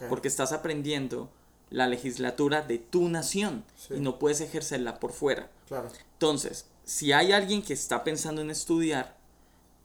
Porque 0.08 0.28
estás 0.28 0.52
aprendiendo 0.52 1.30
la 1.70 1.86
legislatura 1.86 2.62
de 2.62 2.78
tu 2.78 3.08
nación 3.08 3.64
Sí. 3.76 3.94
y 3.94 4.00
no 4.00 4.18
puedes 4.18 4.40
ejercerla 4.40 4.98
por 5.00 5.12
fuera. 5.12 5.50
Claro. 5.68 5.88
Entonces, 6.14 6.66
si 6.84 7.12
hay 7.12 7.32
alguien 7.32 7.62
que 7.62 7.72
está 7.72 8.02
pensando 8.04 8.42
en 8.42 8.50
estudiar, 8.50 9.16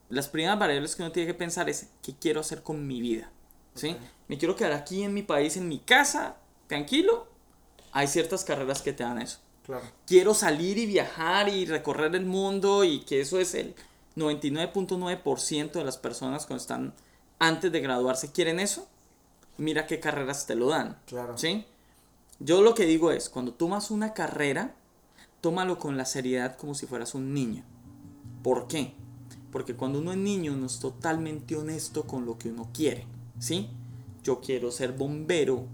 las 0.10 0.28
primeras 0.28 0.60
variables 0.60 0.96
que 0.96 1.04
uno 1.04 1.12
tiene 1.12 1.28
que 1.28 1.34
pensar 1.38 1.70
es 1.70 1.88
qué 2.02 2.14
quiero 2.16 2.42
hacer 2.42 2.64
con 2.64 2.86
mi 2.88 3.02
vida. 3.02 3.30
¿Sí? 3.76 3.96
Me 4.28 4.38
quiero 4.38 4.56
quedar 4.56 4.72
aquí 4.74 5.04
en 5.04 5.14
mi 5.14 5.22
país, 5.22 5.58
en 5.58 5.68
mi 5.68 5.80
casa, 5.80 6.38
tranquilo. 6.68 7.28
Hay 7.92 8.08
ciertas 8.08 8.44
carreras 8.46 8.82
que 8.82 8.94
te 8.94 9.04
dan 9.04 9.22
eso. 9.22 9.40
Claro. 9.66 9.84
Quiero 10.08 10.34
salir 10.34 10.78
y 10.78 10.86
viajar 10.86 11.50
y 11.50 11.66
recorrer 11.66 12.16
el 12.16 12.26
mundo 12.26 12.84
y 12.84 13.02
que 13.02 13.22
eso 13.22 13.40
es 13.40 13.54
el 13.56 13.76
99.9% 14.16 15.72
de 15.80 15.84
las 15.84 15.98
personas 15.98 16.46
cuando 16.46 16.62
están 16.62 16.94
antes 17.40 17.72
de 17.72 17.80
graduarse 17.82 18.32
quieren 18.32 18.60
eso. 18.60 18.88
Mira 19.58 19.88
qué 19.88 20.00
carreras 20.00 20.46
te 20.46 20.56
lo 20.56 20.70
dan. 20.70 20.98
Claro. 21.06 21.38
¿Sí? 21.38 21.66
Yo 22.40 22.62
lo 22.62 22.76
que 22.76 22.86
digo 22.86 23.12
es, 23.12 23.30
cuando 23.30 23.54
tomas 23.54 23.92
una 23.92 24.14
carrera, 24.14 24.76
tómalo 25.42 25.80
con 25.80 25.96
la 25.96 26.06
seriedad 26.06 26.58
como 26.58 26.76
si 26.76 26.86
fueras 26.86 27.16
un 27.16 27.34
niño. 27.34 27.64
¿Por 28.44 28.68
qué? 28.68 28.94
Porque 29.52 29.76
cuando 29.76 30.00
uno 30.00 30.12
es 30.12 30.18
niño 30.18 30.54
uno 30.54 30.66
es 30.66 30.80
totalmente 30.80 31.56
honesto 31.56 32.04
con 32.04 32.26
lo 32.26 32.38
que 32.38 32.50
uno 32.50 32.70
quiere, 32.74 33.08
¿sí? 33.40 33.70
Yo 34.24 34.42
quiero 34.42 34.72
ser 34.72 34.92
bombero, 34.92 35.66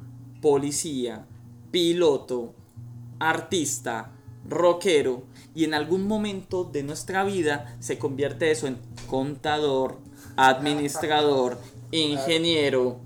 policía, 0.41 1.25
piloto, 1.71 2.53
artista, 3.19 4.11
rockero, 4.47 5.23
y 5.55 5.63
en 5.63 5.73
algún 5.73 6.07
momento 6.07 6.63
de 6.63 6.84
nuestra 6.84 7.23
vida 7.23 7.75
se 7.79 7.97
convierte 7.97 8.51
eso 8.51 8.67
en 8.67 8.77
contador, 9.07 9.97
administrador, 10.36 11.57
ingeniero, 11.91 12.99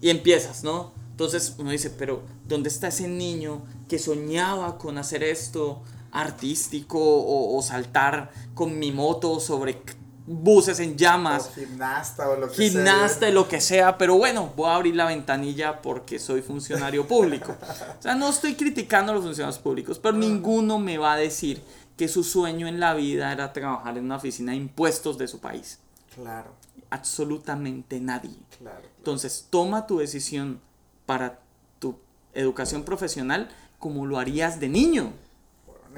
y 0.00 0.10
empiezas, 0.10 0.64
¿no? 0.64 0.92
Entonces 1.10 1.54
uno 1.58 1.70
dice, 1.70 1.90
pero 1.90 2.22
¿dónde 2.46 2.68
está 2.68 2.88
ese 2.88 3.08
niño 3.08 3.62
que 3.88 3.98
soñaba 3.98 4.78
con 4.78 4.98
hacer 4.98 5.24
esto 5.24 5.82
artístico 6.12 6.98
o, 6.98 7.56
o 7.56 7.62
saltar 7.62 8.30
con 8.54 8.78
mi 8.78 8.92
moto 8.92 9.40
sobre 9.40 9.82
buses 10.26 10.78
en 10.78 10.96
llamas? 10.96 11.48
O 11.50 11.54
gimnasta 11.60 12.28
o 12.28 12.36
lo 12.36 12.48
que 12.48 12.68
Gimnasta, 12.70 13.20
sea. 13.20 13.30
lo 13.30 13.48
que 13.48 13.60
sea, 13.60 13.98
pero 13.98 14.16
bueno, 14.16 14.52
voy 14.56 14.68
a 14.68 14.76
abrir 14.76 14.94
la 14.94 15.06
ventanilla 15.06 15.82
porque 15.82 16.18
soy 16.20 16.42
funcionario 16.42 17.06
público. 17.08 17.56
O 17.98 18.02
sea, 18.02 18.14
no 18.14 18.28
estoy 18.28 18.54
criticando 18.54 19.10
a 19.10 19.14
los 19.16 19.24
funcionarios 19.24 19.58
públicos, 19.58 19.98
pero 19.98 20.16
ninguno 20.16 20.78
me 20.78 20.98
va 20.98 21.14
a 21.14 21.16
decir 21.16 21.60
que 21.96 22.06
su 22.06 22.22
sueño 22.22 22.68
en 22.68 22.78
la 22.78 22.94
vida 22.94 23.32
era 23.32 23.52
trabajar 23.52 23.98
en 23.98 24.04
una 24.04 24.16
oficina 24.16 24.52
de 24.52 24.58
impuestos 24.58 25.18
de 25.18 25.26
su 25.26 25.40
país. 25.40 25.80
Claro. 26.20 26.52
Absolutamente 26.90 28.00
nadie. 28.00 28.36
Claro. 28.58 28.82
Entonces, 28.98 29.46
toma 29.50 29.86
tu 29.86 29.98
decisión 29.98 30.60
para 31.06 31.40
tu 31.78 31.98
educación 32.34 32.82
profesional 32.84 33.48
como 33.78 34.06
lo 34.06 34.18
harías 34.18 34.60
de 34.60 34.68
niño. 34.68 35.12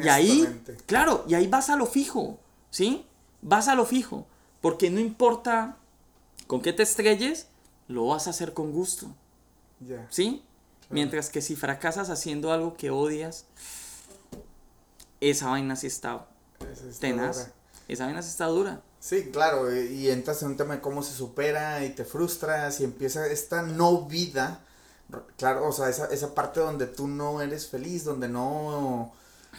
Y 0.02 0.08
ahí, 0.08 0.62
claro, 0.86 1.24
y 1.28 1.34
ahí 1.34 1.46
vas 1.46 1.68
a 1.68 1.76
lo 1.76 1.86
fijo, 1.86 2.38
¿sí? 2.70 3.04
Vas 3.42 3.68
a 3.68 3.74
lo 3.74 3.84
fijo, 3.84 4.26
porque 4.60 4.90
no 4.90 5.00
importa 5.00 5.76
con 6.46 6.62
qué 6.62 6.72
te 6.72 6.82
estrelles, 6.82 7.48
lo 7.88 8.06
vas 8.06 8.26
a 8.26 8.30
hacer 8.30 8.54
con 8.54 8.72
gusto. 8.72 9.08
¿sí? 10.10 10.42
Mientras 10.90 11.30
que 11.30 11.40
si 11.40 11.56
fracasas 11.56 12.10
haciendo 12.10 12.52
algo 12.52 12.76
que 12.76 12.90
odias, 12.90 13.46
esa 15.20 15.48
vaina 15.50 15.76
sí 15.76 15.86
está 15.86 16.26
Esa 16.60 16.88
está 16.88 17.00
tenaz, 17.00 17.36
dura. 17.38 17.52
esa 17.88 18.04
vaina 18.06 18.22
sí 18.22 18.28
está 18.30 18.46
dura. 18.46 18.80
Sí, 19.01 19.30
claro, 19.32 19.70
eh, 19.70 19.90
y 19.90 20.11
entras 20.11 20.42
en 20.42 20.48
un 20.48 20.57
tema 20.59 20.76
de 20.76 20.80
cómo 20.82 21.03
se 21.03 21.14
supera 21.14 21.84
y 21.84 21.90
te 21.90 22.05
frustras 22.05 22.80
y 22.80 22.84
empieza 22.84 23.26
esta 23.26 23.62
no 23.62 24.03
vida, 24.03 24.61
claro, 25.38 25.66
o 25.66 25.72
sea, 25.72 25.88
esa, 25.88 26.07
esa 26.07 26.34
parte 26.34 26.61
donde 26.61 26.86
tú 26.86 27.09
no 27.09 27.40
eres 27.40 27.66
feliz, 27.68 28.05
donde 28.05 28.28
no, 28.28 29.12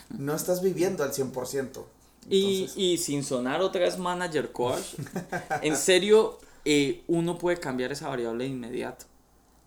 no 0.09 0.35
estás 0.35 0.61
viviendo 0.61 1.03
al 1.03 1.11
100%. 1.11 1.83
Y, 2.29 2.63
Entonces, 2.63 2.77
y 2.77 2.97
sin 2.99 3.23
sonar 3.23 3.61
otra 3.61 3.81
vez 3.81 3.97
manager 3.97 4.51
coach, 4.51 4.93
en 5.61 5.75
serio, 5.75 6.37
eh, 6.63 7.03
uno 7.07 7.39
puede 7.39 7.59
cambiar 7.59 7.91
esa 7.91 8.07
variable 8.09 8.43
de 8.43 8.51
inmediato. 8.51 9.05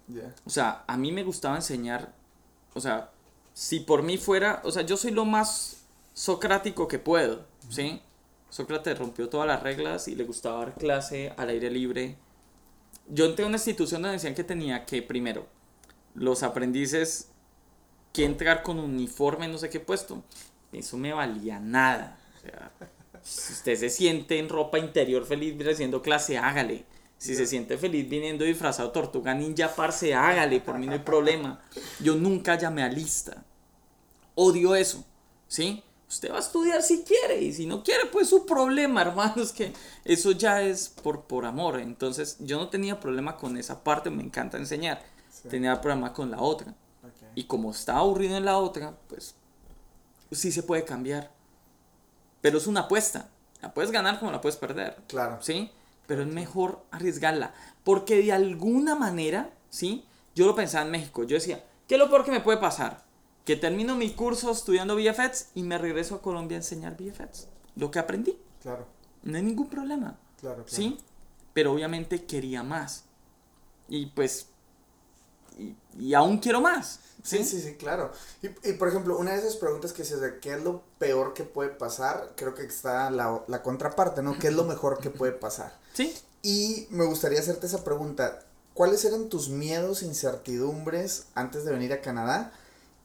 ya, 0.07 0.35
O 0.45 0.51
sea, 0.51 0.85
a 0.87 0.97
mí 0.97 1.11
me 1.11 1.25
gustaba 1.25 1.57
enseñar, 1.57 2.15
o 2.75 2.81
sea, 2.81 3.11
si 3.55 3.81
por 3.81 4.05
mí 4.05 4.19
fuera, 4.19 4.61
o 4.65 4.71
sea, 4.71 4.83
yo 4.83 4.97
soy 4.97 5.11
lo 5.11 5.25
más 5.25 5.79
socrático 6.13 6.87
que 6.89 6.99
puedo, 7.01 7.45
¿sí? 7.69 8.01
Sócrates 8.55 8.97
rompió 8.97 9.29
todas 9.29 9.49
las 9.49 9.65
reglas 9.65 10.07
y 10.07 10.15
le 10.15 10.23
gustaba 10.23 10.61
dar 10.61 10.75
clase 10.75 11.33
al 11.37 11.49
aire 11.49 11.73
libre. 11.73 12.15
Yo 13.09 13.25
entré 13.25 13.45
a 13.45 13.49
una 13.49 13.57
institución 13.57 14.01
donde 14.01 14.15
decían 14.15 14.37
que 14.37 14.45
tenía 14.45 14.87
que, 14.87 15.03
primero, 15.03 15.49
los 16.15 16.45
aprendices 16.45 17.33
que 18.13 18.25
entrar 18.25 18.63
con 18.63 18.79
uniforme, 18.79 19.49
no 19.49 19.59
sé 19.59 19.71
qué 19.71 19.81
puesto. 19.81 20.23
Eso 20.71 20.97
me 20.97 21.13
valía 21.13 21.59
nada. 21.59 22.17
O 22.37 22.41
sea, 22.43 22.71
si 23.23 23.55
usted 23.55 23.75
se 23.75 23.91
siente 23.91 24.39
en 24.39 24.49
ropa 24.49 24.79
interior 24.79 25.27
feliz 25.27 25.57
haciendo 25.67 26.01
clase, 26.01 26.39
hágale. 26.39 26.85
Si 27.19 27.35
se 27.35 27.49
siente 27.49 27.77
feliz 27.77 28.09
viniendo 28.09 28.45
disfrazado 28.45 28.93
tortuga 28.93 29.35
ninja, 29.35 29.75
parce, 29.75 30.15
hágale, 30.15 30.61
por 30.61 30.79
mí 30.79 30.87
no 30.87 30.93
hay 30.93 31.01
problema. 31.01 31.61
Yo 31.99 32.15
nunca 32.15 32.57
llamé 32.57 32.85
a 32.85 32.89
lista. 32.89 33.43
Odio 34.37 34.77
eso, 34.77 35.05
¿sí? 35.49 35.83
Usted 36.09 36.31
va 36.31 36.37
a 36.37 36.41
estudiar 36.41 36.83
si 36.83 37.03
quiere 37.03 37.41
y 37.41 37.53
si 37.53 37.67
no 37.67 37.83
quiere, 37.83 38.07
pues 38.07 38.29
su 38.29 38.47
problema, 38.47 39.03
hermano, 39.03 39.43
es 39.43 39.53
que 39.53 39.73
eso 40.05 40.33
ya 40.33 40.63
es 40.63 40.89
por, 40.89 41.23
por 41.23 41.47
amor. 41.47 41.81
Entonces, 41.81 42.37
yo 42.41 42.59
no 42.59 42.69
tenía 42.69 43.01
problema 43.01 43.37
con 43.37 43.57
esa 43.57 43.83
parte, 43.83 44.11
me 44.11 44.23
encanta 44.23 44.59
enseñar. 44.59 45.03
Sí. 45.31 45.49
Tenía 45.49 45.81
problema 45.81 46.13
con 46.13 46.31
la 46.31 46.41
otra. 46.41 46.75
Y 47.35 47.45
como 47.45 47.73
estaba 47.73 48.01
aburrido 48.01 48.37
en 48.37 48.45
la 48.45 48.59
otra, 48.59 48.95
pues 49.09 49.35
sí 50.31 50.53
se 50.53 50.63
puede 50.63 50.85
cambiar. 50.85 51.31
Pero 52.41 52.59
es 52.59 52.67
una 52.67 52.81
apuesta. 52.81 53.29
La 53.63 53.73
puedes 53.73 53.91
ganar 53.91 54.19
como 54.19 54.31
la 54.31 54.41
puedes 54.41 54.57
perder. 54.57 54.97
Claro. 55.09 55.39
¿Sí? 55.41 55.71
Pero 56.07 56.23
es 56.23 56.29
mejor 56.29 56.85
arriesgarla. 56.91 57.55
Porque 57.83 58.23
de 58.23 58.33
alguna 58.33 58.95
manera, 58.95 59.51
¿sí? 59.71 60.05
Yo 60.35 60.47
lo 60.47 60.55
pensaba 60.55 60.85
en 60.85 60.91
México. 60.91 61.25
Yo 61.25 61.37
decía, 61.37 61.65
¿qué 61.89 61.95
es 61.95 61.99
lo 61.99 62.09
peor 62.09 62.25
que 62.25 62.31
me 62.31 62.41
puede 62.41 62.59
pasar? 62.59 63.04
Que 63.45 63.57
termino 63.57 63.95
mi 63.95 64.15
curso 64.15 64.51
estudiando 64.51 64.97
VFX 64.97 65.49
y 65.55 65.63
me 65.63 65.79
regreso 65.79 66.17
a 66.17 66.23
Colombia 66.23 66.57
a 66.57 66.61
enseñar 66.61 66.97
VFX. 66.99 67.49
Lo 67.77 67.91
que 67.91 67.99
aprendí. 67.99 68.39
Claro. 68.63 68.87
No 69.23 69.37
hay 69.37 69.43
ningún 69.43 69.69
problema. 69.69 70.19
Claro, 70.41 70.65
claro. 70.65 70.69
¿Sí? 70.69 70.99
Pero 71.53 71.73
obviamente 71.73 72.25
quería 72.25 72.63
más. 72.63 73.05
Y 73.89 74.07
pues. 74.07 74.47
Y, 75.59 75.75
y 75.99 76.15
aún 76.15 76.39
quiero 76.39 76.61
más. 76.61 77.01
Sí, 77.23 77.43
sí, 77.43 77.61
sí, 77.61 77.75
claro. 77.77 78.13
Y, 78.43 78.49
y, 78.69 78.73
por 78.75 78.89
ejemplo, 78.89 79.17
una 79.19 79.33
de 79.33 79.39
esas 79.39 79.57
preguntas 79.57 79.95
que 79.95 80.03
dices 80.03 80.21
de 80.21 80.41
qué 80.41 80.55
es 80.55 80.63
lo 80.63 80.83
peor 80.99 81.33
que 81.33 81.45
puede 81.45 81.71
pasar, 81.71 82.33
creo 82.37 82.55
que 82.55 82.65
está 82.65 83.11
la, 83.11 83.43
la 83.47 83.63
contraparte, 83.63 84.23
¿no? 84.23 84.39
¿Qué 84.39 84.49
es 84.49 84.55
lo 84.55 84.65
mejor 84.65 84.99
que 84.99 85.09
puede 85.09 85.33
pasar? 85.33 85.79
Sí. 85.95 86.15
Y 86.43 86.87
me 86.91 87.07
gustaría 87.07 87.41
hacerte 87.41 87.67
esa 87.67 87.83
pregunta. 87.83 88.41
¿Cuáles 88.75 89.05
eran 89.07 89.31
tus 89.31 89.49
miedos, 89.49 90.03
incertidumbres 90.03 91.29
antes 91.35 91.65
de 91.65 91.73
venir 91.73 91.95
a 91.95 92.03
Canadá? 92.03 92.53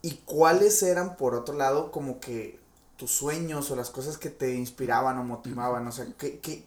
¿Y 0.01 0.15
cuáles 0.25 0.81
eran, 0.83 1.17
por 1.17 1.35
otro 1.35 1.55
lado, 1.55 1.91
como 1.91 2.19
que 2.19 2.59
tus 2.97 3.11
sueños 3.11 3.69
o 3.71 3.75
las 3.75 3.89
cosas 3.89 4.17
que 4.17 4.29
te 4.29 4.55
inspiraban 4.55 5.17
o 5.17 5.23
motivaban? 5.23 5.87
O 5.87 5.91
sea, 5.91 6.07
¿qué, 6.17 6.39
qué? 6.39 6.65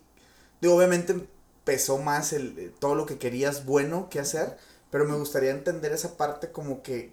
Digo, 0.61 0.77
obviamente 0.77 1.29
pesó 1.65 1.99
más 1.99 2.33
el, 2.33 2.75
todo 2.79 2.95
lo 2.95 3.07
que 3.07 3.19
querías 3.19 3.65
bueno 3.67 4.09
que 4.11 4.21
hacer, 4.21 4.59
pero 4.91 5.07
me 5.07 5.17
gustaría 5.17 5.51
entender 5.51 5.93
esa 5.93 6.17
parte 6.17 6.53
como 6.53 6.83
que, 6.83 7.13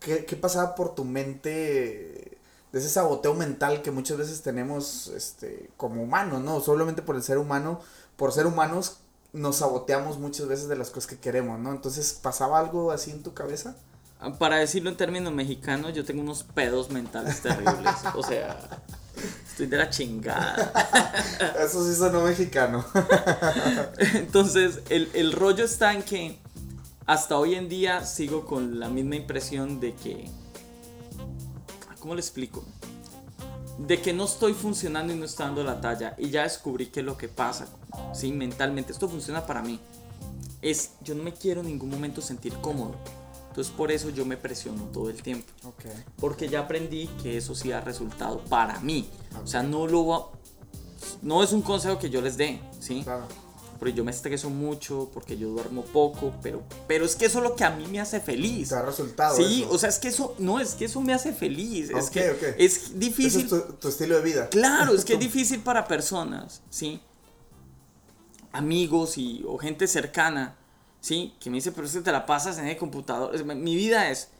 ¿qué, 0.00 0.24
qué 0.24 0.36
pasaba 0.36 0.74
por 0.74 0.94
tu 0.94 1.04
mente 1.04 2.38
de 2.72 2.80
ese 2.80 2.88
saboteo 2.88 3.34
mental 3.34 3.82
que 3.82 3.92
muchas 3.92 4.16
veces 4.18 4.42
tenemos 4.42 5.08
este, 5.08 5.70
como 5.76 6.02
humanos, 6.02 6.42
¿no? 6.42 6.60
Solamente 6.60 7.02
por 7.02 7.14
el 7.16 7.22
ser 7.22 7.38
humano, 7.38 7.80
por 8.16 8.32
ser 8.32 8.46
humanos, 8.46 8.98
nos 9.32 9.56
saboteamos 9.56 10.18
muchas 10.18 10.48
veces 10.48 10.68
de 10.68 10.76
las 10.76 10.90
cosas 10.90 11.08
que 11.08 11.18
queremos, 11.18 11.60
¿no? 11.60 11.70
Entonces, 11.72 12.14
¿pasaba 12.14 12.58
algo 12.58 12.90
así 12.90 13.12
en 13.12 13.22
tu 13.22 13.32
cabeza? 13.34 13.76
Para 14.38 14.56
decirlo 14.56 14.90
en 14.90 14.96
términos 14.96 15.32
mexicanos, 15.32 15.94
yo 15.94 16.04
tengo 16.04 16.22
unos 16.22 16.42
pedos 16.42 16.90
mentales 16.90 17.40
terribles. 17.42 17.94
o 18.14 18.22
sea, 18.22 18.58
estoy 19.46 19.66
de 19.66 19.76
la 19.76 19.90
chingada. 19.90 20.72
Eso 21.64 21.86
sí 21.86 21.94
sonó 21.96 22.22
mexicano. 22.22 22.84
Entonces, 24.14 24.80
el, 24.88 25.10
el 25.14 25.32
rollo 25.32 25.64
está 25.64 25.92
en 25.92 26.02
que 26.02 26.38
hasta 27.06 27.38
hoy 27.38 27.54
en 27.54 27.68
día 27.68 28.04
sigo 28.04 28.46
con 28.46 28.80
la 28.80 28.88
misma 28.88 29.16
impresión 29.16 29.78
de 29.80 29.94
que... 29.94 30.30
¿Cómo 32.00 32.14
le 32.14 32.20
explico? 32.20 32.64
De 33.78 34.00
que 34.00 34.12
no 34.12 34.24
estoy 34.24 34.54
funcionando 34.54 35.12
y 35.12 35.16
no 35.16 35.24
estoy 35.24 35.46
dando 35.46 35.64
la 35.64 35.80
talla. 35.80 36.14
Y 36.18 36.30
ya 36.30 36.42
descubrí 36.44 36.86
que 36.86 37.02
lo 37.02 37.16
que 37.16 37.28
pasa, 37.28 37.66
¿sí? 38.14 38.32
Mentalmente, 38.32 38.92
esto 38.92 39.08
funciona 39.08 39.46
para 39.46 39.62
mí. 39.62 39.80
Es, 40.62 40.92
yo 41.02 41.14
no 41.14 41.22
me 41.22 41.32
quiero 41.32 41.60
en 41.60 41.66
ningún 41.66 41.90
momento 41.90 42.22
sentir 42.22 42.54
cómodo. 42.54 42.94
Entonces 43.54 43.72
por 43.72 43.92
eso 43.92 44.10
yo 44.10 44.26
me 44.26 44.36
presiono 44.36 44.82
todo 44.86 45.10
el 45.10 45.22
tiempo. 45.22 45.46
Okay. 45.62 45.92
Porque 46.16 46.48
ya 46.48 46.58
aprendí 46.58 47.06
que 47.22 47.36
eso 47.36 47.54
sí 47.54 47.68
da 47.68 47.80
resultado 47.80 48.40
para 48.46 48.80
mí. 48.80 49.08
Okay. 49.30 49.44
O 49.44 49.46
sea, 49.46 49.62
no 49.62 49.86
lo 49.86 50.32
no 51.22 51.40
es 51.40 51.52
un 51.52 51.62
consejo 51.62 52.00
que 52.00 52.10
yo 52.10 52.20
les 52.20 52.36
dé, 52.36 52.58
¿sí? 52.80 53.02
Claro. 53.04 53.28
Porque 53.78 53.94
yo 53.94 54.04
me 54.04 54.10
estreso 54.10 54.50
mucho, 54.50 55.08
porque 55.14 55.38
yo 55.38 55.50
duermo 55.50 55.84
poco, 55.84 56.32
pero, 56.42 56.64
pero 56.88 57.04
es 57.04 57.14
que 57.14 57.26
eso 57.26 57.38
es 57.38 57.44
lo 57.44 57.54
que 57.54 57.62
a 57.62 57.70
mí 57.70 57.86
me 57.86 58.00
hace 58.00 58.18
feliz. 58.18 58.70
Te 58.70 58.74
da 58.74 58.82
resultado. 58.82 59.36
Sí, 59.36 59.62
eso. 59.62 59.72
o 59.72 59.78
sea, 59.78 59.88
es 59.88 60.00
que 60.00 60.08
eso, 60.08 60.34
no, 60.40 60.58
es 60.58 60.74
que 60.74 60.86
eso 60.86 61.00
me 61.00 61.14
hace 61.14 61.32
feliz. 61.32 61.90
Es 61.90 62.08
okay, 62.08 62.22
que 62.24 62.30
okay. 62.32 62.54
es 62.58 62.98
difícil. 62.98 63.46
Ese 63.46 63.56
es 63.56 63.66
tu, 63.66 63.72
tu, 63.74 63.86
estilo 63.86 64.16
de 64.16 64.22
vida. 64.22 64.48
Claro, 64.48 64.94
es 64.94 65.04
que 65.04 65.12
es 65.12 65.20
difícil 65.30 65.60
para 65.60 65.86
personas, 65.86 66.60
¿sí? 66.70 67.00
Amigos 68.50 69.16
y, 69.16 69.44
o 69.46 69.58
gente 69.58 69.86
cercana, 69.86 70.56
¿sí? 71.04 71.34
Que 71.38 71.50
me 71.50 71.56
dice, 71.56 71.70
pero 71.70 71.86
es 71.86 71.92
que 71.92 72.00
te 72.00 72.10
la 72.10 72.24
pasas 72.24 72.56
en 72.56 72.66
el 72.66 72.78
computador. 72.78 73.44
Mi 73.44 73.76
vida 73.76 74.10
es 74.10 74.30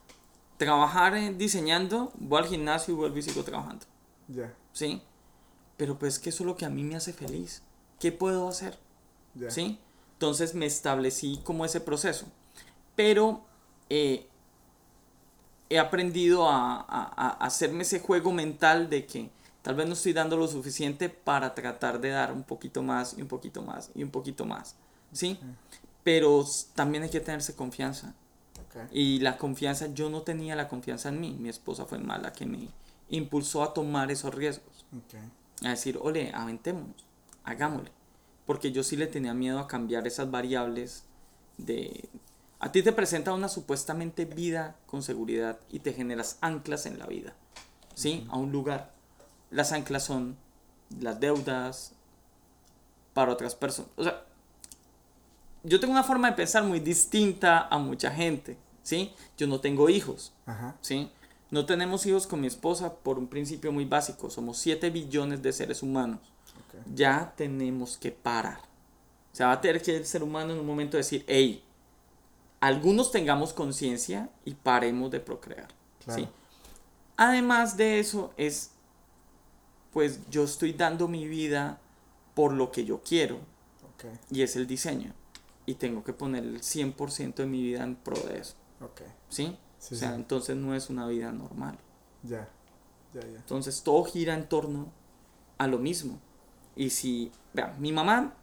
trabajar 0.56 1.36
diseñando, 1.36 2.10
voy 2.14 2.38
al 2.40 2.48
gimnasio 2.48 2.94
y 2.94 2.96
vuelvo 2.96 3.18
y 3.18 3.22
sigo 3.22 3.44
trabajando. 3.44 3.84
Ya. 4.28 4.34
Yeah. 4.34 4.54
¿Sí? 4.72 5.02
Pero 5.76 5.98
pues 5.98 6.18
que 6.18 6.30
eso 6.30 6.42
es 6.42 6.46
lo 6.46 6.56
que 6.56 6.64
a 6.64 6.70
mí 6.70 6.82
me 6.82 6.96
hace 6.96 7.12
feliz. 7.12 7.60
¿Qué 8.00 8.12
puedo 8.12 8.48
hacer? 8.48 8.78
Yeah. 9.34 9.50
¿Sí? 9.50 9.78
Entonces 10.14 10.54
me 10.54 10.64
establecí 10.64 11.38
como 11.44 11.66
ese 11.66 11.82
proceso. 11.82 12.24
Pero 12.96 13.44
eh, 13.90 14.26
he 15.68 15.78
aprendido 15.78 16.48
a, 16.48 16.76
a, 16.80 17.12
a, 17.14 17.28
hacerme 17.44 17.82
ese 17.82 18.00
juego 18.00 18.32
mental 18.32 18.88
de 18.88 19.04
que 19.04 19.28
tal 19.60 19.74
vez 19.74 19.86
no 19.86 19.92
estoy 19.92 20.14
dando 20.14 20.38
lo 20.38 20.48
suficiente 20.48 21.10
para 21.10 21.54
tratar 21.54 22.00
de 22.00 22.08
dar 22.08 22.32
un 22.32 22.42
poquito 22.42 22.82
más 22.82 23.18
y 23.18 23.20
un 23.20 23.28
poquito 23.28 23.60
más 23.60 23.90
y 23.94 24.02
un 24.02 24.10
poquito 24.10 24.46
más. 24.46 24.76
¿Sí? 25.12 25.38
Okay. 25.38 25.83
Pero 26.04 26.44
también 26.74 27.02
hay 27.02 27.10
que 27.10 27.20
tenerse 27.20 27.56
confianza. 27.56 28.14
Okay. 28.68 28.86
Y 28.92 29.20
la 29.20 29.38
confianza, 29.38 29.86
yo 29.92 30.10
no 30.10 30.22
tenía 30.22 30.54
la 30.54 30.68
confianza 30.68 31.08
en 31.08 31.20
mí. 31.20 31.36
Mi 31.40 31.48
esposa 31.48 31.86
fue 31.86 31.98
mala 31.98 32.32
que 32.32 32.46
me 32.46 32.68
impulsó 33.08 33.62
a 33.62 33.74
tomar 33.74 34.10
esos 34.10 34.34
riesgos. 34.34 34.84
Okay. 35.06 35.20
A 35.64 35.70
decir, 35.70 35.98
ole, 36.00 36.30
aventémonos, 36.34 37.06
hagámosle. 37.42 37.90
Porque 38.46 38.70
yo 38.70 38.82
sí 38.82 38.96
le 38.96 39.06
tenía 39.06 39.32
miedo 39.32 39.58
a 39.58 39.66
cambiar 39.66 40.06
esas 40.06 40.30
variables 40.30 41.04
de... 41.56 42.08
A 42.60 42.72
ti 42.72 42.82
te 42.82 42.92
presenta 42.92 43.32
una 43.32 43.48
supuestamente 43.48 44.26
vida 44.26 44.76
con 44.86 45.02
seguridad 45.02 45.58
y 45.70 45.80
te 45.80 45.92
generas 45.92 46.38
anclas 46.40 46.86
en 46.86 46.98
la 46.98 47.06
vida, 47.06 47.34
¿sí? 47.94 48.26
A 48.30 48.36
un 48.36 48.52
lugar. 48.52 48.92
Las 49.50 49.72
anclas 49.72 50.04
son 50.04 50.36
las 51.00 51.20
deudas 51.20 51.92
para 53.12 53.32
otras 53.32 53.54
personas. 53.54 53.90
O 53.96 54.04
sea, 54.04 54.24
yo 55.64 55.80
tengo 55.80 55.92
una 55.92 56.04
forma 56.04 56.30
de 56.30 56.36
pensar 56.36 56.62
muy 56.62 56.78
distinta 56.78 57.66
a 57.68 57.78
mucha 57.78 58.10
gente, 58.10 58.56
¿sí? 58.82 59.12
Yo 59.36 59.46
no 59.46 59.60
tengo 59.60 59.88
hijos, 59.88 60.32
Ajá. 60.46 60.76
¿sí? 60.82 61.10
No 61.50 61.64
tenemos 61.66 62.04
hijos 62.06 62.26
con 62.26 62.40
mi 62.40 62.46
esposa 62.46 62.94
por 62.94 63.18
un 63.18 63.26
principio 63.28 63.72
muy 63.72 63.84
básico. 63.84 64.28
Somos 64.28 64.58
7 64.58 64.90
billones 64.90 65.42
de 65.42 65.52
seres 65.52 65.82
humanos. 65.82 66.20
Okay. 66.68 66.80
Ya 66.94 67.32
tenemos 67.36 67.96
que 67.96 68.10
parar. 68.12 68.58
O 69.32 69.36
sea, 69.36 69.46
va 69.46 69.52
a 69.54 69.60
tener 69.60 69.80
que 69.80 69.96
el 69.96 70.04
ser 70.04 70.22
humano 70.22 70.52
en 70.52 70.60
un 70.60 70.66
momento 70.66 70.96
decir, 70.96 71.24
hey, 71.26 71.62
algunos 72.60 73.10
tengamos 73.10 73.52
conciencia 73.52 74.28
y 74.44 74.54
paremos 74.54 75.10
de 75.10 75.20
procrear. 75.20 75.68
Claro. 76.04 76.22
¿sí? 76.22 76.28
Además 77.16 77.76
de 77.76 78.00
eso, 78.00 78.32
es, 78.36 78.72
pues 79.92 80.20
yo 80.30 80.44
estoy 80.44 80.72
dando 80.72 81.08
mi 81.08 81.26
vida 81.26 81.78
por 82.34 82.52
lo 82.52 82.70
que 82.70 82.84
yo 82.84 83.00
quiero. 83.02 83.38
Okay. 83.94 84.10
Y 84.30 84.42
es 84.42 84.56
el 84.56 84.66
diseño. 84.66 85.14
Y 85.66 85.74
tengo 85.74 86.04
que 86.04 86.12
poner 86.12 86.44
el 86.44 86.60
100% 86.60 87.34
de 87.36 87.46
mi 87.46 87.62
vida 87.62 87.84
en 87.84 87.96
pro 87.96 88.16
de 88.16 88.38
eso. 88.38 88.54
Okay. 88.80 89.06
¿Sí? 89.28 89.56
Sí, 89.78 89.94
o 89.94 89.98
sea, 89.98 90.10
sí. 90.10 90.14
entonces 90.14 90.56
no 90.56 90.74
es 90.74 90.90
una 90.90 91.06
vida 91.06 91.32
normal. 91.32 91.78
Ya, 92.22 92.48
ya, 93.12 93.20
ya. 93.20 93.38
Entonces 93.38 93.82
todo 93.82 94.04
gira 94.04 94.34
en 94.34 94.48
torno 94.48 94.92
a 95.58 95.66
lo 95.66 95.78
mismo. 95.78 96.18
Y 96.76 96.90
si, 96.90 97.30
vean, 97.52 97.80
mi 97.80 97.92
mamá, 97.92 98.34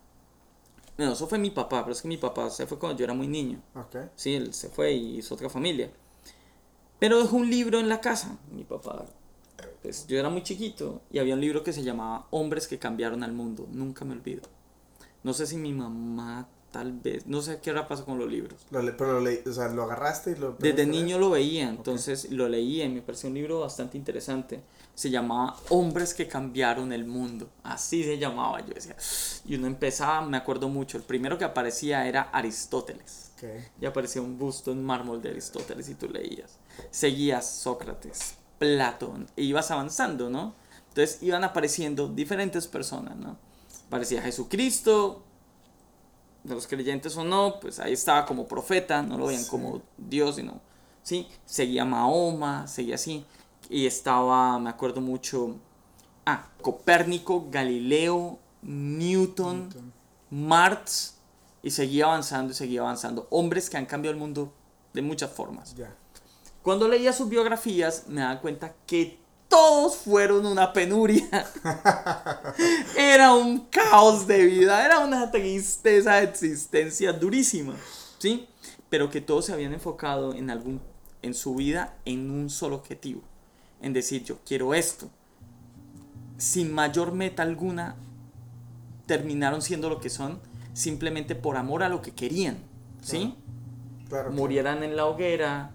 no, 0.97 1.13
eso 1.13 1.27
fue 1.27 1.39
mi 1.39 1.49
papá, 1.49 1.81
pero 1.83 1.93
es 1.93 2.01
que 2.01 2.07
mi 2.07 2.17
papá 2.17 2.49
se 2.49 2.67
fue 2.67 2.77
cuando 2.77 2.97
yo 2.97 3.05
era 3.05 3.13
muy 3.13 3.27
niño. 3.27 3.61
Ok. 3.75 3.97
Sí, 4.15 4.35
él 4.35 4.53
se 4.53 4.69
fue 4.69 4.93
y 4.93 5.17
hizo 5.17 5.33
otra 5.35 5.49
familia. 5.49 5.91
Pero 6.99 7.21
dejó 7.21 7.37
un 7.37 7.49
libro 7.49 7.79
en 7.79 7.89
la 7.89 8.01
casa, 8.01 8.37
mi 8.51 8.63
papá. 8.63 9.05
Pues 9.81 10.05
yo 10.05 10.19
era 10.19 10.29
muy 10.29 10.43
chiquito 10.43 11.01
y 11.11 11.19
había 11.19 11.33
un 11.33 11.41
libro 11.41 11.63
que 11.63 11.73
se 11.73 11.83
llamaba 11.83 12.27
Hombres 12.29 12.67
que 12.67 12.77
cambiaron 12.77 13.23
al 13.23 13.33
mundo. 13.33 13.67
Nunca 13.71 14.05
me 14.05 14.13
olvido. 14.13 14.43
No 15.23 15.33
sé 15.33 15.47
si 15.47 15.57
mi 15.57 15.73
mamá 15.73 16.47
tal 16.71 16.93
vez, 16.93 17.27
no 17.27 17.41
sé 17.41 17.59
qué 17.59 17.69
hora 17.71 17.87
pasa 17.87 18.05
con 18.05 18.17
los 18.17 18.29
libros. 18.29 18.65
Lo 18.71 18.81
le, 18.81 18.93
pero 18.93 19.13
lo 19.13 19.19
leí, 19.19 19.39
o 19.45 19.53
sea, 19.53 19.67
lo 19.67 19.83
agarraste 19.83 20.31
y 20.31 20.35
lo... 20.35 20.53
Desde 20.53 20.85
niño 20.85 21.19
lo 21.19 21.29
veía, 21.29 21.69
entonces 21.69 22.25
okay. 22.25 22.37
lo 22.37 22.47
leía 22.47 22.85
y 22.85 22.89
me 22.89 23.01
pareció 23.01 23.29
un 23.29 23.35
libro 23.35 23.59
bastante 23.59 23.97
interesante. 23.97 24.61
Se 24.95 25.09
llamaba 25.09 25.57
Hombres 25.69 26.13
que 26.13 26.27
cambiaron 26.27 26.93
el 26.93 27.05
mundo. 27.05 27.49
Así 27.63 28.03
se 28.03 28.17
llamaba, 28.17 28.61
yo 28.65 28.73
decía. 28.73 28.95
Y 29.45 29.55
uno 29.55 29.67
empezaba, 29.67 30.21
me 30.21 30.37
acuerdo 30.37 30.69
mucho, 30.69 30.97
el 30.97 31.03
primero 31.03 31.37
que 31.37 31.43
aparecía 31.43 32.07
era 32.07 32.23
Aristóteles. 32.23 33.31
Okay. 33.35 33.65
Y 33.81 33.85
aparecía 33.85 34.21
un 34.21 34.37
busto 34.37 34.71
en 34.71 34.83
mármol 34.83 35.21
de 35.21 35.29
Aristóteles 35.29 35.89
y 35.89 35.95
tú 35.95 36.07
leías. 36.07 36.57
Seguías 36.89 37.49
Sócrates, 37.49 38.35
Platón, 38.59 39.27
e 39.35 39.43
ibas 39.43 39.71
avanzando, 39.71 40.29
¿no? 40.29 40.55
Entonces 40.89 41.21
iban 41.21 41.43
apareciendo 41.43 42.07
diferentes 42.07 42.67
personas, 42.67 43.17
¿no? 43.17 43.37
Aparecía 43.87 44.21
Jesucristo, 44.21 45.23
de 46.43 46.55
los 46.55 46.67
creyentes 46.67 47.15
o 47.17 47.23
no, 47.23 47.59
pues 47.59 47.79
ahí 47.79 47.93
estaba 47.93 48.25
como 48.25 48.47
profeta, 48.47 49.01
no 49.01 49.17
lo 49.17 49.27
veían 49.27 49.43
sí. 49.43 49.49
como 49.49 49.81
Dios, 49.97 50.35
sino, 50.35 50.59
¿sí? 51.03 51.27
Seguía 51.45 51.85
Mahoma, 51.85 52.67
seguía 52.67 52.95
así, 52.95 53.25
y 53.69 53.85
estaba, 53.85 54.59
me 54.59 54.69
acuerdo 54.69 55.01
mucho, 55.01 55.55
ah, 56.25 56.47
Copérnico, 56.61 57.47
Galileo, 57.49 58.39
Newton, 58.61 59.63
Newton. 59.63 59.93
Marx, 60.29 61.15
y 61.63 61.71
seguía 61.71 62.05
avanzando 62.05 62.51
y 62.51 62.55
seguía 62.55 62.81
avanzando. 62.81 63.27
Hombres 63.29 63.69
que 63.69 63.77
han 63.77 63.85
cambiado 63.85 64.13
el 64.13 64.19
mundo 64.19 64.51
de 64.93 65.01
muchas 65.01 65.31
formas. 65.31 65.75
Yeah. 65.75 65.93
Cuando 66.63 66.87
leía 66.87 67.13
sus 67.13 67.29
biografías 67.29 68.07
me 68.07 68.21
daba 68.21 68.39
cuenta 68.39 68.73
que 68.85 69.19
todos 69.51 69.97
fueron 69.97 70.45
una 70.45 70.71
penuria. 70.71 71.27
era 72.97 73.33
un 73.33 73.59
caos 73.65 74.25
de 74.25 74.45
vida, 74.45 74.83
era 74.83 74.99
una 74.99 75.29
tristeza 75.29 76.15
de 76.15 76.23
existencia 76.23 77.11
durísima, 77.11 77.75
¿sí? 78.17 78.47
Pero 78.89 79.09
que 79.09 79.19
todos 79.19 79.45
se 79.45 79.53
habían 79.53 79.73
enfocado 79.73 80.33
en 80.33 80.49
algún 80.49 80.81
en 81.21 81.35
su 81.35 81.53
vida 81.53 81.93
en 82.05 82.31
un 82.31 82.49
solo 82.49 82.77
objetivo, 82.77 83.21
en 83.81 83.93
decir 83.93 84.23
yo 84.23 84.39
quiero 84.45 84.73
esto. 84.73 85.09
Sin 86.37 86.73
mayor 86.73 87.11
meta 87.11 87.43
alguna 87.43 87.95
terminaron 89.05 89.61
siendo 89.61 89.89
lo 89.89 89.99
que 89.99 90.09
son 90.09 90.39
simplemente 90.73 91.35
por 91.35 91.57
amor 91.57 91.83
a 91.83 91.89
lo 91.89 92.01
que 92.01 92.11
querían, 92.11 92.57
¿sí? 93.03 93.35
Claro, 94.07 94.31
Murieran 94.31 94.81
en 94.83 94.95
la 94.95 95.05
hoguera, 95.05 95.71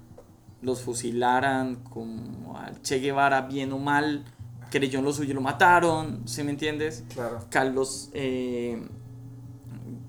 los 0.62 0.80
fusilaran 0.82 1.76
como 1.76 2.58
al 2.58 2.80
Che 2.82 2.98
Guevara 2.98 3.42
bien 3.42 3.72
o 3.72 3.78
mal, 3.78 4.24
creyó 4.70 4.98
en 4.98 5.04
lo 5.04 5.12
suyo 5.12 5.30
y 5.30 5.34
lo 5.34 5.40
mataron, 5.40 6.22
¿sí 6.26 6.42
me 6.42 6.50
entiendes? 6.50 7.04
Claro. 7.12 7.44
Carlos, 7.50 8.10
eh, 8.12 8.86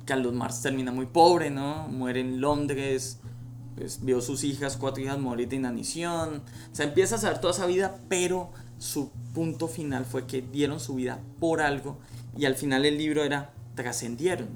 Carlos 0.06 0.34
Marx 0.34 0.62
termina 0.62 0.92
muy 0.92 1.06
pobre, 1.06 1.50
¿no? 1.50 1.88
Muere 1.90 2.22
en 2.22 2.42
Londres, 2.42 3.20
pues, 3.76 4.04
vio 4.04 4.22
sus 4.22 4.44
hijas, 4.44 4.78
cuatro 4.78 5.04
hijas 5.04 5.20
morir 5.20 5.50
de 5.50 5.58
inanición, 5.58 6.44
o 6.72 6.76
sea, 6.76 6.86
empieza 6.88 7.16
a 7.16 7.20
saber 7.20 7.40
toda 7.40 7.54
esa 7.54 7.66
vida, 7.66 8.00
pero 8.10 8.52
su 8.80 9.12
punto 9.34 9.68
final 9.68 10.06
fue 10.06 10.26
que 10.26 10.42
dieron 10.42 10.80
su 10.80 10.96
vida 10.96 11.20
por 11.40 11.62
algo 11.62 12.00
y 12.36 12.46
al 12.46 12.56
final 12.56 12.86
el 12.86 12.98
libro 12.98 13.24
era 13.24 13.54
trascendieron. 13.76 14.48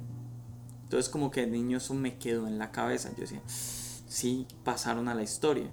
Entonces 0.83 1.09
como 1.09 1.31
que 1.31 1.41
de 1.41 1.47
niño 1.47 1.77
eso 1.77 1.93
me 1.93 2.17
quedó 2.17 2.47
en 2.47 2.57
la 2.57 2.71
cabeza, 2.71 3.09
yo 3.11 3.21
decía, 3.21 3.41
sí, 3.45 4.47
pasaron 4.63 5.07
a 5.07 5.15
la 5.15 5.23
historia. 5.23 5.71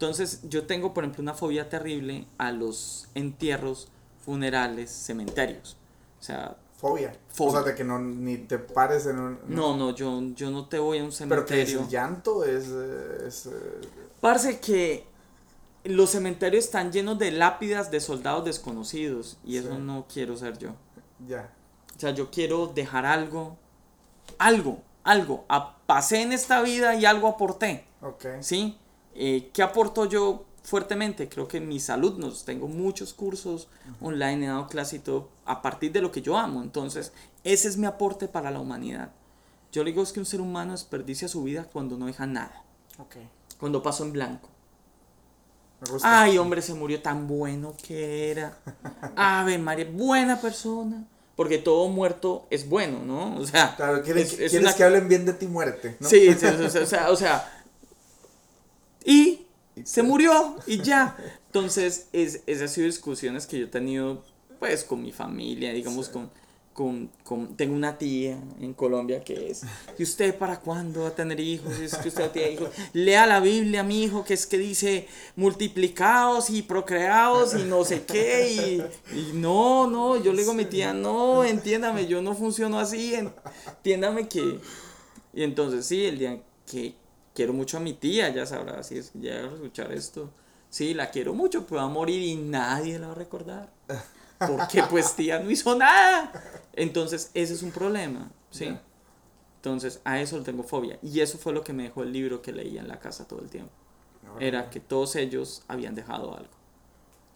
Entonces 0.00 0.40
yo 0.48 0.66
tengo, 0.66 0.94
por 0.94 1.04
ejemplo, 1.04 1.20
una 1.22 1.34
fobia 1.34 1.68
terrible 1.68 2.26
a 2.38 2.52
los 2.52 3.08
entierros, 3.14 3.88
funerales, 4.24 4.90
cementerios. 4.90 5.76
O 6.18 6.22
sea, 6.22 6.56
Fobia. 6.78 7.14
Fobia. 7.28 7.50
O 7.50 7.62
sea, 7.62 7.70
de 7.70 7.74
que 7.76 7.84
no, 7.84 7.98
ni 7.98 8.38
te 8.38 8.58
pares 8.58 9.04
en 9.04 9.18
un... 9.18 9.38
no, 9.46 9.76
no, 9.76 9.94
yo, 9.94 10.18
yo 10.34 10.50
no 10.50 10.66
te 10.70 10.78
voy 10.78 11.00
a 11.00 11.04
un 11.04 11.10
Pero 11.28 11.44
que 11.44 11.60
es 11.60 11.68
cementerio. 11.68 11.80
el 11.82 11.88
llanto, 11.88 12.44
es... 12.44 12.68
es 12.68 13.44
eh, 13.46 13.80
Parece 14.22 14.58
que 14.60 15.04
los 15.84 16.08
cementerios 16.08 16.64
están 16.64 16.90
llenos 16.92 17.18
de 17.18 17.32
lápidas 17.32 17.90
de 17.90 18.00
soldados 18.00 18.46
desconocidos 18.46 19.36
y 19.44 19.58
eso 19.58 19.78
no 19.78 20.06
quiero 20.10 20.34
ser 20.38 20.56
yo. 20.56 20.70
ya. 21.28 21.52
O 21.94 22.00
sea, 22.00 22.12
yo 22.12 22.30
quiero 22.30 22.68
dejar 22.68 23.04
algo, 23.04 23.58
algo, 24.38 24.80
algo. 25.04 25.44
A- 25.50 25.76
pasé 25.84 26.22
en 26.22 26.32
esta 26.32 26.62
vida 26.62 26.94
y 26.94 27.04
algo 27.04 27.28
aporté, 27.28 27.84
Ok. 28.00 28.24
¿sí? 28.40 28.78
Eh, 29.14 29.50
¿Qué 29.52 29.62
aporto 29.62 30.04
yo 30.06 30.44
fuertemente? 30.62 31.28
Creo 31.28 31.48
que 31.48 31.60
mis 31.60 31.90
alumnos, 31.90 32.44
tengo 32.44 32.68
muchos 32.68 33.12
cursos 33.14 33.68
online, 34.00 34.44
he 34.44 34.48
dado 34.48 34.66
clase 34.68 34.96
y 34.96 34.98
todo, 35.00 35.28
a 35.44 35.62
partir 35.62 35.92
de 35.92 36.00
lo 36.02 36.12
que 36.12 36.22
yo 36.22 36.36
amo. 36.36 36.62
Entonces, 36.62 37.12
ese 37.44 37.68
es 37.68 37.76
mi 37.76 37.86
aporte 37.86 38.28
para 38.28 38.50
la 38.50 38.60
humanidad. 38.60 39.10
Yo 39.72 39.84
le 39.84 39.90
digo 39.90 40.02
es 40.02 40.12
que 40.12 40.20
un 40.20 40.26
ser 40.26 40.40
humano 40.40 40.72
desperdicia 40.72 41.28
su 41.28 41.42
vida 41.44 41.64
cuando 41.72 41.96
no 41.96 42.06
deja 42.06 42.26
nada, 42.26 42.64
Ok. 42.98 43.16
cuando 43.58 43.82
pasó 43.82 44.04
en 44.04 44.12
blanco. 44.12 44.48
Ay, 46.02 46.36
hombre, 46.36 46.60
se 46.60 46.74
murió 46.74 47.00
tan 47.00 47.26
bueno 47.26 47.74
que 47.82 48.30
era. 48.30 48.58
Ave 49.16 49.58
María, 49.58 49.86
buena 49.90 50.40
persona. 50.40 51.04
Porque 51.36 51.56
todo 51.56 51.88
muerto 51.88 52.46
es 52.50 52.68
bueno, 52.68 52.98
¿no? 53.02 53.36
O 53.38 53.46
sea, 53.46 53.74
Claro, 53.74 54.02
quieres, 54.02 54.26
es- 54.34 54.40
es 54.40 54.50
quieres 54.50 54.60
una- 54.68 54.74
que 54.76 54.84
hablen 54.84 55.08
bien 55.08 55.24
de 55.24 55.32
ti, 55.32 55.46
muerte, 55.46 55.96
¿no? 55.98 56.06
Sí, 56.06 56.34
sí, 56.34 56.44
o 56.44 56.68
sea, 56.68 56.82
o 56.82 56.86
sea, 56.86 57.10
o 57.10 57.16
sea, 57.16 57.59
y 59.04 59.46
se 59.84 60.02
murió 60.02 60.56
y 60.66 60.80
ya. 60.82 61.16
Entonces, 61.46 62.08
es, 62.12 62.42
esas 62.46 62.62
han 62.62 62.68
sido 62.68 62.86
discusiones 62.86 63.46
que 63.46 63.58
yo 63.58 63.64
he 63.66 63.68
tenido, 63.68 64.22
pues, 64.58 64.84
con 64.84 65.02
mi 65.02 65.12
familia, 65.12 65.72
digamos, 65.72 66.06
Sí. 66.06 66.12
con, 66.12 66.30
con, 66.72 67.10
con- 67.24 67.56
Tengo 67.56 67.74
una 67.74 67.98
tía 67.98 68.38
en 68.60 68.72
Colombia 68.74 69.22
que 69.24 69.50
es, 69.50 69.62
¿y 69.98 70.02
usted 70.04 70.34
para 70.38 70.60
cuándo 70.60 71.02
va 71.02 71.08
a 71.08 71.14
tener 71.14 71.38
hijos? 71.40 71.78
Es 71.80 71.96
que 71.96 72.08
usted 72.08 72.30
tiene 72.30 72.52
hijos. 72.52 72.70
Lea 72.92 73.26
la 73.26 73.40
Biblia, 73.40 73.82
mi 73.82 74.04
hijo, 74.04 74.24
que 74.24 74.34
es 74.34 74.46
que 74.46 74.56
dice 74.58 75.08
multiplicados 75.36 76.48
y 76.50 76.62
procreados 76.62 77.54
y 77.54 77.64
no 77.64 77.84
sé 77.84 78.04
qué. 78.04 78.52
Y, 79.12 79.18
y 79.18 79.32
no, 79.34 79.88
no, 79.88 80.22
yo 80.22 80.32
le 80.32 80.38
digo 80.38 80.52
a 80.52 80.54
mi 80.54 80.64
tía, 80.64 80.92
no, 80.94 81.44
entiéndame, 81.44 82.06
yo 82.06 82.22
no 82.22 82.34
funciono 82.34 82.78
así, 82.78 83.14
entiéndame 83.14 84.28
que... 84.28 84.58
Y 85.34 85.42
entonces 85.42 85.84
sí, 85.86 86.04
el 86.06 86.18
día 86.18 86.40
que 86.70 86.94
quiero 87.34 87.52
mucho 87.52 87.76
a 87.76 87.80
mi 87.80 87.92
tía, 87.94 88.28
ya 88.30 88.46
sabrá 88.46 88.82
si 88.82 88.98
es 88.98 89.12
llega 89.14 89.48
a 89.48 89.52
escuchar 89.54 89.92
esto. 89.92 90.30
Sí, 90.68 90.94
la 90.94 91.10
quiero 91.10 91.34
mucho, 91.34 91.66
pero 91.66 91.76
va 91.80 91.86
a 91.86 91.88
morir 91.88 92.22
y 92.22 92.36
nadie 92.36 92.98
la 92.98 93.08
va 93.08 93.12
a 93.12 93.16
recordar. 93.16 93.72
Porque 94.38 94.82
pues 94.90 95.14
tía 95.16 95.38
no 95.40 95.50
hizo 95.50 95.74
nada. 95.76 96.32
Entonces 96.74 97.30
ese 97.34 97.54
es 97.54 97.62
un 97.62 97.72
problema, 97.72 98.30
¿sí? 98.50 98.76
Entonces 99.56 100.00
a 100.04 100.20
eso 100.20 100.38
le 100.38 100.44
tengo 100.44 100.62
fobia. 100.62 100.98
Y 101.02 101.20
eso 101.20 101.38
fue 101.38 101.52
lo 101.52 101.62
que 101.64 101.72
me 101.72 101.82
dejó 101.84 102.02
el 102.02 102.12
libro 102.12 102.40
que 102.40 102.52
leía 102.52 102.80
en 102.80 102.88
la 102.88 102.98
casa 103.00 103.26
todo 103.26 103.40
el 103.40 103.50
tiempo. 103.50 103.72
Ahora, 104.28 104.46
Era 104.46 104.70
que 104.70 104.80
todos 104.80 105.16
ellos 105.16 105.62
habían 105.68 105.94
dejado 105.94 106.36
algo. 106.36 106.50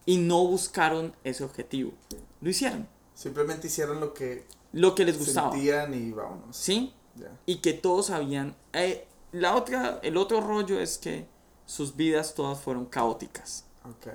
Y 0.05 0.17
no 0.17 0.45
buscaron 0.45 1.13
ese 1.23 1.43
objetivo. 1.43 1.93
Lo 2.41 2.49
hicieron. 2.49 2.87
Simplemente 3.15 3.67
hicieron 3.67 3.99
lo 3.99 4.13
que 4.13 4.45
Lo 4.71 4.95
que 4.95 5.03
les 5.05 5.17
gustaba. 5.17 5.51
sentían 5.51 5.93
y 5.93 6.11
vámonos. 6.11 6.55
¿Sí? 6.55 6.93
Ya. 7.17 7.31
y 7.45 7.57
que 7.57 7.71
todos 7.71 8.09
habían 8.09 8.57
eh, 8.73 9.07
la 9.35 9.55
otra 9.55 9.99
el 10.03 10.17
otro 10.17 10.41
rollo 10.41 10.79
es 10.79 10.97
que 10.97 11.27
sus 11.65 11.95
vidas 11.95 12.33
todas 12.35 12.59
fueron 12.59 12.85
caóticas 12.85 13.65
Ok. 13.83 14.13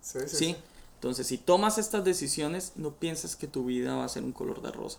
Sí, 0.00 0.18
sí. 0.26 0.36
¿sí? 0.36 0.56
entonces 0.94 1.26
si 1.26 1.38
tomas 1.38 1.78
estas 1.78 2.04
decisiones 2.04 2.72
no 2.76 2.92
piensas 2.92 3.36
que 3.36 3.46
tu 3.46 3.64
vida 3.64 3.96
va 3.96 4.04
a 4.04 4.08
ser 4.08 4.22
un 4.24 4.32
color 4.32 4.60
de 4.62 4.70
rosa 4.70 4.98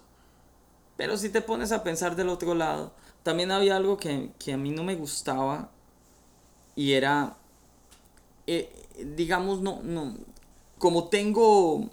pero 0.97 1.17
si 1.17 1.30
te 1.30 1.41
pones 1.41 1.72
a 1.72 1.84
pensar 1.84 2.15
del 2.15 2.30
otro 2.30 2.53
lado 2.55 2.91
también 3.24 3.51
había 3.51 3.76
algo 3.78 3.97
que, 3.97 4.32
que 4.39 4.53
a 4.53 4.57
mí 4.57 4.72
no 4.72 4.84
me 4.84 4.95
gustaba 4.95 5.69
y 6.76 6.93
era 6.93 7.38
eh, 8.47 8.72
digamos 9.15 9.61
no 9.61 9.82
no 9.84 10.15
como 10.80 11.07
tengo 11.09 11.89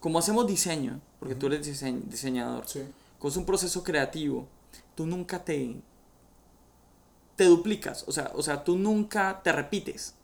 como 0.00 0.18
hacemos 0.18 0.46
diseño 0.46 1.00
porque 1.18 1.34
tú 1.34 1.46
eres 1.46 1.66
diseñ- 1.66 2.02
diseñador 2.04 2.66
Sí. 2.66 2.82
como 3.18 3.30
es 3.30 3.36
un 3.36 3.44
proceso 3.44 3.82
creativo, 3.84 4.46
tú 4.94 5.04
nunca 5.06 5.44
te 5.44 5.76
te 7.40 7.46
duplicas, 7.46 8.04
o 8.06 8.12
sea, 8.12 8.30
o 8.34 8.42
sea, 8.42 8.62
tú 8.62 8.76
nunca 8.76 9.40
te 9.42 9.50
repites. 9.50 10.14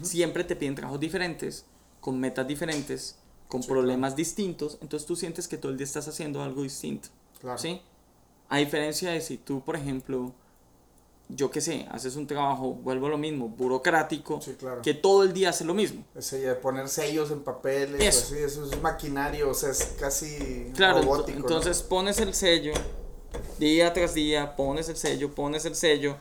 Siempre 0.00 0.42
te 0.42 0.56
piden 0.56 0.74
trabajos 0.74 0.98
diferentes, 0.98 1.66
con 2.00 2.18
metas 2.18 2.48
diferentes, 2.48 3.16
con 3.46 3.62
Sí, 3.62 3.68
problemas 3.68 4.16
distintos, 4.16 4.78
entonces 4.80 5.06
tú 5.06 5.16
sientes 5.16 5.46
que 5.46 5.58
todo 5.58 5.70
el 5.70 5.76
día 5.76 5.84
estás 5.84 6.08
haciendo 6.08 6.42
algo 6.42 6.62
distinto, 6.62 7.10
Claro. 7.42 7.58
¿sí? 7.58 7.82
A 8.48 8.56
diferencia 8.56 9.10
de 9.10 9.20
si 9.20 9.36
tú, 9.36 9.62
por 9.62 9.76
ejemplo, 9.76 10.32
yo 11.28 11.50
qué 11.50 11.60
sé, 11.60 11.86
haces 11.90 12.16
un 12.16 12.26
trabajo, 12.26 12.72
vuelvo 12.72 13.08
a 13.08 13.10
lo 13.10 13.18
mismo, 13.18 13.48
burocrático, 13.50 14.40
Sí, 14.40 14.54
claro. 14.58 14.80
que 14.80 14.94
todo 14.94 15.24
el 15.24 15.34
día 15.34 15.50
hace 15.50 15.66
lo 15.66 15.74
mismo. 15.74 16.04
Ese 16.14 16.54
poner 16.54 16.88
sellos 16.88 17.30
en 17.32 17.40
papeles, 17.42 18.00
Eso. 18.00 18.32
así, 18.34 18.42
eso 18.42 18.64
es 18.64 18.80
maquinario, 18.80 19.50
o 19.50 19.54
sea, 19.54 19.72
es 19.72 19.94
casi 20.00 20.72
Claro, 20.74 21.02
robótico. 21.02 21.36
entonces 21.38 21.82
pones 21.82 22.18
el 22.18 22.32
sello, 22.32 22.72
día 23.58 23.92
tras 23.92 24.14
día, 24.14 24.56
pones 24.56 24.88
el 24.88 24.96
sello, 24.96 25.34
pones 25.34 25.66
el 25.66 25.74
sello, 25.74 26.16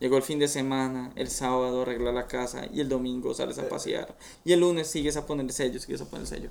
llegó 0.00 0.16
el 0.16 0.22
fin 0.24 0.38
de 0.40 0.48
semana, 0.48 1.12
el 1.14 1.28
sábado 1.30 1.82
arregla 1.82 2.10
la 2.10 2.26
casa 2.26 2.66
y 2.72 2.80
el 2.80 2.88
domingo 2.88 3.32
sales 3.34 3.58
a 3.58 3.62
Eh. 3.62 3.68
pasear 3.68 4.16
y 4.44 4.52
el 4.52 4.60
lunes 4.60 4.88
sigues 4.88 5.16
a 5.16 5.26
poner 5.26 5.46
el 5.46 5.52
sello, 5.52 5.78
sigues 5.78 6.00
a 6.00 6.06
poner 6.06 6.22
el 6.22 6.26
sello. 6.26 6.50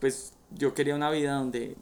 Pues 0.00 0.32
yo 0.50 0.74
quería 0.74 0.94
una 0.94 1.10
vida 1.10 1.32
donde, 1.34 1.76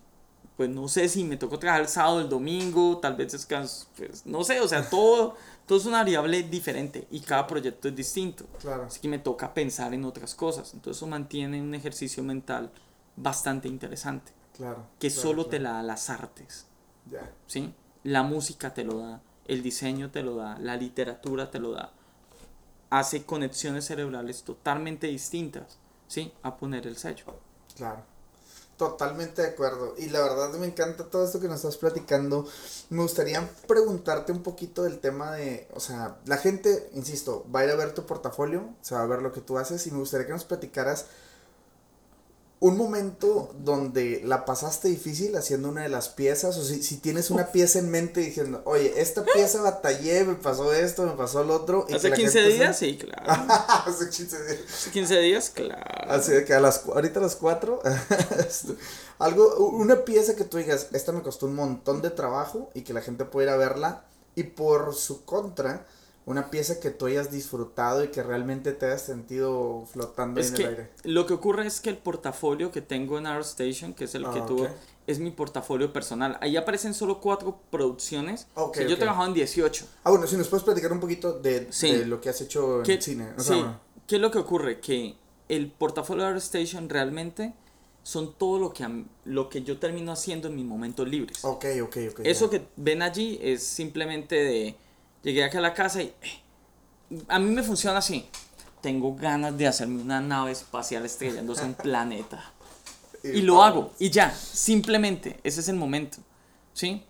pues 0.57 0.69
no 0.71 0.87
sé 0.89 1.09
si 1.09 1.25
me 1.25 1.37
tocó 1.37 1.59
trabajar 1.59 1.83
el 1.83 1.89
sábado, 1.89 2.21
el 2.21 2.29
domingo, 2.29 2.99
tal 2.99 3.17
vez 3.17 3.33
descanso, 3.33 3.87
pues 3.97 4.25
no 4.27 4.45
sé, 4.45 4.61
o 4.61 4.69
sea, 4.69 4.89
todo, 4.91 5.35
todo 5.67 5.79
es 5.79 5.87
una 5.87 5.99
variable 5.99 6.43
diferente 6.45 7.07
y 7.11 7.21
cada 7.21 7.47
proyecto 7.47 7.89
es 7.89 7.97
distinto. 7.97 8.45
Claro. 8.61 8.85
Así 8.85 9.01
que 9.01 9.09
me 9.09 9.19
toca 9.19 9.53
pensar 9.53 9.93
en 9.95 10.05
otras 10.05 10.35
cosas. 10.35 10.73
Entonces 10.75 10.99
eso 10.99 11.07
mantiene 11.07 11.61
un 11.61 11.75
ejercicio 11.75 12.23
mental 12.23 12.71
bastante 13.17 13.69
interesante 13.69 14.33
Claro. 14.57 14.87
que 15.01 15.09
claro, 15.09 15.23
solo 15.23 15.47
te 15.47 15.59
la 15.59 15.73
da 15.73 15.83
las 15.83 16.11
artes, 16.11 16.67
Ya. 17.11 17.31
¿sí? 17.47 17.73
La 18.05 18.23
música 18.23 18.73
te 18.75 18.85
lo 18.85 18.99
da, 18.99 19.21
el 19.47 19.63
diseño 19.63 20.11
te 20.11 20.23
lo 20.23 20.37
da, 20.37 20.59
la 20.59 20.77
literatura 20.77 21.51
te 21.51 21.59
lo 21.59 21.73
da. 21.73 21.93
Hace 22.91 23.25
conexiones 23.25 23.87
cerebrales 23.87 24.43
totalmente 24.43 25.07
distintas, 25.07 25.79
¿sí? 26.07 26.33
A 26.43 26.57
poner 26.57 26.87
el 26.87 26.97
sello. 26.97 27.25
Claro. 27.77 28.03
Totalmente 28.77 29.43
de 29.43 29.49
acuerdo. 29.49 29.95
Y 29.99 30.09
la 30.09 30.21
verdad 30.21 30.53
me 30.55 30.67
encanta 30.67 31.05
todo 31.05 31.25
esto 31.25 31.39
que 31.39 31.47
nos 31.47 31.57
estás 31.57 31.77
platicando. 31.77 32.47
Me 32.91 33.03
gustaría 33.03 33.49
preguntarte 33.69 34.33
un 34.33 34.43
poquito 34.43 34.83
del 34.83 34.99
tema 34.99 35.33
de, 35.33 35.69
o 35.75 35.81
sea, 35.81 36.17
la 36.27 36.39
gente, 36.39 36.91
insisto, 36.93 37.47
va 37.55 37.61
a 37.61 37.65
ir 37.65 37.71
a 37.71 37.77
ver 37.77 37.95
tu 37.95 38.05
portafolio, 38.05 38.69
se 38.83 38.97
va 38.97 39.03
a 39.03 39.07
ver 39.07 39.23
lo 39.23 39.33
que 39.33 39.41
tú 39.41 39.59
haces 39.59 39.87
y 39.87 39.93
me 39.93 39.99
gustaría 39.99 40.27
que 40.27 40.33
nos 40.33 40.45
platicaras 40.45 41.07
un 42.65 42.79
momento 42.79 43.55
donde 43.59 44.23
la 44.25 44.47
pasaste 44.47 44.89
difícil 44.89 45.37
haciendo 45.37 45.69
una 45.69 45.83
de 45.83 45.91
las 45.91 46.09
piezas, 46.09 46.57
o 46.57 46.65
si, 46.65 46.83
si 46.83 46.97
tienes 46.97 47.31
una 47.31 47.53
pieza 47.53 47.79
en 47.79 47.91
mente 47.91 48.21
diciendo, 48.21 48.63
oye, 48.65 49.03
esta 49.03 49.23
pieza 49.23 49.61
batallé, 49.61 50.25
me 50.25 50.35
pasó 50.35 50.73
esto, 50.73 51.05
me 51.05 51.13
pasó 51.13 51.45
lo 51.45 51.57
otro. 51.57 51.87
¿Hace 51.95 52.11
15 52.11 52.43
días? 52.49 52.79
Sí, 52.79 52.97
claro. 52.97 53.23
Hace 53.87 54.09
15 54.09 54.45
días. 54.45 54.61
Hace 54.67 54.91
15 54.93 55.19
días, 55.19 55.51
claro. 55.51 56.11
Así 56.11 56.33
de 56.33 56.47
que 56.47 56.55
a 56.55 56.61
las, 56.61 56.87
ahorita 56.87 57.21
a 57.21 57.25
las 57.25 57.37
4, 57.37 57.83
algo, 59.19 59.69
una 59.69 60.07
pieza 60.07 60.35
que 60.35 60.45
tú 60.45 60.57
digas, 60.57 60.89
esta 60.95 61.13
me 61.13 61.21
costó 61.21 61.45
un 61.45 61.57
montón 61.57 62.01
de 62.01 62.09
trabajo 62.09 62.71
y 62.73 62.81
que 62.81 62.95
la 62.95 63.03
gente 63.03 63.27
pudiera 63.27 63.59
verla, 63.59 64.07
y 64.37 64.45
por 64.45 64.95
su 64.95 65.27
contra, 65.27 65.85
una 66.27 66.51
pieza 66.51 66.81
que 66.81 66.91
tú 66.91 67.07
hayas 67.07 67.31
disfrutado 67.31 68.03
y 68.03 68.09
que 68.09 68.23
realmente 68.23 68.73
te 68.73 68.87
hayas 68.87 69.03
sentido 69.03 69.85
flotando 69.93 70.41
Es 70.41 70.49
en 70.51 70.55
que 70.57 70.63
el 70.63 70.69
aire. 70.71 70.91
lo 71.05 71.27
que 71.27 71.35
ocurre 71.35 71.67
es 71.67 71.81
que 71.81 71.91
el 71.91 71.99
portafolio 71.99 72.71
que 72.73 72.81
tengo 72.81 73.19
en 73.19 73.27
ArtStation, 73.27 73.93
que 73.93 74.05
es 74.05 74.15
el 74.15 74.23
que 74.31 74.39
Ah, 74.41 74.47
tuvo, 74.47 74.69
es 75.07 75.19
mi 75.19 75.31
portafolio 75.31 75.93
personal. 75.93 76.39
Ahí 76.41 76.57
aparecen 76.57 76.95
solo 76.95 77.21
cuatro 77.21 77.61
producciones. 77.71 78.47
Ok, 78.55 78.71
O 78.71 78.75
sea, 78.75 78.87
yo 78.87 78.95
he 78.95 78.99
trabajado 78.99 79.29
en 79.29 79.35
18. 79.35 79.87
Ah, 80.05 80.11
bueno, 80.11 80.27
si 80.27 80.37
nos 80.39 80.49
puedes 80.49 80.65
platicar 80.65 80.93
un 80.93 81.01
poquito 81.01 81.33
de, 81.41 81.67
Sí. 81.71 81.93
de 81.93 82.07
lo 82.07 82.21
que 82.23 82.31
has 82.31 82.41
hecho 82.41 82.79
en 82.79 82.85
¿Qué, 82.85 83.01
cine. 83.03 83.29
O 83.37 83.41
sí, 83.43 83.63
¿qué 84.07 84.17
es 84.17 84.23
lo 84.23 84.31
que 84.31 84.39
ocurre? 84.39 84.81
Que 84.81 85.17
el 85.51 85.71
portafolio 85.71 86.25
de 86.25 86.31
ArtStation 86.31 86.89
realmente 86.89 87.53
son 88.03 88.35
todo 88.35 88.59
lo 88.59 88.73
que, 88.73 88.87
lo 89.27 89.49
que 89.51 89.63
yo 89.63 89.79
termino 89.79 90.13
haciendo 90.13 90.49
en 90.49 90.57
mis 90.57 90.65
momentos 90.65 91.07
libres. 91.07 91.45
ok, 91.45 91.65
ok, 91.83 91.97
ok. 92.13 92.21
Eso 92.25 92.49
que 92.49 92.63
ven 92.77 93.03
allí 93.03 93.39
es 93.43 93.63
simplemente 93.63 94.37
de... 94.37 94.77
Llegué 95.25 95.43
acá 95.43 95.59
a 95.59 95.63
la 95.63 95.75
casa 95.75 96.03
y... 96.03 96.15
eh, 96.23 96.43
a 97.29 97.39
mí 97.39 97.51
me 97.51 97.63
funciona 97.63 97.99
así. 97.99 98.29
Tengo 98.81 99.15
ganas 99.17 99.57
de 99.57 99.67
hacerme 99.67 100.01
una 100.01 100.21
nave 100.21 100.53
espacial 100.53 101.05
estrellándose 101.05 101.63
en 101.63 101.69
un 101.69 101.75
planeta. 101.83 102.53
Y 103.25 103.41
lo 103.41 103.63
hago. 103.63 103.91
Y 103.99 104.11
ya. 104.11 104.33
Simplemente. 104.35 105.41
Ese 105.43 105.61
es 105.61 105.69
el 105.69 105.77
momento. 105.77 106.19
¿Sí? 106.75 107.03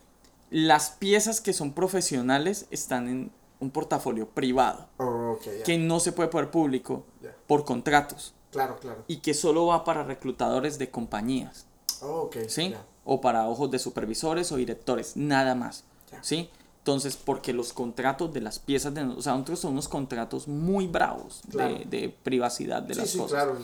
Las 0.51 0.91
piezas 0.91 1.41
que 1.41 1.53
son 1.53 1.73
profesionales 1.73 2.67
están 2.71 3.09
en 3.09 3.33
un 3.59 3.71
portafolio 3.71 4.29
privado. 4.29 4.89
Oh, 4.99 5.33
ok, 5.37 5.45
ya. 5.59 5.65
Que 5.65 5.79
no 5.79 5.99
se 5.99 6.12
puede 6.12 6.29
poner 6.29 6.51
público 6.51 7.05
por 7.49 7.65
contratos. 7.65 8.35
Claro, 8.53 8.79
claro. 8.79 9.03
Y 9.09 9.17
que 9.17 9.35
solo 9.35 9.67
va 9.67 9.83
para 9.85 10.05
reclutadores 10.05 10.79
de 10.79 10.91
compañías. 10.91 11.67
Oh, 12.03 12.23
ok. 12.27 12.37
¿sí? 12.47 12.73
O 13.05 13.21
para 13.21 13.49
ojos 13.49 13.71
de 13.73 13.81
supervisores 13.81 14.53
o 14.53 14.57
directores, 14.57 15.17
nada 15.17 15.57
más. 15.57 15.85
¿sí? 16.23 16.49
Entonces, 16.85 17.16
porque 17.16 17.55
los 17.55 17.72
contratos 17.72 18.35
de 18.35 18.43
las 18.43 18.59
piezas 18.59 18.93
de... 18.93 19.03
O 19.05 19.22
sea, 19.22 19.32
nosotros 19.32 19.59
son 19.61 19.72
unos 19.72 19.89
contratos 19.89 20.47
muy 20.47 20.87
bravos 20.87 21.41
Claro. 21.51 21.78
de, 21.78 21.85
de 21.87 22.09
privacidad 22.22 22.82
de 22.82 22.93
Sí, 22.93 23.01
las 23.01 23.09
sí, 23.11 23.16
cosas. 23.18 23.30
claro. 23.45 23.59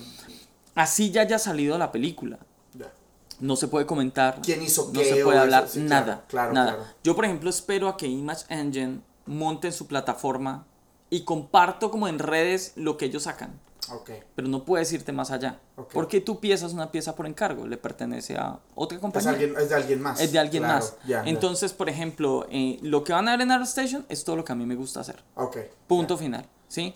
Así 0.74 1.10
ya 1.10 1.20
haya 1.20 1.38
salido 1.38 1.76
la 1.76 1.92
película. 1.92 2.38
Ya. 2.72 2.90
No 3.38 3.56
se 3.56 3.68
puede 3.68 3.84
comentar. 3.84 4.40
¿Quién 4.42 4.62
hizo 4.62 4.86
No 4.94 5.00
qué 5.00 5.04
se 5.04 5.22
puede 5.22 5.36
eso? 5.36 5.42
hablar 5.42 5.68
Sí, 5.68 5.80
nada. 5.80 6.24
claro, 6.28 6.54
nada. 6.54 6.94
Yo, 7.04 7.14
por 7.14 7.26
ejemplo, 7.26 7.50
espero 7.50 7.88
a 7.88 7.98
que 7.98 8.06
Image 8.06 8.46
Engine 8.48 9.00
monte 9.26 9.66
en 9.66 9.74
su 9.74 9.86
plataforma 9.86 10.64
y 11.10 11.24
comparto 11.24 11.90
como 11.90 12.08
en 12.08 12.18
redes 12.20 12.72
lo 12.76 12.96
que 12.96 13.04
ellos 13.04 13.24
sacan. 13.24 13.52
Ok. 13.92 14.10
Pero 14.34 14.48
no 14.48 14.64
puedes 14.64 14.92
irte 14.92 15.12
más 15.12 15.30
allá. 15.30 15.58
Porque 15.92 16.20
tu 16.20 16.38
pieza 16.38 16.66
es 16.66 16.72
una 16.72 16.90
pieza 16.92 17.16
por 17.16 17.26
encargo. 17.26 17.66
Le 17.66 17.76
pertenece 17.76 18.36
a 18.36 18.58
otra 18.74 18.96
Es, 18.96 19.00
compañía. 19.02 19.30
alguien, 19.30 19.54
es 19.58 19.68
de 19.68 19.74
alguien 19.74 20.00
más. 20.02 20.20
Es 20.20 20.32
de 20.32 20.38
alguien 20.38 20.62
Claro, 20.64 20.84
más. 20.84 21.26
Entonces, 21.26 21.72
por 21.72 21.88
ejemplo, 21.88 22.46
eh, 22.50 22.78
lo 22.82 23.02
que 23.04 23.12
van 23.12 23.26
a 23.28 23.32
ver 23.32 23.40
en 23.40 23.50
ArtStation 23.50 24.04
es 24.08 24.22
todo 24.24 24.36
lo 24.36 24.44
que 24.44 24.52
a 24.52 24.54
mí 24.54 24.66
me 24.66 24.74
gusta 24.76 25.00
hacer. 25.00 25.22
Ok. 25.34 25.56
Punto 25.86 26.16
final. 26.18 26.46
¿Sí? 26.68 26.92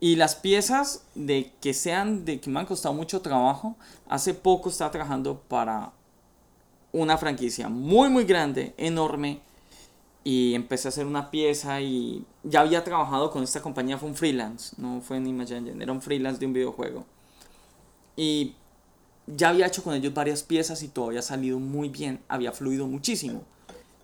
Y 0.00 0.16
las 0.16 0.34
piezas 0.34 1.04
de 1.14 1.52
que 1.60 1.72
sean, 1.72 2.24
de 2.24 2.40
que 2.40 2.50
me 2.50 2.58
han 2.60 2.66
costado 2.66 2.92
mucho 2.94 3.20
trabajo, 3.22 3.76
hace 4.08 4.34
poco 4.34 4.68
estaba 4.68 4.90
trabajando 4.90 5.40
para 5.48 5.92
una 6.90 7.16
franquicia 7.16 7.68
muy, 7.68 8.10
muy 8.10 8.24
grande, 8.24 8.74
enorme, 8.76 9.40
y 10.24 10.54
empecé 10.54 10.88
a 10.88 10.90
hacer 10.90 11.06
una 11.06 11.30
pieza 11.30 11.80
y 11.80 12.24
ya 12.44 12.60
había 12.60 12.84
trabajado 12.84 13.30
con 13.30 13.42
esta 13.42 13.60
compañía, 13.60 13.98
fue 13.98 14.08
un 14.08 14.14
freelance, 14.14 14.74
no 14.78 15.00
fue 15.00 15.16
en 15.16 15.26
Image 15.26 15.56
Engine, 15.56 15.82
era 15.82 15.92
un 15.92 16.00
freelance 16.02 16.38
de 16.38 16.46
un 16.46 16.52
videojuego. 16.52 17.04
Y 18.16 18.54
ya 19.26 19.48
había 19.50 19.66
hecho 19.66 19.82
con 19.82 19.94
ellos 19.94 20.14
varias 20.14 20.42
piezas 20.42 20.82
y 20.82 20.88
todo 20.88 21.06
había 21.06 21.22
salido 21.22 21.58
muy 21.58 21.88
bien, 21.88 22.20
había 22.28 22.52
fluido 22.52 22.86
muchísimo. 22.86 23.42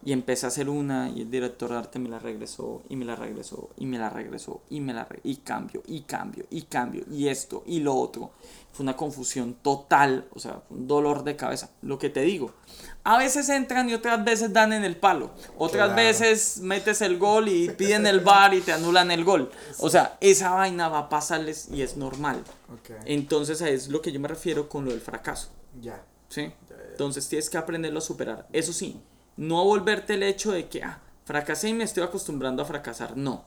Y 0.05 0.12
empecé 0.12 0.47
a 0.47 0.49
hacer 0.49 0.69
una 0.69 1.11
y 1.11 1.23
el 1.23 1.31
director 1.31 1.71
de 1.71 1.77
arte 1.77 1.99
me 1.99 2.09
la 2.09 2.21
regresó 2.21 2.83
y 2.89 2.95
me 2.97 3.05
la 3.05 3.16
regresó 3.16 3.69
y 3.77 3.85
me 3.87 3.99
la 3.99 4.09
regresó 4.11 4.61
y 4.71 4.81
me 4.81 4.95
la 4.95 5.05
re- 5.05 5.21
y 5.25 5.37
cambio 5.37 5.83
y 5.87 6.03
cambio 6.03 6.47
y 6.51 6.62
cambio 6.62 7.05
y 7.11 7.27
esto 7.29 7.64
y 7.66 7.81
lo 7.81 7.95
otro. 7.97 8.31
Fue 8.79 8.85
una 8.85 8.97
confusión 8.97 9.55
total, 9.55 10.29
o 10.33 10.39
sea, 10.39 10.62
un 10.70 10.87
dolor 10.87 11.24
de 11.24 11.35
cabeza. 11.35 11.70
Lo 11.83 11.99
que 11.99 12.11
te 12.11 12.20
digo, 12.20 12.55
a 13.03 13.18
veces 13.18 13.49
entran 13.49 13.91
y 13.91 13.95
otras 13.95 14.24
veces 14.24 14.53
dan 14.53 14.72
en 14.72 14.85
el 14.85 14.97
palo. 14.97 15.33
Otras 15.57 15.87
Claro. 15.89 15.97
veces 15.97 16.61
metes 16.61 17.01
el 17.03 17.18
gol 17.18 17.49
y 17.49 17.70
piden 17.70 18.07
el 18.07 18.20
bar 18.20 18.55
y 18.55 18.61
te 18.61 18.70
anulan 18.72 19.11
el 19.11 19.24
gol. 19.24 19.51
O 19.81 19.91
sea, 19.91 20.16
esa 20.20 20.51
vaina 20.51 20.89
va 20.89 20.99
a 21.01 21.09
pasarles 21.09 21.66
y 21.72 21.83
es 21.83 21.97
normal. 21.97 22.45
ok. 22.72 22.99
Entonces 23.07 23.61
es 23.62 23.89
lo 23.89 24.01
que 24.01 24.12
yo 24.12 24.20
me 24.20 24.29
refiero 24.29 24.68
con 24.68 24.85
lo 24.85 24.93
del 24.93 25.01
fracaso. 25.01 25.49
Ya. 25.81 26.01
¿sí? 26.29 26.43
Ya, 26.70 26.76
ya. 26.76 26.83
Entonces 26.93 27.29
tienes 27.29 27.51
que 27.51 27.59
aprenderlo 27.59 27.99
a 27.99 28.03
superar. 28.03 28.47
Eso 28.53 28.72
sí, 28.72 29.03
no 29.37 29.64
volverte 29.64 30.14
el 30.14 30.22
hecho 30.22 30.53
de 30.53 30.68
que, 30.68 30.85
ah, 30.85 31.01
fracasé 31.24 31.70
y 31.70 31.74
me 31.74 31.83
estoy 31.83 32.05
acostumbrando 32.05 32.62
a 32.62 32.64
fracasar. 32.64 33.16
No. 33.16 33.45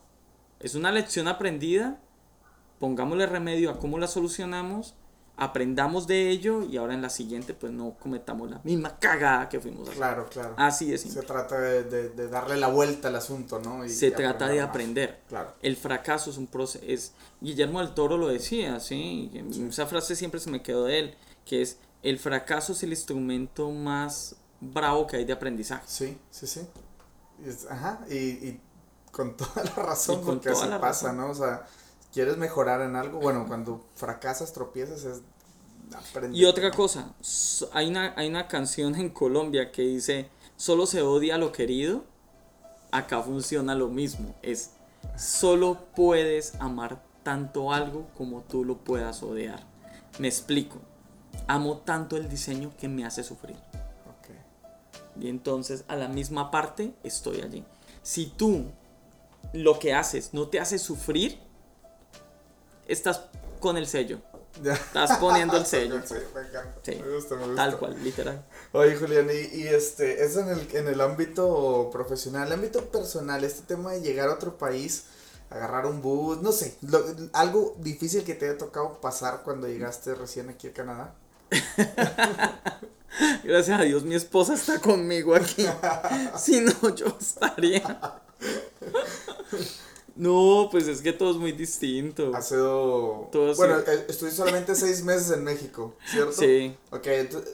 Es 0.60 0.76
una 0.76 0.92
lección 0.92 1.30
aprendida. 1.30 2.02
Pongámosle 2.80 3.28
remedio 3.28 3.70
a 3.72 3.80
cómo 3.80 3.98
la 3.98 4.08
solucionamos. 4.08 4.96
Aprendamos 5.38 6.06
de 6.06 6.30
ello 6.30 6.62
y 6.64 6.78
ahora 6.78 6.94
en 6.94 7.02
la 7.02 7.10
siguiente 7.10 7.54
pues 7.56 7.72
no 7.72 7.96
cometamos 8.00 8.50
la 8.52 8.60
misma 8.64 9.00
cagada 9.00 9.50
que 9.50 9.60
fuimos 9.60 9.90
a. 9.90 9.92
Claro, 9.94 10.28
claro. 10.30 10.54
Así 10.58 10.92
de 10.92 10.98
Se 11.00 11.22
trata 11.24 11.60
de, 11.60 11.84
de- 11.84 12.10
de 12.10 12.28
darle 12.28 12.58
la 12.58 12.68
vuelta 12.68 13.08
al 13.08 13.16
asunto, 13.16 13.60
¿no? 13.60 13.84
Y- 13.84 13.90
Se 13.90 14.12
trata 14.12 14.48
de 14.48 14.60
más. 14.60 14.70
aprender. 14.70 15.22
Claro. 15.30 15.54
El 15.64 15.78
fracaso 15.78 16.30
es 16.30 16.38
un 16.38 16.46
proceso. 16.48 16.86
Es, 16.88 17.14
Guillermo 17.40 17.80
del 17.80 17.94
Toro 17.96 18.18
lo 18.18 18.28
decía, 18.28 18.80
¿sí? 18.80 19.32
Esa 19.70 19.88
frase 19.88 20.16
siempre 20.16 20.40
se 20.40 20.52
me 20.52 20.62
quedó 20.62 20.84
de 20.86 21.00
él, 21.00 21.16
que 21.46 21.64
es, 21.64 21.78
el 22.04 22.20
fracaso 22.20 22.74
es 22.74 22.84
el 22.84 22.92
instrumento 22.92 23.72
más 23.72 24.36
bravo 24.60 25.08
que 25.08 25.18
hay 25.18 25.26
de 25.26 25.34
aprendizaje. 25.34 25.84
Sí, 25.88 26.18
sí, 26.30 26.46
sí. 26.46 26.62
Es- 27.44 27.66
ajá, 27.68 28.02
y, 28.12 28.16
y 28.16 28.62
con 29.12 29.36
toda 29.36 29.64
la 29.64 29.84
razón, 29.84 30.18
con 30.18 30.36
porque 30.36 30.50
así 30.50 30.62
pasa, 30.68 30.78
razón. 30.78 31.18
¿no? 31.18 31.32
O 31.32 31.36
sea, 31.36 31.66
quieres 32.12 32.38
mejorar 32.38 32.82
en 32.82 32.96
algo, 32.96 33.20
bueno, 33.20 33.46
cuando 33.48 33.86
fracasas, 33.96 34.54
tropiezas, 34.54 35.04
es 35.04 35.22
aprender. 35.96 36.40
Y 36.40 36.46
otra 36.46 36.72
cosa, 36.72 37.14
hay 37.74 37.90
una, 37.90 38.14
hay 38.16 38.30
una 38.30 38.48
canción 38.48 38.96
en 38.96 39.10
Colombia 39.10 39.72
que 39.72 39.84
dice, 39.84 40.30
solo 40.56 40.86
se 40.86 41.02
odia 41.02 41.38
lo 41.38 41.52
querido, 41.52 42.04
acá 42.92 43.22
funciona 43.22 43.76
lo 43.76 43.88
mismo, 43.88 44.36
es, 44.42 44.72
solo 45.18 45.86
puedes 45.96 46.56
amar 46.56 47.04
tanto 47.24 47.72
algo 47.72 48.08
como 48.18 48.42
tú 48.42 48.64
lo 48.64 48.78
puedas 48.78 49.24
odiar. 49.24 49.66
Me 50.20 50.28
explico, 50.28 50.80
amo 51.48 51.78
tanto 51.78 52.18
el 52.18 52.30
diseño 52.30 52.72
que 52.78 52.90
me 52.90 53.06
hace 53.06 53.24
sufrir. 53.24 53.56
Y 55.20 55.28
entonces 55.28 55.84
a 55.88 55.96
la 55.96 56.08
misma 56.08 56.52
parte 56.52 56.94
estoy 57.04 57.42
allí. 57.42 57.64
Si 58.02 58.28
tú 58.28 58.66
lo 59.54 59.80
que 59.80 59.94
haces 59.94 60.34
no 60.34 60.48
te 60.48 60.60
hace 60.60 60.80
sufrir, 60.80 61.40
estás 62.88 63.22
con 63.60 63.78
el 63.78 63.88
sello. 63.88 64.20
Ya. 64.62 64.74
Estás 64.74 65.18
poniendo 65.18 65.56
el 65.56 65.66
sello. 65.66 66.02
Sí, 66.06 66.14
me 66.36 66.42
encanta. 66.42 66.74
Sí, 66.84 67.02
Me 67.04 67.16
gusta, 67.16 67.36
me 67.36 67.46
gusta. 67.48 67.56
Tal 67.56 67.78
cual, 67.80 68.04
literal. 68.04 68.46
Oye, 68.74 68.98
Julián, 68.98 69.28
y, 69.32 69.60
y 69.62 69.68
este, 69.68 70.24
eso 70.26 70.42
en 70.42 70.50
el, 70.50 70.68
en 70.76 70.88
el 70.90 71.00
ámbito 71.00 71.90
profesional, 71.92 72.48
el 72.48 72.54
ámbito 72.56 72.84
personal, 72.92 73.44
este 73.46 73.62
tema 73.62 73.94
de 73.94 74.02
llegar 74.02 74.28
a 74.30 74.34
otro 74.34 74.58
país, 74.58 75.06
agarrar 75.50 75.86
un 75.86 76.02
bus, 76.02 76.42
no 76.42 76.52
sé, 76.52 76.76
lo- 76.82 77.04
algo 77.32 77.76
difícil 77.80 78.26
que 78.26 78.36
te 78.36 78.50
haya 78.50 78.58
tocado 78.58 79.00
pasar 79.00 79.42
cuando 79.44 79.68
llegaste 79.68 80.14
recién 80.16 80.50
aquí 80.50 80.68
a 80.68 80.74
Canadá. 80.74 81.16
Gracias 83.44 83.80
a 83.80 83.84
Dios 83.84 84.04
mi 84.04 84.16
esposa 84.16 84.54
está 84.54 84.80
conmigo 84.80 85.34
aquí. 85.34 85.66
si 86.38 86.60
no, 86.60 86.94
yo 86.94 87.08
estaría. 87.20 88.20
No, 90.16 90.68
pues 90.72 90.88
es 90.88 91.02
que 91.02 91.14
todo 91.14 91.32
es 91.32 91.38
muy 91.38 91.52
distinto. 91.54 92.32
Ha 92.36 92.42
sido... 92.42 93.30
Todo 93.32 93.56
bueno, 93.56 93.80
sí. 93.80 93.86
eh, 93.88 94.06
estuviste 94.10 94.38
solamente 94.38 94.76
seis 94.76 95.04
meses 95.06 95.32
en 95.32 95.44
México, 95.44 95.96
¿cierto? 96.06 96.34
Sí, 96.34 96.76
Ok, 96.92 97.08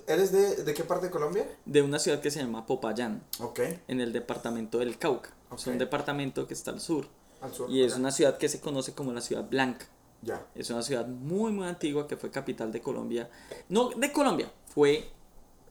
¿eres 0.07 0.31
de, 0.31 0.63
de 0.63 0.73
qué 0.73 0.83
parte 0.83 1.05
de 1.07 1.11
Colombia? 1.11 1.47
de 1.65 1.81
una 1.81 1.99
ciudad 1.99 2.19
que 2.19 2.31
se 2.31 2.39
llama 2.39 2.65
Popayán, 2.65 3.23
Ok, 3.39 3.59
en 3.87 4.01
el 4.01 4.11
departamento 4.13 4.79
del 4.79 4.97
Cauca. 4.97 5.33
Es 5.53 5.67
un 5.67 5.77
departamento 5.77 6.45
que 6.47 6.53
está 6.53 6.71
al 6.71 6.81
sur. 6.81 7.07
al 7.41 7.53
sur. 7.53 7.69
Y 7.69 7.83
es 7.83 7.95
una 7.95 8.11
ciudad 8.11 8.37
que 8.37 8.49
se 8.49 8.59
conoce 8.59 8.93
como 8.93 9.13
la 9.13 9.21
ciudad 9.21 9.47
blanca. 9.47 9.85
Ya, 10.23 10.45
Es 10.55 10.69
una 10.71 10.81
ciudad 10.81 11.05
muy, 11.07 11.51
muy 11.51 11.67
antigua 11.67 12.07
que 12.07 12.17
fue 12.17 12.31
capital 12.31 12.71
de 12.71 12.81
Colombia. 12.81 13.29
No 13.69 13.89
de 13.89 14.11
Colombia, 14.11 14.51
fue 14.73 15.09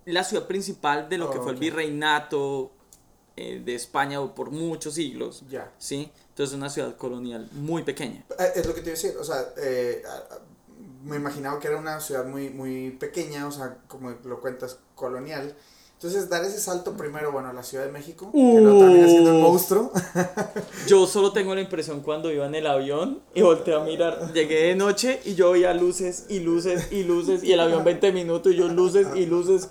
la 0.04 0.22
ciudad 0.22 0.46
principal 0.46 1.08
de 1.08 1.18
lo 1.18 1.30
que 1.32 1.40
fue 1.40 1.50
el 1.52 1.58
virreinato 1.58 2.70
eh, 3.34 3.60
de 3.62 3.74
España 3.74 4.24
por 4.34 4.52
muchos 4.52 4.94
siglos. 4.94 5.42
ya. 5.50 5.72
¿sí? 5.78 6.10
Entonces 6.36 6.52
es 6.52 6.58
una 6.58 6.68
ciudad 6.68 6.94
colonial 6.98 7.48
muy 7.52 7.82
pequeña. 7.82 8.22
Eh, 8.38 8.52
Es 8.56 8.66
lo 8.66 8.74
que 8.74 8.82
te 8.82 8.90
iba 8.90 8.98
a 8.98 9.00
decir, 9.00 9.14
o 9.18 9.24
sea, 9.24 9.54
eh, 9.56 10.02
me 11.02 11.16
imaginaba 11.16 11.58
que 11.58 11.68
era 11.68 11.78
una 11.78 11.98
ciudad 11.98 12.26
muy, 12.26 12.50
muy 12.50 12.90
pequeña, 12.90 13.46
o 13.46 13.50
sea, 13.52 13.78
como 13.88 14.10
lo 14.22 14.38
cuentas, 14.42 14.76
colonial. 14.94 15.56
Entonces, 15.94 16.28
dar 16.28 16.44
ese 16.44 16.60
salto 16.60 16.94
primero, 16.94 17.32
bueno, 17.32 17.48
a 17.48 17.52
la 17.54 17.62
Ciudad 17.62 17.86
de 17.86 17.90
México, 17.90 18.30
que 18.30 18.38
no 18.60 18.78
termina 18.78 19.08
siendo 19.08 19.30
el 19.30 19.36
Uh. 19.38 19.40
monstruo. 19.40 19.90
Yo 20.86 21.06
solo 21.06 21.32
tengo 21.32 21.54
la 21.54 21.62
impresión 21.62 22.02
cuando 22.02 22.30
iba 22.30 22.44
en 22.44 22.54
el 22.54 22.66
avión 22.66 23.22
y 23.34 23.40
volteé 23.40 23.74
a 23.74 23.80
mirar. 23.80 24.30
Llegué 24.34 24.64
de 24.64 24.74
noche 24.76 25.22
y 25.24 25.36
yo 25.36 25.52
veía 25.52 25.72
luces 25.72 26.26
y 26.28 26.40
luces 26.40 26.92
y 26.92 27.02
luces 27.04 27.42
y 27.42 27.52
el 27.54 27.60
avión 27.60 27.82
20 27.82 28.12
minutos 28.12 28.52
y 28.52 28.56
yo 28.56 28.68
luces 28.68 29.06
y 29.14 29.24
luces. 29.24 29.70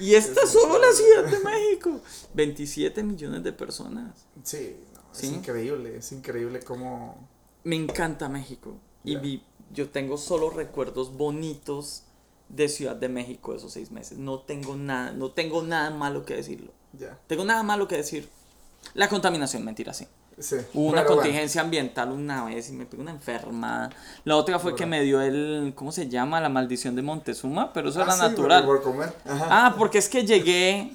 Y 0.00 0.16
esta 0.16 0.40
es 0.42 0.50
solo 0.50 0.76
la 0.80 0.90
Ciudad 0.92 1.24
de 1.30 1.38
México. 1.38 2.00
27 2.34 3.00
millones 3.04 3.44
de 3.44 3.52
personas. 3.52 4.26
Sí, 4.42 4.76
no, 4.92 5.00
es 5.22 5.28
¿Sí? 5.28 5.34
increíble, 5.34 5.96
es 5.96 6.12
increíble 6.12 6.60
cómo... 6.60 7.16
Me 7.64 7.76
encanta 7.76 8.28
México. 8.28 8.76
Y 9.04 9.16
vi- 9.16 9.42
yo 9.72 9.88
tengo 9.90 10.16
solo 10.18 10.50
recuerdos 10.50 11.16
bonitos 11.16 12.04
de 12.48 12.68
Ciudad 12.68 12.96
de 12.96 13.08
México 13.08 13.54
esos 13.54 13.72
seis 13.72 13.90
meses. 13.90 14.18
No 14.18 14.40
tengo 14.40 14.76
nada, 14.76 15.12
no 15.12 15.30
tengo 15.30 15.62
nada 15.62 15.90
malo 15.90 16.24
que 16.24 16.36
decirlo. 16.36 16.72
Ya, 16.92 17.18
Tengo 17.26 17.44
nada 17.44 17.62
malo 17.62 17.88
que 17.88 17.96
decir. 17.96 18.28
La 18.94 19.08
contaminación, 19.08 19.64
mentira, 19.64 19.92
sí. 19.94 20.06
sí. 20.38 20.56
Hubo 20.74 20.88
una 20.90 21.02
Pero 21.02 21.14
bueno, 21.16 21.22
contingencia 21.22 21.60
ambiental 21.62 22.12
una 22.12 22.44
vez 22.44 22.68
y 22.68 22.72
me 22.72 22.86
pegó 22.86 23.02
una 23.02 23.10
enfermada. 23.12 23.90
La 24.24 24.36
otra 24.36 24.58
fue 24.58 24.76
que 24.76 24.86
me 24.86 25.02
dio 25.02 25.20
el, 25.20 25.72
¿cómo 25.74 25.90
se 25.90 26.08
llama? 26.08 26.40
La 26.40 26.50
maldición 26.50 26.94
de 26.94 27.02
Montezuma, 27.02 27.72
pero 27.72 27.88
eso 27.88 28.00
ah, 28.00 28.04
era 28.04 28.12
sí, 28.12 28.20
natural. 28.20 28.64
Por, 28.64 28.82
comer. 28.82 29.12
Ah, 29.26 29.74
porque 29.76 29.98
es 29.98 30.08
que 30.08 30.24
llegué 30.24 30.92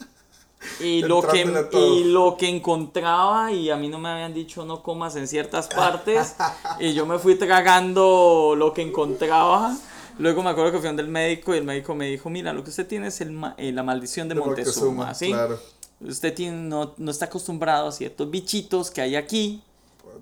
y 0.79 1.01
lo 1.03 1.21
que, 1.21 1.43
y 1.79 2.03
lo 2.05 2.35
que 2.37 2.49
encontraba 2.49 3.51
y 3.51 3.69
a 3.69 3.77
mí 3.77 3.87
no 3.89 3.99
me 3.99 4.09
habían 4.09 4.33
dicho 4.33 4.65
no 4.65 4.83
comas 4.83 5.15
en 5.15 5.27
ciertas 5.27 5.67
partes 5.67 6.35
y 6.79 6.93
yo 6.93 7.05
me 7.05 7.17
fui 7.19 7.35
tragando 7.35 8.55
lo 8.57 8.73
que 8.73 8.81
encontraba. 8.81 9.77
Luego 10.17 10.43
me 10.43 10.49
acuerdo 10.49 10.73
que 10.73 10.77
fui 10.79 10.87
donde 10.87 11.01
el 11.03 11.07
médico 11.09 11.53
y 11.55 11.59
el 11.59 11.63
médico 11.63 11.95
me 11.95 12.07
dijo, 12.07 12.29
mira, 12.29 12.51
lo 12.51 12.63
que 12.63 12.71
usted 12.71 12.85
tiene 12.85 13.07
es 13.07 13.21
el 13.21 13.31
ma- 13.31 13.55
eh, 13.57 13.71
la 13.71 13.83
maldición 13.83 14.27
de, 14.27 14.35
De 14.35 14.41
Montezuma, 14.41 15.13
¿sí? 15.13 15.31
Claro, 15.31 15.59
Usted 16.01 16.33
tiene, 16.33 16.57
no, 16.57 16.93
no 16.97 17.11
está 17.11 17.25
acostumbrado 17.25 17.87
a 17.87 17.91
ciertos 17.91 18.29
bichitos 18.29 18.91
que 18.91 19.01
hay 19.01 19.15
aquí. 19.15 19.61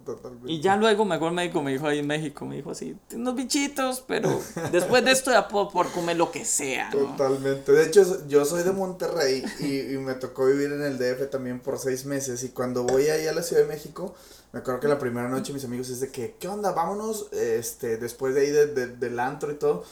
Totalmente. 0.05 0.51
Y 0.51 0.61
ya 0.61 0.75
luego 0.77 1.05
me 1.05 1.15
acuerdo 1.15 1.29
el 1.31 1.35
médico 1.35 1.61
me 1.61 1.71
dijo 1.71 1.87
ahí 1.87 1.99
en 1.99 2.07
México, 2.07 2.45
me 2.45 2.55
dijo 2.55 2.71
así, 2.71 2.95
"Tiene 3.07 3.23
unos 3.23 3.35
bichitos, 3.35 4.03
pero 4.07 4.29
después 4.71 5.03
de 5.05 5.11
esto 5.11 5.31
ya 5.31 5.47
puedo 5.47 5.69
por 5.69 5.91
comer 5.91 6.17
lo 6.17 6.31
que 6.31 6.45
sea, 6.45 6.89
¿no? 6.91 6.99
Totalmente. 6.99 7.71
De 7.71 7.85
hecho, 7.85 8.27
yo 8.27 8.45
soy 8.45 8.63
de 8.63 8.71
Monterrey 8.71 9.43
y, 9.59 9.93
y 9.93 9.97
me 9.97 10.13
tocó 10.15 10.45
vivir 10.45 10.71
en 10.71 10.81
el 10.81 10.97
DF 10.97 11.29
también 11.29 11.59
por 11.59 11.77
seis 11.79 12.05
meses. 12.05 12.43
Y 12.43 12.49
cuando 12.49 12.83
voy 12.83 13.07
ahí 13.07 13.27
a 13.27 13.33
la 13.33 13.43
Ciudad 13.43 13.61
de 13.63 13.67
México, 13.67 14.15
me 14.53 14.59
acuerdo 14.59 14.79
que 14.79 14.87
la 14.87 14.97
primera 14.99 15.27
noche 15.27 15.51
mis 15.53 15.65
amigos 15.65 15.89
es 15.89 15.99
de 15.99 16.09
que, 16.09 16.35
¿qué 16.39 16.47
onda? 16.47 16.71
Vámonos, 16.71 17.27
este, 17.33 17.97
después 17.97 18.33
de 18.33 18.41
ahí 18.41 18.49
de- 18.51 18.67
de- 18.67 18.87
del 18.87 19.19
antro 19.19 19.51
y 19.51 19.55
todo, 19.55 19.83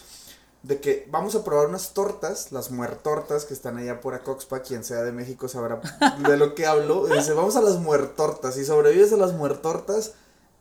de 0.66 0.80
que 0.80 1.07
vamos 1.11 1.36
a 1.36 1.43
probar 1.43 1.68
unas 1.68 1.93
tortas, 1.93 2.51
las 2.51 2.72
muertortas 2.72 3.45
que 3.45 3.53
están 3.53 3.78
allá 3.78 4.01
por 4.01 4.16
Acoxpa, 4.16 4.61
quien 4.61 4.84
sea 4.84 5.03
de 5.03 5.11
México 5.11 5.47
sabrá 5.47 5.80
de 6.28 6.38
lo 6.38 6.55
que 6.55 6.66
hablo. 6.66 7.05
Dice, 7.16 7.34
vamos 7.34 7.55
a 7.55 7.61
las 7.61 7.78
muertortas. 7.78 8.55
Si 8.55 8.66
sobrevives 8.66 9.13
a 9.13 9.18
las 9.18 9.34
muertortas, 9.34 10.13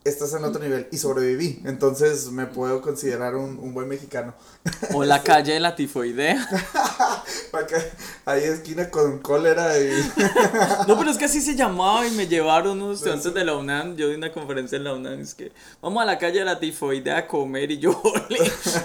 estás 0.05 0.35
en 0.35 0.45
otro 0.45 0.63
nivel. 0.63 0.87
Y 0.91 0.99
sobreviví. 0.99 1.63
Entonces 1.65 2.31
me 2.31 2.47
puedo 2.47 2.83
considerar 2.83 3.35
un, 3.37 3.59
un 3.59 3.73
buen 3.73 3.89
mexicano. 3.89 4.35
O 4.93 5.03
la 5.05 5.23
calle 5.23 5.55
de 5.55 5.61
la 5.61 5.75
tifoidea. 5.75 6.47
Ahí 8.27 8.45
esquina 8.45 8.91
con 8.91 9.19
cólera 9.21 9.79
y... 9.79 9.91
No, 10.89 10.99
pero 10.99 11.11
es 11.11 11.17
que 11.17 11.25
así 11.25 11.41
se 11.41 11.55
llamaba 11.55 12.07
y 12.07 12.11
me 12.11 12.27
llevaron 12.27 12.83
unos 12.83 12.99
estudiantes 12.99 13.33
de 13.33 13.45
la 13.45 13.57
UNAM. 13.57 13.97
Yo 13.97 14.09
di 14.09 14.15
una 14.15 14.33
conferencia 14.33 14.77
en 14.77 14.85
la 14.85 14.95
UNAM. 14.95 15.21
Es 15.21 15.35
que 15.35 15.53
vamos 15.81 16.03
a 16.03 16.07
la 16.07 16.19
calle 16.19 16.41
de 16.41 16.45
la 16.45 16.61
tifoidea 16.61 17.19
a 17.19 17.27
comer. 17.27 17.71
Y 17.71 17.79
yo, 17.79 18.01
ole, 18.05 18.39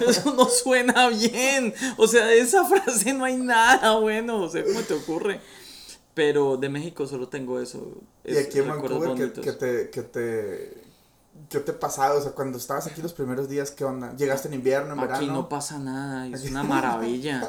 eso 0.08 0.34
no 0.34 0.46
suena 0.46 1.10
bien. 1.10 1.74
O 1.98 2.08
sea, 2.08 2.26
de 2.28 2.40
esa 2.40 2.66
frase 2.66 3.14
no 3.14 3.26
hay 3.26 3.36
nada 3.36 3.98
bueno. 3.98 4.42
O 4.42 4.50
sea, 4.50 4.64
¿cómo 4.64 4.82
te 4.82 4.94
ocurre? 4.94 5.42
Pero 6.14 6.58
de 6.58 6.70
México 6.70 7.08
solo 7.08 7.28
tengo 7.28 7.60
eso. 7.60 8.02
Y 8.24 8.38
aquí 8.38 8.60
en 8.60 8.68
Vancouver, 8.68 9.32
que, 9.34 9.42
que 9.42 9.52
te, 9.54 9.90
que 9.90 10.02
te... 10.02 10.79
¿Qué 11.50 11.60
te 11.60 11.74
pasaba? 11.74 12.16
O 12.16 12.22
sea, 12.22 12.32
cuando 12.32 12.58
estabas 12.58 12.88
aquí 12.88 13.02
los 13.02 13.14
primeros 13.14 13.48
días, 13.50 13.72
¿qué 13.72 13.84
onda? 13.86 14.14
¿Llegaste 14.16 14.48
en 14.48 14.56
invierno, 14.56 14.94
en 14.94 15.00
Aquí 15.00 15.08
verano? 15.12 15.34
no 15.34 15.50
pasa 15.50 15.78
nada, 15.80 16.28
es 16.28 16.50
una 16.50 16.64
maravilla. 16.64 17.42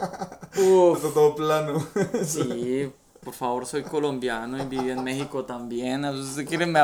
Uf, 0.57 0.99
Está 0.99 1.15
todo 1.15 1.35
plano. 1.35 1.85
sí, 2.25 2.91
por 3.23 3.35
favor, 3.35 3.67
soy 3.67 3.83
colombiano 3.83 4.63
y 4.63 4.67
viví 4.67 4.91
en 4.91 5.05
México 5.05 5.45
también. 5.45 6.05
¿Usted 6.07 6.47
quiere 6.47 6.65
me 6.67 6.81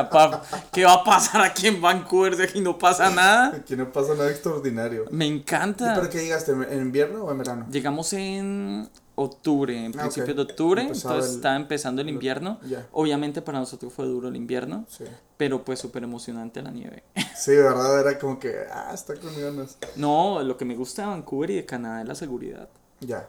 qué 0.71 0.85
va 0.85 0.93
a 0.93 1.03
pasar 1.03 1.41
aquí 1.41 1.67
en 1.67 1.81
Vancouver 1.81 2.35
si 2.35 2.43
aquí 2.43 2.61
no 2.61 2.77
pasa 2.77 3.09
nada? 3.09 3.55
Aquí 3.55 3.75
no 3.75 3.91
pasa 3.91 4.13
nada 4.13 4.29
extraordinario. 4.29 5.05
Me 5.09 5.25
¿Y 5.25 5.29
encanta. 5.29 5.95
pero 5.95 6.09
qué 6.09 6.19
llegaste? 6.19 6.51
¿En 6.51 6.81
invierno 6.81 7.23
o 7.23 7.31
en 7.31 7.37
verano? 7.39 7.65
Llegamos 7.71 8.13
en 8.13 8.87
octubre, 9.19 9.75
en 9.85 9.91
Ah, 9.97 10.01
principios 10.03 10.29
ok. 10.29 10.35
de 10.35 10.41
octubre, 10.43 10.81
Empezaba 10.83 11.13
entonces 11.15 11.31
el- 11.31 11.37
estaba 11.39 11.55
empezando 11.55 12.01
el 12.01 12.07
el- 12.07 12.13
invierno. 12.13 12.59
Obviamente 12.91 13.41
para 13.41 13.59
nosotros 13.59 13.91
fue 13.91 14.05
duro 14.05 14.27
el 14.27 14.35
invierno, 14.35 14.85
Sí. 14.87 15.05
pero 15.37 15.65
pues 15.65 15.79
súper 15.79 16.03
emocionante 16.03 16.61
la 16.61 16.71
nieve. 16.71 17.03
Sí, 17.37 17.51
¿verdad? 17.55 17.99
Era 17.99 18.17
como 18.19 18.39
que, 18.39 18.55
ah, 18.71 18.91
está 18.93 19.15
con 19.15 19.35
ganas. 19.39 19.77
No, 19.95 20.41
lo 20.43 20.55
que 20.57 20.65
me 20.65 20.75
gusta 20.75 21.01
de 21.03 21.07
Vancouver 21.09 21.49
y 21.51 21.55
de 21.55 21.65
Canadá 21.65 22.01
es 22.01 22.07
la 22.07 22.15
seguridad. 22.15 22.69
Ya. 22.99 23.27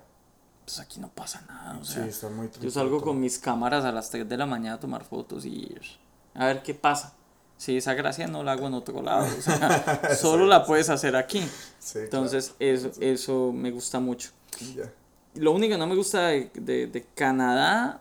Pues 0.64 0.78
aquí 0.80 1.00
no 1.00 1.08
pasa 1.08 1.42
nada, 1.48 1.78
o 1.80 1.84
Sí, 1.84 2.00
está 2.00 2.28
muy 2.28 2.50
Yo 2.60 2.70
salgo 2.70 3.00
con 3.00 3.18
mis 3.18 3.38
cámaras 3.38 3.84
a 3.86 3.92
las 3.92 4.10
3 4.10 4.28
de 4.28 4.36
la 4.36 4.44
mañana 4.46 4.76
a 4.76 4.80
tomar 4.80 5.04
fotos 5.04 5.44
y 5.46 5.74
a 6.34 6.46
ver 6.46 6.62
qué 6.62 6.74
pasa. 6.74 7.14
Si 7.56 7.76
esa 7.76 7.94
gracia 7.94 8.26
no 8.28 8.42
la 8.44 8.52
hago 8.52 8.66
en 8.68 8.74
otro 8.74 9.00
lado, 9.02 9.26
o 9.26 9.40
sea, 9.42 10.14
solo 10.20 10.46
la 10.46 10.64
puedes 10.64 10.90
hacer 10.90 11.16
aquí. 11.16 11.42
Entonces, 11.94 12.54
eso, 12.58 12.90
eso 13.00 13.52
me 13.52 13.70
gusta 13.70 13.98
mucho. 14.00 14.30
claro. 14.50 14.90
Lo 15.38 15.52
único 15.52 15.72
que 15.74 15.78
no 15.78 15.86
me 15.86 15.94
gusta 15.96 16.28
de, 16.28 16.50
de, 16.54 16.86
de 16.86 17.06
Canadá 17.14 18.00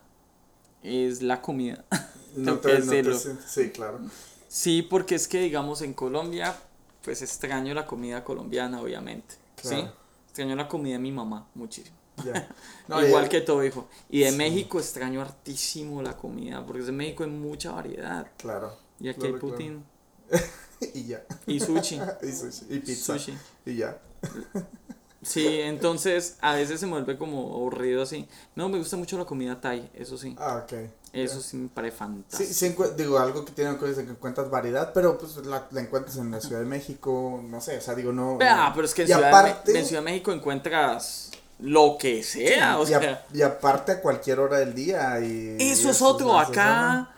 es 0.83 1.21
la 1.21 1.41
comida. 1.41 1.83
No 2.35 2.59
te, 2.59 2.77
no 2.79 2.91
te 2.91 3.15
Sí, 3.47 3.71
claro. 3.71 3.99
Sí, 4.47 4.83
porque 4.83 5.15
es 5.15 5.27
que, 5.27 5.39
digamos, 5.39 5.81
en 5.81 5.95
Colombia, 5.95 6.55
pues 7.03 7.23
extraño 7.23 7.73
la 7.73 7.87
comida 7.87 8.23
colombiana, 8.23 8.79
obviamente. 8.79 9.33
¿Sí? 9.63 9.83
Extraño 10.27 10.55
la 10.55 10.67
comida 10.67 10.93
de 10.93 10.99
mi 10.99 11.11
mamá 11.11 11.47
muchísimo. 11.55 11.95
No, 12.87 13.03
Igual 13.05 13.27
que 13.27 13.41
todo, 13.41 13.63
hijo. 13.65 13.87
Y 14.09 14.19
de 14.19 14.31
Sí. 14.31 14.37
México 14.37 14.79
extraño 14.79 15.19
hartísimo 15.21 16.03
la 16.03 16.15
comida, 16.15 16.63
porque 16.63 16.83
en 16.83 16.95
México 16.95 17.23
hay 17.23 17.31
mucha 17.31 17.71
variedad. 17.71 18.27
Claro. 18.37 18.77
Y 18.99 19.09
aquí 19.09 19.19
Claro, 19.19 19.33
hay 19.35 19.39
claro. 19.39 19.55
Putin 19.55 19.83
y 20.93 21.03
ya. 21.05 21.23
y 21.47 21.59
sushi. 21.59 21.99
y, 22.21 22.31
sushi, 22.31 22.65
y 22.69 22.79
pizza. 22.79 23.17
sushi. 23.17 23.35
Y 23.65 23.75
ya. 23.77 23.97
Sí, 25.21 25.61
entonces 25.61 26.37
a 26.41 26.53
veces 26.53 26.79
se 26.79 26.85
me 26.85 26.93
vuelve 26.93 27.17
como 27.17 27.55
aburrido 27.55 28.03
así. 28.03 28.27
No, 28.55 28.69
me 28.69 28.77
gusta 28.77 28.97
mucho 28.97 29.17
la 29.17 29.25
comida 29.25 29.59
Thai, 29.59 29.89
eso 29.95 30.17
sí. 30.17 30.35
Ah, 30.39 30.63
ok. 30.63 30.73
Eso 31.13 31.41
sí 31.41 31.57
me 31.57 31.69
parece 31.69 31.93
Sí, 31.95 31.99
fantástico. 31.99 32.53
sí 32.53 32.65
encu- 32.67 32.95
digo, 32.95 33.17
algo 33.17 33.43
que 33.43 33.51
tiene 33.51 33.75
que 33.77 33.93
que 33.93 34.01
encuentras 34.01 34.49
variedad, 34.51 34.91
pero 34.93 35.17
pues 35.17 35.37
la, 35.37 35.65
la 35.71 35.81
encuentras 35.81 36.17
en 36.17 36.29
la 36.29 36.39
Ciudad 36.39 36.59
de 36.59 36.67
México, 36.67 37.41
no 37.43 37.59
sé, 37.61 37.77
o 37.77 37.81
sea, 37.81 37.95
digo, 37.95 38.11
no... 38.11 38.37
Ah, 38.41 38.71
pero 38.75 38.85
es 38.85 38.93
que 38.93 39.03
en 39.03 39.07
Ciudad, 39.07 39.63
de 39.65 39.79
en 39.79 39.85
Ciudad 39.85 40.01
de 40.01 40.05
México 40.05 40.31
encuentras 40.31 41.31
lo 41.59 41.97
que 41.97 42.21
sea, 42.21 42.77
o 42.79 42.87
y, 42.87 42.93
a- 42.93 42.99
sea. 42.99 43.25
y 43.33 43.41
aparte 43.41 43.93
a 43.93 44.01
cualquier 44.01 44.39
hora 44.39 44.59
del 44.59 44.75
día 44.75 45.19
y... 45.19 45.55
Eso 45.59 45.87
y 45.87 45.91
es 45.91 46.01
otro, 46.03 46.37
acá 46.37 47.09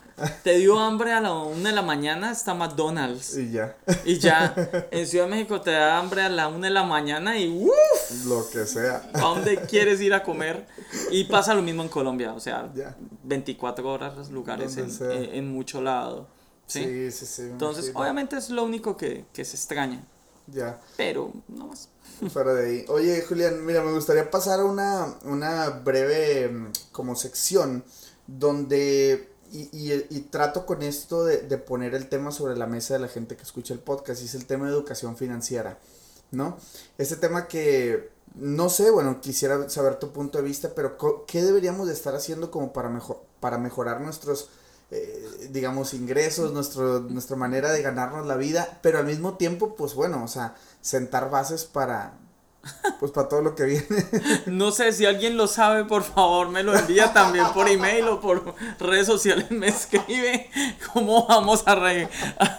te 0.43 0.57
dio 0.57 0.77
hambre 0.79 1.13
a 1.13 1.21
la 1.21 1.33
una 1.33 1.69
de 1.69 1.75
la 1.75 1.81
mañana, 1.81 2.31
está 2.31 2.53
McDonald's. 2.53 3.37
Y 3.37 3.51
ya, 3.51 3.75
Y 4.05 4.19
ya, 4.19 4.53
en 4.91 5.07
Ciudad 5.07 5.25
de 5.25 5.31
México 5.31 5.61
te 5.61 5.71
da 5.71 5.97
hambre 5.97 6.21
a 6.23 6.29
la 6.29 6.47
una 6.47 6.67
de 6.67 6.73
la 6.73 6.83
mañana 6.83 7.37
y 7.39 7.49
¡uf! 7.49 8.25
lo 8.25 8.49
que 8.49 8.65
sea. 8.65 9.09
¿A 9.13 9.19
dónde 9.21 9.57
quieres 9.61 10.01
ir 10.01 10.13
a 10.13 10.23
comer? 10.23 10.67
Y 11.11 11.25
pasa 11.25 11.53
lo 11.53 11.61
mismo 11.61 11.81
en 11.83 11.89
Colombia, 11.89 12.33
o 12.33 12.39
sea, 12.39 12.69
Ya. 12.75 12.95
24 13.23 13.87
horas 13.91 14.29
lugares 14.29 14.77
en, 14.77 14.87
Donde 14.89 14.95
sea. 14.95 15.13
en, 15.13 15.35
en 15.35 15.51
mucho 15.51 15.81
lado. 15.81 16.27
¿sí? 16.67 16.83
Sí, 16.83 17.11
sí, 17.11 17.25
sí. 17.25 17.41
Entonces, 17.43 17.85
imagino. 17.85 17.99
obviamente 18.01 18.37
es 18.37 18.49
lo 18.49 18.63
único 18.63 18.95
que, 18.97 19.25
que 19.33 19.43
se 19.45 19.55
extraña, 19.55 20.03
Ya, 20.47 20.79
pero 20.97 21.31
no 21.47 21.67
más. 21.67 21.89
fuera 22.31 22.53
de 22.53 22.67
ahí. 22.67 22.85
Oye, 22.89 23.23
Julián, 23.27 23.65
mira, 23.65 23.81
me 23.81 23.91
gustaría 23.91 24.29
pasar 24.29 24.59
a 24.59 24.65
una, 24.65 25.15
una 25.23 25.69
breve 25.69 26.47
mm, 26.49 26.71
como 26.91 27.15
sección 27.15 27.83
donde... 28.27 29.29
Y, 29.51 29.69
y, 29.71 30.05
y 30.09 30.21
trato 30.21 30.65
con 30.65 30.83
esto 30.83 31.25
de, 31.25 31.37
de 31.41 31.57
poner 31.57 31.95
el 31.95 32.07
tema 32.07 32.31
sobre 32.31 32.55
la 32.55 32.67
mesa 32.67 32.93
de 32.93 32.99
la 32.99 33.07
gente 33.07 33.35
que 33.35 33.43
escucha 33.43 33.73
el 33.73 33.79
podcast, 33.79 34.21
y 34.21 34.25
es 34.25 34.35
el 34.35 34.45
tema 34.45 34.65
de 34.67 34.73
educación 34.73 35.17
financiera, 35.17 35.79
¿no? 36.31 36.57
Este 36.97 37.15
tema 37.15 37.47
que, 37.47 38.09
no 38.35 38.69
sé, 38.69 38.91
bueno, 38.91 39.21
quisiera 39.21 39.69
saber 39.69 39.95
tu 39.95 40.11
punto 40.11 40.37
de 40.37 40.43
vista, 40.43 40.73
pero 40.75 40.97
¿qué 41.25 41.43
deberíamos 41.43 41.87
de 41.87 41.93
estar 41.93 42.15
haciendo 42.15 42.51
como 42.51 42.73
para, 42.73 42.89
mejor, 42.89 43.23
para 43.39 43.57
mejorar 43.57 44.01
nuestros, 44.01 44.49
eh, 44.91 45.49
digamos, 45.51 45.93
ingresos, 45.93 46.53
nuestro, 46.53 46.99
nuestra 47.01 47.35
manera 47.35 47.71
de 47.71 47.81
ganarnos 47.81 48.27
la 48.27 48.35
vida, 48.35 48.79
pero 48.81 48.99
al 48.99 49.05
mismo 49.05 49.37
tiempo, 49.37 49.75
pues 49.75 49.93
bueno, 49.95 50.23
o 50.23 50.27
sea, 50.27 50.55
sentar 50.81 51.29
bases 51.29 51.65
para, 51.65 52.19
Pues 52.99 53.11
para 53.11 53.29
todo 53.29 53.41
lo 53.41 53.55
que 53.55 53.63
viene. 53.63 53.85
No 54.47 54.71
sé 54.71 54.91
si 54.91 55.05
alguien 55.05 55.37
lo 55.37 55.47
sabe, 55.47 55.85
por 55.85 56.03
favor 56.03 56.49
me 56.49 56.61
lo 56.63 56.77
envía 56.77 57.13
también 57.13 57.45
por 57.53 57.69
email 57.69 58.05
o 58.09 58.19
por 58.19 58.53
redes 58.79 59.07
sociales. 59.07 59.49
Me 59.51 59.67
escribe 59.67 60.49
cómo 60.93 61.25
vamos 61.27 61.63
a 61.65 61.75
re... 61.75 62.09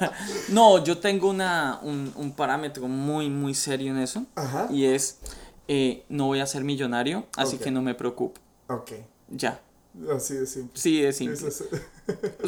No, 0.49 0.83
yo 0.83 0.99
tengo 0.99 1.29
una, 1.29 1.79
un, 1.83 2.13
un 2.17 2.33
parámetro 2.33 2.89
muy, 2.89 3.29
muy 3.29 3.55
serio 3.55 3.93
en 3.93 3.99
eso. 3.99 4.25
Ajá. 4.35 4.67
Y 4.71 4.87
es, 4.87 5.19
eh, 5.69 6.05
no 6.09 6.27
voy 6.27 6.41
a 6.41 6.47
ser 6.47 6.65
millonario, 6.65 7.27
así 7.37 7.59
que 7.59 7.71
no 7.71 7.83
me 7.83 7.95
preocupo. 7.95 8.41
Ok. 8.69 8.93
Ya. 9.29 9.61
Así 10.17 10.35
de 10.35 10.47
simple. 10.47 10.81
Sí, 10.81 11.05
es 11.05 11.17
simple. 11.19 11.49
Es- 11.49 11.65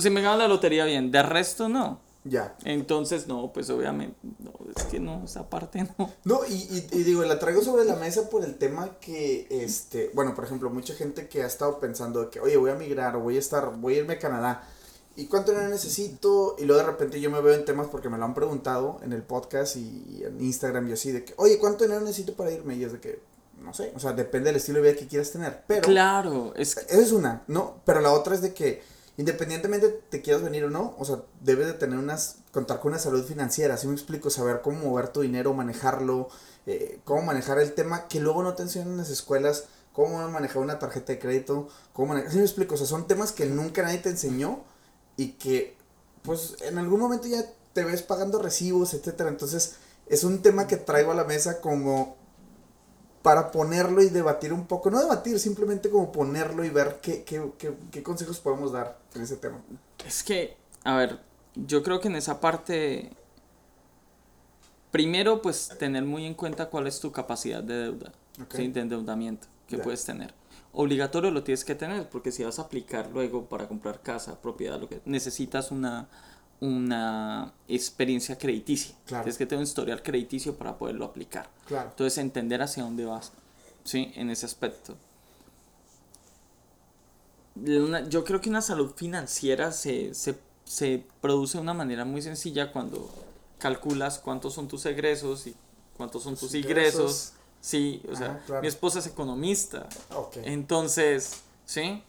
Si 0.03 0.11
me 0.11 0.23
gano 0.23 0.39
la 0.39 0.49
lotería, 0.49 0.85
bien. 0.87 1.11
De 1.11 1.23
resto, 1.23 1.69
no. 1.69 2.01
Ya. 2.25 2.57
Entonces, 2.65 3.27
no, 3.27 3.53
pues 3.53 3.69
obviamente, 3.71 4.17
no, 4.39 4.53
es 4.77 4.85
que 4.85 5.01
no, 5.01 5.25
esa 5.25 5.51
parte 5.51 5.83
no. 5.99 6.11
No, 6.25 6.41
y, 6.49 6.55
y, 6.55 6.89
y 6.93 7.03
digo, 7.03 7.23
la 7.25 7.39
traigo 7.39 7.63
sobre 7.63 7.85
la 7.85 7.97
mesa 7.97 8.31
por 8.31 8.45
el 8.45 8.57
tema 8.59 8.99
que, 9.01 9.49
este, 9.51 10.11
bueno, 10.15 10.35
por 10.35 10.45
ejemplo, 10.45 10.71
mucha 10.71 10.95
gente 10.95 11.29
que 11.29 11.43
ha 11.43 11.47
estado 11.47 11.81
pensando 11.81 12.31
que, 12.31 12.39
oye, 12.41 12.57
voy 12.57 12.71
a 12.71 12.75
migrar 12.75 13.17
o 13.17 13.21
voy 13.21 13.37
a 13.37 13.41
estar, 13.41 13.77
voy 13.77 13.95
a 13.95 13.99
irme 13.99 14.15
a 14.15 14.19
Canadá. 14.19 14.69
¿Y 15.15 15.27
cuánto 15.27 15.51
dinero 15.51 15.69
necesito? 15.69 16.57
Y 16.59 16.65
luego 16.65 16.81
de 16.83 16.89
repente 16.89 17.21
yo 17.21 17.31
me 17.31 17.41
veo 17.41 17.55
en 17.55 17.65
temas 17.65 17.89
porque 17.89 18.09
me 18.09 18.17
lo 18.17 18.25
han 18.25 18.35
preguntado 18.35 18.99
en 19.03 19.13
el 19.13 19.23
podcast 19.23 19.77
y 19.77 20.23
en 20.25 20.41
Instagram 20.41 20.89
y 20.89 20.93
así, 20.93 21.13
de 21.13 21.25
que, 21.25 21.35
oye, 21.37 21.59
¿cuánto 21.59 21.85
dinero 21.85 22.01
necesito 22.01 22.35
para 22.35 22.51
irme? 22.51 22.77
Y 22.77 22.85
es 22.85 22.93
de 22.93 23.01
que, 23.01 23.21
no 23.61 23.75
sé, 23.75 23.93
o 23.95 23.99
sea, 23.99 24.13
depende 24.13 24.47
del 24.47 24.57
estilo 24.57 24.81
de 24.81 24.91
vida 24.91 24.99
que 24.99 25.09
quieras 25.09 25.31
tener. 25.31 25.65
Pero, 25.67 25.83
Claro, 25.83 26.55
es 26.57 26.77
esa 26.77 27.01
es 27.01 27.13
una, 27.13 27.43
¿no? 27.49 27.83
Pero 27.85 28.01
la 28.01 28.13
otra 28.13 28.35
es 28.35 28.43
de 28.43 28.55
que, 28.55 28.83
independientemente 29.17 29.89
te 29.89 30.23
quieras 30.23 30.43
venir 30.43 30.65
o 30.65 30.71
no, 30.71 30.95
o 30.99 31.05
sea, 31.05 31.23
debes 31.41 31.67
de 31.67 31.75
tener 31.75 31.99
unas, 31.99 32.39
contar 32.51 32.81
con 32.81 32.93
una 32.93 32.99
salud 32.99 33.25
financiera, 33.25 33.75
así 33.75 33.87
me 33.87 33.95
explico, 33.95 34.31
saber 34.31 34.63
cómo 34.63 34.91
mover 34.91 35.09
tu 35.09 35.21
dinero, 35.21 35.53
manejarlo, 35.53 36.29
eh, 36.67 37.01
cómo 37.05 37.23
manejar 37.23 37.59
el 37.59 37.75
tema 37.75 38.09
que 38.09 38.21
luego 38.21 38.43
no 38.43 38.55
te 38.55 38.63
enseñan 38.63 38.89
en 38.89 38.97
las 38.97 39.11
escuelas, 39.11 39.65
cómo 39.93 40.27
manejar 40.29 40.63
una 40.63 40.79
tarjeta 40.79 41.13
de 41.13 41.19
crédito, 41.19 41.69
cómo 41.93 42.09
manejar, 42.09 42.31
así 42.31 42.39
me 42.39 42.45
explico, 42.45 42.75
o 42.75 42.79
sea, 42.79 42.87
son 42.87 43.07
temas 43.07 43.33
que 43.33 43.47
nunca 43.47 43.83
nadie 43.83 43.99
te 43.99 44.09
enseñó 44.09 44.65
y 45.17 45.33
que, 45.33 45.77
pues, 46.23 46.57
en 46.63 46.79
algún 46.79 47.01
momento 47.01 47.29
ya 47.29 47.45
te 47.75 47.85
ves 47.85 48.03
pagando 48.03 48.41
recibos, 48.41 48.95
etcétera, 48.95 49.29
entonces, 49.29 49.77
es 50.07 50.25
un 50.25 50.43
tema 50.43 50.67
que 50.67 50.77
traigo 50.77 51.13
a 51.13 51.15
la 51.15 51.25
mesa 51.25 51.61
como 51.61 52.17
para 53.23 53.51
ponerlo 53.51 54.03
y 54.03 54.09
debatir 54.09 54.53
un 54.53 54.67
poco, 54.67 54.91
no 54.91 55.01
debatir, 55.01 55.39
simplemente 55.39 55.91
como 55.91 56.11
ponerlo 56.13 56.65
y 56.65 56.71
ver 56.71 56.99
qué, 57.01 57.23
qué, 57.25 57.53
qué, 57.59 57.73
qué 57.91 58.03
consejos 58.03 58.41
podemos 58.41 58.73
dar 58.73 58.99
en 59.15 59.23
ese 59.23 59.37
tema. 59.37 59.63
Es 60.05 60.23
que, 60.23 60.57
a 60.85 60.97
ver, 60.97 61.21
yo 61.55 61.83
creo 61.83 62.01
que 62.01 62.09
en 62.09 62.17
esa 62.17 62.41
parte, 62.41 63.13
primero, 64.91 65.41
pues 65.41 65.71
tener 65.79 66.05
muy 66.05 66.27
en 66.27 66.35
cuenta 66.35 66.69
cuál 66.69 66.87
es 66.87 67.01
tu 67.01 67.13
capacidad 67.13 67.63
de 67.63 67.75
deuda, 67.75 68.13
Ok. 68.43 68.55
¿sí? 68.55 68.69
de 68.69 68.81
endeudamiento 68.81 69.47
que 69.69 69.79
puedes 69.79 70.05
tener. 70.05 70.35
Obligatorio 70.73 71.31
lo 71.31 71.45
tienes 71.45 71.65
que 71.65 71.75
tener, 71.75 72.09
porque 72.09 72.33
si 72.33 72.45
vas 72.45 72.59
a 72.59 72.63
aplicar 72.63 73.11
luego 73.13 73.45
para 73.47 73.69
comprar 73.69 74.01
casa, 74.03 74.41
propiedad, 74.41 74.81
lo 74.81 74.89
que 74.89 75.01
necesitas 75.05 75.71
una, 75.71 76.09
una 76.63 77.53
experiencia 77.67 78.39
crediticia. 78.39 78.95
Claro. 79.07 79.25
Tienes 79.25 79.37
que 79.37 79.47
tener 79.47 79.59
un 79.59 79.65
historial 79.67 80.01
crediticio 80.03 80.57
para 80.57 80.79
poderlo 80.79 81.05
aplicar. 81.05 81.51
Claro. 81.67 81.91
Entonces, 81.91 82.19
entender 82.19 82.63
hacia 82.63 82.85
dónde 82.85 83.05
vas, 83.05 83.33
¿sí? 83.85 84.13
En 84.15 84.31
ese 84.31 84.47
aspecto. 84.47 84.97
Una- 87.57 88.09
yo 88.09 88.25
creo 88.25 88.41
que 88.41 88.49
una 88.49 88.63
salud 88.63 88.93
financiera 88.95 89.73
se, 89.73 90.15
se, 90.15 90.39
se 90.65 91.05
produce 91.21 91.59
de 91.59 91.63
una 91.63 91.75
manera 91.75 92.05
muy 92.05 92.23
sencilla 92.23 92.73
cuando 92.73 93.11
calculas 93.59 94.19
cuántos 94.21 94.55
son 94.55 94.69
tus 94.69 94.87
egresos 94.87 95.47
y 95.49 95.55
cuántos 95.97 96.23
son 96.23 96.37
tus 96.37 96.55
ingresos. 96.55 96.95
ingresos. 96.95 97.33
Sí, 97.61 98.03
o 98.11 98.17
sea, 98.17 98.41
claro. 98.47 98.63
mi 98.63 98.69
esposa 98.69 99.01
es 99.01 99.07
economista. 99.07 99.89
Entonces, 100.45 101.43
¿sí? 101.65 102.03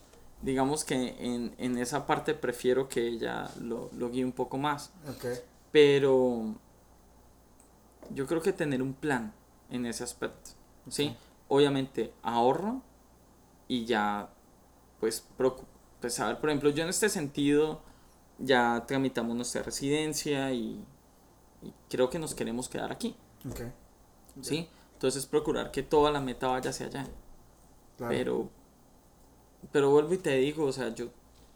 Digamos 0.44 0.84
que 0.84 1.16
en, 1.20 1.56
en 1.58 1.78
esa 1.78 2.06
parte 2.06 2.34
prefiero 2.34 2.90
que 2.90 3.08
ella 3.08 3.50
lo, 3.62 3.90
lo 3.94 4.12
guíe 4.12 4.26
un 4.26 4.34
poco 4.34 4.58
más. 4.58 4.92
Ok. 5.08 5.26
Pero 5.72 6.54
yo 8.10 8.28
creo 8.28 8.42
que 8.42 8.52
tener 8.52 8.82
un 8.82 8.94
plan 8.94 9.34
en 9.70 9.86
ese 9.86 10.04
aspecto, 10.04 10.52
¿sí? 10.90 11.16
Obviamente 11.48 12.14
ahorro 12.22 12.82
y 13.70 13.86
ya, 13.86 14.30
pues, 15.00 15.26
pues, 16.02 16.20
a 16.20 16.28
ver, 16.28 16.40
por 16.40 16.50
ejemplo, 16.50 16.70
yo 16.72 16.84
en 16.84 16.90
este 16.90 17.08
sentido 17.08 17.82
ya 18.38 18.84
tramitamos 18.86 19.36
nuestra 19.38 19.64
residencia 19.64 20.52
y, 20.52 20.84
y 21.62 21.74
creo 21.90 22.10
que 22.10 22.20
nos 22.20 22.36
queremos 22.36 22.68
quedar 22.68 22.92
aquí, 22.92 23.16
Ok. 23.50 23.62
¿sí? 24.42 24.68
Entonces 24.94 25.26
procurar 25.26 25.72
que 25.72 25.84
toda 25.84 26.12
la 26.12 26.20
meta 26.20 26.48
vaya 26.48 26.70
hacia 26.72 26.88
allá. 26.88 27.08
Claro. 27.98 28.14
Pero, 28.14 28.50
pero 29.72 29.90
vuelvo 29.92 30.14
y 30.14 30.18
te 30.18 30.36
digo, 30.38 30.66
o 30.66 30.72
sea, 30.72 30.90
yo 30.94 31.08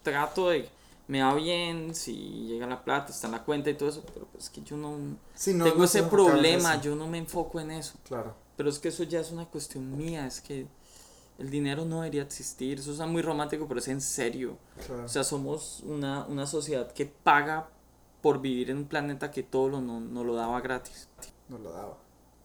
trato 0.04 0.50
de, 0.50 0.70
me 1.08 1.22
va 1.22 1.34
bien, 1.36 1.94
si 1.96 2.16
llega 2.48 2.68
la 2.68 2.84
plata, 2.84 3.12
está 3.12 3.28
en 3.28 3.34
la 3.34 3.44
cuenta 3.44 3.70
y 3.70 3.74
todo 3.76 3.90
eso, 3.90 4.04
pero 4.14 4.26
pues 4.28 4.46
es 4.46 4.50
que 4.50 4.62
yo 4.64 4.78
no, 4.78 4.98
Sí, 5.36 5.54
no- 5.54 5.64
tengo 5.66 5.78
no 5.80 5.84
ese 5.86 6.04
problema, 6.04 6.80
yo 6.82 6.96
no 6.96 7.08
me 7.08 7.18
enfoco 7.18 7.60
en 7.60 7.72
eso. 7.72 7.96
Claro. 8.06 8.36
Pero 8.56 8.70
es 8.70 8.80
que 8.80 8.88
eso 8.90 9.04
ya 9.04 9.20
es 9.20 9.32
una 9.32 9.46
cuestión 9.46 9.96
mía, 9.98 10.26
es 10.26 10.42
que 10.42 10.68
el 11.38 11.50
dinero 11.52 11.86
no 11.86 11.98
debería 12.02 12.24
existir, 12.24 12.80
eso 12.80 12.92
es 12.92 13.10
muy 13.10 13.22
romántico, 13.22 13.68
pero 13.68 13.80
es 13.80 13.88
en 13.88 14.02
serio. 14.02 14.58
Claro. 14.88 15.06
O 15.06 15.08
sea, 15.08 15.24
somos 15.24 15.82
una, 15.86 16.26
una 16.26 16.48
sociedad 16.48 16.92
que 16.92 17.06
paga 17.06 17.70
por 18.22 18.42
vivir 18.42 18.72
en 18.72 18.78
un 18.78 18.86
planeta 18.86 19.30
que 19.30 19.44
todo 19.44 19.70
lo, 19.70 19.80
no, 19.82 20.00
no 20.00 20.24
lo 20.24 20.34
daba 20.34 20.60
gratis. 20.62 21.08
no 21.50 21.60
lo 21.60 21.72
daba. 21.72 21.98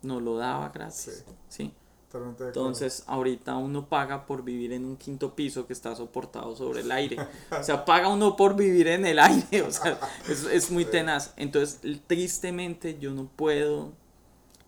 No 0.03 0.21
lo 0.21 0.37
daba 0.37 0.69
gratis. 0.69 1.25
Sí. 1.49 1.65
¿sí? 1.65 1.73
Totalmente. 2.13 2.45
Entonces, 2.45 3.05
ahorita 3.07 3.57
uno 3.57 3.89
paga 3.89 4.27
por 4.27 4.45
vivir 4.45 4.73
en 4.73 4.85
un 4.85 4.97
quinto 4.97 5.35
piso 5.35 5.67
que 5.67 5.73
está 5.73 5.95
soportado 5.97 6.55
sobre 6.55 6.81
el 6.81 6.93
aire. 6.93 7.17
O 7.59 7.63
sea, 7.63 7.85
paga 7.85 8.09
uno 8.09 8.37
por 8.37 8.55
vivir 8.55 8.89
en 8.89 9.07
el 9.07 9.19
aire. 9.19 9.63
O 9.63 9.71
sea, 9.71 9.99
es, 10.29 10.45
es 10.45 10.71
muy 10.71 10.85
tenaz. 10.85 11.33
Entonces, 11.37 11.81
tristemente, 12.07 12.99
yo 12.99 13.13
no 13.13 13.25
puedo, 13.25 13.93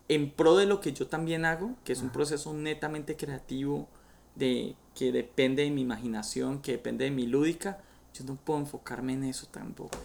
en 0.09 0.31
pro 0.31 0.57
de 0.57 0.67
lo 0.67 0.81
que 0.81 0.93
yo 0.93 1.07
también 1.07 1.45
hago, 1.45 1.75
que 1.85 1.93
es 1.93 2.01
un 2.01 2.11
proceso 2.11 2.53
netamente 2.55 3.17
creativo, 3.17 3.89
de, 4.35 4.75
que 4.95 5.13
depende 5.13 5.65
de 5.65 5.71
mi 5.71 5.83
imaginación, 5.83 6.61
que 6.61 6.73
depende 6.73 7.05
de 7.05 7.11
mi 7.11 7.27
lúdica, 7.27 7.79
yo 8.15 8.25
no 8.25 8.37
puedo 8.37 8.61
enfocarme 8.61 9.15
en 9.15 9.25
eso 9.25 9.47
tampoco. 9.51 9.99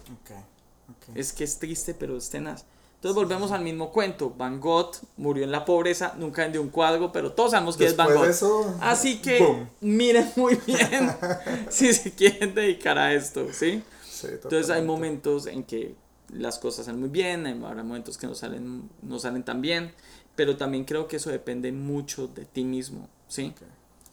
Es 1.14 1.32
que 1.32 1.44
es 1.44 1.58
triste, 1.58 1.94
pero 1.94 2.16
es 2.16 2.28
tenaz. 2.30 2.64
Entonces 3.00 3.16
volvemos 3.16 3.50
al 3.50 3.62
mismo 3.62 3.90
cuento. 3.92 4.28
Van 4.36 4.60
Gogh 4.60 4.90
murió 5.16 5.42
en 5.44 5.50
la 5.50 5.64
pobreza, 5.64 6.12
nunca 6.18 6.42
vendió 6.42 6.60
un 6.60 6.68
cuadro, 6.68 7.10
pero 7.10 7.32
todos 7.32 7.52
sabemos 7.52 7.78
que 7.78 7.86
es 7.86 7.96
Van 7.96 8.12
Gogh. 8.12 8.26
eso. 8.26 8.76
Así 8.78 9.22
que 9.22 9.38
boom. 9.38 9.70
miren 9.80 10.30
muy 10.36 10.56
bien 10.66 11.10
si 11.70 11.94
se 11.94 12.12
quieren 12.12 12.54
dedicar 12.54 12.98
a 12.98 13.14
esto, 13.14 13.46
¿sí? 13.54 13.82
Sí, 14.06 14.26
Entonces 14.30 14.68
hay 14.68 14.82
momentos 14.82 15.46
en 15.46 15.64
que 15.64 15.94
las 16.28 16.58
cosas 16.58 16.84
salen 16.84 17.00
muy 17.00 17.08
bien, 17.08 17.46
hay 17.46 17.54
habrá 17.54 17.82
momentos 17.82 18.18
que 18.18 18.26
no 18.26 18.34
salen, 18.34 18.90
no 19.00 19.18
salen 19.18 19.44
tan 19.44 19.62
bien, 19.62 19.94
pero 20.36 20.58
también 20.58 20.84
creo 20.84 21.08
que 21.08 21.16
eso 21.16 21.30
depende 21.30 21.72
mucho 21.72 22.26
de 22.26 22.44
ti 22.44 22.64
mismo, 22.64 23.08
¿sí? 23.28 23.54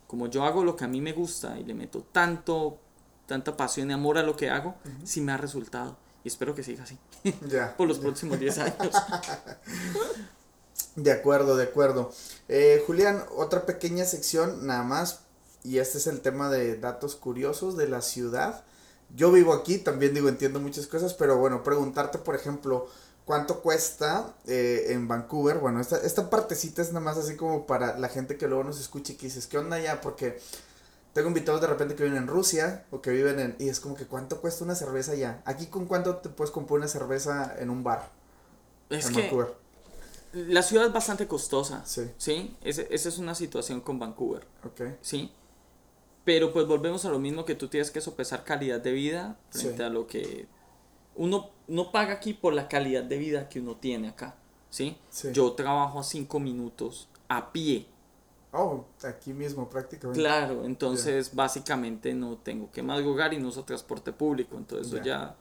Como 0.07 0.27
yo 0.27 0.45
hago 0.45 0.63
lo 0.63 0.77
que 0.77 0.85
a 0.85 0.88
mí 0.88 1.01
me 1.01 1.11
gusta 1.11 1.59
y 1.59 1.65
le 1.65 1.73
meto 1.73 2.05
tanto, 2.13 2.77
tanta 3.25 3.57
pasión 3.57 3.89
y 3.89 3.93
amor 3.93 4.17
a 4.17 4.23
lo 4.23 4.38
que 4.38 4.49
hago, 4.49 4.75
sí 5.03 5.19
me 5.19 5.33
ha 5.33 5.38
resultado. 5.38 5.97
Y 6.28 6.30
espero 6.30 6.53
que 6.53 6.61
siga 6.61 6.84
así 6.84 6.97
Ya. 7.47 7.73
por 7.78 7.88
los 7.88 7.99
próximos 7.99 8.38
10 8.38 8.57
años. 8.57 8.93
De 10.97 11.13
acuerdo, 11.13 11.55
de 11.55 11.63
acuerdo. 11.63 12.11
Eh, 12.49 12.84
Julián, 12.86 13.23
otra 13.38 13.65
pequeña 13.65 14.03
sección 14.03 14.67
nada 14.67 14.84
más. 14.84 15.21
Y 15.63 15.78
este 15.78 15.99
es 15.99 16.07
el 16.07 16.19
tema 16.19 16.49
de 16.49 16.75
datos 16.75 17.15
curiosos 17.15 17.78
de 17.78 17.88
la 17.88 18.01
ciudad. 18.01 18.65
Yo 19.15 19.32
vivo 19.32 19.53
aquí, 19.53 19.78
también 19.78 20.13
digo, 20.13 20.28
entiendo 20.28 20.59
muchas 20.59 20.86
cosas, 20.88 21.13
pero 21.13 21.38
bueno, 21.38 21.63
preguntarte, 21.63 22.17
por 22.17 22.36
ejemplo, 22.36 22.89
¿cuánto 23.23 23.61
cuesta 23.61 24.36
eh, 24.47 24.88
en 24.89 25.07
Vancouver? 25.07 25.59
Bueno, 25.59 25.80
esta, 25.80 25.95
esta 25.95 26.30
partecita 26.30 26.82
es 26.82 26.89
nada 26.89 27.05
más 27.05 27.17
así 27.17 27.38
como 27.38 27.65
para 27.65 27.97
la 27.97 28.09
gente 28.09 28.36
que 28.36 28.49
luego 28.49 28.65
nos 28.65 28.82
escucha 28.82 29.13
y 29.13 29.15
que 29.15 29.28
dices, 29.28 29.47
¿qué 29.47 29.57
onda 29.59 29.80
ya? 29.80 30.01
Porque 30.01 30.41
tengo 31.18 31.30
invitados 31.30 31.61
de 31.61 31.65
repente 31.68 31.95
que 31.95 32.03
viven 32.03 32.20
en 32.20 32.28
Rusia 32.28 32.86
o 32.91 33.01
que 33.01 33.09
viven 33.09 33.39
en... 33.39 33.55
Y 33.57 33.70
es 33.70 33.80
como 33.80 33.95
que, 33.95 34.05
¿cuánto 34.05 34.39
cuesta 34.39 34.63
una 34.63 34.76
cerveza 34.76 35.15
ya? 35.15 35.41
Aquí 35.45 35.65
con 35.65 35.88
cuánto 35.88 36.18
te 36.18 36.30
puedes 36.30 36.51
comprar 36.51 36.78
una 36.78 36.88
cerveza 36.88 37.55
en 37.59 37.72
un 37.72 37.84
bar 37.84 38.11
Es 38.91 39.07
en 39.07 39.15
que 39.15 39.22
Vancouver. 39.24 39.55
la 40.34 40.61
ciudad 40.61 40.86
es 40.86 40.93
bastante 40.93 41.28
costosa. 41.28 41.84
Sí. 41.88 42.11
Sí, 42.18 42.55
Ese- 42.61 42.88
esa 42.91 43.09
es 43.09 43.18
una 43.18 43.34
situación 43.34 43.82
con 43.82 43.97
Vancouver. 43.97 44.45
Ok. 44.63 44.82
Sí. 45.01 45.32
Pero 46.24 46.53
pues 46.53 46.68
volvemos 46.68 47.03
a 47.05 47.09
lo 47.09 47.18
mismo 47.18 47.45
que 47.45 47.55
tú 47.55 47.68
tienes 47.68 47.89
que 47.89 47.99
sopesar 47.99 48.43
calidad 48.43 48.80
de 48.80 48.91
vida 48.91 49.38
frente 49.49 49.78
Sí. 49.78 49.84
a 49.84 49.89
lo 49.89 50.05
que 50.05 50.47
uno 51.15 51.49
no 51.68 51.91
paga 51.91 52.13
aquí 52.13 52.34
por 52.36 52.53
la 52.53 52.68
calidad 52.68 53.03
de 53.03 53.18
vida 53.18 53.49
que 53.49 53.59
uno 53.59 53.76
tiene 53.76 54.09
acá. 54.09 54.36
¿Sí? 54.70 54.97
Sí. 55.09 55.30
Yo 55.34 55.53
trabajo 55.53 55.99
a 55.99 56.03
cinco 56.03 56.39
minutos 56.39 57.07
a 57.28 57.51
pie. 57.51 57.88
Oh, 58.59 58.85
aquí 59.03 59.33
mismo 59.33 59.69
prácticamente. 59.69 60.19
Claro, 60.19 60.65
entonces 60.65 61.33
básicamente 61.35 62.13
no 62.13 62.37
tengo 62.37 62.71
que 62.71 62.81
madrugar 62.81 63.33
y 63.33 63.39
no 63.39 63.49
uso 63.49 63.63
transporte 63.63 64.11
público. 64.11 64.57
Entonces 64.57 64.87
eso 64.91 65.03
Ya. 65.03 65.35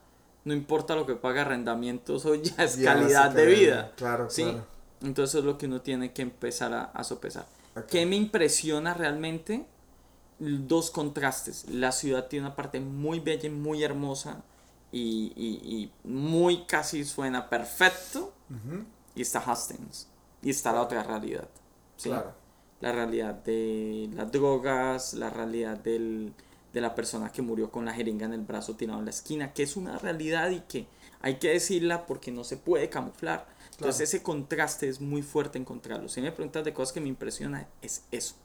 no 0.45 0.53
importa 0.53 0.95
lo 0.95 1.05
que 1.05 1.15
paga 1.15 1.41
arrendamientos, 1.41 2.23
eso 2.25 2.35
ya 2.35 2.63
es 2.63 2.77
calidad 2.77 3.31
de 3.31 3.43
calidad, 3.43 3.59
vida. 3.59 3.93
Claro, 3.95 4.29
¿sí? 4.29 4.43
claro. 4.43 4.65
Entonces 5.01 5.35
es 5.39 5.43
lo 5.45 5.57
que 5.57 5.65
uno 5.65 5.81
tiene 5.81 6.13
que 6.13 6.21
empezar 6.21 6.73
a, 6.73 6.83
a 6.85 7.03
sopesar. 7.03 7.45
¿Qué 7.89 8.05
me 8.05 8.15
impresiona 8.15 8.93
realmente? 8.93 9.65
Dos 10.39 10.91
contrastes. 10.91 11.65
La 11.69 11.91
ciudad 11.91 12.27
tiene 12.27 12.45
una 12.47 12.55
parte 12.55 12.79
muy 12.79 13.19
bella 13.19 13.47
y 13.47 13.51
muy 13.51 13.83
hermosa 13.83 14.43
y, 14.91 15.33
y, 15.35 15.91
muy 16.07 16.65
casi 16.65 17.03
suena 17.05 17.49
perfecto. 17.49 18.33
Y 19.15 19.21
está 19.21 19.39
Hastings. 19.39 20.07
Y 20.41 20.49
está 20.51 20.71
la 20.71 20.81
otra 20.81 21.03
realidad. 21.03 21.47
¿sí? 21.97 22.11
La 22.79 22.91
realidad 22.91 23.33
de 23.33 24.09
las 24.13 24.31
drogas, 24.31 25.13
la 25.13 25.29
realidad 25.29 25.77
del, 25.77 26.33
de 26.73 26.81
la 26.81 26.93
persona 26.93 27.31
que 27.31 27.41
murió 27.41 27.71
con 27.71 27.85
la 27.85 27.93
jeringa 27.93 28.25
en 28.25 28.33
el 28.33 28.41
brazo 28.41 28.75
tirado 28.75 28.99
en 28.99 29.05
la 29.05 29.11
esquina, 29.11 29.53
que 29.53 29.63
es 29.63 29.75
una 29.77 29.97
realidad 29.97 30.51
y 30.51 30.61
que 30.61 30.87
hay 31.21 31.39
que 31.39 31.49
decirla 31.49 32.05
porque 32.05 32.31
no 32.31 32.43
se 32.43 32.57
puede 32.57 32.89
camuflar. 32.89 33.47
Entonces 33.71 34.09
ese 34.09 34.23
contraste 34.23 34.87
es 34.87 35.01
muy 35.01 35.21
fuerte 35.21 35.57
encontrarlo. 35.57 36.07
Si 36.09 36.21
me 36.21 36.31
preguntas 36.31 36.63
de 36.63 36.73
cosas 36.73 36.93
que 36.93 37.01
me 37.01 37.09
impresionan, 37.09 37.67
es 37.81 38.03
eso. 38.11 38.35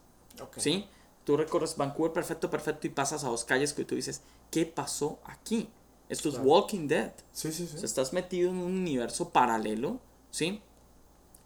¿Sí? 0.56 0.86
Tú 1.24 1.36
recorres 1.36 1.76
Vancouver 1.76 2.12
perfecto, 2.12 2.50
perfecto 2.50 2.86
y 2.86 2.90
pasas 2.90 3.24
a 3.24 3.28
dos 3.28 3.44
calles 3.44 3.72
que 3.72 3.84
tú 3.84 3.94
dices, 3.94 4.22
¿qué 4.50 4.66
pasó 4.66 5.20
aquí? 5.24 5.68
Esto 6.08 6.28
es 6.28 6.38
Walking 6.38 6.88
Dead. 6.88 7.12
Sí, 7.32 7.52
sí, 7.52 7.66
sí. 7.66 7.76
O 7.80 7.84
estás 7.84 8.12
metido 8.12 8.50
en 8.50 8.56
un 8.56 8.72
universo 8.72 9.30
paralelo, 9.30 10.00
¿sí? 10.30 10.60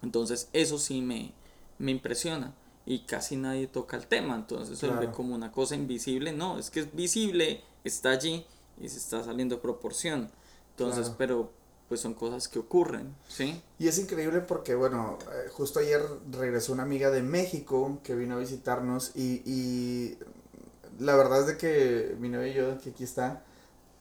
Entonces 0.01 0.49
eso 0.53 0.77
sí 0.77 1.01
me, 1.01 1.33
me 1.77 1.91
impresiona 1.91 2.53
y 2.87 2.99
casi 2.99 3.35
nadie 3.35 3.67
toca 3.67 3.97
el 3.97 4.07
tema, 4.07 4.33
entonces 4.33 4.79
se 4.79 4.87
ve 4.87 5.11
como 5.11 5.35
una 5.35 5.51
cosa 5.51 5.75
invisible, 5.75 6.31
no, 6.31 6.57
es 6.57 6.71
que 6.71 6.79
es 6.79 6.95
visible, 6.95 7.61
está 7.83 8.11
allí 8.11 8.45
y 8.81 8.87
se 8.87 8.97
está 8.97 9.21
saliendo 9.25 9.57
de 9.57 9.61
proporción, 9.61 10.31
entonces, 10.71 11.11
pero 11.17 11.51
pues 11.89 11.99
son 11.99 12.13
cosas 12.13 12.47
que 12.47 12.59
ocurren, 12.59 13.13
¿sí? 13.27 13.61
Y 13.77 13.89
es 13.89 13.99
increíble 13.99 14.39
porque, 14.39 14.73
bueno, 14.73 15.19
eh, 15.33 15.49
justo 15.51 15.79
ayer 15.79 16.01
regresó 16.31 16.71
una 16.71 16.83
amiga 16.83 17.11
de 17.11 17.23
México 17.23 17.99
que 18.03 18.15
vino 18.15 18.35
a 18.35 18.39
visitarnos 18.39 19.11
y, 19.15 19.41
y 19.45 20.17
la 20.99 21.17
verdad 21.17 21.41
es 21.41 21.47
de 21.47 21.57
que 21.57 22.15
mi 22.19 22.29
novia 22.29 22.47
y 22.47 22.53
yo, 22.53 22.79
que 22.79 22.91
aquí 22.91 23.03
está, 23.03 23.43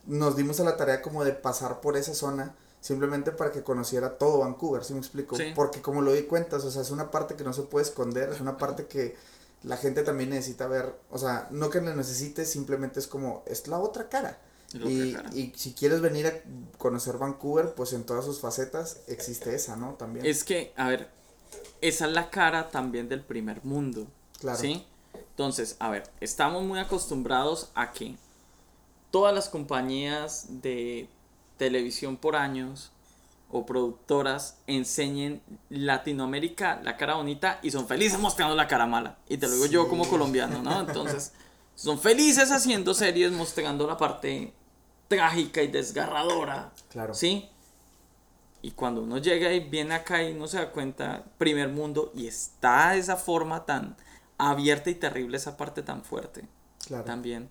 nos 0.06 0.36
dimos 0.36 0.60
a 0.60 0.64
la 0.64 0.76
tarea 0.76 1.02
como 1.02 1.24
de 1.24 1.32
pasar 1.32 1.80
por 1.80 1.96
esa 1.96 2.14
zona 2.14 2.54
simplemente 2.86 3.32
para 3.32 3.50
que 3.50 3.64
conociera 3.64 4.16
todo 4.16 4.38
Vancouver, 4.38 4.84
¿sí 4.84 4.92
me 4.92 5.00
explico? 5.00 5.36
Porque 5.56 5.82
como 5.82 6.02
lo 6.02 6.12
di 6.12 6.22
cuentas, 6.22 6.64
o 6.64 6.70
sea, 6.70 6.82
es 6.82 6.92
una 6.92 7.10
parte 7.10 7.34
que 7.34 7.42
no 7.42 7.52
se 7.52 7.62
puede 7.62 7.84
esconder, 7.84 8.28
es 8.30 8.40
una 8.40 8.56
parte 8.56 8.86
que 8.86 9.16
la 9.64 9.76
gente 9.76 10.04
también 10.04 10.30
necesita 10.30 10.68
ver, 10.68 10.94
o 11.10 11.18
sea, 11.18 11.48
no 11.50 11.68
que 11.68 11.80
la 11.80 11.96
necesite, 11.96 12.44
simplemente 12.44 13.00
es 13.00 13.08
como, 13.08 13.42
es 13.46 13.66
la 13.66 13.80
otra 13.80 14.08
cara. 14.08 14.38
Y, 14.72 15.16
y, 15.32 15.52
si 15.56 15.72
quieres 15.72 16.00
venir 16.00 16.26
a 16.28 16.32
conocer 16.78 17.18
Vancouver, 17.18 17.74
pues 17.74 17.92
en 17.92 18.04
todas 18.04 18.24
sus 18.24 18.40
facetas 18.40 19.00
existe 19.08 19.54
esa, 19.54 19.74
¿no? 19.74 19.94
También. 19.94 20.24
Es 20.24 20.44
que, 20.44 20.72
a 20.76 20.88
ver, 20.88 21.08
esa 21.80 22.06
es 22.06 22.12
la 22.12 22.30
cara 22.30 22.68
también 22.68 23.08
del 23.08 23.22
primer 23.22 23.64
mundo. 23.64 24.06
Claro. 24.38 24.58
¿Sí? 24.58 24.84
Entonces, 25.30 25.76
a 25.80 25.90
ver, 25.90 26.08
estamos 26.20 26.62
muy 26.62 26.78
acostumbrados 26.78 27.70
a 27.74 27.92
que 27.92 28.16
todas 29.10 29.34
las 29.34 29.48
compañías 29.48 30.46
de 30.62 31.08
televisión 31.56 32.16
por 32.16 32.36
años 32.36 32.92
o 33.50 33.64
productoras 33.64 34.58
enseñen 34.66 35.40
Latinoamérica 35.70 36.80
la 36.82 36.96
cara 36.96 37.14
bonita 37.14 37.60
y 37.62 37.70
son 37.70 37.86
felices 37.86 38.18
mostrando 38.18 38.54
la 38.54 38.66
cara 38.66 38.86
mala. 38.86 39.18
Y 39.28 39.36
te 39.36 39.46
lo 39.46 39.54
digo 39.54 39.66
yo 39.66 39.88
como 39.88 40.08
colombiano, 40.08 40.62
¿no? 40.62 40.80
Entonces, 40.80 41.32
son 41.74 41.98
felices 41.98 42.50
haciendo 42.50 42.94
series 42.94 43.32
mostrando 43.32 43.86
la 43.86 43.96
parte 43.96 44.52
trágica 45.08 45.62
y 45.62 45.68
desgarradora. 45.68 46.72
Claro. 46.90 47.14
¿Sí? 47.14 47.48
Y 48.62 48.72
cuando 48.72 49.02
uno 49.02 49.18
llega 49.18 49.52
y 49.52 49.60
viene 49.60 49.94
acá 49.94 50.22
y 50.22 50.34
no 50.34 50.48
se 50.48 50.56
da 50.56 50.72
cuenta, 50.72 51.24
primer 51.38 51.68
mundo, 51.68 52.10
y 52.14 52.26
está 52.26 52.96
esa 52.96 53.16
forma 53.16 53.64
tan 53.64 53.96
abierta 54.38 54.90
y 54.90 54.96
terrible, 54.96 55.36
esa 55.36 55.56
parte 55.56 55.82
tan 55.82 56.02
fuerte. 56.02 56.48
Claro. 56.84 57.04
También. 57.04 57.48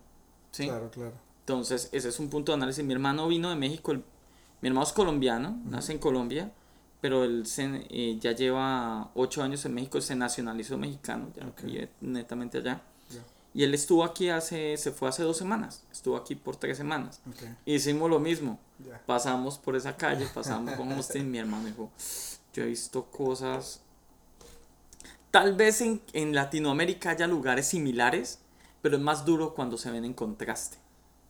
¿Sí? 0.51 0.67
Claro, 0.67 0.89
claro. 0.91 1.24
Entonces, 1.45 1.89
ese 1.91 2.09
es 2.09 2.19
un 2.19 2.29
punto 2.31 2.51
de 2.51 2.55
análisis. 2.55 2.83
Mi 2.83 2.93
hermano 2.93 3.27
vino 3.27 3.51
de 3.51 3.55
México, 3.55 3.93
mi 3.93 4.67
hermano 4.67 4.83
es 4.83 4.91
colombiano, 4.91 5.61
nace 5.65 5.91
en 5.91 5.99
Colombia, 5.99 6.51
pero 7.01 7.23
él 7.23 7.43
eh, 7.59 8.17
ya 8.19 8.31
lleva 8.31 9.11
ocho 9.13 9.43
años 9.43 9.63
en 9.65 9.75
México, 9.75 10.01
se 10.01 10.15
nacionalizó 10.15 10.75
mexicano, 10.79 11.29
ya 11.35 11.45
vive 11.63 11.89
netamente 12.01 12.57
allá. 12.57 12.81
Y 13.53 13.63
él 13.63 13.75
estuvo 13.75 14.03
aquí 14.03 14.29
hace, 14.29 14.75
se 14.75 14.91
fue 14.91 15.07
hace 15.07 15.21
dos 15.21 15.37
semanas, 15.37 15.83
estuvo 15.91 16.17
aquí 16.17 16.33
por 16.33 16.55
tres 16.55 16.77
semanas. 16.77 17.21
Hicimos 17.63 18.09
lo 18.09 18.19
mismo, 18.19 18.59
pasamos 19.05 19.59
por 19.59 19.75
esa 19.75 19.95
calle, 19.95 20.25
pasamos 20.33 20.73
con 20.73 20.91
usted 20.93 21.19
y 21.19 21.23
mi 21.25 21.37
hermano 21.37 21.67
dijo, 21.67 21.91
yo 22.55 22.63
he 22.63 22.65
visto 22.65 23.05
cosas, 23.05 23.81
tal 25.29 25.53
vez 25.55 25.79
en, 25.81 26.01
en 26.13 26.33
Latinoamérica 26.33 27.11
haya 27.11 27.27
lugares 27.27 27.67
similares, 27.67 28.39
pero 28.81 28.97
es 28.97 29.03
más 29.03 29.25
duro 29.25 29.53
cuando 29.53 29.77
se 29.77 29.91
ven 29.91 30.05
en 30.05 30.15
contraste. 30.15 30.84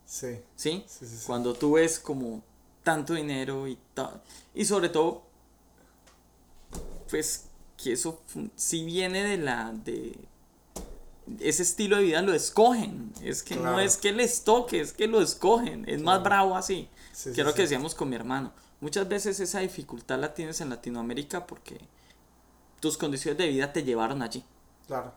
Sí. 0.05 0.39
¿Sí? 0.55 0.85
Cuando 1.25 1.53
tú 1.53 1.73
ves 1.73 1.99
como 1.99 2.43
tanto 2.83 3.13
dinero 3.13 3.67
y 3.67 3.77
tal. 3.93 4.21
Y 4.53 4.65
sobre 4.65 4.89
todo, 4.89 5.23
pues 7.09 7.45
que 7.77 7.93
eso 7.93 8.21
si 8.55 8.85
viene 8.85 9.23
de 9.23 9.37
la 9.37 9.73
de 9.73 10.17
ese 11.39 11.63
estilo 11.63 11.97
de 11.97 12.03
vida 12.03 12.21
lo 12.21 12.33
escogen. 12.33 13.11
Es 13.21 13.43
que 13.43 13.55
no 13.55 13.79
es 13.79 13.97
que 13.97 14.11
les 14.11 14.43
toque, 14.43 14.79
es 14.79 14.93
que 14.93 15.07
lo 15.07 15.21
escogen. 15.21 15.87
Es 15.89 16.01
más 16.01 16.21
bravo 16.23 16.55
así. 16.55 16.87
que 17.33 17.43
lo 17.43 17.53
que 17.53 17.63
decíamos 17.63 17.95
con 17.95 18.09
mi 18.09 18.15
hermano. 18.15 18.53
Muchas 18.81 19.07
veces 19.07 19.39
esa 19.39 19.59
dificultad 19.59 20.19
la 20.19 20.33
tienes 20.33 20.61
en 20.61 20.69
Latinoamérica 20.69 21.47
porque 21.47 21.79
tus 22.79 22.97
condiciones 22.97 23.37
de 23.37 23.47
vida 23.47 23.73
te 23.73 23.83
llevaron 23.83 24.21
allí. 24.21 24.43
Claro. 24.85 25.13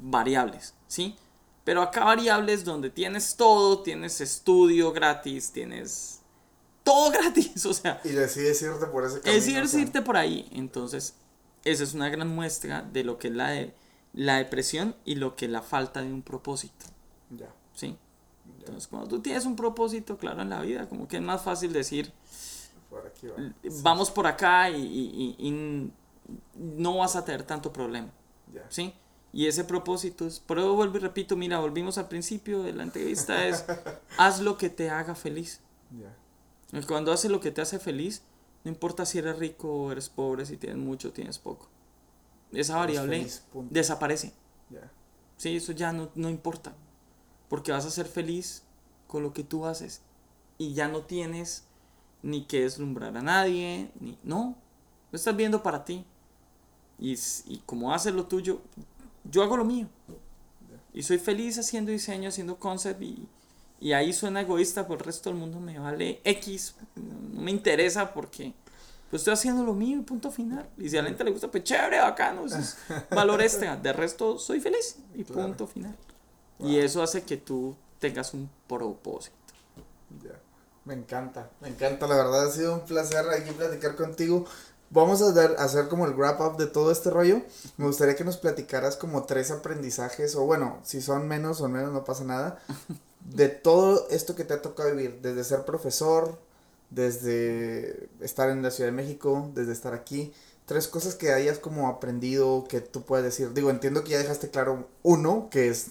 Variables, 0.00 0.74
¿sí? 0.88 1.16
Pero 1.64 1.82
acá 1.82 2.04
variables 2.04 2.64
donde 2.64 2.90
tienes 2.90 3.36
todo, 3.36 3.82
tienes 3.82 4.20
estudio 4.20 4.92
gratis, 4.92 5.52
tienes 5.52 6.20
todo 6.82 7.10
gratis, 7.12 7.64
o 7.66 7.72
sea. 7.72 8.00
Y 8.04 8.10
decides 8.10 8.60
irte 8.62 8.86
por 8.86 9.04
ese 9.04 9.20
camino. 9.20 9.34
Decides 9.34 9.74
irte 9.74 10.02
por 10.02 10.16
ahí. 10.16 10.48
Entonces, 10.52 11.14
esa 11.64 11.84
es 11.84 11.94
una 11.94 12.08
gran 12.08 12.28
muestra 12.28 12.82
de 12.82 13.04
lo 13.04 13.18
que 13.18 13.28
es 13.28 13.34
la, 13.34 13.66
la 14.12 14.36
depresión 14.38 14.96
y 15.04 15.14
lo 15.14 15.36
que 15.36 15.46
es 15.46 15.50
la 15.50 15.62
falta 15.62 16.02
de 16.02 16.12
un 16.12 16.22
propósito. 16.22 16.86
Ya. 17.30 17.54
¿Sí? 17.74 17.96
Entonces, 18.58 18.88
cuando 18.88 19.08
tú 19.08 19.20
tienes 19.20 19.44
un 19.44 19.56
propósito 19.56 20.16
claro 20.16 20.42
en 20.42 20.50
la 20.50 20.60
vida, 20.62 20.88
como 20.88 21.08
que 21.08 21.16
es 21.16 21.22
más 21.22 21.42
fácil 21.42 21.72
decir, 21.72 22.12
vamos 23.82 24.10
por 24.10 24.26
acá 24.26 24.70
y, 24.70 25.34
y, 25.38 25.90
no 26.54 26.98
vas 26.98 27.16
a 27.16 27.24
tener 27.24 27.42
tanto 27.44 27.72
problema. 27.72 28.08
Ya. 28.52 28.64
¿Sí? 28.68 28.94
Y 29.32 29.46
ese 29.46 29.64
propósito 29.64 30.26
es, 30.26 30.40
por 30.40 30.58
eso 30.58 30.74
vuelvo 30.74 30.98
y 30.98 31.00
repito, 31.00 31.36
mira, 31.36 31.58
volvimos 31.58 31.96
al 31.96 32.08
principio 32.08 32.62
de 32.62 32.74
la 32.74 32.82
entrevista, 32.82 33.46
es 33.46 33.64
haz 34.18 34.40
lo 34.40 34.58
que 34.58 34.68
te 34.68 34.90
haga 34.90 35.14
feliz. 35.14 35.60
Cuando 36.86 37.12
haces 37.12 37.30
lo 37.30 37.40
que 37.40 37.50
te 37.50 37.60
hace 37.60 37.78
feliz, 37.78 38.22
no 38.64 38.70
importa 38.70 39.06
si 39.06 39.18
eres 39.18 39.38
rico 39.38 39.68
o 39.68 39.92
eres 39.92 40.08
pobre, 40.08 40.46
si 40.46 40.56
tienes 40.56 40.78
mucho 40.78 41.08
o 41.08 41.12
tienes 41.12 41.38
poco. 41.38 41.68
Esa 42.52 42.76
variable 42.76 43.26
desaparece. 43.70 44.32
Sí, 45.36 45.56
eso 45.56 45.72
ya 45.72 45.92
no, 45.92 46.10
no 46.14 46.28
importa. 46.28 46.74
Porque 47.48 47.72
vas 47.72 47.84
a 47.84 47.90
ser 47.90 48.06
feliz 48.06 48.62
con 49.06 49.22
lo 49.22 49.32
que 49.32 49.44
tú 49.44 49.66
haces. 49.66 50.02
Y 50.58 50.74
ya 50.74 50.88
no 50.88 51.02
tienes 51.02 51.64
ni 52.22 52.44
que 52.44 52.62
deslumbrar 52.62 53.16
a 53.16 53.22
nadie, 53.22 53.90
ni... 53.98 54.18
No, 54.22 54.56
lo 55.10 55.16
estás 55.16 55.34
viendo 55.34 55.62
para 55.62 55.84
ti. 55.84 56.04
Y, 56.98 57.18
y 57.46 57.62
como 57.66 57.92
haces 57.92 58.14
lo 58.14 58.26
tuyo, 58.26 58.60
yo 59.24 59.42
hago 59.42 59.56
lo 59.56 59.64
mío. 59.64 59.88
Y 60.94 61.02
soy 61.02 61.18
feliz 61.18 61.58
haciendo 61.58 61.90
diseño, 61.90 62.28
haciendo 62.28 62.58
concept 62.58 63.02
y, 63.02 63.28
y 63.80 63.92
ahí 63.92 64.12
suena 64.12 64.42
egoísta, 64.42 64.86
por 64.86 64.98
el 64.98 65.04
resto 65.04 65.30
del 65.30 65.38
mundo 65.38 65.58
me 65.58 65.78
vale 65.78 66.20
X, 66.24 66.76
no 66.96 67.40
me 67.40 67.50
interesa 67.50 68.12
porque 68.12 68.52
pues 69.10 69.20
estoy 69.20 69.34
haciendo 69.34 69.64
lo 69.64 69.74
mío 69.74 69.98
y 69.98 70.02
punto 70.02 70.30
final. 70.30 70.66
Y 70.78 70.88
si 70.88 70.96
a 70.96 71.02
la 71.02 71.08
gente 71.08 71.22
le 71.24 71.32
gusta, 71.32 71.50
pues 71.50 71.64
chévere, 71.64 72.00
bacano, 72.00 72.46
eso 72.46 72.58
es 72.58 72.78
valor 73.10 73.42
extra. 73.42 73.76
De 73.76 73.92
resto, 73.92 74.38
soy 74.38 74.60
feliz 74.60 74.96
y 75.14 75.24
punto 75.24 75.66
final. 75.66 75.94
Y 76.58 76.78
eso 76.78 77.02
hace 77.02 77.22
que 77.22 77.36
tú 77.36 77.76
tengas 77.98 78.32
un 78.32 78.48
propósito. 78.66 79.36
Me 80.84 80.94
encanta, 80.94 81.50
me 81.60 81.68
encanta, 81.68 82.06
la 82.06 82.16
verdad 82.16 82.46
ha 82.46 82.50
sido 82.50 82.74
un 82.74 82.84
placer 82.86 83.24
aquí 83.28 83.52
platicar 83.52 83.96
contigo. 83.96 84.46
Vamos 84.92 85.22
a, 85.22 85.32
dar, 85.32 85.56
hacer 85.58 85.88
como 85.88 86.04
el 86.04 86.12
wrap 86.12 86.38
up 86.42 86.58
de 86.58 86.66
todo 86.66 86.92
este 86.92 87.08
rollo. 87.08 87.40
Me 87.78 87.86
gustaría 87.86 88.14
que 88.14 88.24
nos 88.24 88.36
platicaras 88.36 88.96
como 88.96 89.24
tres 89.24 89.50
aprendizajes, 89.50 90.36
o 90.36 90.44
bueno, 90.44 90.80
si 90.84 91.00
son 91.00 91.26
menos 91.26 91.62
o 91.62 91.68
menos, 91.68 91.92
no 91.92 92.04
pasa 92.04 92.24
nada, 92.24 92.62
de 93.24 93.48
todo 93.48 94.06
esto 94.10 94.36
que 94.36 94.44
te 94.44 94.52
ha 94.52 94.60
tocado 94.60 94.94
vivir, 94.94 95.20
desde 95.22 95.44
ser 95.44 95.64
profesor, 95.64 96.38
desde 96.90 98.10
estar 98.20 98.50
en 98.50 98.62
la 98.62 98.70
Ciudad 98.70 98.90
de 98.90 98.96
México, 98.96 99.50
desde 99.54 99.72
estar 99.72 99.94
aquí. 99.94 100.34
Tres 100.66 100.88
cosas 100.88 101.14
que 101.14 101.32
hayas 101.32 101.58
como 101.58 101.88
aprendido, 101.88 102.66
que 102.68 102.82
tú 102.82 103.02
puedes 103.02 103.24
decir. 103.24 103.54
Digo, 103.54 103.70
entiendo 103.70 104.04
que 104.04 104.10
ya 104.10 104.18
dejaste 104.18 104.50
claro 104.50 104.88
uno, 105.02 105.48
que 105.50 105.68
es, 105.68 105.88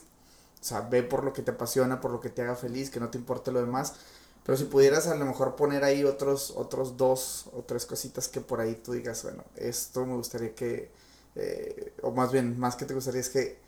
o 0.62 0.64
sea, 0.64 0.82
ve 0.82 1.02
por 1.02 1.24
lo 1.24 1.34
que 1.34 1.42
te 1.42 1.50
apasiona, 1.50 2.02
por 2.02 2.12
lo 2.12 2.22
que 2.22 2.30
te 2.30 2.44
haga 2.44 2.56
feliz, 2.56 2.92
que 2.92 3.00
no 3.00 3.10
te 3.10 3.18
importe 3.18 3.52
lo 3.52 3.62
demás. 3.62 3.96
Pero 4.44 4.58
si 4.58 4.66
pudieras 4.66 5.08
a 5.08 5.16
lo 5.16 5.26
mejor 5.26 5.56
poner 5.56 5.84
ahí 5.84 6.04
otros, 6.04 6.52
otros 6.56 6.98
dos 6.98 7.48
o 7.54 7.64
tres 7.64 7.86
cositas 7.86 8.28
que 8.28 8.42
por 8.42 8.60
ahí 8.60 8.76
tú 8.76 8.94
digas, 8.94 9.24
bueno, 9.24 9.44
esto 9.56 10.06
me 10.06 10.16
gustaría 10.16 10.56
que, 10.56 10.92
eh, 11.36 11.94
o 12.02 12.12
más 12.12 12.32
bien, 12.32 12.60
más 12.60 12.76
que 12.76 12.86
te 12.86 12.94
gustaría 12.94 13.22
es 13.22 13.30
que 13.30 13.60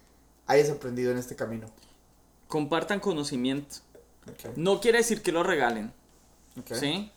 hayas 0.47 0.69
aprendido 0.69 1.11
en 1.11 1.17
este 1.19 1.35
camino. 1.35 1.67
Compartan 2.47 2.99
conocimiento. 2.99 3.77
Ok. 4.29 4.55
No 4.55 4.79
quiere 4.79 4.99
decir 4.99 5.21
que 5.21 5.31
lo 5.31 5.43
regalen, 5.43 5.93
Ok. 6.59 6.73
¿sí? 6.73 7.11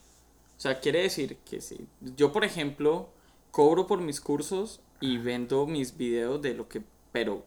O 0.56 0.60
sea, 0.60 0.80
quiere 0.80 1.02
decir 1.02 1.38
que 1.38 1.60
sí. 1.60 1.86
Yo, 2.00 2.32
por 2.32 2.44
ejemplo, 2.44 3.08
cobro 3.50 3.86
por 3.86 4.00
mis 4.00 4.20
cursos 4.20 4.80
y 5.00 5.18
vendo 5.18 5.66
mis 5.66 5.96
videos 5.96 6.40
de 6.40 6.54
lo 6.54 6.68
que, 6.68 6.82
pero, 7.12 7.44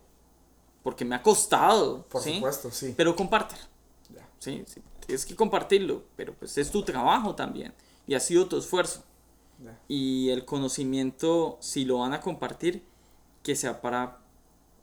porque 0.84 1.06
me 1.06 1.16
ha 1.16 1.24
costado, 1.24 2.06
Por 2.08 2.22
¿sí? 2.22 2.36
supuesto, 2.36 2.72
sí. 2.72 2.94
Pero 2.96 3.16
compártelo. 3.16 3.62
Ya. 4.16 4.28
Sí, 4.40 4.64
sí, 4.68 4.82
tienes 5.10 5.26
que 5.26 5.36
compartirlo, 5.36 6.04
pero 6.16 6.36
pues 6.36 6.56
es 6.60 6.70
tu 6.70 6.84
trabajo 6.84 7.34
también 7.34 7.74
y 8.06 8.14
ha 8.14 8.20
sido 8.20 8.48
tu 8.48 8.60
esfuerzo. 8.60 9.04
Y 9.88 10.30
el 10.30 10.46
conocimiento, 10.46 11.58
si 11.60 11.84
lo 11.84 11.98
van 11.98 12.14
a 12.14 12.22
compartir, 12.22 12.84
que 13.42 13.56
sea 13.56 13.82
para 13.82 14.20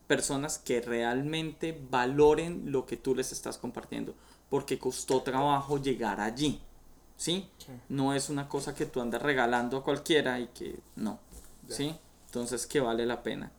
personas 0.08 0.58
que 0.58 0.80
realmente 0.80 1.80
valoren 1.90 2.72
lo 2.72 2.86
que 2.86 2.96
tú 2.96 3.14
les 3.14 3.30
estás 3.30 3.56
compartiendo, 3.56 4.14
porque 4.50 4.78
costó 4.80 5.22
trabajo 5.22 5.78
llegar 5.78 6.20
allí, 6.20 6.60
¿sí? 7.16 7.48
Sí. 7.58 7.72
No 7.88 8.12
es 8.12 8.28
una 8.28 8.48
cosa 8.48 8.74
que 8.74 8.84
tú 8.84 9.00
andas 9.00 9.22
regalando 9.22 9.76
a 9.76 9.84
cualquiera 9.84 10.40
y 10.40 10.48
que 10.48 10.80
no. 10.96 11.20
¿sí? 11.68 11.94
Entonces 12.26 12.66
que 12.66 12.80
vale 12.80 13.06
la 13.06 13.22
pena. 13.22 13.52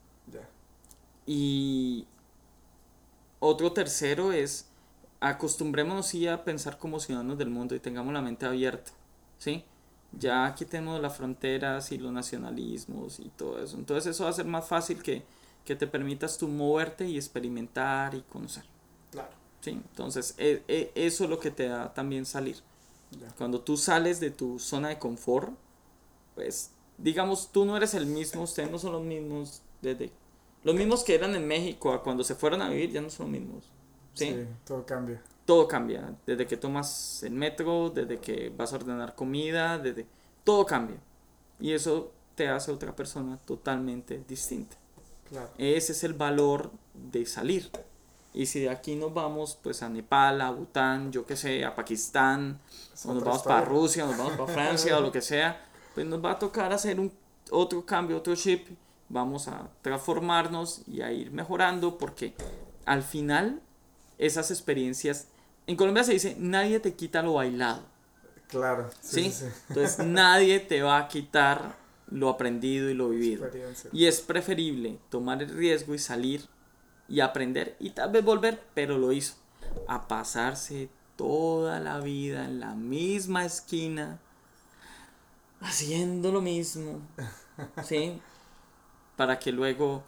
Y 1.26 2.06
otro 3.40 3.72
tercero 3.72 4.32
es 4.34 4.67
acostumbrémonos 5.20 6.08
sí 6.08 6.28
a 6.28 6.44
pensar 6.44 6.78
como 6.78 7.00
ciudadanos 7.00 7.38
del 7.38 7.50
mundo 7.50 7.76
y 7.76 7.80
tengamos 7.80 8.14
la 8.14 8.22
mente 8.22 8.46
abierta, 8.46 8.92
¿sí? 9.38 9.64
Ya 10.14 10.54
quitemos 10.56 11.02
las 11.02 11.18
fronteras 11.18 11.92
y 11.92 11.98
los 11.98 12.12
nacionalismos 12.12 13.20
y 13.20 13.30
todo 13.30 13.62
eso. 13.62 13.78
Entonces 13.78 14.16
eso 14.16 14.24
va 14.24 14.30
a 14.30 14.34
ser 14.34 14.46
más 14.46 14.68
fácil 14.68 15.02
que, 15.04 15.24
que 15.66 15.76
te 15.76 15.88
permitas 15.88 16.38
tú 16.38 16.48
moverte 16.48 17.06
y 17.08 17.18
experimentar 17.18 18.16
y 18.16 18.22
conocer, 18.22 18.64
Claro. 19.12 19.30
¿sí? 19.62 19.72
Entonces 19.72 20.36
e- 20.38 20.64
e- 20.68 20.92
eso 20.96 21.24
es 21.26 21.30
lo 21.30 21.40
que 21.40 21.52
te 21.52 21.68
da 21.68 21.94
también 21.94 22.26
salir. 22.26 22.58
Ya. 23.12 23.28
Cuando 23.38 23.62
tú 23.62 23.78
sales 23.78 24.20
de 24.20 24.32
tu 24.32 24.60
zona 24.60 24.90
de 24.90 25.00
confort, 25.00 25.52
pues 26.36 26.72
digamos, 26.98 27.52
tú 27.52 27.66
no 27.66 27.76
eres 27.78 27.94
el 27.94 28.06
mismo, 28.06 28.44
ustedes 28.44 28.72
no 28.72 28.80
son 28.80 28.94
los 28.94 29.04
mismos 29.04 29.62
desde 29.82 30.12
los 30.64 30.76
mismos 30.76 31.04
que 31.04 31.16
eran 31.16 31.36
en 31.36 31.48
México 31.48 31.94
a 31.94 32.04
cuando 32.04 32.24
se 32.24 32.36
fueron 32.36 32.62
a 32.62 32.70
vivir 32.70 32.92
ya 32.92 33.02
no 33.02 33.10
son 33.10 33.32
los 33.32 33.40
mismos. 33.42 33.64
¿Sí? 34.18 34.34
Sí, 34.34 34.48
todo 34.66 34.86
cambia. 34.86 35.22
Todo 35.46 35.68
cambia, 35.68 36.14
desde 36.26 36.46
que 36.46 36.58
tomas 36.58 37.24
el 37.24 37.34
metro, 37.34 37.90
desde 37.90 38.18
que 38.18 38.52
vas 38.56 38.74
a 38.74 38.78
ordenar 38.78 39.16
comida, 39.16 39.78
desde 39.78 40.06
todo 40.44 40.66
cambia. 40.66 40.98
Y 41.60 41.72
eso 41.72 42.12
te 42.36 42.50
hace 42.50 42.72
otra 42.72 42.96
persona 42.96 43.38
totalmente 43.46 44.24
distinta. 44.28 44.76
Claro. 45.30 45.50
Ese 45.58 45.94
es 45.94 46.04
el 46.04 46.14
valor 46.14 46.72
de 46.94 47.26
salir. 47.26 47.70
Y 48.34 48.46
si 48.46 48.60
de 48.60 48.70
aquí 48.70 48.96
nos 48.96 49.14
vamos 49.14 49.58
pues 49.62 49.82
a 49.82 49.90
Nepal, 49.90 50.42
a 50.42 50.52
Bután, 50.52 51.12
yo 51.12 51.26
qué 51.26 51.36
sé, 51.36 51.66
a 51.66 51.76
Pakistán, 51.76 52.60
Es 52.94 53.06
o 53.06 53.14
nos 53.14 53.24
vamos 53.24 53.42
para 53.42 53.62
historia. 53.62 53.80
Rusia, 53.80 54.06
nos 54.06 54.18
vamos 54.18 54.34
para 54.34 54.54
Francia 54.54 54.98
o 54.98 55.02
lo 55.02 55.12
que 55.12 55.22
sea, 55.22 55.66
pues 55.96 56.06
nos 56.06 56.24
va 56.24 56.32
a 56.32 56.40
tocar 56.40 56.72
hacer 56.72 57.00
un 57.00 57.12
otro 57.50 57.86
cambio, 57.86 58.18
otro 58.18 58.36
chip, 58.36 58.68
vamos 59.10 59.48
a 59.48 59.70
transformarnos 59.82 60.84
y 60.88 61.02
a 61.02 61.12
ir 61.12 61.32
mejorando 61.32 61.98
porque 61.98 62.36
al 62.86 63.02
final 63.02 63.62
esas 64.18 64.52
experiencias, 64.52 65.28
en 65.68 65.76
Colombia 65.76 66.04
se 66.04 66.14
dice, 66.14 66.36
nadie 66.40 66.80
te 66.80 66.94
quita 66.96 67.22
lo 67.22 67.34
bailado, 67.34 67.84
Claro. 68.48 68.90
¿sí? 69.02 69.26
Sí, 69.26 69.32
sí, 69.32 69.46
sí. 69.46 69.52
Entonces 69.70 70.00
nadie 70.06 70.60
te 70.60 70.82
va 70.82 70.98
a 71.00 71.08
quitar 71.08 71.76
lo 72.10 72.30
aprendido 72.30 72.90
y 72.90 72.94
lo 72.94 73.10
vivido. 73.10 73.50
Y 73.92 74.06
es 74.06 74.22
preferible 74.22 75.00
tomar 75.10 75.44
el 75.44 75.50
riesgo 75.50 75.94
y 75.94 76.00
salir 76.00 76.46
y 77.10 77.20
aprender 77.20 77.76
y 77.80 77.90
tal 77.92 78.12
vez 78.12 78.24
volver, 78.24 78.62
pero 78.74 78.98
lo 78.98 79.12
hizo. 79.12 79.36
A 79.88 80.08
pasarse 80.08 80.90
toda 81.18 81.80
la 81.82 82.00
vida 82.00 82.46
en 82.46 82.60
la 82.62 82.74
misma 82.76 83.44
esquina 83.46 84.20
haciendo 85.62 86.32
lo 86.32 86.42
mismo. 86.42 87.02
¿Sí? 87.84 88.22
Para 89.16 89.40
que 89.40 89.52
luego 89.52 90.04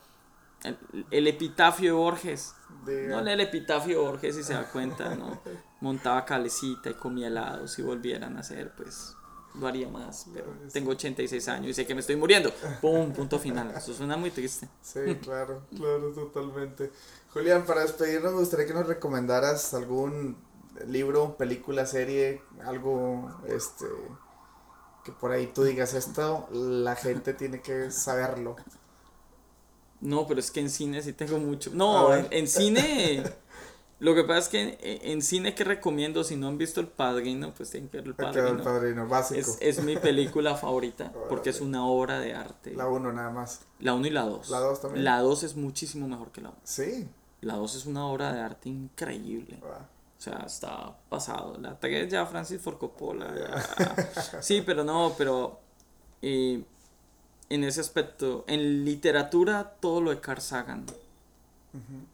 el, 0.64 0.78
el 1.12 1.28
epitafio 1.28 1.94
de 1.94 2.00
Borges, 2.00 2.54
No 2.86 3.22
lee 3.22 3.32
el 3.32 3.42
epitafio 3.42 4.04
Borges 4.04 4.36
si 4.36 4.44
se 4.44 4.54
da 4.54 4.70
cuenta, 4.70 5.16
¿no? 5.16 5.42
Montaba 5.82 6.26
calecita 6.26 6.90
y 6.90 6.94
comía 6.94 7.28
helado. 7.28 7.68
Si 7.68 7.82
volvieran 7.82 8.38
a 8.38 8.40
hacer, 8.42 8.74
pues 8.76 9.16
lo 9.56 9.68
haría 9.68 9.90
más. 9.90 10.28
Pero 10.34 10.48
tengo 10.72 10.92
86 10.92 11.48
años 11.50 11.68
y 11.68 11.74
sé 11.74 11.86
que 11.86 11.94
me 11.94 12.02
estoy 12.02 12.16
muriendo. 12.16 12.52
¡Pum! 12.82 13.12
Punto 13.12 13.40
final. 13.40 13.72
Eso 13.76 13.94
suena 13.94 14.18
muy 14.18 14.32
triste. 14.32 14.68
Sí, 14.82 15.00
claro, 15.22 15.64
claro, 15.76 16.12
totalmente. 16.12 16.92
Julián, 17.34 17.66
para 17.66 17.82
despedirnos, 17.82 18.34
me 18.34 18.40
gustaría 18.40 18.66
que 18.66 18.74
nos 18.74 18.88
recomendaras 18.88 19.74
algún 19.74 20.38
libro, 20.88 21.36
película, 21.38 21.86
serie, 21.86 22.42
algo, 22.66 23.30
este, 23.48 23.86
que 25.04 25.12
por 25.12 25.32
ahí 25.32 25.48
tú 25.48 25.64
digas 25.64 25.94
esto, 25.94 26.48
la 26.52 26.96
gente 26.96 27.34
tiene 27.34 27.62
que 27.62 27.92
saberlo. 27.92 28.56
No, 30.02 30.28
pero 30.28 30.40
es 30.40 30.52
que 30.52 30.60
en 30.62 30.70
cine 30.70 31.02
sí 31.02 31.14
tengo 31.14 31.38
mucho. 31.40 31.72
No, 31.74 32.14
en, 32.14 32.28
en 32.32 32.48
cine. 32.48 33.24
Lo 34.00 34.16
que 34.16 34.24
pasa 34.24 34.40
es 34.40 34.48
que 34.48 34.78
en, 34.82 35.12
en 35.12 35.22
cine 35.22 35.54
que 35.54 35.66
recomiendo, 35.66 36.24
si 36.24 36.38
no 36.38 36.48
han 36.48 36.58
visto 36.58 36.80
El 36.80 36.88
Padrino, 36.88 37.52
pues 37.54 37.70
tienen 37.70 37.90
que 37.90 37.98
ver 37.98 38.08
El 38.08 38.16
quedó 38.16 38.28
el 38.30 38.34
Padrino. 38.34 38.64
padrino, 38.64 39.08
básico. 39.10 39.40
Es, 39.42 39.58
es 39.60 39.84
mi 39.84 39.98
película 39.98 40.56
favorita 40.56 41.12
porque 41.28 41.50
es 41.50 41.60
una 41.60 41.86
obra 41.86 42.18
de 42.22 42.34
arte. 42.34 42.74
La 42.76 42.88
uno 42.88 43.12
nada 43.12 43.30
más. 43.30 43.60
La 43.80 43.94
1 43.96 44.08
y 44.08 44.10
la 44.12 44.22
2. 44.22 44.50
La 44.52 44.60
dos 44.60 44.82
también. 44.82 45.04
La 45.04 45.20
2 45.20 45.44
es 45.44 45.56
muchísimo 45.58 46.08
mejor 46.08 46.32
que 46.32 46.40
la 46.40 46.48
1. 46.50 46.58
Sí. 46.64 47.10
La 47.42 47.56
2 47.56 47.76
es 47.76 47.86
una 47.88 48.06
obra 48.08 48.32
de 48.32 48.40
arte 48.40 48.70
increíble. 48.70 49.60
O 49.62 50.22
sea, 50.22 50.44
está 50.46 50.96
pasado. 51.10 51.58
La 51.60 51.78
3 51.78 52.10
ya 52.10 52.26
Francis 52.26 52.62
Ford 52.62 52.78
Coppola. 52.78 53.34
ya. 53.36 54.42
Sí, 54.42 54.64
pero 54.66 54.86
no, 54.86 55.14
pero 55.18 55.60
eh, 56.22 56.64
en 57.50 57.64
ese 57.64 57.82
aspecto, 57.82 58.46
en 58.48 58.86
literatura, 58.86 59.76
todo 59.80 60.02
lo 60.02 60.12
de 60.12 60.22
Carl 60.22 60.42
Sagan. 60.42 60.86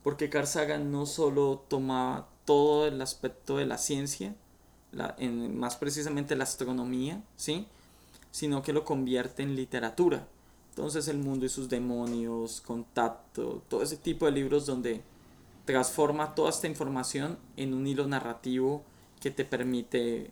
Porque 0.04 0.30
Carl 0.30 0.48
Sagan 0.48 0.92
no 0.92 1.06
solo 1.06 1.64
tomaba 1.68 2.28
todo 2.46 2.88
el 2.88 3.02
aspecto 3.02 3.58
de 3.58 3.66
la 3.66 3.78
ciencia, 3.78 4.36
la, 4.92 5.16
en, 5.18 5.58
más 5.58 5.76
precisamente 5.76 6.36
la 6.36 6.44
astronomía, 6.44 7.22
¿sí? 7.36 7.68
sino 8.32 8.62
que 8.62 8.74
lo 8.74 8.84
convierte 8.84 9.44
en 9.44 9.56
literatura. 9.56 10.28
Entonces 10.70 11.08
el 11.08 11.18
mundo 11.18 11.46
y 11.46 11.50
sus 11.50 11.70
demonios, 11.70 12.62
contacto, 12.62 13.62
todo 13.70 13.82
ese 13.82 13.98
tipo 13.98 14.26
de 14.26 14.34
libros 14.34 14.66
donde 14.66 15.02
transforma 15.64 16.36
toda 16.36 16.50
esta 16.50 16.68
información 16.68 17.38
en 17.58 17.74
un 17.74 17.88
hilo 17.88 18.08
narrativo 18.08 18.84
que 19.22 19.32
te 19.32 19.46
permite 19.46 20.32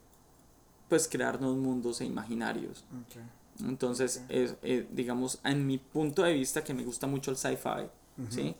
pues 0.89 1.07
crear 1.07 1.41
nuevos 1.41 1.57
mundos 1.57 2.01
e 2.01 2.05
imaginarios. 2.05 2.83
Ok. 3.07 3.21
Entonces, 3.61 4.23
es, 4.29 4.55
eh, 4.63 4.87
digamos, 4.91 5.39
en 5.43 5.65
mi 5.67 5.77
punto 5.77 6.23
de 6.23 6.33
vista, 6.33 6.63
que 6.63 6.73
me 6.73 6.83
gusta 6.83 7.07
mucho 7.07 7.31
el 7.31 7.37
sci-fi, 7.37 7.87
¿sí? 8.29 8.55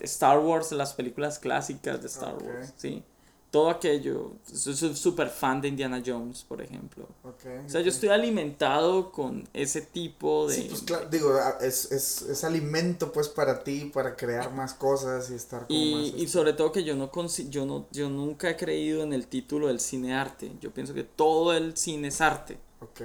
Star 0.00 0.38
Wars, 0.40 0.72
las 0.72 0.92
películas 0.94 1.38
clásicas 1.38 2.00
de 2.00 2.06
Star. 2.08 2.34
Wars, 2.42 2.72
¿sí? 2.76 3.02
Todo 3.50 3.68
aquello. 3.70 4.34
Soy 4.44 4.94
súper 4.94 5.28
fan 5.28 5.60
de 5.60 5.66
Indiana 5.66 6.00
Jones, 6.06 6.44
por 6.44 6.62
ejemplo. 6.62 7.08
Ok. 7.24 7.46
O 7.66 7.68
sea, 7.68 7.80
yo 7.80 7.88
estoy 7.88 8.10
alimentado 8.10 9.10
con 9.10 9.48
ese 9.52 9.80
tipo 9.80 10.46
de... 10.48 10.54
Sí, 10.54 10.66
pues 10.70 10.82
claro, 10.82 11.08
digo, 11.08 11.32
a- 11.34 11.58
es, 11.60 11.90
es, 11.90 12.22
es 12.22 12.44
alimento 12.44 13.10
pues 13.10 13.28
para 13.28 13.64
ti, 13.64 13.90
para 13.92 14.14
crear 14.14 14.52
más 14.52 14.74
cosas 14.74 15.30
y 15.32 15.34
estar 15.34 15.66
como 15.66 15.80
más... 15.80 16.06
Y, 16.08 16.14
y 16.22 16.28
sobre 16.28 16.52
todo 16.52 16.70
que 16.70 16.84
yo 16.84 16.94
no, 16.94 17.10
yo 17.48 17.66
no 17.66 17.86
yo 17.90 18.08
nunca 18.08 18.50
he 18.50 18.56
creído 18.56 19.02
en 19.02 19.12
el 19.12 19.26
título 19.26 19.66
del 19.66 19.80
cine 19.80 20.14
arte. 20.14 20.52
Yo 20.60 20.70
pienso 20.72 20.94
que 20.94 21.02
todo 21.02 21.52
el 21.52 21.76
cine 21.76 22.06
es 22.08 22.20
arte. 22.20 22.56
Ok. 22.80 23.00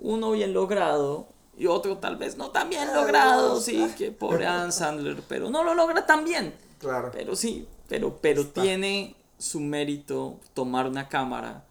Uno 0.00 0.32
bien 0.32 0.52
logrado 0.52 1.28
y 1.56 1.66
otro 1.66 1.98
tal 1.98 2.16
vez 2.16 2.36
no 2.36 2.50
tan 2.50 2.70
bien 2.70 2.88
Ah, 2.90 2.94
logrado, 3.00 3.60
sí, 3.60 3.86
que 3.98 4.10
pobre 4.12 4.46
Adam 4.46 4.70
Sandler, 4.70 5.22
pero 5.28 5.50
no 5.50 5.64
lo 5.64 5.74
logra 5.74 6.06
tan 6.06 6.24
bien. 6.24 6.54
Claro. 6.78 7.10
Pero 7.12 7.34
sí, 7.34 7.66
pero, 7.88 8.18
pero 8.20 8.42
Está. 8.42 8.62
tiene 8.62 9.16
su 9.38 9.58
mérito 9.60 10.38
tomar 10.54 10.86
una 10.86 11.08
cámara 11.08 11.64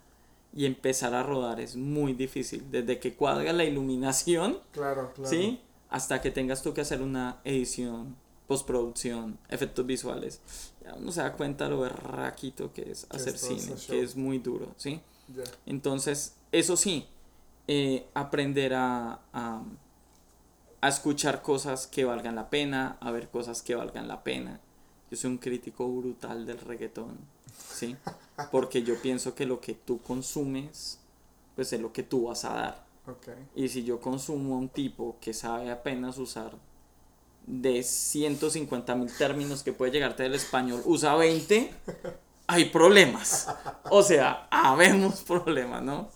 y 0.54 0.66
empezar 0.66 1.14
a 1.14 1.24
rodar. 1.24 1.60
Es 1.62 1.76
muy 1.76 2.14
difícil. 2.14 2.70
Desde 2.72 3.00
que 3.00 3.14
cuadra 3.16 3.54
la 3.54 3.64
iluminación, 3.64 4.60
Claro, 4.72 5.14
claro. 5.14 5.30
¿sí? 5.30 5.62
Hasta 5.90 6.20
que 6.22 6.32
tengas 6.32 6.62
tú 6.64 6.74
que 6.74 6.82
hacer 6.82 7.02
una 7.02 7.40
edición, 7.46 8.16
postproducción, 8.48 9.38
efectos 9.50 9.86
visuales. 9.86 10.42
Ya 10.84 10.94
uno 10.96 11.12
se 11.14 11.22
da 11.22 11.32
cuenta 11.34 11.70
lo 11.70 11.80
berraquito 11.82 12.74
que 12.74 12.92
es 12.92 13.08
hacer 13.10 13.38
cine, 13.38 13.74
que 13.88 14.02
es 14.02 14.16
muy 14.18 14.40
duro, 14.40 14.68
¿sí? 14.76 15.00
Entonces, 15.66 16.36
eso 16.52 16.76
sí, 16.78 17.08
eh, 17.68 18.08
aprender 18.14 18.74
a, 18.74 19.20
a, 19.34 19.62
a 20.82 20.88
escuchar 20.88 21.42
cosas 21.42 21.88
que 21.88 22.06
valgan 22.06 22.36
la 22.36 22.50
pena, 22.50 22.98
a 23.02 23.12
ver 23.12 23.30
cosas 23.30 23.62
que 23.62 23.76
valgan 23.76 24.08
la 24.08 24.24
pena. 24.24 24.60
Yo 25.10 25.18
soy 25.18 25.32
un 25.32 25.38
crítico 25.38 25.88
brutal 25.88 26.46
del 26.46 26.60
reggaetón. 26.60 27.18
¿sí? 27.58 27.96
Porque 28.52 28.84
yo 28.84 29.00
pienso 29.02 29.36
que 29.36 29.46
lo 29.46 29.60
que 29.60 29.74
tú 29.74 30.02
consumes, 30.02 31.00
pues 31.56 31.74
es 31.74 31.82
lo 31.82 31.92
que 31.92 32.04
tú 32.04 32.28
vas 32.28 32.46
a 32.46 32.54
dar. 32.54 32.86
Ok. 33.08 33.30
Y 33.56 33.70
si 33.70 33.84
yo 33.84 34.00
consumo 34.00 34.56
a 34.56 34.60
un 34.60 34.70
tipo 34.70 35.18
que 35.22 35.34
sabe 35.34 35.72
apenas 35.72 36.18
usar 36.18 36.52
de 37.46 37.82
150 37.82 38.96
mil 38.96 39.16
términos 39.16 39.64
que 39.64 39.74
puede 39.74 39.92
llegarte 39.92 40.24
del 40.24 40.36
español, 40.36 40.82
usa 40.86 41.16
20, 41.16 41.72
hay 42.48 42.66
problemas. 42.66 43.48
O 43.90 44.04
sea, 44.04 44.48
habemos 44.52 45.22
problemas, 45.22 45.82
¿no? 45.82 46.10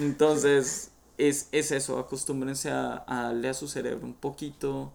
Entonces, 0.00 0.90
es, 1.18 1.48
es 1.52 1.70
eso, 1.72 1.98
acostúmbrense 1.98 2.70
a, 2.70 3.04
a 3.06 3.24
darle 3.24 3.48
a 3.48 3.54
su 3.54 3.68
cerebro 3.68 4.06
un 4.06 4.14
poquito, 4.14 4.92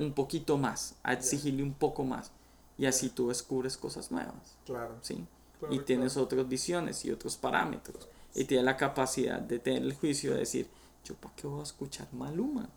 un 0.00 0.12
poquito 0.12 0.56
más, 0.58 0.94
a 1.02 1.12
exigirle 1.12 1.62
un 1.62 1.74
poco 1.74 2.04
más. 2.04 2.30
Y 2.78 2.86
así 2.86 3.08
tú 3.08 3.28
descubres 3.28 3.76
cosas 3.76 4.10
nuevas, 4.10 4.56
Claro. 4.66 4.96
¿sí? 5.00 5.24
claro, 5.58 5.74
y 5.74 5.78
tienes 5.80 6.12
claro. 6.12 6.24
otras 6.26 6.48
visiones 6.48 7.04
y 7.04 7.10
otros 7.10 7.36
parámetros. 7.36 8.08
Y 8.34 8.44
tienes 8.44 8.66
la 8.66 8.76
capacidad 8.76 9.40
de 9.40 9.58
tener 9.58 9.82
el 9.82 9.94
juicio 9.94 10.32
de 10.32 10.40
decir, 10.40 10.68
yo 11.04 11.14
para 11.14 11.34
qué 11.36 11.46
voy 11.46 11.60
a 11.60 11.62
escuchar 11.62 12.06
Maluma. 12.12 12.68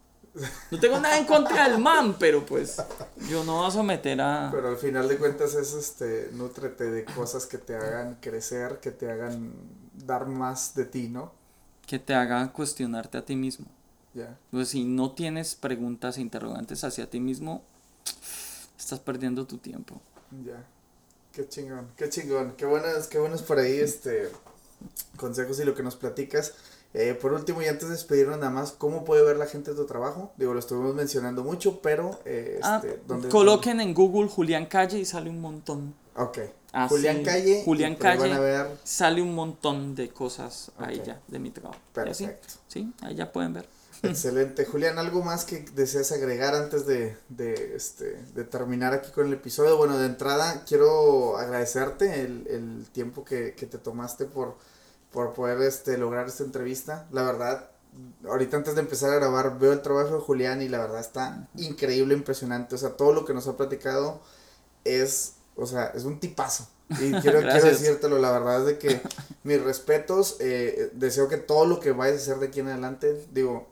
No 0.72 0.80
tengo 0.80 1.00
nada 1.00 1.18
en 1.18 1.26
contra 1.26 1.68
del 1.68 1.80
man, 1.80 2.16
pero 2.20 2.46
pues 2.46 2.78
yo 3.30 3.44
no 3.44 3.58
voy 3.58 3.68
a 3.68 3.72
someter 3.72 4.22
a... 4.22 4.50
Pero 4.54 4.70
al 4.70 4.78
final 4.78 5.08
de 5.08 5.18
cuentas 5.18 5.56
es 5.56 5.74
este, 5.74 6.30
nútrete 6.34 6.90
de 6.92 7.04
cosas 7.04 7.48
que 7.48 7.58
te 7.58 7.76
hagan 7.76 8.20
crecer, 8.22 8.80
que 8.80 8.92
te 8.92 9.12
hagan 9.12 9.52
dar 10.10 10.26
más 10.28 10.74
de 10.76 10.86
ti, 10.86 11.08
¿no? 11.08 11.32
que 11.86 11.98
te 11.98 12.14
haga 12.14 12.52
cuestionarte 12.54 13.18
a 13.18 13.26
ti 13.26 13.36
mismo. 13.36 13.66
Ya. 14.14 14.38
Pues 14.52 14.70
si 14.70 14.84
no 14.84 15.14
tienes 15.14 15.56
preguntas 15.56 16.18
e 16.18 16.22
interrogantes 16.22 16.84
hacia 16.84 17.10
ti 17.10 17.20
mismo, 17.20 17.64
estás 18.78 19.00
perdiendo 19.00 19.48
tu 19.48 19.58
tiempo. 19.58 20.00
Ya. 20.46 20.64
Qué 21.32 21.48
chingón, 21.48 21.88
qué 21.96 22.08
chingón. 22.10 22.54
Qué 22.58 22.66
buenas, 22.68 23.08
qué 23.08 23.18
buenos 23.18 23.42
por 23.42 23.58
ahí 23.58 23.80
este 23.80 24.30
consejos 25.18 25.60
y 25.60 25.66
lo 25.66 25.74
que 25.74 25.82
nos 25.82 25.96
platicas. 25.96 26.54
Eh, 26.94 27.18
por 27.20 27.34
último, 27.34 27.62
y 27.64 27.66
antes 27.68 27.88
de 27.88 27.96
despedirnos 27.96 28.38
nada 28.38 28.52
más, 28.52 28.72
¿cómo 28.72 29.04
puede 29.04 29.24
ver 29.24 29.38
la 29.38 29.46
gente 29.48 29.74
tu 29.74 29.86
trabajo? 29.86 30.32
Digo, 30.38 30.54
lo 30.54 30.60
estuvimos 30.60 30.94
mencionando 30.96 31.44
mucho, 31.44 31.82
pero 31.82 32.20
eh, 32.26 32.60
Ah, 32.64 32.82
este, 32.84 33.02
¿dónde- 33.08 33.30
coloquen 33.30 33.80
en 33.82 33.94
Google 33.96 34.28
Julián 34.28 34.66
Calle 34.68 35.00
y 35.00 35.06
sale 35.06 35.30
un 35.30 35.42
montón. 35.42 35.94
Ok. 36.20 36.38
Ah, 36.74 36.88
Julián 36.88 37.24
Calle. 37.24 37.64
Julián 37.64 37.94
ahí 37.94 37.98
Calle. 37.98 38.30
Van 38.30 38.34
a 38.34 38.40
ver. 38.40 38.78
Sale 38.84 39.22
un 39.22 39.34
montón 39.34 39.96
de 39.96 40.10
cosas 40.10 40.72
ahí 40.78 41.02
ya, 41.06 41.20
de 41.28 41.40
mi 41.40 41.50
trabajo. 41.50 41.80
Así, 41.96 42.26
Perfecto. 42.26 42.54
sí, 42.68 42.94
ahí 43.02 43.16
ya 43.16 43.32
pueden 43.32 43.54
ver. 43.54 43.68
Excelente. 44.04 44.66
Julián, 44.66 45.00
¿algo 45.00 45.24
más 45.24 45.46
que 45.46 45.66
deseas 45.76 46.12
agregar 46.12 46.56
antes 46.56 46.86
de, 46.86 47.18
de, 47.30 47.76
este, 47.76 48.22
de 48.34 48.44
terminar 48.44 48.94
aquí 48.94 49.12
con 49.12 49.28
el 49.28 49.34
episodio? 49.34 49.78
Bueno, 49.78 49.98
de 49.98 50.06
entrada 50.06 50.64
quiero 50.68 51.38
agradecerte 51.38 52.22
el, 52.22 52.48
el 52.48 52.86
tiempo 52.92 53.26
que, 53.26 53.56
que 53.56 53.66
te 53.66 53.78
tomaste 53.78 54.26
por, 54.26 54.58
por 55.12 55.34
poder 55.34 55.62
este, 55.62 55.98
lograr 55.98 56.28
esta 56.28 56.44
entrevista. 56.44 57.08
La 57.12 57.24
verdad, 57.24 57.72
ahorita 58.26 58.58
antes 58.58 58.76
de 58.76 58.82
empezar 58.82 59.12
a 59.12 59.16
grabar 59.16 59.58
veo 59.60 59.74
el 59.74 59.82
trabajo 59.82 60.16
de 60.16 60.22
Julián 60.22 60.62
y 60.62 60.70
la 60.70 60.80
verdad 60.80 61.00
está 61.00 61.48
increíble, 61.56 62.14
impresionante. 62.14 62.76
O 62.76 62.78
sea, 62.78 62.92
todo 62.96 63.14
lo 63.14 63.26
que 63.26 63.34
nos 63.34 63.48
ha 63.48 63.58
platicado 63.58 64.22
es, 64.86 65.34
o 65.60 65.66
sea, 65.68 65.88
es 65.96 66.04
un 66.06 66.20
tipazo. 66.20 66.68
Y 66.98 67.16
quiero, 67.20 67.48
quiero 67.48 67.68
decírtelo, 67.68 68.20
la 68.20 68.32
verdad 68.32 68.62
es 68.62 68.66
de 68.66 68.78
que 68.80 69.08
mis 69.44 69.62
respetos, 69.62 70.38
eh, 70.40 70.92
deseo 70.94 71.30
que 71.30 71.38
todo 71.38 71.66
lo 71.66 71.80
que 71.80 71.92
vayas 71.92 72.20
a 72.20 72.22
hacer 72.24 72.38
de 72.40 72.48
aquí 72.48 72.60
en 72.62 72.68
adelante, 72.70 73.26
digo, 73.32 73.68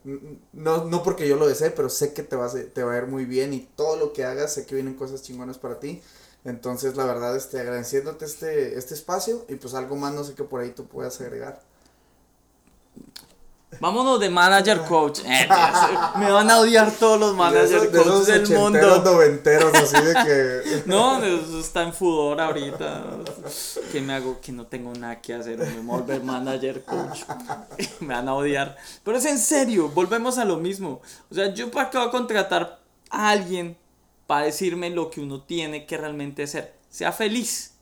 no, 0.53 0.85
no 0.85 1.03
porque 1.03 1.27
yo 1.27 1.35
lo 1.35 1.47
desee, 1.47 1.71
pero 1.71 1.89
sé 1.89 2.13
que 2.13 2.23
te, 2.23 2.35
vas 2.35 2.55
a- 2.55 2.63
te 2.63 2.83
va 2.83 2.93
a 2.93 2.97
ir 2.97 3.07
muy 3.07 3.25
bien 3.25 3.53
y 3.53 3.61
todo 3.75 3.95
lo 3.97 4.13
que 4.13 4.23
hagas, 4.25 4.53
sé 4.53 4.65
que 4.65 4.75
vienen 4.75 4.95
cosas 4.95 5.23
chingonas 5.23 5.57
para 5.57 5.79
ti. 5.79 6.01
Entonces, 6.45 6.95
la 6.95 7.05
verdad, 7.05 7.35
este, 7.35 7.59
agradeciéndote 7.59 8.25
este, 8.25 8.77
este 8.77 8.93
espacio 8.93 9.45
y 9.49 9.55
pues 9.55 9.73
algo 9.73 9.95
más, 9.97 10.13
no 10.13 10.23
sé 10.23 10.33
qué 10.35 10.43
por 10.43 10.61
ahí 10.61 10.71
tú 10.71 10.85
puedas 10.87 11.19
agregar. 11.21 11.61
Vámonos 13.79 14.19
de 14.19 14.29
manager 14.29 14.81
coach. 14.83 15.19
Eh, 15.25 15.47
me 16.17 16.31
van 16.31 16.49
a 16.49 16.59
odiar 16.59 16.89
todos 16.91 17.19
los 17.19 17.31
De 17.31 17.37
manager 17.37 17.91
de 17.91 17.97
coaches 17.97 18.07
esos 18.07 18.27
del 18.27 18.57
mundo. 18.57 19.01
noventeros, 19.03 19.73
así 19.73 20.01
de 20.01 20.13
que... 20.13 20.83
No, 20.85 21.21
eso 21.23 21.59
está 21.59 21.83
en 21.83 21.93
fudor 21.93 22.39
ahorita. 22.39 23.05
¿Qué 23.91 24.01
me 24.01 24.13
hago? 24.13 24.39
Que 24.41 24.51
no 24.53 24.65
tengo 24.65 24.93
nada 24.93 25.21
que 25.21 25.33
hacer. 25.33 25.57
Me 25.57 25.81
volver 25.81 26.23
manager 26.23 26.83
coach. 26.83 27.23
Me 27.99 28.13
van 28.13 28.29
a 28.29 28.35
odiar. 28.35 28.77
Pero 29.03 29.17
es 29.17 29.25
en 29.25 29.37
serio, 29.37 29.89
volvemos 29.89 30.37
a 30.37 30.45
lo 30.45 30.57
mismo. 30.57 31.01
O 31.29 31.35
sea, 31.35 31.53
yo 31.53 31.69
para 31.69 31.89
qué 31.89 31.97
voy 31.97 32.07
a 32.07 32.11
contratar 32.11 32.79
a 33.09 33.29
alguien 33.29 33.77
para 34.27 34.45
decirme 34.45 34.89
lo 34.89 35.09
que 35.09 35.21
uno 35.21 35.41
tiene 35.41 35.85
que 35.85 35.97
realmente 35.97 36.47
ser. 36.47 36.73
Sea 36.89 37.11
feliz. 37.11 37.73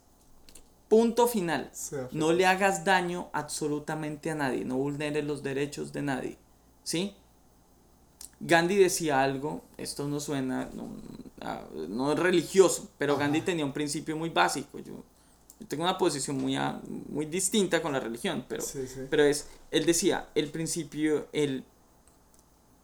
Punto 0.96 1.28
final. 1.28 1.70
No 2.14 2.32
le 2.32 2.46
hagas 2.46 2.86
daño 2.86 3.28
absolutamente 3.34 4.32
a 4.32 4.36
nadie. 4.36 4.64
No 4.64 4.78
vulneres 4.78 5.26
los 5.26 5.44
derechos 5.44 5.92
de 5.92 6.02
nadie. 6.02 6.38
¿Sí? 6.84 7.14
Gandhi 8.40 8.78
decía 8.78 9.22
algo, 9.22 9.62
esto 9.76 10.08
no 10.08 10.22
suena, 10.22 10.70
no, 10.74 10.88
no 11.90 12.14
es 12.14 12.20
religioso, 12.20 12.88
pero 12.98 13.14
Ajá. 13.16 13.24
Gandhi 13.24 13.42
tenía 13.42 13.66
un 13.66 13.74
principio 13.74 14.16
muy 14.16 14.30
básico. 14.30 14.80
Yo, 14.80 15.04
yo 15.60 15.68
tengo 15.68 15.84
una 15.84 15.98
posición 15.98 16.38
muy, 16.38 16.58
muy 17.10 17.26
distinta 17.26 17.82
con 17.82 17.92
la 17.92 18.00
religión, 18.00 18.46
pero, 18.48 18.62
Sí, 18.62 18.88
sí. 18.88 19.02
pero 19.10 19.24
es, 19.26 19.50
él 19.72 19.86
decía, 19.86 20.30
el 20.34 20.50
principio, 20.50 21.28
el, 21.34 21.66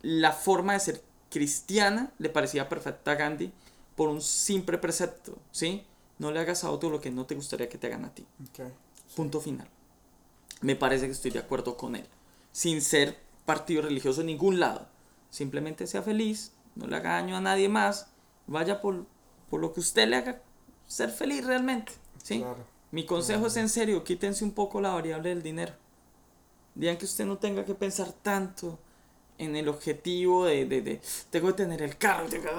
la 0.01 0.33
forma 0.33 0.73
de 0.73 0.79
ser 0.81 1.01
cristiana 1.29 2.11
le 2.17 2.27
parecía 2.27 2.67
perfecta 2.67 3.11
a 3.11 3.15
Gandhi 3.15 3.53
por 3.95 4.09
un 4.09 4.21
simple 4.21 4.77
precepto, 4.79 5.37
¿sí? 5.51 5.85
No 6.21 6.31
le 6.31 6.39
hagas 6.39 6.63
a 6.63 6.69
otro 6.69 6.91
lo 6.91 7.01
que 7.01 7.09
no 7.09 7.25
te 7.25 7.33
gustaría 7.33 7.67
que 7.67 7.79
te 7.79 7.87
hagan 7.87 8.05
a 8.05 8.13
ti. 8.13 8.27
Punto 9.15 9.41
final. 9.41 9.67
Me 10.61 10.75
parece 10.75 11.07
que 11.07 11.13
estoy 11.13 11.31
de 11.31 11.39
acuerdo 11.39 11.75
con 11.75 11.95
él. 11.95 12.05
Sin 12.51 12.83
ser 12.83 13.17
partido 13.45 13.81
religioso 13.81 14.21
en 14.21 14.27
ningún 14.27 14.59
lado. 14.59 14.87
Simplemente 15.31 15.87
sea 15.87 16.03
feliz, 16.03 16.51
no 16.75 16.85
le 16.85 16.95
haga 16.95 17.13
daño 17.13 17.35
a 17.37 17.41
nadie 17.41 17.69
más. 17.69 18.05
Vaya 18.45 18.81
por, 18.81 19.07
por 19.49 19.59
lo 19.61 19.73
que 19.73 19.79
usted 19.79 20.07
le 20.07 20.17
haga 20.17 20.41
ser 20.85 21.09
feliz 21.09 21.43
realmente. 21.43 21.91
¿sí? 22.21 22.37
Claro. 22.37 22.63
Mi 22.91 23.03
consejo 23.07 23.47
es 23.47 23.57
en 23.57 23.67
serio, 23.69 24.03
quítense 24.03 24.43
un 24.43 24.51
poco 24.51 24.79
la 24.79 24.93
variable 24.93 25.29
del 25.29 25.41
dinero. 25.41 25.73
Digan 26.75 26.97
que 26.97 27.05
usted 27.05 27.25
no 27.25 27.39
tenga 27.39 27.65
que 27.65 27.73
pensar 27.73 28.11
tanto 28.21 28.77
en 29.39 29.55
el 29.55 29.67
objetivo 29.69 30.45
de, 30.45 30.65
de, 30.65 30.81
de 30.83 31.01
tengo 31.31 31.47
que 31.47 31.53
tener 31.53 31.81
el 31.81 31.97
carro. 31.97 32.27
tengo 32.27 32.43
que- 32.43 32.51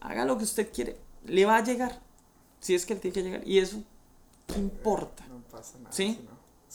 Haga 0.00 0.24
lo 0.24 0.36
que 0.36 0.44
usted 0.44 0.72
quiere. 0.72 0.96
Le 1.26 1.44
va 1.44 1.58
a 1.58 1.64
llegar. 1.64 2.00
Si 2.60 2.74
es 2.74 2.86
que 2.86 2.94
él 2.94 3.00
tiene 3.00 3.14
que 3.14 3.22
llegar. 3.22 3.48
Y 3.48 3.58
eso, 3.58 3.82
¿qué 4.46 4.58
importa? 4.58 5.26
No 5.26 5.42
pasa 5.50 5.78
nada. 5.78 5.92
¿Sí? 5.92 6.18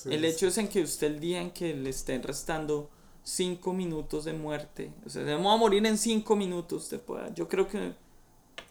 El 0.06 0.22
sí, 0.22 0.28
hecho 0.28 0.48
es 0.48 0.57
en 0.57 0.68
que 0.68 0.82
usted 0.82 1.07
el 1.07 1.19
día 1.19 1.41
en 1.41 1.52
que 1.52 1.74
le 1.74 1.90
estén 1.90 2.22
restando 2.22 2.90
5 3.24 3.74
minutos 3.74 4.26
de 4.26 4.34
muerte, 4.34 4.91
o 5.06 5.10
sea, 5.10 5.24
vamos 5.24 5.53
a 5.53 5.57
morir 5.57 5.86
en 5.86 5.98
5 5.98 6.36
minutos, 6.36 6.84
usted 6.84 6.99
pueda. 7.02 7.34
Yo 7.34 7.48
creo 7.48 7.68
que 7.68 7.94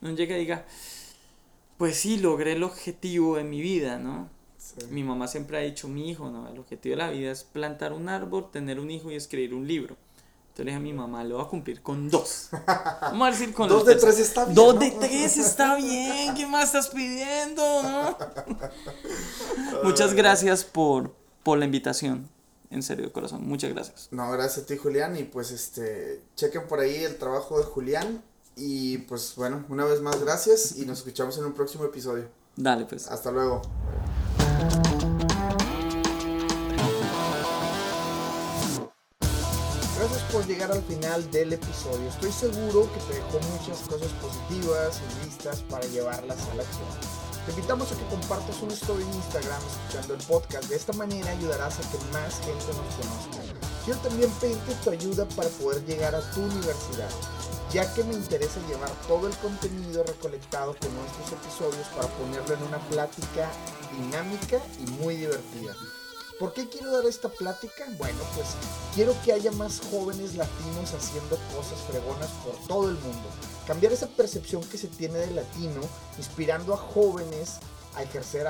no 0.01 0.11
llegue 0.15 0.37
y 0.37 0.41
diga, 0.41 0.65
pues 1.77 1.97
sí, 1.97 2.19
logré 2.19 2.53
el 2.53 2.63
objetivo 2.63 3.37
de 3.37 3.45
mi 3.45 3.61
vida, 3.61 3.99
¿no? 3.99 4.31
sí. 4.57 4.87
Mi 4.91 5.03
mamá 5.03 5.29
siempre 5.29 5.59
ha 5.59 5.61
dicho, 5.61 5.89
mi 5.89 6.09
hijo, 6.09 6.31
¿no? 6.31 6.49
El 6.49 6.59
objetivo 6.59 6.95
de 6.95 6.97
la 6.97 7.11
vida 7.11 7.33
es 7.33 7.45
plantar 7.45 7.93
un 7.93 8.09
árbol, 8.09 8.51
tener 8.51 8.81
un 8.81 8.91
hijo 8.91 9.11
y 9.11 9.17
escribir 9.17 9.53
un 9.53 9.67
libro. 9.67 9.97
Entonces 10.57 10.73
le 10.73 10.79
dije 10.79 10.91
a 10.91 10.95
mi 10.95 10.99
mamá, 10.99 11.23
lo 11.23 11.37
voy 11.37 11.45
a 11.45 11.49
cumplir 11.51 11.83
con 11.83 12.09
dos. 12.09 12.49
Vamos 13.03 13.29
a 13.29 13.31
decir 13.31 13.53
con 13.53 13.69
Dos 13.69 13.81
los 13.81 13.87
de 13.89 13.97
tres 13.97 14.19
está 14.19 14.45
bien. 14.47 14.55
Dos 14.55 14.75
¿no? 14.75 14.81
de 14.81 14.91
tres 14.91 15.37
está 15.37 15.77
bien. 15.77 16.35
¿Qué 16.35 16.47
más 16.47 16.65
estás 16.65 16.89
pidiendo? 16.89 17.83
no? 17.83 18.17
Muchas 19.85 20.15
gracias 20.15 20.65
por, 20.65 21.15
por 21.43 21.59
la 21.59 21.67
invitación. 21.67 22.31
En 22.71 22.83
serio, 22.83 23.05
de 23.05 23.13
corazón. 23.13 23.47
Muchas 23.47 23.71
gracias. 23.75 24.09
No, 24.13 24.31
gracias 24.31 24.65
a 24.65 24.67
ti, 24.67 24.79
Julián. 24.79 25.19
Y 25.19 25.25
pues, 25.25 25.51
este, 25.51 26.23
chequen 26.37 26.67
por 26.67 26.81
ahí 26.81 27.05
el 27.05 27.19
trabajo 27.19 27.59
de 27.59 27.65
Julián. 27.65 28.23
Y 28.57 28.97
pues, 28.97 29.35
bueno, 29.37 29.67
una 29.69 29.85
vez 29.85 30.01
más, 30.01 30.19
gracias. 30.23 30.79
Y 30.79 30.87
nos 30.87 31.01
escuchamos 31.01 31.37
en 31.37 31.45
un 31.45 31.53
próximo 31.53 31.85
episodio. 31.85 32.31
Dale, 32.57 32.87
pues. 32.87 33.09
Hasta 33.09 33.31
luego. 33.31 33.61
Llegar 40.45 40.71
al 40.71 40.83
final 40.83 41.31
del 41.31 41.55
episodio. 41.55 42.09
Estoy 42.09 42.31
seguro 42.31 42.93
que 42.93 43.01
te 43.01 43.15
dejó 43.15 43.41
muchas 43.53 43.79
cosas 43.89 44.11
positivas 44.21 45.01
y 45.01 45.25
listas 45.25 45.63
para 45.63 45.87
llevarlas 45.87 46.39
a 46.51 46.55
la 46.55 46.63
acción. 46.63 46.89
Te 47.47 47.53
invitamos 47.53 47.91
a 47.91 47.97
que 47.97 48.05
compartas 48.07 48.61
una 48.61 48.75
story 48.75 49.03
en 49.03 49.15
Instagram 49.15 49.63
escuchando 49.67 50.15
el 50.15 50.21
podcast. 50.25 50.69
De 50.69 50.77
esta 50.77 50.93
manera 50.93 51.31
ayudarás 51.31 51.79
a 51.79 51.91
que 51.91 51.99
más 52.13 52.39
gente 52.41 52.67
nos 52.67 52.95
conozca. 52.97 53.39
Quiero 53.85 54.01
también 54.01 54.31
pedirte 54.41 54.75
tu 54.85 54.91
ayuda 54.91 55.27
para 55.37 55.49
poder 55.49 55.85
llegar 55.87 56.15
a 56.15 56.31
tu 56.33 56.43
universidad, 56.43 57.09
ya 57.73 57.93
que 57.95 58.05
me 58.05 58.15
interesa 58.15 58.61
llevar 58.69 58.91
todo 59.07 59.29
el 59.29 59.37
contenido 59.37 60.03
recolectado 60.03 60.75
con 60.77 60.93
nuestros 60.95 61.33
episodios 61.33 61.87
para 61.95 62.09
ponerlo 62.09 62.55
en 62.57 62.63
una 62.65 62.79
plática 62.89 63.49
dinámica 63.97 64.61
y 64.81 64.91
muy 65.03 65.17
divertida. 65.17 65.75
¿Por 66.39 66.53
qué 66.53 66.69
quiero 66.69 66.93
dar 66.93 67.07
esta 67.07 67.31
plática? 67.31 67.87
Bueno, 67.97 68.19
pues 68.35 68.49
quiero 68.95 69.15
que 69.25 69.33
haya 69.33 69.51
más 69.53 69.81
jóvenes 69.91 70.35
latinos 70.35 70.93
haciendo 70.93 71.39
cosas 71.55 71.81
fregonas 71.89 72.29
por 72.45 72.55
todo 72.67 72.91
el 72.91 72.97
mundo. 72.97 73.29
Cambiar 73.67 73.93
esa 73.95 74.09
percepción 74.09 74.63
que 74.65 74.77
se 74.77 74.89
tiene 74.89 75.19
del 75.19 75.37
latino, 75.37 75.81
inspirando 76.19 76.75
a 76.75 76.77
jóvenes 76.77 77.59
a 77.95 78.03
ejercer 78.03 78.47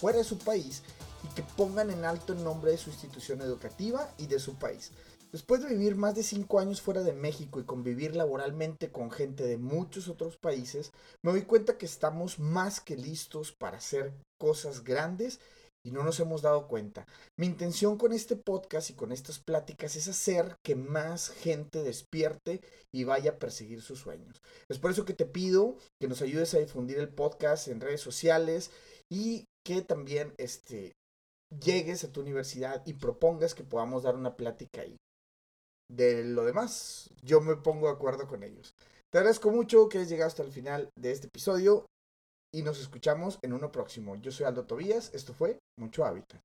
fuera 0.00 0.18
de 0.18 0.24
su 0.24 0.38
país 0.38 0.84
y 1.24 1.34
que 1.34 1.42
pongan 1.42 1.90
en 1.90 2.04
alto 2.04 2.34
el 2.34 2.44
nombre 2.44 2.70
de 2.70 2.78
su 2.78 2.90
institución 2.90 3.40
educativa 3.40 4.14
y 4.16 4.28
de 4.28 4.38
su 4.38 4.54
país. 4.54 4.92
Después 5.32 5.60
de 5.60 5.70
vivir 5.70 5.96
más 5.96 6.14
de 6.14 6.22
5 6.22 6.60
años 6.60 6.80
fuera 6.80 7.02
de 7.02 7.12
México 7.12 7.58
y 7.58 7.64
convivir 7.64 8.14
laboralmente 8.14 8.92
con 8.92 9.10
gente 9.10 9.42
de 9.44 9.58
muchos 9.58 10.06
otros 10.06 10.36
países, 10.36 10.92
me 11.22 11.32
doy 11.32 11.42
cuenta 11.42 11.78
que 11.78 11.86
estamos 11.86 12.38
más 12.38 12.78
que 12.78 12.96
listos 12.96 13.50
para 13.50 13.78
hacer 13.78 14.14
cosas 14.38 14.84
grandes 14.84 15.40
y 15.84 15.90
no 15.90 16.02
nos 16.02 16.18
hemos 16.18 16.42
dado 16.42 16.66
cuenta. 16.66 17.06
Mi 17.38 17.46
intención 17.46 17.98
con 17.98 18.12
este 18.12 18.36
podcast 18.36 18.90
y 18.90 18.94
con 18.94 19.12
estas 19.12 19.38
pláticas 19.38 19.96
es 19.96 20.08
hacer 20.08 20.56
que 20.64 20.74
más 20.74 21.28
gente 21.28 21.82
despierte 21.82 22.60
y 22.92 23.04
vaya 23.04 23.32
a 23.32 23.38
perseguir 23.38 23.82
sus 23.82 24.00
sueños. 24.00 24.40
Es 24.68 24.78
por 24.78 24.90
eso 24.90 25.04
que 25.04 25.12
te 25.12 25.26
pido 25.26 25.76
que 26.00 26.08
nos 26.08 26.22
ayudes 26.22 26.54
a 26.54 26.58
difundir 26.58 26.98
el 26.98 27.10
podcast 27.10 27.68
en 27.68 27.80
redes 27.80 28.00
sociales 28.00 28.70
y 29.10 29.44
que 29.64 29.82
también 29.82 30.34
este, 30.38 30.92
llegues 31.62 32.02
a 32.04 32.12
tu 32.12 32.22
universidad 32.22 32.82
y 32.86 32.94
propongas 32.94 33.54
que 33.54 33.64
podamos 33.64 34.02
dar 34.02 34.16
una 34.16 34.36
plática 34.36 34.80
ahí. 34.80 34.96
De 35.90 36.24
lo 36.24 36.44
demás, 36.44 37.10
yo 37.22 37.42
me 37.42 37.56
pongo 37.56 37.88
de 37.88 37.92
acuerdo 37.92 38.26
con 38.26 38.42
ellos. 38.42 38.74
Te 39.12 39.18
agradezco 39.18 39.50
mucho 39.50 39.88
que 39.88 39.98
hayas 39.98 40.10
llegado 40.10 40.28
hasta 40.28 40.42
el 40.42 40.50
final 40.50 40.88
de 40.98 41.12
este 41.12 41.26
episodio 41.26 41.86
y 42.54 42.62
nos 42.62 42.80
escuchamos 42.80 43.40
en 43.42 43.52
uno 43.52 43.72
próximo. 43.72 44.14
Yo 44.14 44.30
soy 44.30 44.46
Aldo 44.46 44.64
Tobías, 44.64 45.12
esto 45.12 45.34
fue 45.34 45.58
Mucho 45.76 46.04
Hábitat. 46.04 46.40